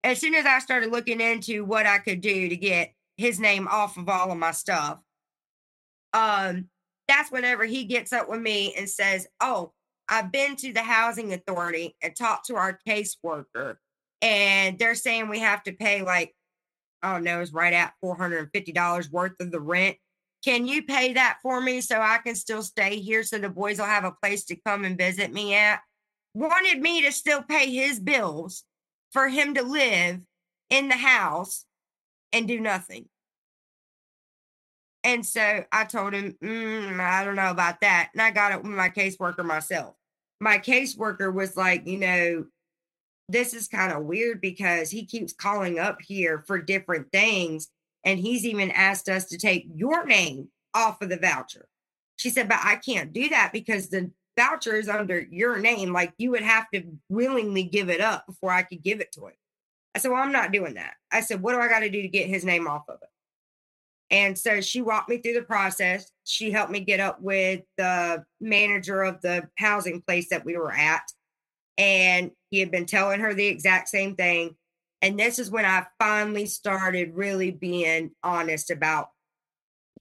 as 0.03 0.19
soon 0.19 0.35
as 0.35 0.45
I 0.45 0.59
started 0.59 0.91
looking 0.91 1.19
into 1.19 1.65
what 1.65 1.85
I 1.85 1.97
could 1.97 2.21
do 2.21 2.49
to 2.49 2.55
get 2.55 2.93
his 3.17 3.39
name 3.39 3.67
off 3.67 3.97
of 3.97 4.07
all 4.07 4.31
of 4.31 4.37
my 4.37 4.51
stuff, 4.51 4.99
um, 6.13 6.69
that's 7.07 7.31
whenever 7.31 7.65
he 7.65 7.85
gets 7.85 8.13
up 8.13 8.29
with 8.29 8.41
me 8.41 8.73
and 8.77 8.89
says, 8.89 9.27
Oh, 9.41 9.73
I've 10.07 10.31
been 10.31 10.55
to 10.57 10.71
the 10.71 10.83
housing 10.83 11.33
authority 11.33 11.95
and 12.01 12.15
talked 12.15 12.47
to 12.47 12.55
our 12.55 12.79
caseworker, 12.87 13.75
and 14.21 14.79
they're 14.79 14.95
saying 14.95 15.29
we 15.29 15.39
have 15.39 15.63
to 15.63 15.73
pay 15.73 16.01
like, 16.01 16.33
oh 17.03 17.17
no, 17.17 17.41
it's 17.41 17.53
right 17.53 17.73
at 17.73 17.93
$450 18.03 19.11
worth 19.11 19.33
of 19.39 19.51
the 19.51 19.59
rent. 19.59 19.97
Can 20.43 20.67
you 20.67 20.83
pay 20.83 21.13
that 21.13 21.39
for 21.41 21.59
me 21.59 21.81
so 21.81 21.99
I 21.99 22.19
can 22.19 22.35
still 22.35 22.61
stay 22.61 22.99
here 22.99 23.23
so 23.23 23.37
the 23.37 23.49
boys 23.49 23.79
will 23.79 23.85
have 23.85 24.03
a 24.03 24.15
place 24.23 24.45
to 24.45 24.55
come 24.55 24.85
and 24.85 24.97
visit 24.97 25.33
me 25.33 25.55
at? 25.55 25.79
Wanted 26.33 26.81
me 26.81 27.01
to 27.03 27.11
still 27.11 27.41
pay 27.41 27.71
his 27.73 27.99
bills 27.99 28.63
for 29.11 29.27
him 29.27 29.55
to 29.55 29.63
live 29.63 30.19
in 30.69 30.87
the 30.87 30.95
house 30.95 31.65
and 32.31 32.47
do 32.47 32.59
nothing. 32.59 33.07
And 35.03 35.25
so 35.25 35.63
I 35.71 35.85
told 35.85 36.13
him, 36.13 36.35
mm, 36.43 36.99
I 36.99 37.23
don't 37.23 37.35
know 37.35 37.51
about 37.51 37.81
that. 37.81 38.09
And 38.13 38.21
I 38.21 38.31
got 38.31 38.51
it 38.51 38.63
with 38.63 38.71
my 38.71 38.89
caseworker 38.89 39.45
myself. 39.45 39.95
My 40.41 40.57
caseworker 40.57 41.33
was 41.33 41.55
like, 41.55 41.87
you 41.87 41.99
know, 41.99 42.45
this 43.29 43.53
is 43.53 43.67
kind 43.67 43.91
of 43.91 44.03
weird 44.03 44.41
because 44.41 44.91
he 44.91 45.05
keeps 45.05 45.33
calling 45.33 45.79
up 45.79 45.97
here 46.01 46.43
for 46.45 46.61
different 46.61 47.11
things. 47.11 47.69
And 48.03 48.19
he's 48.19 48.45
even 48.45 48.69
asked 48.71 49.09
us 49.09 49.25
to 49.25 49.37
take 49.37 49.65
your 49.73 50.05
name 50.05 50.49
off 50.73 51.01
of 51.01 51.09
the 51.09 51.17
voucher. 51.17 51.67
She 52.17 52.29
said, 52.29 52.47
but 52.47 52.59
I 52.63 52.75
can't 52.75 53.13
do 53.13 53.29
that 53.29 53.51
because 53.51 53.89
the 53.89 54.11
voucher 54.37 54.75
is 54.75 54.87
under 54.87 55.19
your 55.31 55.57
name. 55.57 55.91
Like 55.91 56.13
you 56.17 56.31
would 56.31 56.43
have 56.43 56.69
to 56.73 56.83
willingly 57.09 57.63
give 57.63 57.89
it 57.89 58.01
up 58.01 58.27
before 58.27 58.51
I 58.51 58.61
could 58.61 58.83
give 58.83 59.01
it 59.01 59.11
to 59.13 59.25
him. 59.25 59.33
I 59.95 59.99
said, 59.99 60.11
well, 60.11 60.21
I'm 60.21 60.31
not 60.31 60.51
doing 60.51 60.75
that. 60.75 60.93
I 61.11 61.21
said, 61.21 61.41
what 61.41 61.53
do 61.53 61.59
I 61.59 61.67
got 61.67 61.79
to 61.79 61.89
do 61.89 62.01
to 62.01 62.07
get 62.07 62.27
his 62.27 62.45
name 62.45 62.67
off 62.67 62.83
of 62.89 62.99
it? 63.01 63.09
And 64.11 64.37
so 64.37 64.61
she 64.61 64.81
walked 64.81 65.09
me 65.09 65.17
through 65.17 65.33
the 65.33 65.41
process. 65.41 66.11
She 66.25 66.51
helped 66.51 66.71
me 66.71 66.81
get 66.81 66.99
up 66.99 67.21
with 67.21 67.61
the 67.77 68.23
manager 68.39 69.01
of 69.01 69.21
the 69.21 69.49
housing 69.57 70.01
place 70.01 70.29
that 70.29 70.45
we 70.45 70.57
were 70.57 70.71
at. 70.71 71.01
And 71.77 72.31
he 72.49 72.59
had 72.59 72.71
been 72.71 72.85
telling 72.85 73.19
her 73.19 73.33
the 73.33 73.47
exact 73.47 73.89
same 73.89 74.15
thing. 74.15 74.55
And 75.01 75.19
this 75.19 75.39
is 75.39 75.51
when 75.51 75.65
I 75.65 75.85
finally 75.99 76.45
started 76.45 77.15
really 77.15 77.51
being 77.51 78.11
honest 78.23 78.71
about 78.71 79.09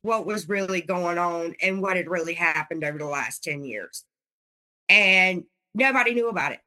what 0.03 0.27
was 0.27 0.49
really 0.49 0.81
going 0.81 1.19
on 1.19 1.55
and 1.61 1.83
what 1.83 1.97
had 1.97 2.09
really 2.09 2.35
happened 2.35 2.85
over 2.85 2.99
the 2.99 3.07
last 3.07 3.43
10 3.43 3.65
years. 3.65 4.05
And 4.89 5.45
nobody 5.75 6.15
knew 6.15 6.29
about 6.29 6.53
it. 6.53 6.61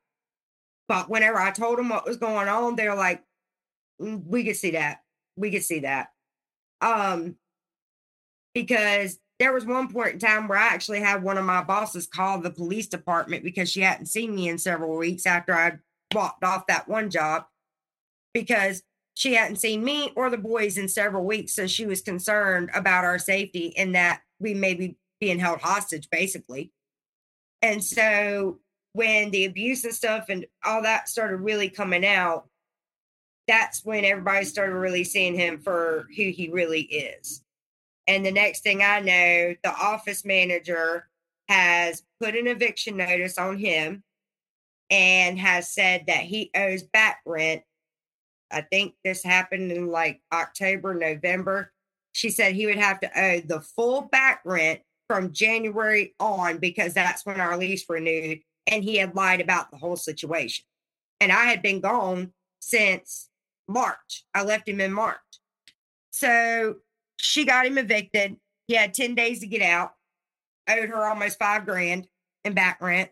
But 0.87 1.09
whenever 1.09 1.37
I 1.37 1.51
told 1.51 1.77
them 1.77 1.89
what 1.89 2.05
was 2.05 2.17
going 2.17 2.47
on, 2.47 2.75
they're 2.75 2.95
like, 2.95 3.21
mm, 4.01 4.23
we 4.25 4.43
could 4.43 4.55
see 4.55 4.71
that. 4.71 4.99
We 5.35 5.51
could 5.51 5.63
see 5.63 5.79
that. 5.79 6.07
Um, 6.81 7.35
because 8.53 9.19
there 9.39 9.53
was 9.53 9.65
one 9.65 9.91
point 9.91 10.13
in 10.13 10.19
time 10.19 10.47
where 10.47 10.57
I 10.57 10.67
actually 10.67 10.99
had 10.99 11.21
one 11.21 11.37
of 11.37 11.45
my 11.45 11.63
bosses 11.63 12.07
call 12.07 12.39
the 12.39 12.49
police 12.49 12.87
department 12.87 13.43
because 13.43 13.69
she 13.69 13.81
hadn't 13.81 14.07
seen 14.07 14.33
me 14.33 14.49
in 14.49 14.57
several 14.57 14.97
weeks 14.97 15.25
after 15.25 15.53
I 15.53 15.73
walked 16.13 16.43
off 16.43 16.67
that 16.67 16.87
one 16.87 17.09
job 17.09 17.45
because 18.33 18.81
she 19.13 19.33
hadn't 19.33 19.57
seen 19.57 19.83
me 19.83 20.11
or 20.15 20.29
the 20.29 20.37
boys 20.37 20.77
in 20.77 20.87
several 20.87 21.23
weeks. 21.23 21.53
So 21.53 21.67
she 21.67 21.85
was 21.85 22.01
concerned 22.01 22.69
about 22.73 23.03
our 23.03 23.19
safety 23.19 23.75
and 23.77 23.95
that 23.95 24.21
we 24.39 24.53
may 24.53 24.73
be 24.73 24.95
being 25.19 25.39
held 25.39 25.59
hostage, 25.59 26.09
basically. 26.09 26.71
And 27.61 27.83
so 27.83 28.59
when 28.93 29.31
the 29.31 29.45
abuse 29.45 29.83
and 29.83 29.93
stuff 29.93 30.25
and 30.29 30.45
all 30.63 30.83
that 30.83 31.09
started 31.09 31.37
really 31.37 31.69
coming 31.69 32.05
out, 32.05 32.47
that's 33.47 33.83
when 33.85 34.03
everybody 34.05 34.45
started 34.45 34.75
really 34.75 35.03
seeing 35.03 35.35
him 35.35 35.59
for 35.59 36.07
who 36.15 36.29
he 36.29 36.49
really 36.51 36.81
is. 36.81 37.43
And 38.07 38.25
the 38.25 38.31
next 38.31 38.61
thing 38.61 38.81
I 38.81 38.99
know, 39.01 39.55
the 39.63 39.73
office 39.73 40.23
manager 40.23 41.07
has 41.49 42.03
put 42.21 42.35
an 42.35 42.47
eviction 42.47 42.97
notice 42.97 43.37
on 43.37 43.57
him 43.57 44.03
and 44.89 45.37
has 45.37 45.71
said 45.71 46.05
that 46.07 46.21
he 46.21 46.49
owes 46.55 46.83
back 46.83 47.19
rent. 47.25 47.63
I 48.51 48.61
think 48.61 48.93
this 49.03 49.23
happened 49.23 49.71
in 49.71 49.87
like 49.87 50.21
October, 50.31 50.93
November. 50.93 51.73
She 52.13 52.29
said 52.29 52.55
he 52.55 52.65
would 52.65 52.77
have 52.77 52.99
to 53.01 53.19
owe 53.19 53.41
the 53.41 53.59
full 53.59 54.03
back 54.03 54.41
rent 54.45 54.79
from 55.07 55.33
January 55.33 56.15
on 56.19 56.57
because 56.57 56.93
that's 56.93 57.25
when 57.25 57.41
our 57.41 57.57
lease 57.57 57.85
renewed. 57.89 58.39
And 58.65 58.83
he 58.83 58.97
had 58.97 59.15
lied 59.15 59.41
about 59.41 59.71
the 59.71 59.77
whole 59.77 59.95
situation. 59.95 60.65
And 61.19 61.31
I 61.31 61.45
had 61.45 61.61
been 61.61 61.81
gone 61.81 62.31
since 62.59 63.29
March. 63.67 64.25
I 64.33 64.43
left 64.43 64.67
him 64.67 64.81
in 64.81 64.93
March. 64.93 65.17
So 66.11 66.77
she 67.17 67.45
got 67.45 67.65
him 67.65 67.77
evicted. 67.77 68.37
He 68.67 68.75
had 68.75 68.93
10 68.93 69.15
days 69.15 69.39
to 69.39 69.47
get 69.47 69.61
out, 69.61 69.91
owed 70.69 70.89
her 70.89 71.05
almost 71.05 71.39
five 71.39 71.65
grand 71.65 72.07
in 72.43 72.53
back 72.53 72.81
rent, 72.81 73.09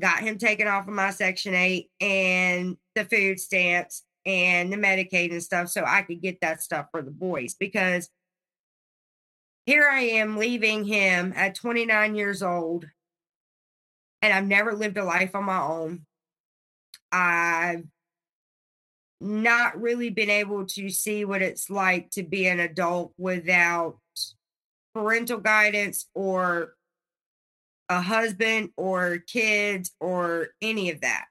got 0.00 0.20
him 0.20 0.38
taken 0.38 0.66
off 0.66 0.88
of 0.88 0.94
my 0.94 1.10
Section 1.10 1.54
8 1.54 1.90
and 2.00 2.76
the 2.94 3.04
food 3.04 3.38
stamps 3.38 4.02
and 4.26 4.72
the 4.72 4.76
Medicaid 4.76 5.32
and 5.32 5.42
stuff 5.42 5.68
so 5.68 5.84
I 5.86 6.02
could 6.02 6.22
get 6.22 6.40
that 6.40 6.62
stuff 6.62 6.86
for 6.90 7.02
the 7.02 7.10
boys 7.10 7.54
because 7.54 8.08
here 9.66 9.88
I 9.90 10.00
am 10.00 10.36
leaving 10.36 10.84
him 10.84 11.32
at 11.36 11.54
29 11.54 12.14
years 12.14 12.42
old 12.42 12.86
and 14.22 14.32
I've 14.32 14.46
never 14.46 14.72
lived 14.72 14.96
a 14.96 15.04
life 15.04 15.34
on 15.34 15.44
my 15.44 15.60
own. 15.60 16.06
I've 17.12 17.84
not 19.24 19.80
really 19.80 20.10
been 20.10 20.30
able 20.30 20.66
to 20.66 20.90
see 20.90 21.24
what 21.24 21.42
it's 21.42 21.70
like 21.70 22.10
to 22.10 22.22
be 22.22 22.46
an 22.46 22.60
adult 22.60 23.12
without 23.16 23.98
parental 24.94 25.38
guidance 25.38 26.06
or 26.14 26.74
a 27.88 28.00
husband 28.00 28.70
or 28.76 29.18
kids 29.26 29.92
or 29.98 30.48
any 30.60 30.90
of 30.90 31.00
that. 31.00 31.24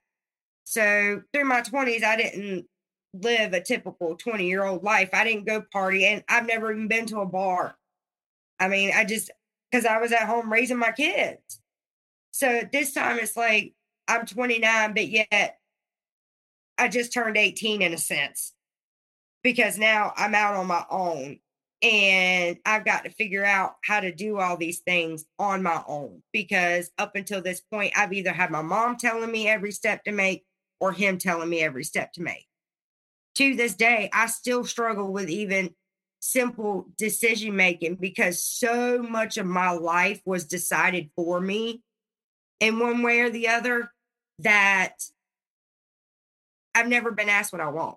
So 0.64 1.22
through 1.32 1.44
my 1.44 1.62
20s, 1.62 2.02
I 2.02 2.16
didn't 2.16 2.66
live 3.14 3.52
a 3.52 3.60
typical 3.60 4.16
20 4.16 4.46
year 4.46 4.64
old 4.64 4.82
life. 4.82 5.10
I 5.12 5.22
didn't 5.22 5.46
go 5.46 5.62
party 5.72 6.04
and 6.04 6.24
I've 6.28 6.46
never 6.46 6.72
even 6.72 6.88
been 6.88 7.06
to 7.06 7.20
a 7.20 7.26
bar. 7.26 7.76
I 8.58 8.68
mean, 8.68 8.90
I 8.94 9.04
just, 9.04 9.30
because 9.70 9.86
I 9.86 9.98
was 9.98 10.10
at 10.12 10.26
home 10.26 10.52
raising 10.52 10.78
my 10.78 10.90
kids. 10.90 11.60
So 12.32 12.48
at 12.48 12.72
this 12.72 12.92
time, 12.92 13.18
it's 13.20 13.36
like 13.36 13.72
I'm 14.08 14.26
29, 14.26 14.94
but 14.94 15.06
yet 15.06 15.58
I 16.78 16.88
just 16.88 17.12
turned 17.12 17.36
18 17.36 17.82
in 17.82 17.92
a 17.92 17.98
sense 17.98 18.52
because 19.42 19.78
now 19.78 20.12
I'm 20.16 20.34
out 20.34 20.54
on 20.54 20.66
my 20.66 20.84
own 20.90 21.38
and 21.82 22.56
I've 22.64 22.84
got 22.84 23.04
to 23.04 23.10
figure 23.10 23.44
out 23.44 23.74
how 23.84 24.00
to 24.00 24.12
do 24.12 24.38
all 24.38 24.56
these 24.56 24.80
things 24.80 25.26
on 25.38 25.62
my 25.62 25.82
own 25.86 26.22
because 26.32 26.90
up 26.98 27.14
until 27.14 27.42
this 27.42 27.60
point, 27.60 27.92
I've 27.94 28.12
either 28.12 28.32
had 28.32 28.50
my 28.50 28.62
mom 28.62 28.96
telling 28.96 29.30
me 29.30 29.46
every 29.48 29.70
step 29.70 30.02
to 30.04 30.12
make 30.12 30.44
or 30.80 30.92
him 30.92 31.18
telling 31.18 31.48
me 31.48 31.60
every 31.60 31.84
step 31.84 32.12
to 32.14 32.22
make. 32.22 32.46
To 33.36 33.54
this 33.54 33.74
day, 33.74 34.08
I 34.12 34.26
still 34.26 34.64
struggle 34.64 35.12
with 35.12 35.28
even 35.28 35.74
simple 36.20 36.86
decision 36.96 37.54
making 37.54 37.96
because 37.96 38.42
so 38.42 39.02
much 39.02 39.36
of 39.36 39.44
my 39.44 39.70
life 39.72 40.22
was 40.24 40.46
decided 40.46 41.10
for 41.14 41.38
me 41.38 41.82
in 42.60 42.78
one 42.78 43.02
way 43.02 43.20
or 43.20 43.28
the 43.28 43.48
other 43.48 43.92
that 44.38 44.94
I've 46.74 46.88
never 46.88 47.10
been 47.10 47.28
asked 47.28 47.52
what 47.52 47.62
I 47.62 47.68
want. 47.68 47.96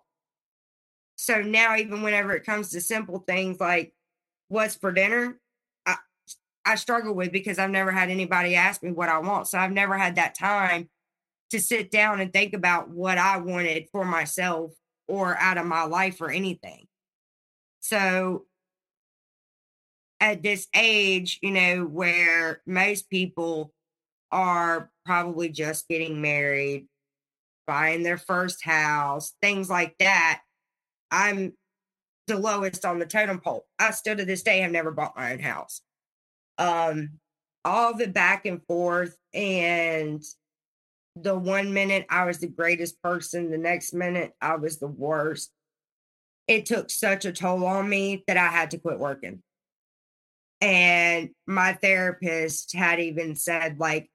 So 1.15 1.41
now, 1.41 1.75
even 1.75 2.03
whenever 2.03 2.33
it 2.33 2.45
comes 2.45 2.69
to 2.71 2.81
simple 2.81 3.19
things 3.19 3.59
like 3.59 3.93
what's 4.49 4.75
for 4.75 4.91
dinner, 4.91 5.39
I, 5.85 5.95
I 6.63 6.75
struggle 6.75 7.15
with 7.15 7.31
because 7.31 7.57
I've 7.57 7.71
never 7.71 7.91
had 7.91 8.09
anybody 8.09 8.55
ask 8.55 8.83
me 8.83 8.91
what 8.91 9.09
I 9.09 9.17
want. 9.19 9.47
So 9.47 9.57
I've 9.57 9.71
never 9.71 9.97
had 9.97 10.15
that 10.15 10.35
time 10.35 10.89
to 11.49 11.59
sit 11.59 11.89
down 11.89 12.19
and 12.19 12.31
think 12.31 12.53
about 12.53 12.89
what 12.89 13.17
I 13.17 13.37
wanted 13.37 13.87
for 13.91 14.05
myself 14.05 14.73
or 15.07 15.35
out 15.37 15.57
of 15.57 15.65
my 15.65 15.83
life 15.83 16.21
or 16.21 16.29
anything. 16.29 16.87
So 17.79 18.45
at 20.19 20.43
this 20.43 20.67
age, 20.75 21.39
you 21.41 21.51
know, 21.51 21.85
where 21.85 22.61
most 22.65 23.09
people 23.09 23.73
are 24.31 24.91
probably 25.05 25.49
just 25.49 25.87
getting 25.87 26.21
married, 26.21 26.87
buying 27.67 28.01
their 28.01 28.17
first 28.17 28.63
house, 28.63 29.33
things 29.41 29.69
like 29.69 29.95
that. 29.99 30.41
I'm 31.11 31.53
the 32.27 32.37
lowest 32.37 32.85
on 32.85 32.99
the 32.99 33.05
totem 33.05 33.39
pole. 33.39 33.65
I 33.77 33.91
still 33.91 34.15
to 34.17 34.25
this 34.25 34.43
day 34.43 34.59
have 34.59 34.71
never 34.71 34.91
bought 34.91 35.15
my 35.15 35.33
own 35.33 35.39
house. 35.39 35.81
Um, 36.57 37.19
all 37.63 37.95
the 37.95 38.07
back 38.07 38.45
and 38.45 38.61
forth, 38.67 39.15
and 39.33 40.23
the 41.15 41.37
one 41.37 41.73
minute 41.73 42.05
I 42.09 42.25
was 42.25 42.39
the 42.39 42.47
greatest 42.47 43.01
person, 43.01 43.51
the 43.51 43.57
next 43.57 43.93
minute 43.93 44.33
I 44.41 44.55
was 44.55 44.79
the 44.79 44.87
worst. 44.87 45.51
It 46.47 46.65
took 46.65 46.89
such 46.89 47.25
a 47.25 47.31
toll 47.31 47.65
on 47.65 47.89
me 47.89 48.23
that 48.27 48.37
I 48.37 48.47
had 48.47 48.71
to 48.71 48.77
quit 48.77 48.99
working. 48.99 49.41
And 50.61 51.29
my 51.45 51.73
therapist 51.73 52.73
had 52.73 52.99
even 52.99 53.35
said, 53.35 53.79
like, 53.79 54.09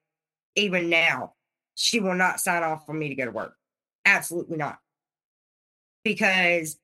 even 0.56 0.88
now, 0.88 1.34
she 1.74 2.00
will 2.00 2.14
not 2.14 2.40
sign 2.40 2.62
off 2.62 2.86
for 2.86 2.92
me 2.92 3.08
to 3.08 3.14
go 3.14 3.24
to 3.24 3.30
work. 3.30 3.54
Absolutely 4.04 4.56
not. 4.56 4.78
Because 6.04 6.78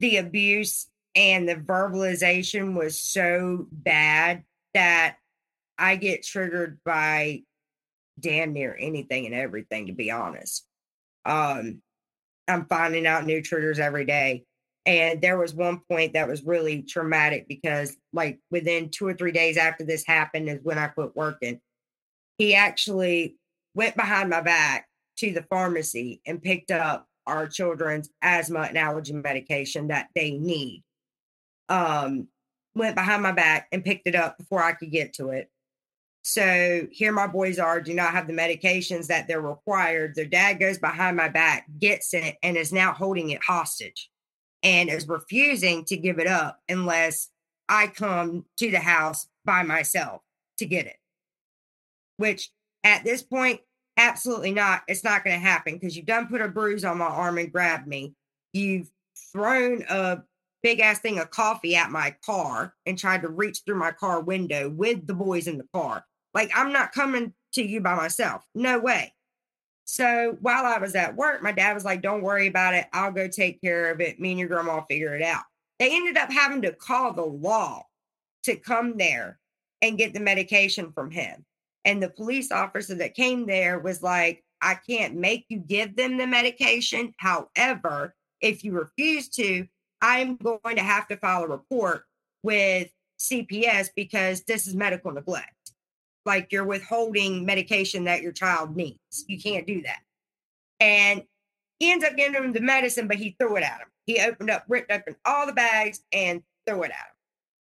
the 0.00 0.16
abuse 0.16 0.88
and 1.14 1.48
the 1.48 1.56
verbalization 1.56 2.74
was 2.74 2.98
so 2.98 3.66
bad 3.70 4.44
that 4.74 5.16
I 5.78 5.96
get 5.96 6.24
triggered 6.24 6.78
by 6.84 7.42
damn 8.18 8.52
near 8.52 8.76
anything 8.78 9.26
and 9.26 9.34
everything, 9.34 9.86
to 9.86 9.92
be 9.92 10.10
honest. 10.10 10.66
Um, 11.24 11.82
I'm 12.48 12.66
finding 12.66 13.06
out 13.06 13.26
new 13.26 13.42
triggers 13.42 13.78
every 13.78 14.04
day. 14.04 14.44
And 14.86 15.20
there 15.20 15.38
was 15.38 15.54
one 15.54 15.80
point 15.90 16.14
that 16.14 16.28
was 16.28 16.42
really 16.42 16.82
traumatic 16.82 17.46
because, 17.48 17.96
like, 18.12 18.40
within 18.50 18.88
two 18.88 19.06
or 19.06 19.14
three 19.14 19.32
days 19.32 19.56
after 19.56 19.84
this 19.84 20.06
happened, 20.06 20.48
is 20.48 20.60
when 20.62 20.78
I 20.78 20.88
quit 20.88 21.14
working. 21.14 21.60
He 22.38 22.54
actually 22.54 23.36
went 23.74 23.96
behind 23.96 24.30
my 24.30 24.40
back 24.40 24.88
to 25.18 25.32
the 25.32 25.42
pharmacy 25.44 26.20
and 26.26 26.42
picked 26.42 26.70
up 26.70 27.06
our 27.26 27.46
children's 27.46 28.10
asthma 28.22 28.60
and 28.60 28.78
allergy 28.78 29.12
medication 29.12 29.88
that 29.88 30.08
they 30.14 30.32
need. 30.32 30.82
Um, 31.68 32.28
went 32.74 32.96
behind 32.96 33.22
my 33.22 33.32
back 33.32 33.68
and 33.72 33.84
picked 33.84 34.06
it 34.06 34.14
up 34.14 34.38
before 34.38 34.62
I 34.62 34.72
could 34.72 34.90
get 34.90 35.12
to 35.14 35.30
it. 35.30 35.50
So 36.22 36.86
here 36.90 37.12
my 37.12 37.26
boys 37.26 37.58
are, 37.58 37.80
do 37.80 37.94
not 37.94 38.12
have 38.12 38.26
the 38.26 38.32
medications 38.32 39.06
that 39.06 39.26
they're 39.26 39.40
required. 39.40 40.14
Their 40.14 40.26
dad 40.26 40.54
goes 40.54 40.78
behind 40.78 41.16
my 41.16 41.28
back, 41.28 41.66
gets 41.78 42.12
it, 42.12 42.36
and 42.42 42.56
is 42.56 42.72
now 42.72 42.92
holding 42.92 43.30
it 43.30 43.42
hostage 43.42 44.10
and 44.62 44.90
is 44.90 45.08
refusing 45.08 45.84
to 45.86 45.96
give 45.96 46.18
it 46.18 46.26
up 46.26 46.58
unless 46.68 47.30
I 47.68 47.86
come 47.86 48.44
to 48.58 48.70
the 48.70 48.80
house 48.80 49.28
by 49.44 49.62
myself 49.62 50.20
to 50.58 50.66
get 50.66 50.86
it. 50.86 50.96
Which 52.18 52.50
at 52.84 53.04
this 53.04 53.22
point, 53.22 53.60
absolutely 53.96 54.52
not. 54.52 54.82
It's 54.88 55.04
not 55.04 55.24
going 55.24 55.38
to 55.38 55.44
happen 55.46 55.74
because 55.74 55.96
you've 55.96 56.06
done 56.06 56.28
put 56.28 56.40
a 56.40 56.48
bruise 56.48 56.84
on 56.84 56.98
my 56.98 57.06
arm 57.06 57.38
and 57.38 57.52
grabbed 57.52 57.86
me. 57.86 58.14
You've 58.52 58.90
thrown 59.32 59.84
a 59.88 60.22
big 60.62 60.80
ass 60.80 61.00
thing 61.00 61.18
of 61.18 61.30
coffee 61.30 61.76
at 61.76 61.90
my 61.90 62.14
car 62.24 62.74
and 62.86 62.98
tried 62.98 63.22
to 63.22 63.28
reach 63.28 63.60
through 63.64 63.78
my 63.78 63.92
car 63.92 64.20
window 64.20 64.68
with 64.68 65.06
the 65.06 65.14
boys 65.14 65.46
in 65.46 65.58
the 65.58 65.66
car. 65.74 66.04
Like, 66.34 66.50
I'm 66.54 66.72
not 66.72 66.92
coming 66.92 67.32
to 67.54 67.62
you 67.62 67.80
by 67.80 67.94
myself. 67.94 68.44
No 68.54 68.78
way. 68.78 69.12
So 69.84 70.36
while 70.40 70.64
I 70.64 70.78
was 70.78 70.94
at 70.94 71.16
work, 71.16 71.42
my 71.42 71.52
dad 71.52 71.74
was 71.74 71.84
like, 71.84 72.02
Don't 72.02 72.22
worry 72.22 72.46
about 72.46 72.74
it. 72.74 72.86
I'll 72.92 73.12
go 73.12 73.26
take 73.26 73.60
care 73.60 73.90
of 73.90 74.00
it. 74.00 74.20
Me 74.20 74.30
and 74.30 74.38
your 74.38 74.48
grandma 74.48 74.76
will 74.76 74.82
figure 74.82 75.16
it 75.16 75.22
out. 75.22 75.42
They 75.78 75.94
ended 75.94 76.16
up 76.16 76.30
having 76.30 76.62
to 76.62 76.72
call 76.72 77.12
the 77.12 77.24
law 77.24 77.82
to 78.44 78.54
come 78.56 78.96
there 78.98 79.38
and 79.82 79.98
get 79.98 80.14
the 80.14 80.20
medication 80.20 80.92
from 80.92 81.10
him. 81.10 81.44
And 81.84 82.02
the 82.02 82.10
police 82.10 82.52
officer 82.52 82.94
that 82.96 83.14
came 83.14 83.46
there 83.46 83.78
was 83.78 84.02
like, 84.02 84.44
I 84.60 84.74
can't 84.74 85.14
make 85.14 85.46
you 85.48 85.58
give 85.58 85.96
them 85.96 86.18
the 86.18 86.26
medication. 86.26 87.14
However, 87.16 88.14
if 88.40 88.62
you 88.64 88.72
refuse 88.72 89.28
to, 89.30 89.66
I'm 90.02 90.36
going 90.36 90.76
to 90.76 90.82
have 90.82 91.08
to 91.08 91.16
file 91.16 91.44
a 91.44 91.48
report 91.48 92.04
with 92.42 92.88
CPS 93.18 93.88
because 93.94 94.42
this 94.42 94.66
is 94.66 94.74
medical 94.74 95.12
neglect 95.12 95.54
like 96.26 96.52
you're 96.52 96.64
withholding 96.64 97.46
medication 97.46 98.04
that 98.04 98.22
your 98.22 98.32
child 98.32 98.76
needs. 98.76 99.24
You 99.26 99.40
can't 99.40 99.66
do 99.66 99.82
that. 99.82 100.00
And 100.78 101.22
he 101.78 101.90
ends 101.90 102.04
up 102.04 102.16
giving 102.16 102.34
him 102.34 102.52
the 102.52 102.60
medicine, 102.60 103.08
but 103.08 103.16
he 103.16 103.36
threw 103.38 103.56
it 103.56 103.62
at 103.62 103.80
him. 103.80 103.88
He 104.06 104.20
opened 104.20 104.50
up, 104.50 104.64
ripped 104.68 104.92
open 104.92 105.16
all 105.24 105.46
the 105.46 105.52
bags 105.52 106.00
and 106.12 106.42
threw 106.66 106.82
it 106.82 106.90
at 106.90 106.96
him. 106.96 107.06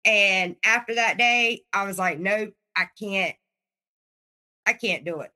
And 0.05 0.55
after 0.63 0.95
that 0.95 1.17
day, 1.17 1.63
I 1.73 1.85
was 1.85 1.97
like, 1.97 2.19
nope, 2.19 2.53
I 2.75 2.85
can't, 2.99 3.35
I 4.65 4.73
can't 4.73 5.05
do 5.05 5.21
it. 5.21 5.31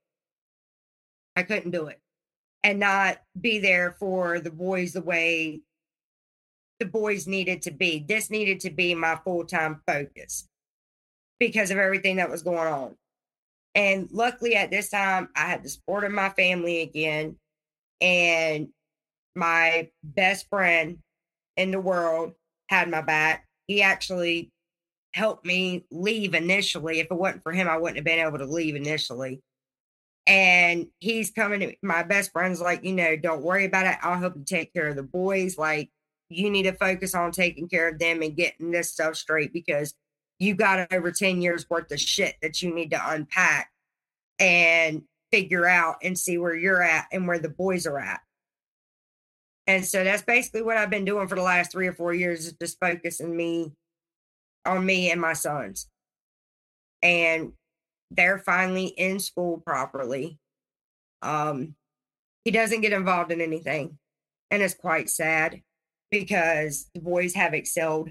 I 1.35 1.43
couldn't 1.43 1.71
do 1.71 1.87
it 1.87 1.99
and 2.63 2.79
not 2.79 3.17
be 3.39 3.59
there 3.59 3.95
for 3.99 4.39
the 4.39 4.51
boys 4.51 4.93
the 4.93 5.01
way 5.01 5.61
the 6.79 6.85
boys 6.85 7.27
needed 7.27 7.61
to 7.63 7.71
be. 7.71 8.05
This 8.07 8.29
needed 8.29 8.61
to 8.61 8.69
be 8.69 8.95
my 8.95 9.19
full 9.23 9.45
time 9.45 9.81
focus 9.85 10.47
because 11.39 11.71
of 11.71 11.77
everything 11.77 12.17
that 12.17 12.29
was 12.29 12.43
going 12.43 12.67
on. 12.67 12.95
And 13.75 14.09
luckily 14.11 14.55
at 14.55 14.71
this 14.71 14.89
time, 14.89 15.29
I 15.35 15.41
had 15.41 15.63
the 15.63 15.69
support 15.69 16.03
of 16.03 16.11
my 16.11 16.29
family 16.29 16.81
again. 16.81 17.37
And 18.01 18.69
my 19.35 19.89
best 20.03 20.47
friend 20.49 20.99
in 21.57 21.71
the 21.71 21.79
world 21.79 22.33
had 22.69 22.89
my 22.89 23.01
back. 23.01 23.45
He 23.67 23.81
actually 23.81 24.51
helped 25.13 25.45
me 25.45 25.85
leave 25.91 26.33
initially. 26.33 26.99
If 26.99 27.07
it 27.11 27.13
wasn't 27.13 27.43
for 27.43 27.51
him, 27.51 27.67
I 27.67 27.77
wouldn't 27.77 27.97
have 27.97 28.05
been 28.05 28.25
able 28.25 28.37
to 28.37 28.45
leave 28.45 28.75
initially. 28.75 29.41
And 30.27 30.87
he's 30.99 31.31
coming 31.31 31.61
to 31.61 31.75
my 31.81 32.03
best 32.03 32.31
friend's 32.31 32.61
like, 32.61 32.83
you 32.83 32.93
know, 32.93 33.15
don't 33.15 33.41
worry 33.41 33.65
about 33.65 33.87
it. 33.87 33.97
I'll 34.03 34.19
help 34.19 34.35
you 34.35 34.43
take 34.45 34.73
care 34.73 34.87
of 34.87 34.95
the 34.95 35.03
boys. 35.03 35.57
Like, 35.57 35.89
you 36.29 36.51
need 36.51 36.63
to 36.63 36.73
focus 36.73 37.15
on 37.15 37.31
taking 37.31 37.67
care 37.67 37.89
of 37.89 37.97
them 37.97 38.21
and 38.21 38.35
getting 38.35 38.69
this 38.69 38.91
stuff 38.91 39.15
straight 39.15 39.51
because 39.51 39.95
you 40.37 40.53
got 40.53 40.93
over 40.93 41.11
10 41.11 41.41
years 41.41 41.67
worth 41.69 41.91
of 41.91 41.99
shit 41.99 42.35
that 42.41 42.61
you 42.61 42.73
need 42.73 42.91
to 42.91 43.01
unpack 43.11 43.71
and 44.37 45.01
figure 45.31 45.65
out 45.65 45.97
and 46.03 46.17
see 46.17 46.37
where 46.37 46.55
you're 46.55 46.81
at 46.81 47.07
and 47.11 47.27
where 47.27 47.39
the 47.39 47.49
boys 47.49 47.85
are 47.85 47.99
at. 47.99 48.21
And 49.67 49.85
so 49.85 50.03
that's 50.03 50.23
basically 50.23 50.61
what 50.61 50.77
I've 50.77 50.89
been 50.89 51.05
doing 51.05 51.27
for 51.27 51.35
the 51.35 51.41
last 51.41 51.71
three 51.71 51.87
or 51.87 51.93
four 51.93 52.13
years 52.13 52.47
is 52.47 52.53
just 52.53 52.79
focusing 52.79 53.35
me 53.35 53.73
on 54.65 54.85
me 54.85 55.11
and 55.11 55.21
my 55.21 55.33
sons. 55.33 55.87
And 57.01 57.53
they're 58.11 58.39
finally 58.39 58.87
in 58.87 59.19
school 59.19 59.61
properly. 59.65 60.39
Um, 61.21 61.75
he 62.45 62.51
doesn't 62.51 62.81
get 62.81 62.93
involved 62.93 63.31
in 63.31 63.41
anything. 63.41 63.97
and 64.51 64.61
it's 64.63 64.73
quite 64.73 65.09
sad 65.09 65.61
because 66.11 66.89
the 66.93 67.01
boys 67.01 67.35
have 67.35 67.53
excelled 67.53 68.09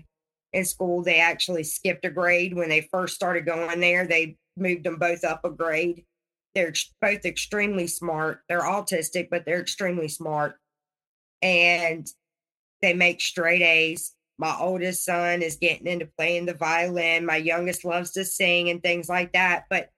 in 0.52 0.64
school. 0.64 1.02
They 1.02 1.20
actually 1.20 1.64
skipped 1.64 2.04
a 2.04 2.10
grade 2.10 2.54
when 2.54 2.68
they 2.68 2.88
first 2.92 3.14
started 3.14 3.44
going 3.46 3.80
there. 3.80 4.06
They 4.06 4.36
moved 4.56 4.84
them 4.84 4.98
both 4.98 5.24
up 5.24 5.44
a 5.44 5.50
grade. 5.50 6.04
They're 6.54 6.72
both 7.00 7.24
extremely 7.24 7.86
smart. 7.86 8.40
They're 8.48 8.62
autistic, 8.62 9.28
but 9.30 9.44
they're 9.44 9.60
extremely 9.60 10.08
smart. 10.08 10.56
And 11.42 12.06
they 12.82 12.94
make 12.94 13.20
straight 13.20 13.62
A's. 13.62 14.14
My 14.38 14.56
oldest 14.58 15.04
son 15.04 15.42
is 15.42 15.56
getting 15.56 15.86
into 15.86 16.06
playing 16.16 16.46
the 16.46 16.54
violin. 16.54 17.26
My 17.26 17.36
youngest 17.36 17.84
loves 17.84 18.12
to 18.12 18.24
sing 18.24 18.70
and 18.70 18.82
things 18.82 19.08
like 19.08 19.32
that. 19.32 19.64
But 19.68 19.90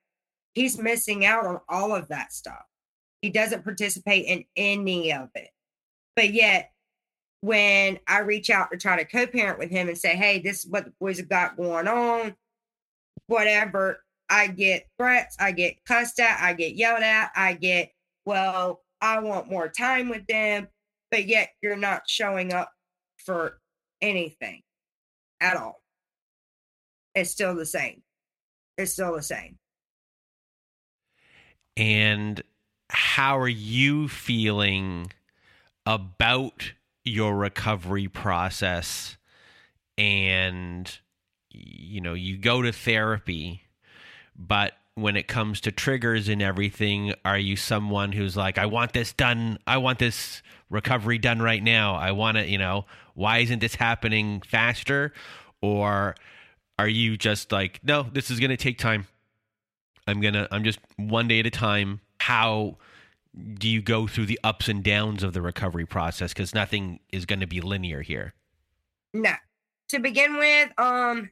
he's 0.54 0.78
missing 0.78 1.24
out 1.24 1.46
on 1.46 1.60
all 1.68 1.94
of 1.94 2.08
that 2.08 2.32
stuff. 2.32 2.64
He 3.20 3.30
doesn't 3.30 3.64
participate 3.64 4.26
in 4.26 4.44
any 4.56 5.12
of 5.12 5.28
it. 5.34 5.50
But 6.16 6.32
yet, 6.32 6.72
when 7.42 7.98
I 8.06 8.20
reach 8.20 8.50
out 8.50 8.70
to 8.70 8.78
try 8.78 8.96
to 8.96 9.04
co 9.04 9.26
parent 9.26 9.58
with 9.58 9.70
him 9.70 9.88
and 9.88 9.98
say, 9.98 10.16
hey, 10.16 10.40
this 10.40 10.64
is 10.64 10.70
what 10.70 10.86
the 10.86 10.92
boys 11.00 11.18
have 11.18 11.28
got 11.28 11.56
going 11.56 11.86
on, 11.86 12.34
whatever, 13.26 14.02
I 14.28 14.46
get 14.46 14.86
threats, 14.98 15.36
I 15.38 15.52
get 15.52 15.84
cussed 15.84 16.20
at, 16.20 16.40
I 16.40 16.54
get 16.54 16.76
yelled 16.76 17.02
at, 17.02 17.30
I 17.34 17.54
get, 17.54 17.92
well, 18.24 18.82
I 19.00 19.18
want 19.20 19.50
more 19.50 19.68
time 19.68 20.08
with 20.08 20.26
them, 20.26 20.68
but 21.10 21.26
yet 21.26 21.50
you're 21.62 21.76
not 21.76 22.02
showing 22.06 22.52
up 22.52 22.70
for 23.18 23.59
anything 24.02 24.62
at 25.40 25.56
all. 25.56 25.82
It's 27.14 27.30
still 27.30 27.54
the 27.54 27.66
same. 27.66 28.02
It's 28.78 28.92
still 28.92 29.14
the 29.14 29.22
same. 29.22 29.58
And 31.76 32.42
how 32.88 33.38
are 33.38 33.48
you 33.48 34.08
feeling 34.08 35.12
about 35.86 36.72
your 37.04 37.36
recovery 37.36 38.08
process? 38.08 39.16
And, 39.98 40.90
you 41.50 42.00
know, 42.00 42.14
you 42.14 42.36
go 42.38 42.62
to 42.62 42.72
therapy 42.72 43.62
but 44.40 44.72
when 45.00 45.16
it 45.16 45.28
comes 45.28 45.60
to 45.62 45.72
triggers 45.72 46.28
and 46.28 46.42
everything, 46.42 47.14
are 47.24 47.38
you 47.38 47.56
someone 47.56 48.12
who's 48.12 48.36
like, 48.36 48.58
I 48.58 48.66
want 48.66 48.92
this 48.92 49.12
done, 49.12 49.58
I 49.66 49.78
want 49.78 49.98
this 49.98 50.42
recovery 50.68 51.18
done 51.18 51.40
right 51.40 51.62
now. 51.62 51.94
I 51.94 52.12
want 52.12 52.36
to, 52.36 52.48
you 52.48 52.58
know, 52.58 52.86
why 53.14 53.38
isn't 53.38 53.58
this 53.58 53.74
happening 53.74 54.40
faster? 54.42 55.12
Or 55.60 56.14
are 56.78 56.88
you 56.88 57.16
just 57.16 57.52
like, 57.52 57.80
no, 57.82 58.06
this 58.12 58.30
is 58.30 58.40
going 58.40 58.50
to 58.50 58.56
take 58.56 58.78
time. 58.78 59.06
I'm 60.06 60.20
going 60.20 60.34
to, 60.34 60.48
I'm 60.50 60.64
just 60.64 60.78
one 60.96 61.28
day 61.28 61.40
at 61.40 61.46
a 61.46 61.50
time. 61.50 62.00
How 62.18 62.78
do 63.54 63.68
you 63.68 63.82
go 63.82 64.06
through 64.06 64.26
the 64.26 64.40
ups 64.42 64.68
and 64.68 64.82
downs 64.82 65.22
of 65.22 65.32
the 65.32 65.42
recovery 65.42 65.86
process? 65.86 66.32
Because 66.32 66.54
nothing 66.54 67.00
is 67.12 67.26
going 67.26 67.40
to 67.40 67.46
be 67.46 67.60
linear 67.60 68.02
here. 68.02 68.34
No. 69.12 69.32
To 69.90 69.98
begin 69.98 70.38
with, 70.38 70.70
um, 70.78 71.30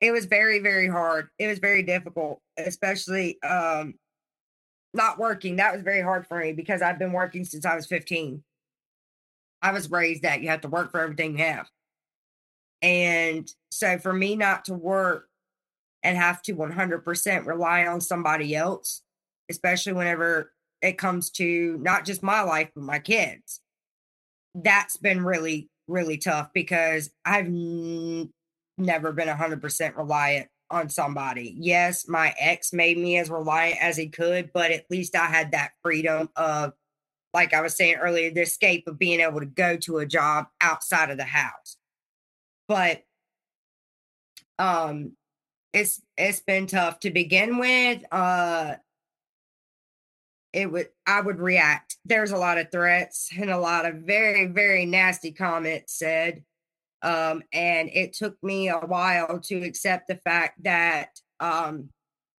it 0.00 0.12
was 0.12 0.26
very 0.26 0.58
very 0.60 0.88
hard. 0.88 1.28
It 1.38 1.46
was 1.46 1.58
very 1.58 1.82
difficult 1.82 2.40
especially 2.58 3.40
um 3.42 3.94
not 4.92 5.18
working. 5.18 5.56
That 5.56 5.72
was 5.72 5.82
very 5.82 6.02
hard 6.02 6.26
for 6.26 6.38
me 6.38 6.52
because 6.52 6.82
i've 6.82 6.98
been 6.98 7.12
working 7.12 7.44
since 7.44 7.64
i 7.64 7.74
was 7.74 7.86
15 7.86 8.42
i 9.62 9.72
was 9.72 9.90
raised 9.90 10.22
that 10.22 10.42
you 10.42 10.48
have 10.48 10.62
to 10.62 10.68
work 10.68 10.90
for 10.90 11.00
everything 11.00 11.38
you 11.38 11.44
have. 11.44 11.68
And 12.82 13.48
so 13.70 13.98
for 13.98 14.12
me 14.12 14.36
not 14.36 14.64
to 14.66 14.74
work 14.74 15.28
and 16.02 16.16
have 16.16 16.40
to 16.40 16.56
100% 16.56 17.46
rely 17.46 17.86
on 17.86 18.00
somebody 18.00 18.54
else 18.54 19.02
especially 19.50 19.92
whenever 19.92 20.52
it 20.80 20.96
comes 20.96 21.30
to 21.30 21.76
not 21.82 22.06
just 22.06 22.22
my 22.22 22.40
life 22.40 22.70
but 22.74 22.84
my 22.84 22.98
kids 22.98 23.60
that's 24.54 24.96
been 24.96 25.24
really 25.24 25.68
really 25.88 26.16
tough 26.16 26.48
because 26.54 27.10
i've 27.24 27.48
never 28.80 29.12
been 29.12 29.28
100% 29.28 29.96
reliant 29.96 30.48
on 30.70 30.88
somebody. 30.88 31.54
Yes, 31.58 32.08
my 32.08 32.34
ex 32.38 32.72
made 32.72 32.96
me 32.96 33.18
as 33.18 33.30
reliant 33.30 33.82
as 33.82 33.96
he 33.96 34.08
could, 34.08 34.52
but 34.52 34.70
at 34.70 34.90
least 34.90 35.16
I 35.16 35.26
had 35.26 35.52
that 35.52 35.72
freedom 35.82 36.28
of, 36.36 36.72
like 37.34 37.52
I 37.54 37.60
was 37.60 37.76
saying 37.76 37.96
earlier, 37.96 38.30
the 38.30 38.42
escape 38.42 38.86
of 38.86 38.98
being 38.98 39.20
able 39.20 39.40
to 39.40 39.46
go 39.46 39.76
to 39.78 39.98
a 39.98 40.06
job 40.06 40.46
outside 40.60 41.10
of 41.10 41.16
the 41.16 41.24
house. 41.24 41.76
But 42.68 43.02
um 44.58 45.12
it's 45.72 46.02
it's 46.18 46.40
been 46.40 46.66
tough 46.66 47.00
to 47.00 47.10
begin 47.10 47.58
with. 47.58 48.02
Uh 48.12 48.74
it 50.52 50.70
would 50.70 50.88
I 51.06 51.20
would 51.20 51.38
react. 51.38 51.96
There's 52.04 52.32
a 52.32 52.36
lot 52.36 52.58
of 52.58 52.70
threats 52.70 53.30
and 53.36 53.50
a 53.50 53.58
lot 53.58 53.86
of 53.86 53.96
very, 53.96 54.46
very 54.46 54.84
nasty 54.86 55.32
comments 55.32 55.98
said. 55.98 56.44
Um, 57.02 57.42
and 57.52 57.88
it 57.92 58.12
took 58.12 58.36
me 58.42 58.68
a 58.68 58.78
while 58.78 59.40
to 59.44 59.62
accept 59.62 60.08
the 60.08 60.16
fact 60.16 60.62
that 60.64 61.08
um, 61.40 61.88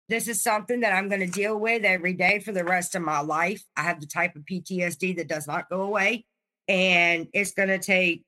this 0.09 0.28
is 0.28 0.43
something 0.43 0.81
that 0.81 0.93
I'm 0.93 1.09
going 1.09 1.20
to 1.20 1.27
deal 1.27 1.59
with 1.59 1.85
every 1.85 2.12
day 2.12 2.41
for 2.41 2.53
the 2.53 2.65
rest 2.65 2.95
of 2.95 3.03
my 3.03 3.20
life. 3.20 3.62
I 3.77 3.82
have 3.82 4.01
the 4.01 4.07
type 4.07 4.37
of 4.37 4.43
PTSD 4.43 5.16
that 5.16 5.28
does 5.28 5.47
not 5.47 5.70
go 5.70 5.82
away, 5.82 6.27
and 6.69 7.28
it's 7.32 7.53
going 7.53 7.69
to 7.69 7.78
take 7.78 8.24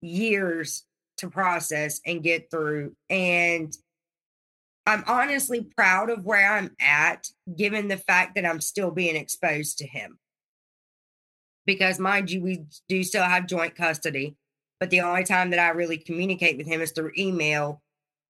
years 0.00 0.84
to 1.18 1.28
process 1.28 2.00
and 2.06 2.22
get 2.22 2.50
through. 2.50 2.94
And 3.10 3.76
I'm 4.86 5.04
honestly 5.06 5.62
proud 5.76 6.08
of 6.08 6.24
where 6.24 6.50
I'm 6.50 6.74
at, 6.80 7.26
given 7.54 7.88
the 7.88 7.98
fact 7.98 8.36
that 8.36 8.46
I'm 8.46 8.60
still 8.60 8.90
being 8.90 9.16
exposed 9.16 9.78
to 9.78 9.86
him. 9.86 10.18
Because, 11.66 11.98
mind 11.98 12.30
you, 12.30 12.40
we 12.40 12.64
do 12.88 13.02
still 13.02 13.24
have 13.24 13.46
joint 13.46 13.74
custody 13.74 14.36
but 14.80 14.90
the 14.90 15.00
only 15.00 15.24
time 15.24 15.50
that 15.50 15.58
I 15.58 15.70
really 15.70 15.98
communicate 15.98 16.56
with 16.56 16.66
him 16.66 16.80
is 16.80 16.92
through 16.92 17.12
email, 17.18 17.82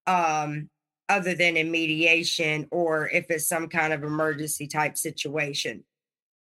um, 0.07 0.69
other 1.09 1.35
than 1.35 1.57
in 1.57 1.71
mediation 1.71 2.67
or 2.71 3.09
if 3.09 3.31
it's 3.31 3.49
some 3.49 3.69
kind 3.69 3.93
of 3.93 4.03
emergency 4.03 4.67
type 4.67 4.97
situation. 4.97 5.85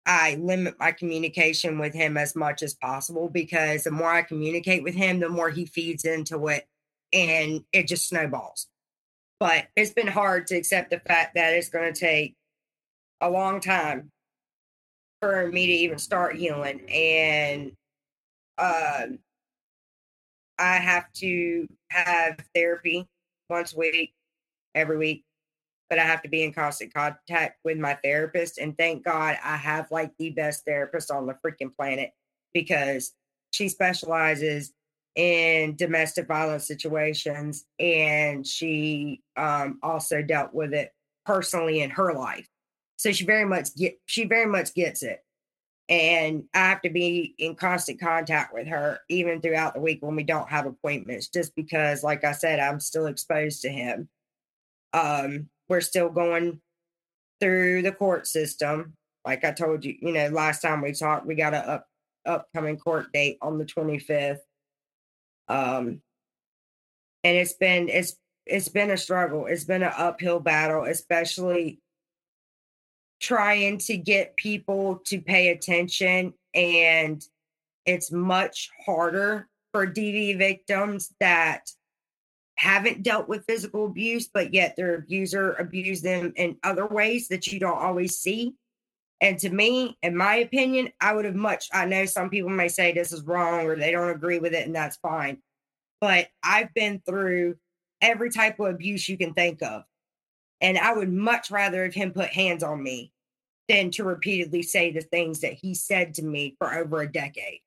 I 0.05 0.35
limit 0.35 0.75
my 0.79 0.91
communication 0.91 1.77
with 1.77 1.93
him 1.93 2.17
as 2.17 2.35
much 2.35 2.63
as 2.63 2.73
possible 2.73 3.29
because 3.29 3.83
the 3.83 3.91
more 3.91 4.09
I 4.09 4.23
communicate 4.23 4.83
with 4.83 4.95
him, 4.95 5.19
the 5.19 5.29
more 5.29 5.49
he 5.49 5.65
feeds 5.65 6.03
into 6.03 6.47
it 6.47 6.65
and 7.13 7.63
it 7.73 7.87
just 7.87 8.07
snowballs. 8.07 8.67
But 9.39 9.67
it's 9.75 9.93
been 9.93 10.07
hard 10.07 10.47
to 10.47 10.55
accept 10.55 10.89
the 10.89 10.99
fact 10.99 11.35
that 11.35 11.53
it's 11.53 11.69
going 11.69 11.93
to 11.93 11.99
take 11.99 12.35
a 13.21 13.29
long 13.29 13.59
time 13.59 14.11
for 15.21 15.47
me 15.47 15.67
to 15.67 15.73
even 15.73 15.97
start 15.97 16.35
healing. 16.35 16.89
And 16.89 17.73
uh, 18.57 19.07
I 20.59 20.75
have 20.75 21.11
to 21.13 21.67
have 21.89 22.37
therapy 22.53 23.07
once 23.49 23.73
a 23.73 23.77
week, 23.77 24.13
every 24.75 24.97
week, 24.97 25.23
but 25.89 25.97
I 25.97 26.03
have 26.03 26.21
to 26.23 26.29
be 26.29 26.43
in 26.43 26.53
constant 26.53 26.93
contact 26.93 27.59
with 27.63 27.77
my 27.77 27.95
therapist. 28.03 28.57
And 28.57 28.77
thank 28.77 29.03
God 29.03 29.37
I 29.43 29.55
have 29.55 29.89
like 29.89 30.11
the 30.19 30.31
best 30.31 30.65
therapist 30.65 31.09
on 31.09 31.25
the 31.25 31.37
freaking 31.43 31.75
planet 31.75 32.11
because 32.53 33.13
she 33.51 33.69
specializes 33.69 34.73
in 35.15 35.75
domestic 35.75 36.27
violence 36.27 36.67
situations 36.67 37.65
and 37.79 38.45
she 38.45 39.21
um, 39.37 39.79
also 39.81 40.21
dealt 40.21 40.53
with 40.53 40.73
it 40.73 40.91
personally 41.25 41.81
in 41.81 41.89
her 41.89 42.13
life. 42.13 42.47
So 42.97 43.11
she 43.11 43.25
very 43.25 43.45
much 43.45 43.75
get 43.75 43.97
she 44.05 44.25
very 44.25 44.45
much 44.45 44.73
gets 44.73 45.03
it 45.03 45.23
and 45.89 46.43
I 46.53 46.59
have 46.59 46.83
to 46.83 46.91
be 46.91 47.33
in 47.39 47.55
constant 47.55 47.99
contact 47.99 48.53
with 48.53 48.67
her 48.67 48.99
even 49.09 49.41
throughout 49.41 49.73
the 49.73 49.81
week 49.81 50.03
when 50.03 50.15
we 50.15 50.23
don't 50.23 50.47
have 50.47 50.67
appointments, 50.67 51.29
just 51.29 51.55
because, 51.55 52.03
like 52.03 52.23
I 52.23 52.31
said, 52.31 52.59
I'm 52.59 52.79
still 52.79 53.07
exposed 53.07 53.63
to 53.63 53.69
him. 53.69 54.07
Um, 54.93 55.49
we're 55.67 55.81
still 55.81 56.09
going 56.09 56.61
through 57.41 57.81
the 57.81 57.91
court 57.91 58.27
system. 58.27 58.93
Like 59.25 59.43
I 59.43 59.51
told 59.51 59.83
you, 59.83 59.95
you 59.99 60.13
know, 60.13 60.27
last 60.27 60.61
time 60.61 60.81
we 60.81 60.93
talked, 60.93 61.25
we 61.25 61.33
got 61.33 61.55
a 61.55 61.67
up, 61.67 61.87
upcoming 62.23 62.77
court 62.77 63.11
date 63.11 63.39
on 63.41 63.57
the 63.57 63.65
25th. 63.65 64.39
Um, 65.47 66.01
and 67.23 67.35
it's 67.35 67.53
been 67.53 67.89
it's 67.89 68.15
it's 68.45 68.69
been 68.69 68.91
a 68.91 68.97
struggle. 68.97 69.47
It's 69.47 69.63
been 69.63 69.83
an 69.83 69.93
uphill 69.95 70.39
battle, 70.39 70.83
especially 70.83 71.79
trying 73.19 73.77
to 73.77 73.97
get 73.97 74.35
people 74.37 75.01
to 75.05 75.19
pay 75.19 75.49
attention 75.49 76.33
and 76.53 77.23
it's 77.85 78.11
much 78.11 78.69
harder 78.85 79.47
for 79.71 79.85
DV 79.87 80.37
victims 80.37 81.13
that 81.19 81.69
haven't 82.57 83.03
dealt 83.03 83.29
with 83.29 83.45
physical 83.47 83.85
abuse, 83.85 84.27
but 84.27 84.53
yet 84.53 84.75
their 84.75 84.95
abuser 84.95 85.53
abused 85.53 86.03
them 86.03 86.33
in 86.35 86.57
other 86.63 86.85
ways 86.85 87.29
that 87.29 87.47
you 87.47 87.59
don't 87.59 87.77
always 87.77 88.17
see. 88.17 88.53
And 89.21 89.37
to 89.39 89.49
me, 89.49 89.97
in 90.01 90.15
my 90.15 90.35
opinion, 90.35 90.89
I 90.99 91.13
would 91.13 91.25
have 91.25 91.35
much, 91.35 91.67
I 91.73 91.85
know 91.85 92.05
some 92.05 92.29
people 92.29 92.49
may 92.49 92.67
say 92.67 92.91
this 92.91 93.11
is 93.11 93.23
wrong 93.23 93.65
or 93.65 93.75
they 93.75 93.91
don't 93.91 94.09
agree 94.09 94.39
with 94.39 94.53
it, 94.53 94.65
and 94.65 94.75
that's 94.75 94.97
fine. 94.97 95.37
But 96.01 96.27
I've 96.43 96.73
been 96.73 97.01
through 97.05 97.55
every 98.01 98.29
type 98.29 98.59
of 98.59 98.67
abuse 98.67 99.07
you 99.07 99.17
can 99.17 99.33
think 99.33 99.61
of. 99.61 99.83
And 100.61 100.77
I 100.77 100.93
would 100.93 101.11
much 101.11 101.51
rather 101.51 101.83
have 101.85 101.93
him 101.93 102.11
put 102.11 102.29
hands 102.29 102.63
on 102.63 102.83
me 102.83 103.11
than 103.67 103.91
to 103.91 104.03
repeatedly 104.03 104.63
say 104.63 104.91
the 104.91 105.01
things 105.01 105.41
that 105.41 105.53
he 105.53 105.73
said 105.75 106.15
to 106.15 106.23
me 106.23 106.55
for 106.59 106.73
over 106.73 107.01
a 107.01 107.11
decade. 107.11 107.61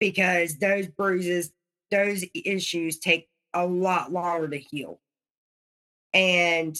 because 0.00 0.56
those 0.58 0.86
bruises, 0.86 1.52
those 1.90 2.24
issues 2.34 2.98
take 2.98 3.28
a 3.54 3.66
lot 3.66 4.12
longer 4.12 4.48
to 4.48 4.58
heal. 4.58 5.00
And 6.14 6.76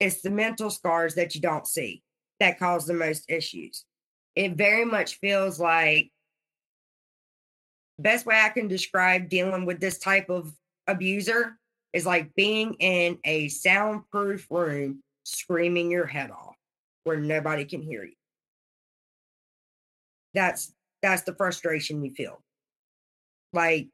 it's 0.00 0.20
the 0.22 0.30
mental 0.30 0.70
scars 0.70 1.14
that 1.16 1.34
you 1.34 1.40
don't 1.40 1.66
see 1.66 2.02
that 2.40 2.58
cause 2.58 2.86
the 2.86 2.94
most 2.94 3.24
issues. 3.28 3.84
It 4.36 4.52
very 4.54 4.84
much 4.84 5.16
feels 5.16 5.58
like 5.58 6.10
best 7.98 8.26
way 8.26 8.40
I 8.40 8.50
can 8.50 8.68
describe 8.68 9.28
dealing 9.28 9.66
with 9.66 9.80
this 9.80 9.98
type 9.98 10.30
of 10.30 10.52
abuser 10.86 11.58
is 11.92 12.06
like 12.06 12.34
being 12.34 12.74
in 12.74 13.18
a 13.24 13.48
soundproof 13.48 14.46
room 14.50 15.02
screaming 15.24 15.90
your 15.90 16.06
head 16.06 16.30
off 16.30 16.56
where 17.04 17.18
nobody 17.18 17.64
can 17.64 17.82
hear 17.82 18.04
you. 18.04 18.14
That's 20.34 20.74
that's 21.02 21.22
the 21.22 21.34
frustration 21.34 22.04
you 22.04 22.10
feel. 22.10 22.42
Like 23.52 23.88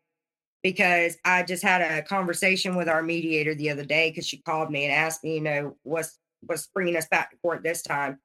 because 0.63 1.19
I 1.25 1.43
just 1.43 1.63
had 1.63 1.83
a 1.83 2.03
conversation 2.03 2.75
with 2.75 2.89
our 2.89 3.03
mediator 3.03 3.55
the 3.55 3.71
other 3.71 3.85
day 3.85 4.11
because 4.11 4.27
she 4.27 4.39
called 4.39 4.71
me 4.71 4.85
and 4.85 4.93
asked 4.93 5.23
me, 5.23 5.35
you 5.35 5.41
know, 5.43 5.77
what's 5.83 6.19
what's 6.41 6.67
bringing 6.69 6.97
us 6.97 7.07
back 7.07 7.31
to 7.31 7.37
court 7.37 7.63
this 7.63 7.83
time, 7.83 8.19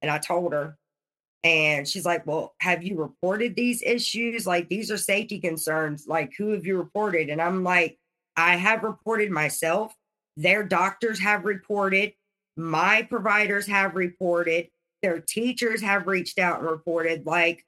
and 0.00 0.10
I 0.10 0.18
told 0.18 0.52
her, 0.52 0.76
and 1.42 1.86
she's 1.86 2.06
like, 2.06 2.26
well, 2.26 2.54
have 2.60 2.82
you 2.82 2.96
reported 2.96 3.54
these 3.54 3.82
issues? 3.82 4.46
Like 4.46 4.68
these 4.68 4.90
are 4.90 4.96
safety 4.96 5.40
concerns. 5.40 6.06
Like 6.06 6.32
who 6.38 6.50
have 6.50 6.64
you 6.64 6.78
reported? 6.78 7.28
And 7.28 7.42
I'm 7.42 7.62
like, 7.64 7.98
I 8.36 8.56
have 8.56 8.82
reported 8.82 9.30
myself. 9.30 9.94
Their 10.36 10.62
doctors 10.64 11.20
have 11.20 11.44
reported. 11.44 12.14
My 12.56 13.02
providers 13.02 13.66
have 13.66 13.94
reported. 13.94 14.70
Their 15.02 15.20
teachers 15.20 15.82
have 15.82 16.06
reached 16.06 16.38
out 16.38 16.60
and 16.60 16.68
reported. 16.68 17.26
Like 17.26 17.64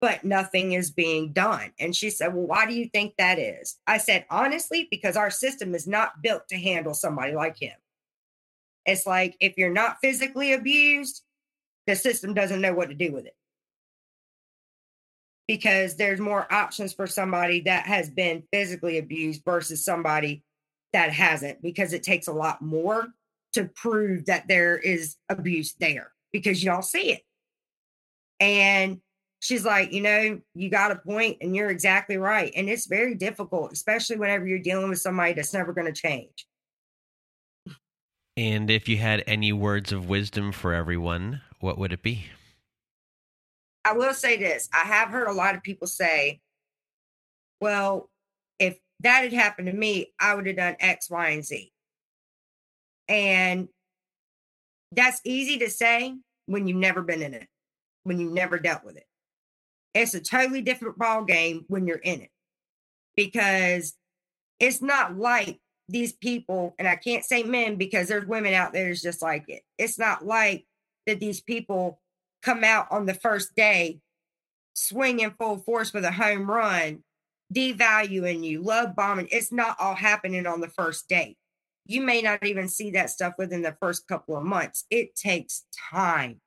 but 0.00 0.24
nothing 0.24 0.72
is 0.72 0.90
being 0.90 1.32
done. 1.32 1.72
And 1.78 1.94
she 1.94 2.10
said, 2.10 2.34
Well, 2.34 2.46
why 2.46 2.66
do 2.66 2.74
you 2.74 2.88
think 2.88 3.14
that 3.16 3.38
is? 3.38 3.76
I 3.86 3.98
said, 3.98 4.26
Honestly, 4.30 4.86
because 4.90 5.16
our 5.16 5.30
system 5.30 5.74
is 5.74 5.86
not 5.86 6.22
built 6.22 6.48
to 6.48 6.56
handle 6.56 6.94
somebody 6.94 7.32
like 7.32 7.60
him. 7.60 7.76
It's 8.86 9.06
like 9.06 9.36
if 9.40 9.58
you're 9.58 9.70
not 9.72 9.98
physically 10.00 10.52
abused, 10.52 11.22
the 11.86 11.96
system 11.96 12.32
doesn't 12.32 12.60
know 12.60 12.74
what 12.74 12.88
to 12.90 12.94
do 12.94 13.12
with 13.12 13.26
it. 13.26 13.34
Because 15.48 15.96
there's 15.96 16.20
more 16.20 16.52
options 16.52 16.92
for 16.92 17.06
somebody 17.06 17.62
that 17.62 17.86
has 17.86 18.10
been 18.10 18.44
physically 18.52 18.98
abused 18.98 19.42
versus 19.44 19.84
somebody 19.84 20.44
that 20.92 21.10
hasn't, 21.10 21.62
because 21.62 21.92
it 21.92 22.02
takes 22.02 22.28
a 22.28 22.32
lot 22.32 22.62
more 22.62 23.08
to 23.54 23.64
prove 23.64 24.26
that 24.26 24.46
there 24.46 24.76
is 24.76 25.16
abuse 25.28 25.74
there 25.80 26.12
because 26.32 26.62
you 26.62 26.70
don't 26.70 26.84
see 26.84 27.12
it. 27.12 27.22
And 28.40 29.00
she's 29.40 29.64
like, 29.64 29.92
you 29.92 30.02
know, 30.02 30.40
you 30.54 30.68
got 30.68 30.90
a 30.90 30.96
point 30.96 31.38
and 31.40 31.56
you're 31.56 31.70
exactly 31.70 32.18
right. 32.18 32.52
And 32.54 32.68
it's 32.68 32.86
very 32.86 33.14
difficult, 33.14 33.72
especially 33.72 34.16
whenever 34.16 34.46
you're 34.46 34.58
dealing 34.58 34.90
with 34.90 35.00
somebody 35.00 35.32
that's 35.32 35.54
never 35.54 35.72
going 35.72 35.92
to 35.92 35.98
change. 35.98 36.46
And 38.36 38.70
if 38.70 38.88
you 38.88 38.98
had 38.98 39.24
any 39.26 39.52
words 39.52 39.92
of 39.92 40.08
wisdom 40.08 40.52
for 40.52 40.72
everyone, 40.72 41.40
what 41.60 41.78
would 41.78 41.92
it 41.92 42.02
be? 42.02 42.26
I 43.84 43.92
will 43.92 44.14
say 44.14 44.36
this 44.36 44.68
I 44.72 44.86
have 44.86 45.08
heard 45.08 45.28
a 45.28 45.32
lot 45.32 45.54
of 45.54 45.62
people 45.62 45.86
say, 45.86 46.40
well, 47.60 48.10
if 48.58 48.78
that 49.00 49.22
had 49.22 49.32
happened 49.32 49.66
to 49.68 49.72
me, 49.72 50.12
I 50.20 50.34
would 50.34 50.46
have 50.46 50.56
done 50.56 50.76
X, 50.80 51.10
Y, 51.10 51.28
and 51.30 51.44
Z. 51.44 51.72
And 53.08 53.68
that's 54.92 55.20
easy 55.24 55.58
to 55.58 55.70
say 55.70 56.14
when 56.46 56.66
you've 56.66 56.76
never 56.76 57.02
been 57.02 57.22
in 57.22 57.34
it, 57.34 57.46
when 58.04 58.18
you've 58.18 58.32
never 58.32 58.58
dealt 58.58 58.84
with 58.84 58.96
it. 58.96 59.06
It's 59.94 60.14
a 60.14 60.20
totally 60.20 60.62
different 60.62 60.98
ball 60.98 61.24
game 61.24 61.64
when 61.68 61.86
you're 61.86 61.96
in 61.96 62.20
it 62.20 62.30
because 63.16 63.94
it's 64.60 64.82
not 64.82 65.16
like 65.16 65.58
these 65.88 66.12
people, 66.12 66.74
and 66.78 66.86
I 66.86 66.96
can't 66.96 67.24
say 67.24 67.42
men 67.42 67.76
because 67.76 68.08
there's 68.08 68.26
women 68.26 68.54
out 68.54 68.72
there 68.72 68.88
that's 68.88 69.02
just 69.02 69.22
like 69.22 69.44
it. 69.48 69.62
It's 69.78 69.98
not 69.98 70.24
like 70.24 70.66
that 71.06 71.20
these 71.20 71.40
people 71.40 72.00
come 72.42 72.64
out 72.64 72.86
on 72.90 73.06
the 73.06 73.14
first 73.14 73.54
day 73.54 74.00
swinging 74.78 75.34
full 75.38 75.58
force 75.58 75.92
with 75.92 76.04
a 76.04 76.12
home 76.12 76.50
run, 76.50 77.02
devaluing 77.52 78.44
you, 78.44 78.62
love 78.62 78.94
bombing. 78.94 79.28
It's 79.30 79.52
not 79.52 79.76
all 79.78 79.94
happening 79.94 80.46
on 80.46 80.60
the 80.60 80.68
first 80.68 81.08
day. 81.08 81.36
You 81.86 82.02
may 82.02 82.22
not 82.22 82.44
even 82.44 82.68
see 82.68 82.90
that 82.92 83.10
stuff 83.10 83.34
within 83.38 83.62
the 83.62 83.76
first 83.80 84.06
couple 84.06 84.36
of 84.36 84.44
months. 84.44 84.84
It 84.90 85.14
takes 85.16 85.64
time. 85.90 86.40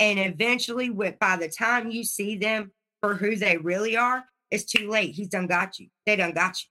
And 0.00 0.18
eventually, 0.18 0.90
with 0.90 1.18
by 1.18 1.36
the 1.36 1.48
time 1.48 1.90
you 1.90 2.04
see 2.04 2.36
them 2.36 2.72
for 3.00 3.14
who 3.14 3.36
they 3.36 3.58
really 3.58 3.96
are, 3.96 4.24
it's 4.50 4.64
too 4.64 4.88
late. 4.88 5.14
He's 5.14 5.28
done 5.28 5.46
got 5.46 5.78
you. 5.78 5.88
They 6.04 6.16
done 6.16 6.32
got 6.32 6.58
you 6.62 6.68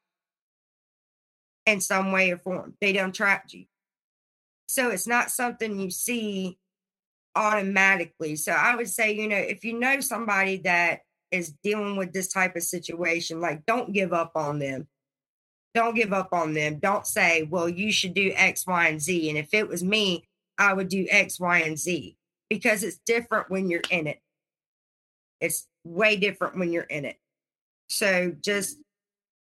in 1.72 1.82
some 1.82 2.12
way 2.12 2.32
or 2.32 2.38
form. 2.38 2.76
They 2.82 2.94
done 2.94 3.12
trapped 3.12 3.54
you. 3.54 3.66
So 4.68 4.90
it's 4.90 5.08
not 5.08 5.32
something 5.32 5.80
you 5.80 5.92
see 5.92 6.58
automatically. 7.36 8.36
So 8.36 8.52
I 8.52 8.76
would 8.76 8.90
say, 8.90 9.14
you 9.14 9.28
know, 9.28 9.38
if 9.38 9.64
you 9.64 9.80
know 9.80 10.00
somebody 10.00 10.58
that 10.60 11.02
is 11.32 11.54
dealing 11.64 11.98
with 11.98 12.14
this 12.14 12.32
type 12.32 12.56
of 12.56 12.64
situation, 12.64 13.42
like 13.42 13.66
don't 13.66 13.94
give 13.94 14.14
up 14.14 14.32
on 14.36 14.60
them. 14.60 14.88
Don't 15.74 15.96
give 15.96 16.14
up 16.14 16.30
on 16.32 16.54
them. 16.54 16.80
Don't 16.80 17.06
say, 17.06 17.44
well, 17.44 17.68
you 17.68 17.92
should 17.92 18.14
do 18.14 18.32
X, 18.36 18.66
Y, 18.66 18.88
and 18.88 19.02
Z. 19.02 19.30
And 19.30 19.38
if 19.38 19.54
it 19.54 19.68
was 19.68 19.84
me, 19.84 20.24
I 20.58 20.74
would 20.74 20.88
do 20.88 21.06
X, 21.10 21.40
Y, 21.40 21.60
and 21.60 21.78
Z 21.78 22.16
because 22.50 22.84
it's 22.84 23.00
different 23.06 23.50
when 23.50 23.70
you're 23.70 23.82
in 23.90 24.08
it. 24.08 24.20
It's 25.42 25.68
way 25.84 26.16
different 26.16 26.58
when 26.58 26.72
you're 26.72 26.84
in 26.84 27.04
it. 27.04 27.18
So 27.90 28.34
just 28.40 28.78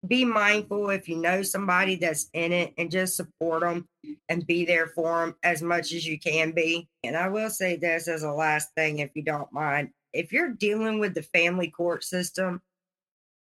be 0.08 0.24
mindful 0.24 0.90
if 0.90 1.08
you 1.08 1.16
know 1.16 1.42
somebody 1.42 1.96
that's 1.96 2.28
in 2.32 2.52
it 2.52 2.72
and 2.78 2.90
just 2.90 3.16
support 3.16 3.60
them 3.60 3.86
and 4.28 4.46
be 4.46 4.64
there 4.64 4.88
for 4.88 5.20
them 5.20 5.34
as 5.42 5.62
much 5.62 5.92
as 5.92 6.06
you 6.06 6.18
can 6.18 6.52
be. 6.52 6.88
And 7.04 7.16
I 7.16 7.28
will 7.28 7.50
say 7.50 7.76
this 7.76 8.08
as 8.08 8.22
a 8.22 8.32
last 8.32 8.70
thing, 8.76 8.98
if 8.98 9.10
you 9.14 9.22
don't 9.22 9.52
mind. 9.52 9.90
If 10.12 10.32
you're 10.32 10.50
dealing 10.50 10.98
with 10.98 11.14
the 11.14 11.22
family 11.22 11.68
court 11.68 12.02
system, 12.02 12.62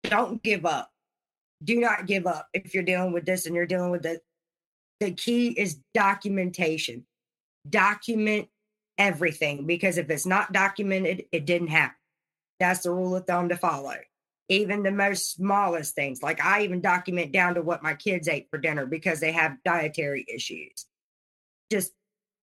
don't 0.03 0.41
give 0.41 0.65
up. 0.65 0.89
Do 1.63 1.79
not 1.79 2.05
give 2.05 2.27
up 2.27 2.47
if 2.53 2.73
you're 2.73 2.83
dealing 2.83 3.11
with 3.11 3.25
this 3.25 3.45
and 3.45 3.55
you're 3.55 3.65
dealing 3.65 3.91
with 3.91 4.05
it. 4.05 4.21
The 4.99 5.11
key 5.11 5.49
is 5.49 5.79
documentation. 5.93 7.05
Document 7.69 8.47
everything 8.97 9.65
because 9.65 9.97
if 9.97 10.09
it's 10.09 10.25
not 10.25 10.53
documented, 10.53 11.25
it 11.31 11.45
didn't 11.45 11.67
happen. 11.67 11.97
That's 12.59 12.83
the 12.83 12.91
rule 12.91 13.15
of 13.15 13.25
thumb 13.25 13.49
to 13.49 13.57
follow. 13.57 13.95
Even 14.47 14.83
the 14.83 14.91
most 14.91 15.33
smallest 15.33 15.95
things, 15.95 16.21
like 16.21 16.43
I 16.43 16.63
even 16.63 16.81
document 16.81 17.31
down 17.31 17.55
to 17.55 17.61
what 17.61 17.81
my 17.81 17.95
kids 17.95 18.27
ate 18.27 18.47
for 18.51 18.59
dinner 18.59 18.85
because 18.85 19.19
they 19.19 19.31
have 19.31 19.57
dietary 19.63 20.25
issues. 20.33 20.85
Just 21.71 21.93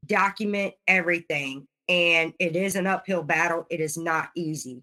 document 0.05 0.74
everything. 0.87 1.69
And 1.89 2.33
it 2.39 2.57
is 2.57 2.74
an 2.74 2.87
uphill 2.87 3.23
battle. 3.23 3.66
It 3.70 3.81
is 3.81 3.97
not 3.97 4.31
easy, 4.35 4.83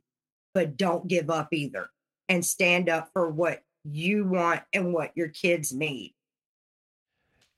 but 0.53 0.77
don't 0.77 1.07
give 1.07 1.29
up 1.29 1.49
either 1.51 1.89
and 2.29 2.45
stand 2.45 2.89
up 2.89 3.09
for 3.11 3.29
what 3.29 3.63
you 3.83 4.25
want 4.25 4.61
and 4.73 4.93
what 4.93 5.11
your 5.15 5.29
kids 5.29 5.73
need. 5.73 6.13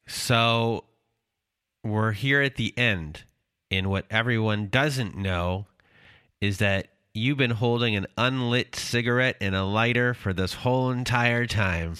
So 0.07 0.85
we're 1.83 2.11
here 2.11 2.41
at 2.41 2.55
the 2.55 2.77
end 2.77 3.23
and 3.69 3.89
what 3.89 4.05
everyone 4.09 4.67
doesn't 4.67 5.15
know 5.15 5.67
is 6.39 6.57
that 6.57 6.87
you've 7.13 7.37
been 7.37 7.51
holding 7.51 7.95
an 7.95 8.07
unlit 8.17 8.75
cigarette 8.75 9.37
and 9.41 9.55
a 9.55 9.63
lighter 9.63 10.13
for 10.13 10.33
this 10.33 10.53
whole 10.53 10.91
entire 10.91 11.45
time. 11.45 11.95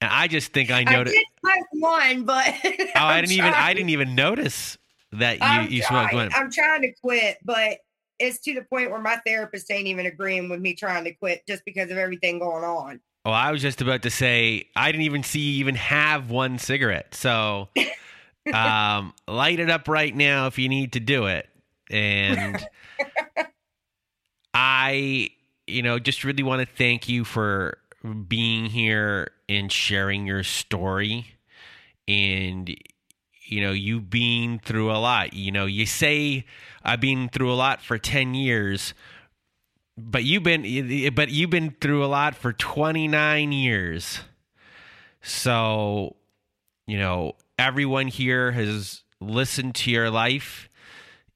And 0.00 0.10
I 0.10 0.28
just 0.28 0.52
think 0.52 0.70
I 0.70 0.84
noticed. 0.84 1.16
I 1.44 1.56
did 1.56 1.80
one, 1.80 2.24
but 2.24 2.54
oh, 2.64 2.88
I 2.94 3.20
didn't 3.20 3.32
even 3.32 3.52
I 3.52 3.74
didn't 3.74 3.90
even 3.90 4.14
notice 4.14 4.78
that 5.12 5.38
you 5.38 5.46
I'm 5.46 5.70
you 5.70 5.82
smoked 5.82 6.14
one. 6.14 6.30
I'm 6.34 6.50
trying 6.50 6.82
to 6.82 6.92
quit, 7.02 7.38
but 7.44 7.78
it's 8.18 8.38
to 8.40 8.54
the 8.54 8.62
point 8.62 8.90
where 8.90 9.00
my 9.00 9.16
therapist 9.26 9.70
ain't 9.70 9.86
even 9.86 10.06
agreeing 10.06 10.48
with 10.48 10.60
me 10.60 10.74
trying 10.74 11.04
to 11.04 11.12
quit 11.12 11.46
just 11.46 11.64
because 11.64 11.90
of 11.90 11.98
everything 11.98 12.38
going 12.38 12.64
on. 12.64 13.00
Oh, 13.24 13.30
I 13.30 13.50
was 13.50 13.60
just 13.60 13.80
about 13.80 14.02
to 14.02 14.10
say 14.10 14.68
I 14.76 14.92
didn't 14.92 15.04
even 15.04 15.22
see 15.22 15.40
you 15.40 15.60
even 15.60 15.74
have 15.74 16.30
one 16.30 16.58
cigarette. 16.58 17.14
So 17.14 17.68
um, 18.54 19.14
light 19.26 19.60
it 19.60 19.70
up 19.70 19.88
right 19.88 20.14
now 20.14 20.46
if 20.46 20.58
you 20.58 20.68
need 20.68 20.92
to 20.92 21.00
do 21.00 21.26
it. 21.26 21.48
And 21.90 22.64
I, 24.54 25.30
you 25.66 25.82
know, 25.82 25.98
just 25.98 26.24
really 26.24 26.42
want 26.42 26.66
to 26.66 26.76
thank 26.76 27.08
you 27.08 27.24
for 27.24 27.78
being 28.26 28.66
here 28.66 29.30
and 29.48 29.70
sharing 29.70 30.26
your 30.26 30.42
story. 30.42 31.26
And, 32.06 32.74
you 33.46 33.60
know, 33.60 33.72
you've 33.72 34.10
been 34.10 34.60
through 34.60 34.90
a 34.90 34.98
lot. 34.98 35.34
You 35.34 35.52
know, 35.52 35.66
you 35.66 35.86
say 35.86 36.44
I've 36.82 37.00
been 37.00 37.28
through 37.28 37.52
a 37.52 37.54
lot 37.54 37.82
for 37.82 37.98
10 37.98 38.34
years, 38.34 38.94
but 39.96 40.24
you've 40.24 40.42
been 40.42 41.14
but 41.14 41.30
you've 41.30 41.50
been 41.50 41.74
through 41.80 42.04
a 42.04 42.06
lot 42.06 42.34
for 42.34 42.52
29 42.52 43.52
years. 43.52 44.20
So, 45.22 46.16
you 46.86 46.98
know, 46.98 47.34
everyone 47.58 48.06
here 48.06 48.52
has 48.52 49.02
listened 49.20 49.74
to 49.74 49.90
your 49.90 50.10
life 50.10 50.68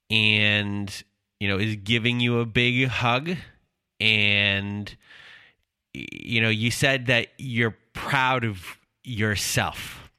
and 0.08 1.02
you 1.42 1.48
know 1.48 1.58
is 1.58 1.76
giving 1.76 2.20
you 2.20 2.40
a 2.40 2.46
big 2.46 2.86
hug 2.88 3.36
and 4.00 4.96
you 5.94 6.40
know, 6.40 6.48
you 6.48 6.70
said 6.70 7.06
that 7.06 7.28
you're 7.38 7.76
proud 7.92 8.44
of 8.44 8.78
yourself, 9.04 10.10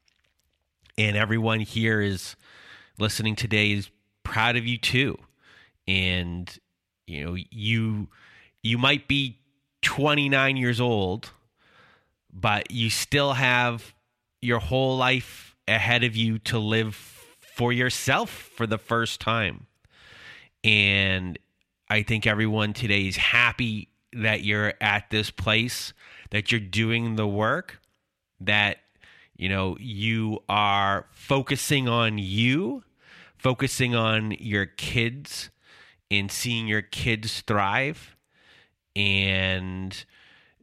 and 0.96 1.16
everyone 1.16 1.60
here 1.60 2.00
is 2.00 2.36
listening 2.98 3.34
today 3.34 3.72
is 3.72 3.90
proud 4.22 4.56
of 4.56 4.66
you 4.66 4.78
too. 4.78 5.18
And 5.88 6.56
you 7.06 7.24
know, 7.24 7.36
you 7.50 8.08
you 8.62 8.78
might 8.78 9.08
be 9.08 9.38
29 9.82 10.56
years 10.56 10.80
old, 10.80 11.30
but 12.32 12.70
you 12.70 12.88
still 12.88 13.34
have 13.34 13.94
your 14.40 14.60
whole 14.60 14.96
life 14.96 15.56
ahead 15.66 16.04
of 16.04 16.14
you 16.14 16.38
to 16.38 16.58
live 16.58 16.94
for 17.56 17.72
yourself 17.72 18.30
for 18.30 18.66
the 18.66 18.78
first 18.78 19.20
time. 19.20 19.66
And 20.64 21.38
I 21.90 22.02
think 22.02 22.26
everyone 22.26 22.72
today 22.72 23.06
is 23.06 23.16
happy 23.16 23.90
that 24.14 24.42
you're 24.42 24.72
at 24.80 25.10
this 25.10 25.30
place, 25.30 25.92
that 26.30 26.50
you're 26.50 26.60
doing 26.60 27.16
the 27.16 27.28
work, 27.28 27.80
that 28.40 28.78
you 29.36 29.48
know 29.48 29.76
you 29.78 30.40
are 30.48 31.06
focusing 31.12 31.88
on 31.88 32.16
you, 32.18 32.82
focusing 33.36 33.94
on 33.94 34.32
your 34.32 34.64
kids 34.64 35.50
and 36.10 36.32
seeing 36.32 36.66
your 36.66 36.82
kids 36.82 37.42
thrive. 37.42 38.16
And 38.96 40.04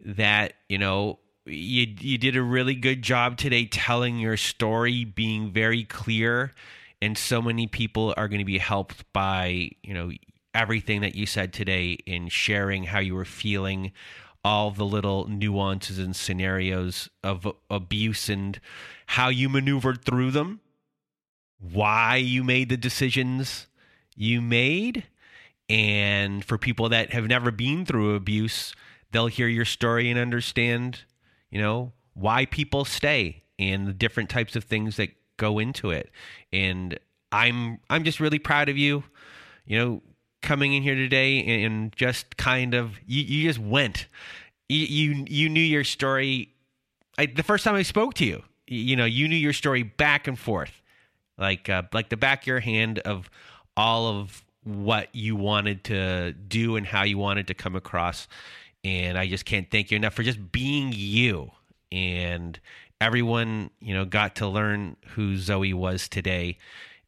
that, 0.04 0.54
you 0.70 0.78
know, 0.78 1.20
you 1.46 1.86
you 2.00 2.18
did 2.18 2.36
a 2.36 2.42
really 2.42 2.76
good 2.76 3.02
job 3.02 3.38
today 3.38 3.66
telling 3.66 4.18
your 4.18 4.38
story, 4.38 5.06
being 5.06 5.52
very 5.52 5.84
clear, 5.84 6.54
and 7.02 7.18
so 7.18 7.42
many 7.42 7.68
people 7.68 8.14
are 8.18 8.28
going 8.28 8.40
to 8.40 8.46
be 8.46 8.60
helped 8.60 9.12
by 9.14 9.72
you 9.84 9.94
know 9.94 10.12
everything 10.54 11.02
that 11.02 11.16
you 11.16 11.26
said 11.26 11.54
today 11.54 11.92
in 12.06 12.28
sharing 12.28 12.84
how 12.86 13.00
you 13.00 13.16
were 13.16 13.26
feeling, 13.26 13.92
all 14.44 14.72
the 14.72 14.86
little 14.86 15.28
nuances 15.28 15.98
and 15.98 16.16
scenarios 16.16 17.10
of 17.24 17.48
abuse 17.70 18.30
and 18.30 18.60
how 19.08 19.30
you 19.30 19.48
maneuvered 19.48 20.04
through 20.04 20.32
them, 20.32 20.60
why 21.60 22.16
you 22.16 22.44
made 22.44 22.70
the 22.70 22.78
decisions 22.78 23.68
you 24.16 24.42
made. 24.42 25.06
And 25.70 26.44
for 26.44 26.58
people 26.58 26.90
that 26.90 27.14
have 27.14 27.28
never 27.28 27.52
been 27.52 27.86
through 27.86 28.16
abuse, 28.16 28.76
they'll 29.12 29.28
hear 29.28 29.48
your 29.48 29.66
story 29.66 30.10
and 30.10 30.20
understand, 30.20 31.02
you 31.50 31.62
know, 31.62 31.94
why 32.14 32.46
people 32.46 32.84
stay 32.84 33.44
and 33.58 33.88
the 33.88 33.94
different 33.94 34.30
types 34.30 34.56
of 34.56 34.66
things 34.66 34.98
that 34.98 35.12
go 35.42 35.60
into 35.60 35.90
it. 35.90 36.12
And 36.54 36.98
I'm 37.32 37.80
I'm 37.90 38.04
just 38.04 38.20
really 38.20 38.40
proud 38.40 38.70
of 38.70 38.78
you. 38.78 39.04
You 39.66 39.80
know, 39.80 40.02
coming 40.42 40.74
in 40.74 40.84
here 40.84 40.96
today 40.96 41.64
and 41.64 41.94
just 41.96 42.38
kind 42.38 42.74
of 42.74 42.98
you, 43.06 43.24
you 43.24 43.48
just 43.48 43.60
went. 43.60 44.08
You, 44.70 44.80
you 44.80 45.26
you 45.28 45.50
knew 45.50 45.60
your 45.64 45.84
story. 45.84 46.54
I, 47.18 47.26
the 47.26 47.44
first 47.44 47.64
time 47.64 47.76
I 47.76 47.82
spoke 47.82 48.14
to 48.16 48.26
you, 48.26 48.44
you 48.68 48.96
know, 48.96 49.06
you 49.06 49.28
knew 49.28 49.36
your 49.36 49.54
story 49.54 49.84
back 49.84 50.28
and 50.28 50.40
forth, 50.40 50.82
like 51.38 51.68
uh, 51.68 51.84
like 51.92 52.10
the 52.10 52.18
back 52.18 52.44
of 52.44 52.48
your 52.48 52.60
hand 52.60 53.00
of 53.00 53.30
all 53.76 54.08
of 54.08 54.46
what 54.64 55.10
you 55.14 55.36
wanted 55.36 55.84
to 55.86 56.34
do 56.34 56.76
and 56.76 56.86
how 56.86 57.04
you 57.04 57.18
wanted 57.18 57.48
to 57.48 57.54
come 57.54 57.76
across. 57.76 58.28
And 58.84 59.18
I 59.18 59.28
just 59.28 59.46
can't 59.46 59.70
thank 59.70 59.92
you 59.92 59.98
enough 59.98 60.14
for 60.14 60.24
just 60.24 60.52
being 60.52 60.92
you. 60.94 61.52
And 61.92 62.60
everyone, 63.02 63.72
you 63.82 63.94
know, 63.94 64.06
got 64.06 64.36
to 64.38 64.48
learn 64.48 64.96
who 65.16 65.34
Zoey 65.36 65.74
was 65.74 66.08
today 66.08 66.58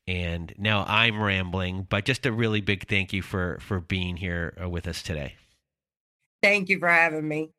and 0.08 0.54
now 0.58 0.84
I'm 0.88 1.22
rambling, 1.22 1.88
but 1.90 2.06
just 2.06 2.26
a 2.26 2.32
really 2.32 2.62
big 2.62 2.88
thank 2.88 3.14
you 3.14 3.22
for 3.22 3.58
for 3.62 3.80
being 3.80 4.18
here 4.18 4.56
uh, 4.62 4.70
with 4.70 4.88
us 4.88 5.02
today. 5.02 5.36
Thank 6.42 6.70
you 6.70 6.80
for 6.80 6.90
having 6.90 7.28
me. 7.28 7.52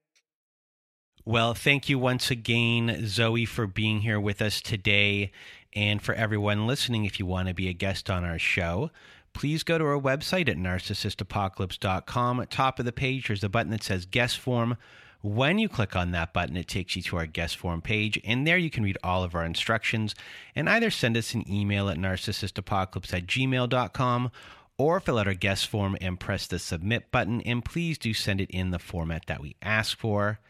Well, 1.24 1.55
thank 1.55 1.89
you 1.89 1.98
once 1.98 2.31
again, 2.31 2.89
Zoey, 3.05 3.48
for 3.48 3.66
being 3.66 4.02
here 4.02 4.20
with 4.20 4.43
us 4.43 4.61
today. 4.61 5.32
And 5.73 6.02
for 6.02 6.15
everyone 6.15 6.66
listening, 6.66 7.06
if 7.06 7.19
you 7.19 7.24
want 7.24 7.48
to 7.48 7.55
be 7.55 7.69
a 7.69 7.73
guest 7.73 8.11
on 8.11 8.24
our 8.24 8.39
show, 8.39 8.90
please 9.32 9.62
go 9.62 9.78
to 9.78 9.85
our 9.85 9.98
website 9.98 10.51
at 10.51 10.59
narcissistapocalypse.com. 10.59 12.40
At 12.40 12.51
top 12.51 12.78
of 12.78 12.85
the 12.85 12.93
page, 12.93 13.28
there's 13.28 13.43
a 13.43 13.48
button 13.48 13.73
that 13.73 13.82
says 13.82 14.05
guest 14.05 14.39
form. 14.39 14.77
When 15.25 15.59
you 15.59 15.71
click 15.71 15.97
on 15.97 16.11
that 16.11 16.35
button, 16.35 16.55
it 16.55 16.69
takes 16.69 16.97
you 16.97 17.03
to 17.05 17.17
our 17.17 17.25
guest 17.25 17.57
form 17.57 17.81
page, 17.81 18.21
and 18.25 18.47
there 18.47 18.59
you 18.59 18.69
can 18.69 18.85
read 18.85 18.99
all 19.03 19.25
of 19.25 19.35
our 19.35 19.43
instructions 19.43 20.15
and 20.55 20.69
either 20.69 20.91
send 20.91 21.17
us 21.17 21.33
an 21.33 21.51
email 21.51 21.89
at 21.89 21.97
narcissistapocalypse 21.97 23.15
at 23.15 23.27
gmail.com 23.27 24.31
or 24.77 25.01
fill 25.01 25.19
out 25.19 25.27
our 25.27 25.33
guest 25.33 25.67
form 25.67 25.97
and 26.03 26.21
press 26.21 26.47
the 26.47 26.59
submit 26.59 27.11
button. 27.11 27.41
And 27.41 27.65
please 27.65 27.97
do 27.97 28.13
send 28.13 28.43
it 28.43 28.51
in 28.51 28.71
the 28.71 28.79
format 28.79 29.25
that 29.25 29.41
we 29.41 29.57
ask 29.63 29.97
for. 29.97 30.41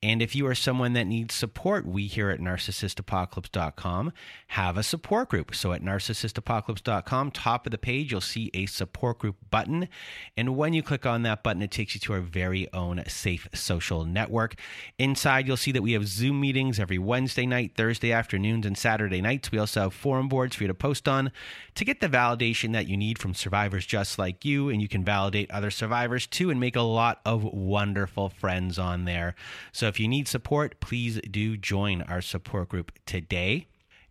And 0.00 0.22
if 0.22 0.36
you 0.36 0.46
are 0.46 0.54
someone 0.54 0.92
that 0.92 1.08
needs 1.08 1.34
support, 1.34 1.84
we 1.84 2.06
here 2.06 2.30
at 2.30 2.38
narcissistapocalypse.com 2.38 4.12
have 4.48 4.76
a 4.76 4.84
support 4.84 5.28
group. 5.28 5.56
So 5.56 5.72
at 5.72 5.82
narcissistapocalypse.com, 5.82 7.32
top 7.32 7.66
of 7.66 7.72
the 7.72 7.78
page, 7.78 8.12
you'll 8.12 8.20
see 8.20 8.52
a 8.54 8.66
support 8.66 9.18
group 9.18 9.34
button. 9.50 9.88
And 10.36 10.56
when 10.56 10.72
you 10.72 10.84
click 10.84 11.04
on 11.04 11.22
that 11.22 11.42
button, 11.42 11.62
it 11.62 11.72
takes 11.72 11.94
you 11.94 12.00
to 12.00 12.12
our 12.12 12.20
very 12.20 12.72
own 12.72 13.02
safe 13.08 13.48
social 13.52 14.04
network. 14.04 14.54
Inside, 15.00 15.48
you'll 15.48 15.56
see 15.56 15.72
that 15.72 15.82
we 15.82 15.94
have 15.94 16.06
Zoom 16.06 16.40
meetings 16.40 16.78
every 16.78 16.98
Wednesday 16.98 17.44
night, 17.44 17.72
Thursday 17.76 18.12
afternoons, 18.12 18.66
and 18.66 18.78
Saturday 18.78 19.20
nights. 19.20 19.50
We 19.50 19.58
also 19.58 19.80
have 19.80 19.94
forum 19.94 20.28
boards 20.28 20.54
for 20.54 20.62
you 20.62 20.68
to 20.68 20.74
post 20.74 21.08
on 21.08 21.32
to 21.74 21.84
get 21.84 22.00
the 22.00 22.08
validation 22.08 22.72
that 22.72 22.86
you 22.86 22.96
need 22.96 23.18
from 23.18 23.34
survivors 23.34 23.84
just 23.84 24.16
like 24.16 24.44
you. 24.44 24.68
And 24.68 24.80
you 24.80 24.86
can 24.86 25.02
validate 25.02 25.50
other 25.50 25.72
survivors 25.72 26.28
too 26.28 26.50
and 26.50 26.60
make 26.60 26.76
a 26.76 26.82
lot 26.82 27.20
of 27.24 27.42
wonderful 27.42 28.28
friends 28.28 28.78
on 28.78 29.04
there. 29.04 29.34
So 29.72 29.87
if 29.88 29.98
you 29.98 30.08
need 30.08 30.28
support, 30.28 30.80
please 30.80 31.20
do 31.30 31.56
join 31.56 32.02
our 32.02 32.20
support 32.20 32.68
group 32.68 32.92
today. 33.06 33.66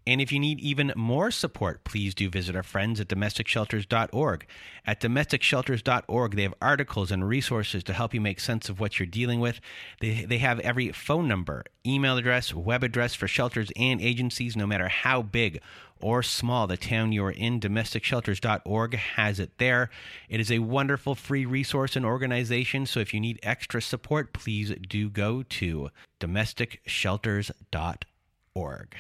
And 0.08 0.20
if 0.22 0.32
you 0.32 0.40
need 0.40 0.62
even 0.62 0.94
more 0.96 1.30
support, 1.32 1.84
please 1.84 2.16
do 2.16 2.30
visit 2.30 2.56
our 2.56 2.64
friends 2.64 3.02
at 3.02 3.10
domesticshelters.org. 3.10 4.48
At 4.86 5.02
domesticshelters.org, 5.02 6.36
they 6.38 6.44
have 6.44 6.54
articles 6.62 7.12
and 7.12 7.28
resources 7.28 7.84
to 7.84 7.92
help 7.92 8.14
you 8.14 8.22
make 8.22 8.40
sense 8.40 8.70
of 8.70 8.80
what 8.80 9.00
you're 9.00 9.06
dealing 9.06 9.42
with. 9.42 9.60
They, 10.00 10.24
they 10.24 10.38
have 10.38 10.62
every 10.62 10.94
phone 10.94 11.28
number, 11.28 11.66
email 11.86 12.16
address, 12.16 12.54
web 12.54 12.86
address 12.86 13.16
for 13.16 13.28
shelters 13.28 13.70
and 13.76 14.00
agencies, 14.00 14.56
no 14.56 14.66
matter 14.66 14.88
how 14.88 15.24
big 15.24 15.62
or 16.00 16.24
small 16.24 16.68
the 16.68 16.78
town 16.78 17.12
you 17.12 17.26
are 17.26 17.32
in. 17.32 17.60
Domesticshelters.org 17.60 18.96
has 18.96 19.42
it 19.42 19.58
there. 19.58 19.90
It 20.30 20.40
is 20.40 20.50
a 20.50 20.60
wonderful 20.60 21.16
free 21.16 21.46
resource 21.46 21.98
and 21.98 22.06
organization. 22.06 22.86
So 22.86 23.02
if 23.02 23.14
you 23.14 23.20
need 23.20 23.42
extra 23.44 23.82
support, 23.82 24.32
please 24.32 24.74
do 24.88 25.10
go 25.10 25.44
to 25.44 25.90
domesticshelters.org. 26.22 28.96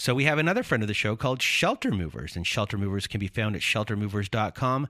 So 0.00 0.14
we 0.14 0.26
have 0.26 0.38
another 0.38 0.62
friend 0.62 0.84
of 0.84 0.86
the 0.86 0.94
show 0.94 1.16
called 1.16 1.42
Shelter 1.42 1.90
Movers, 1.90 2.36
and 2.36 2.46
Shelter 2.46 2.78
Movers 2.78 3.08
can 3.08 3.18
be 3.18 3.26
found 3.26 3.56
at 3.56 3.62
sheltermovers.com. 3.62 4.86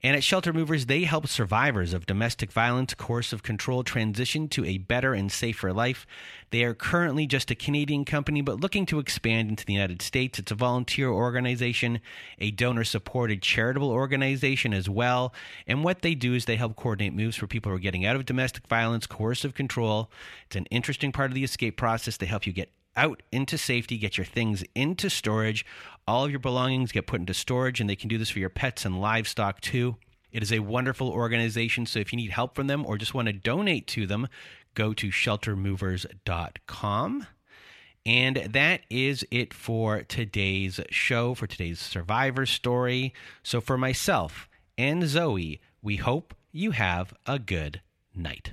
And 0.00 0.14
at 0.14 0.22
Shelter 0.22 0.52
Movers, 0.52 0.86
they 0.86 1.02
help 1.02 1.26
survivors 1.26 1.92
of 1.92 2.06
domestic 2.06 2.52
violence, 2.52 2.94
coercive 2.94 3.42
control 3.42 3.82
transition 3.82 4.46
to 4.50 4.64
a 4.64 4.78
better 4.78 5.12
and 5.12 5.32
safer 5.32 5.72
life. 5.72 6.06
They 6.50 6.62
are 6.62 6.72
currently 6.72 7.26
just 7.26 7.50
a 7.50 7.56
Canadian 7.56 8.04
company, 8.04 8.42
but 8.42 8.60
looking 8.60 8.86
to 8.86 9.00
expand 9.00 9.50
into 9.50 9.66
the 9.66 9.72
United 9.72 10.00
States. 10.00 10.38
It's 10.38 10.52
a 10.52 10.54
volunteer 10.54 11.08
organization, 11.08 11.98
a 12.38 12.52
donor 12.52 12.84
supported 12.84 13.42
charitable 13.42 13.90
organization 13.90 14.72
as 14.72 14.88
well. 14.88 15.34
And 15.66 15.82
what 15.82 16.02
they 16.02 16.14
do 16.14 16.32
is 16.32 16.44
they 16.44 16.54
help 16.54 16.76
coordinate 16.76 17.12
moves 17.12 17.34
for 17.34 17.48
people 17.48 17.70
who 17.70 17.76
are 17.76 17.80
getting 17.80 18.06
out 18.06 18.14
of 18.14 18.24
domestic 18.24 18.68
violence, 18.68 19.08
coercive 19.08 19.54
control. 19.54 20.12
It's 20.46 20.54
an 20.54 20.66
interesting 20.66 21.10
part 21.10 21.32
of 21.32 21.34
the 21.34 21.42
escape 21.42 21.76
process. 21.76 22.16
They 22.16 22.26
help 22.26 22.46
you 22.46 22.52
get 22.52 22.70
out 22.96 23.22
into 23.32 23.58
safety, 23.58 23.98
get 23.98 24.18
your 24.18 24.24
things 24.24 24.64
into 24.74 25.10
storage. 25.10 25.64
All 26.06 26.24
of 26.24 26.30
your 26.30 26.40
belongings 26.40 26.92
get 26.92 27.06
put 27.06 27.20
into 27.20 27.34
storage, 27.34 27.80
and 27.80 27.88
they 27.88 27.96
can 27.96 28.08
do 28.08 28.18
this 28.18 28.30
for 28.30 28.38
your 28.38 28.50
pets 28.50 28.84
and 28.84 29.00
livestock 29.00 29.60
too. 29.60 29.96
It 30.32 30.42
is 30.42 30.52
a 30.52 30.58
wonderful 30.58 31.10
organization, 31.10 31.86
so 31.86 32.00
if 32.00 32.12
you 32.12 32.16
need 32.16 32.32
help 32.32 32.56
from 32.56 32.66
them 32.66 32.84
or 32.84 32.98
just 32.98 33.14
want 33.14 33.26
to 33.26 33.32
donate 33.32 33.86
to 33.88 34.06
them, 34.06 34.28
go 34.74 34.92
to 34.92 35.08
sheltermovers.com. 35.08 37.26
And 38.06 38.36
that 38.36 38.82
is 38.90 39.24
it 39.30 39.54
for 39.54 40.02
today's 40.02 40.78
show, 40.90 41.32
for 41.34 41.46
today's 41.46 41.80
survivor 41.80 42.44
story. 42.44 43.14
So, 43.42 43.62
for 43.62 43.78
myself 43.78 44.46
and 44.76 45.04
Zoey, 45.04 45.60
we 45.80 45.96
hope 45.96 46.34
you 46.52 46.72
have 46.72 47.14
a 47.26 47.38
good 47.38 47.80
night. 48.14 48.52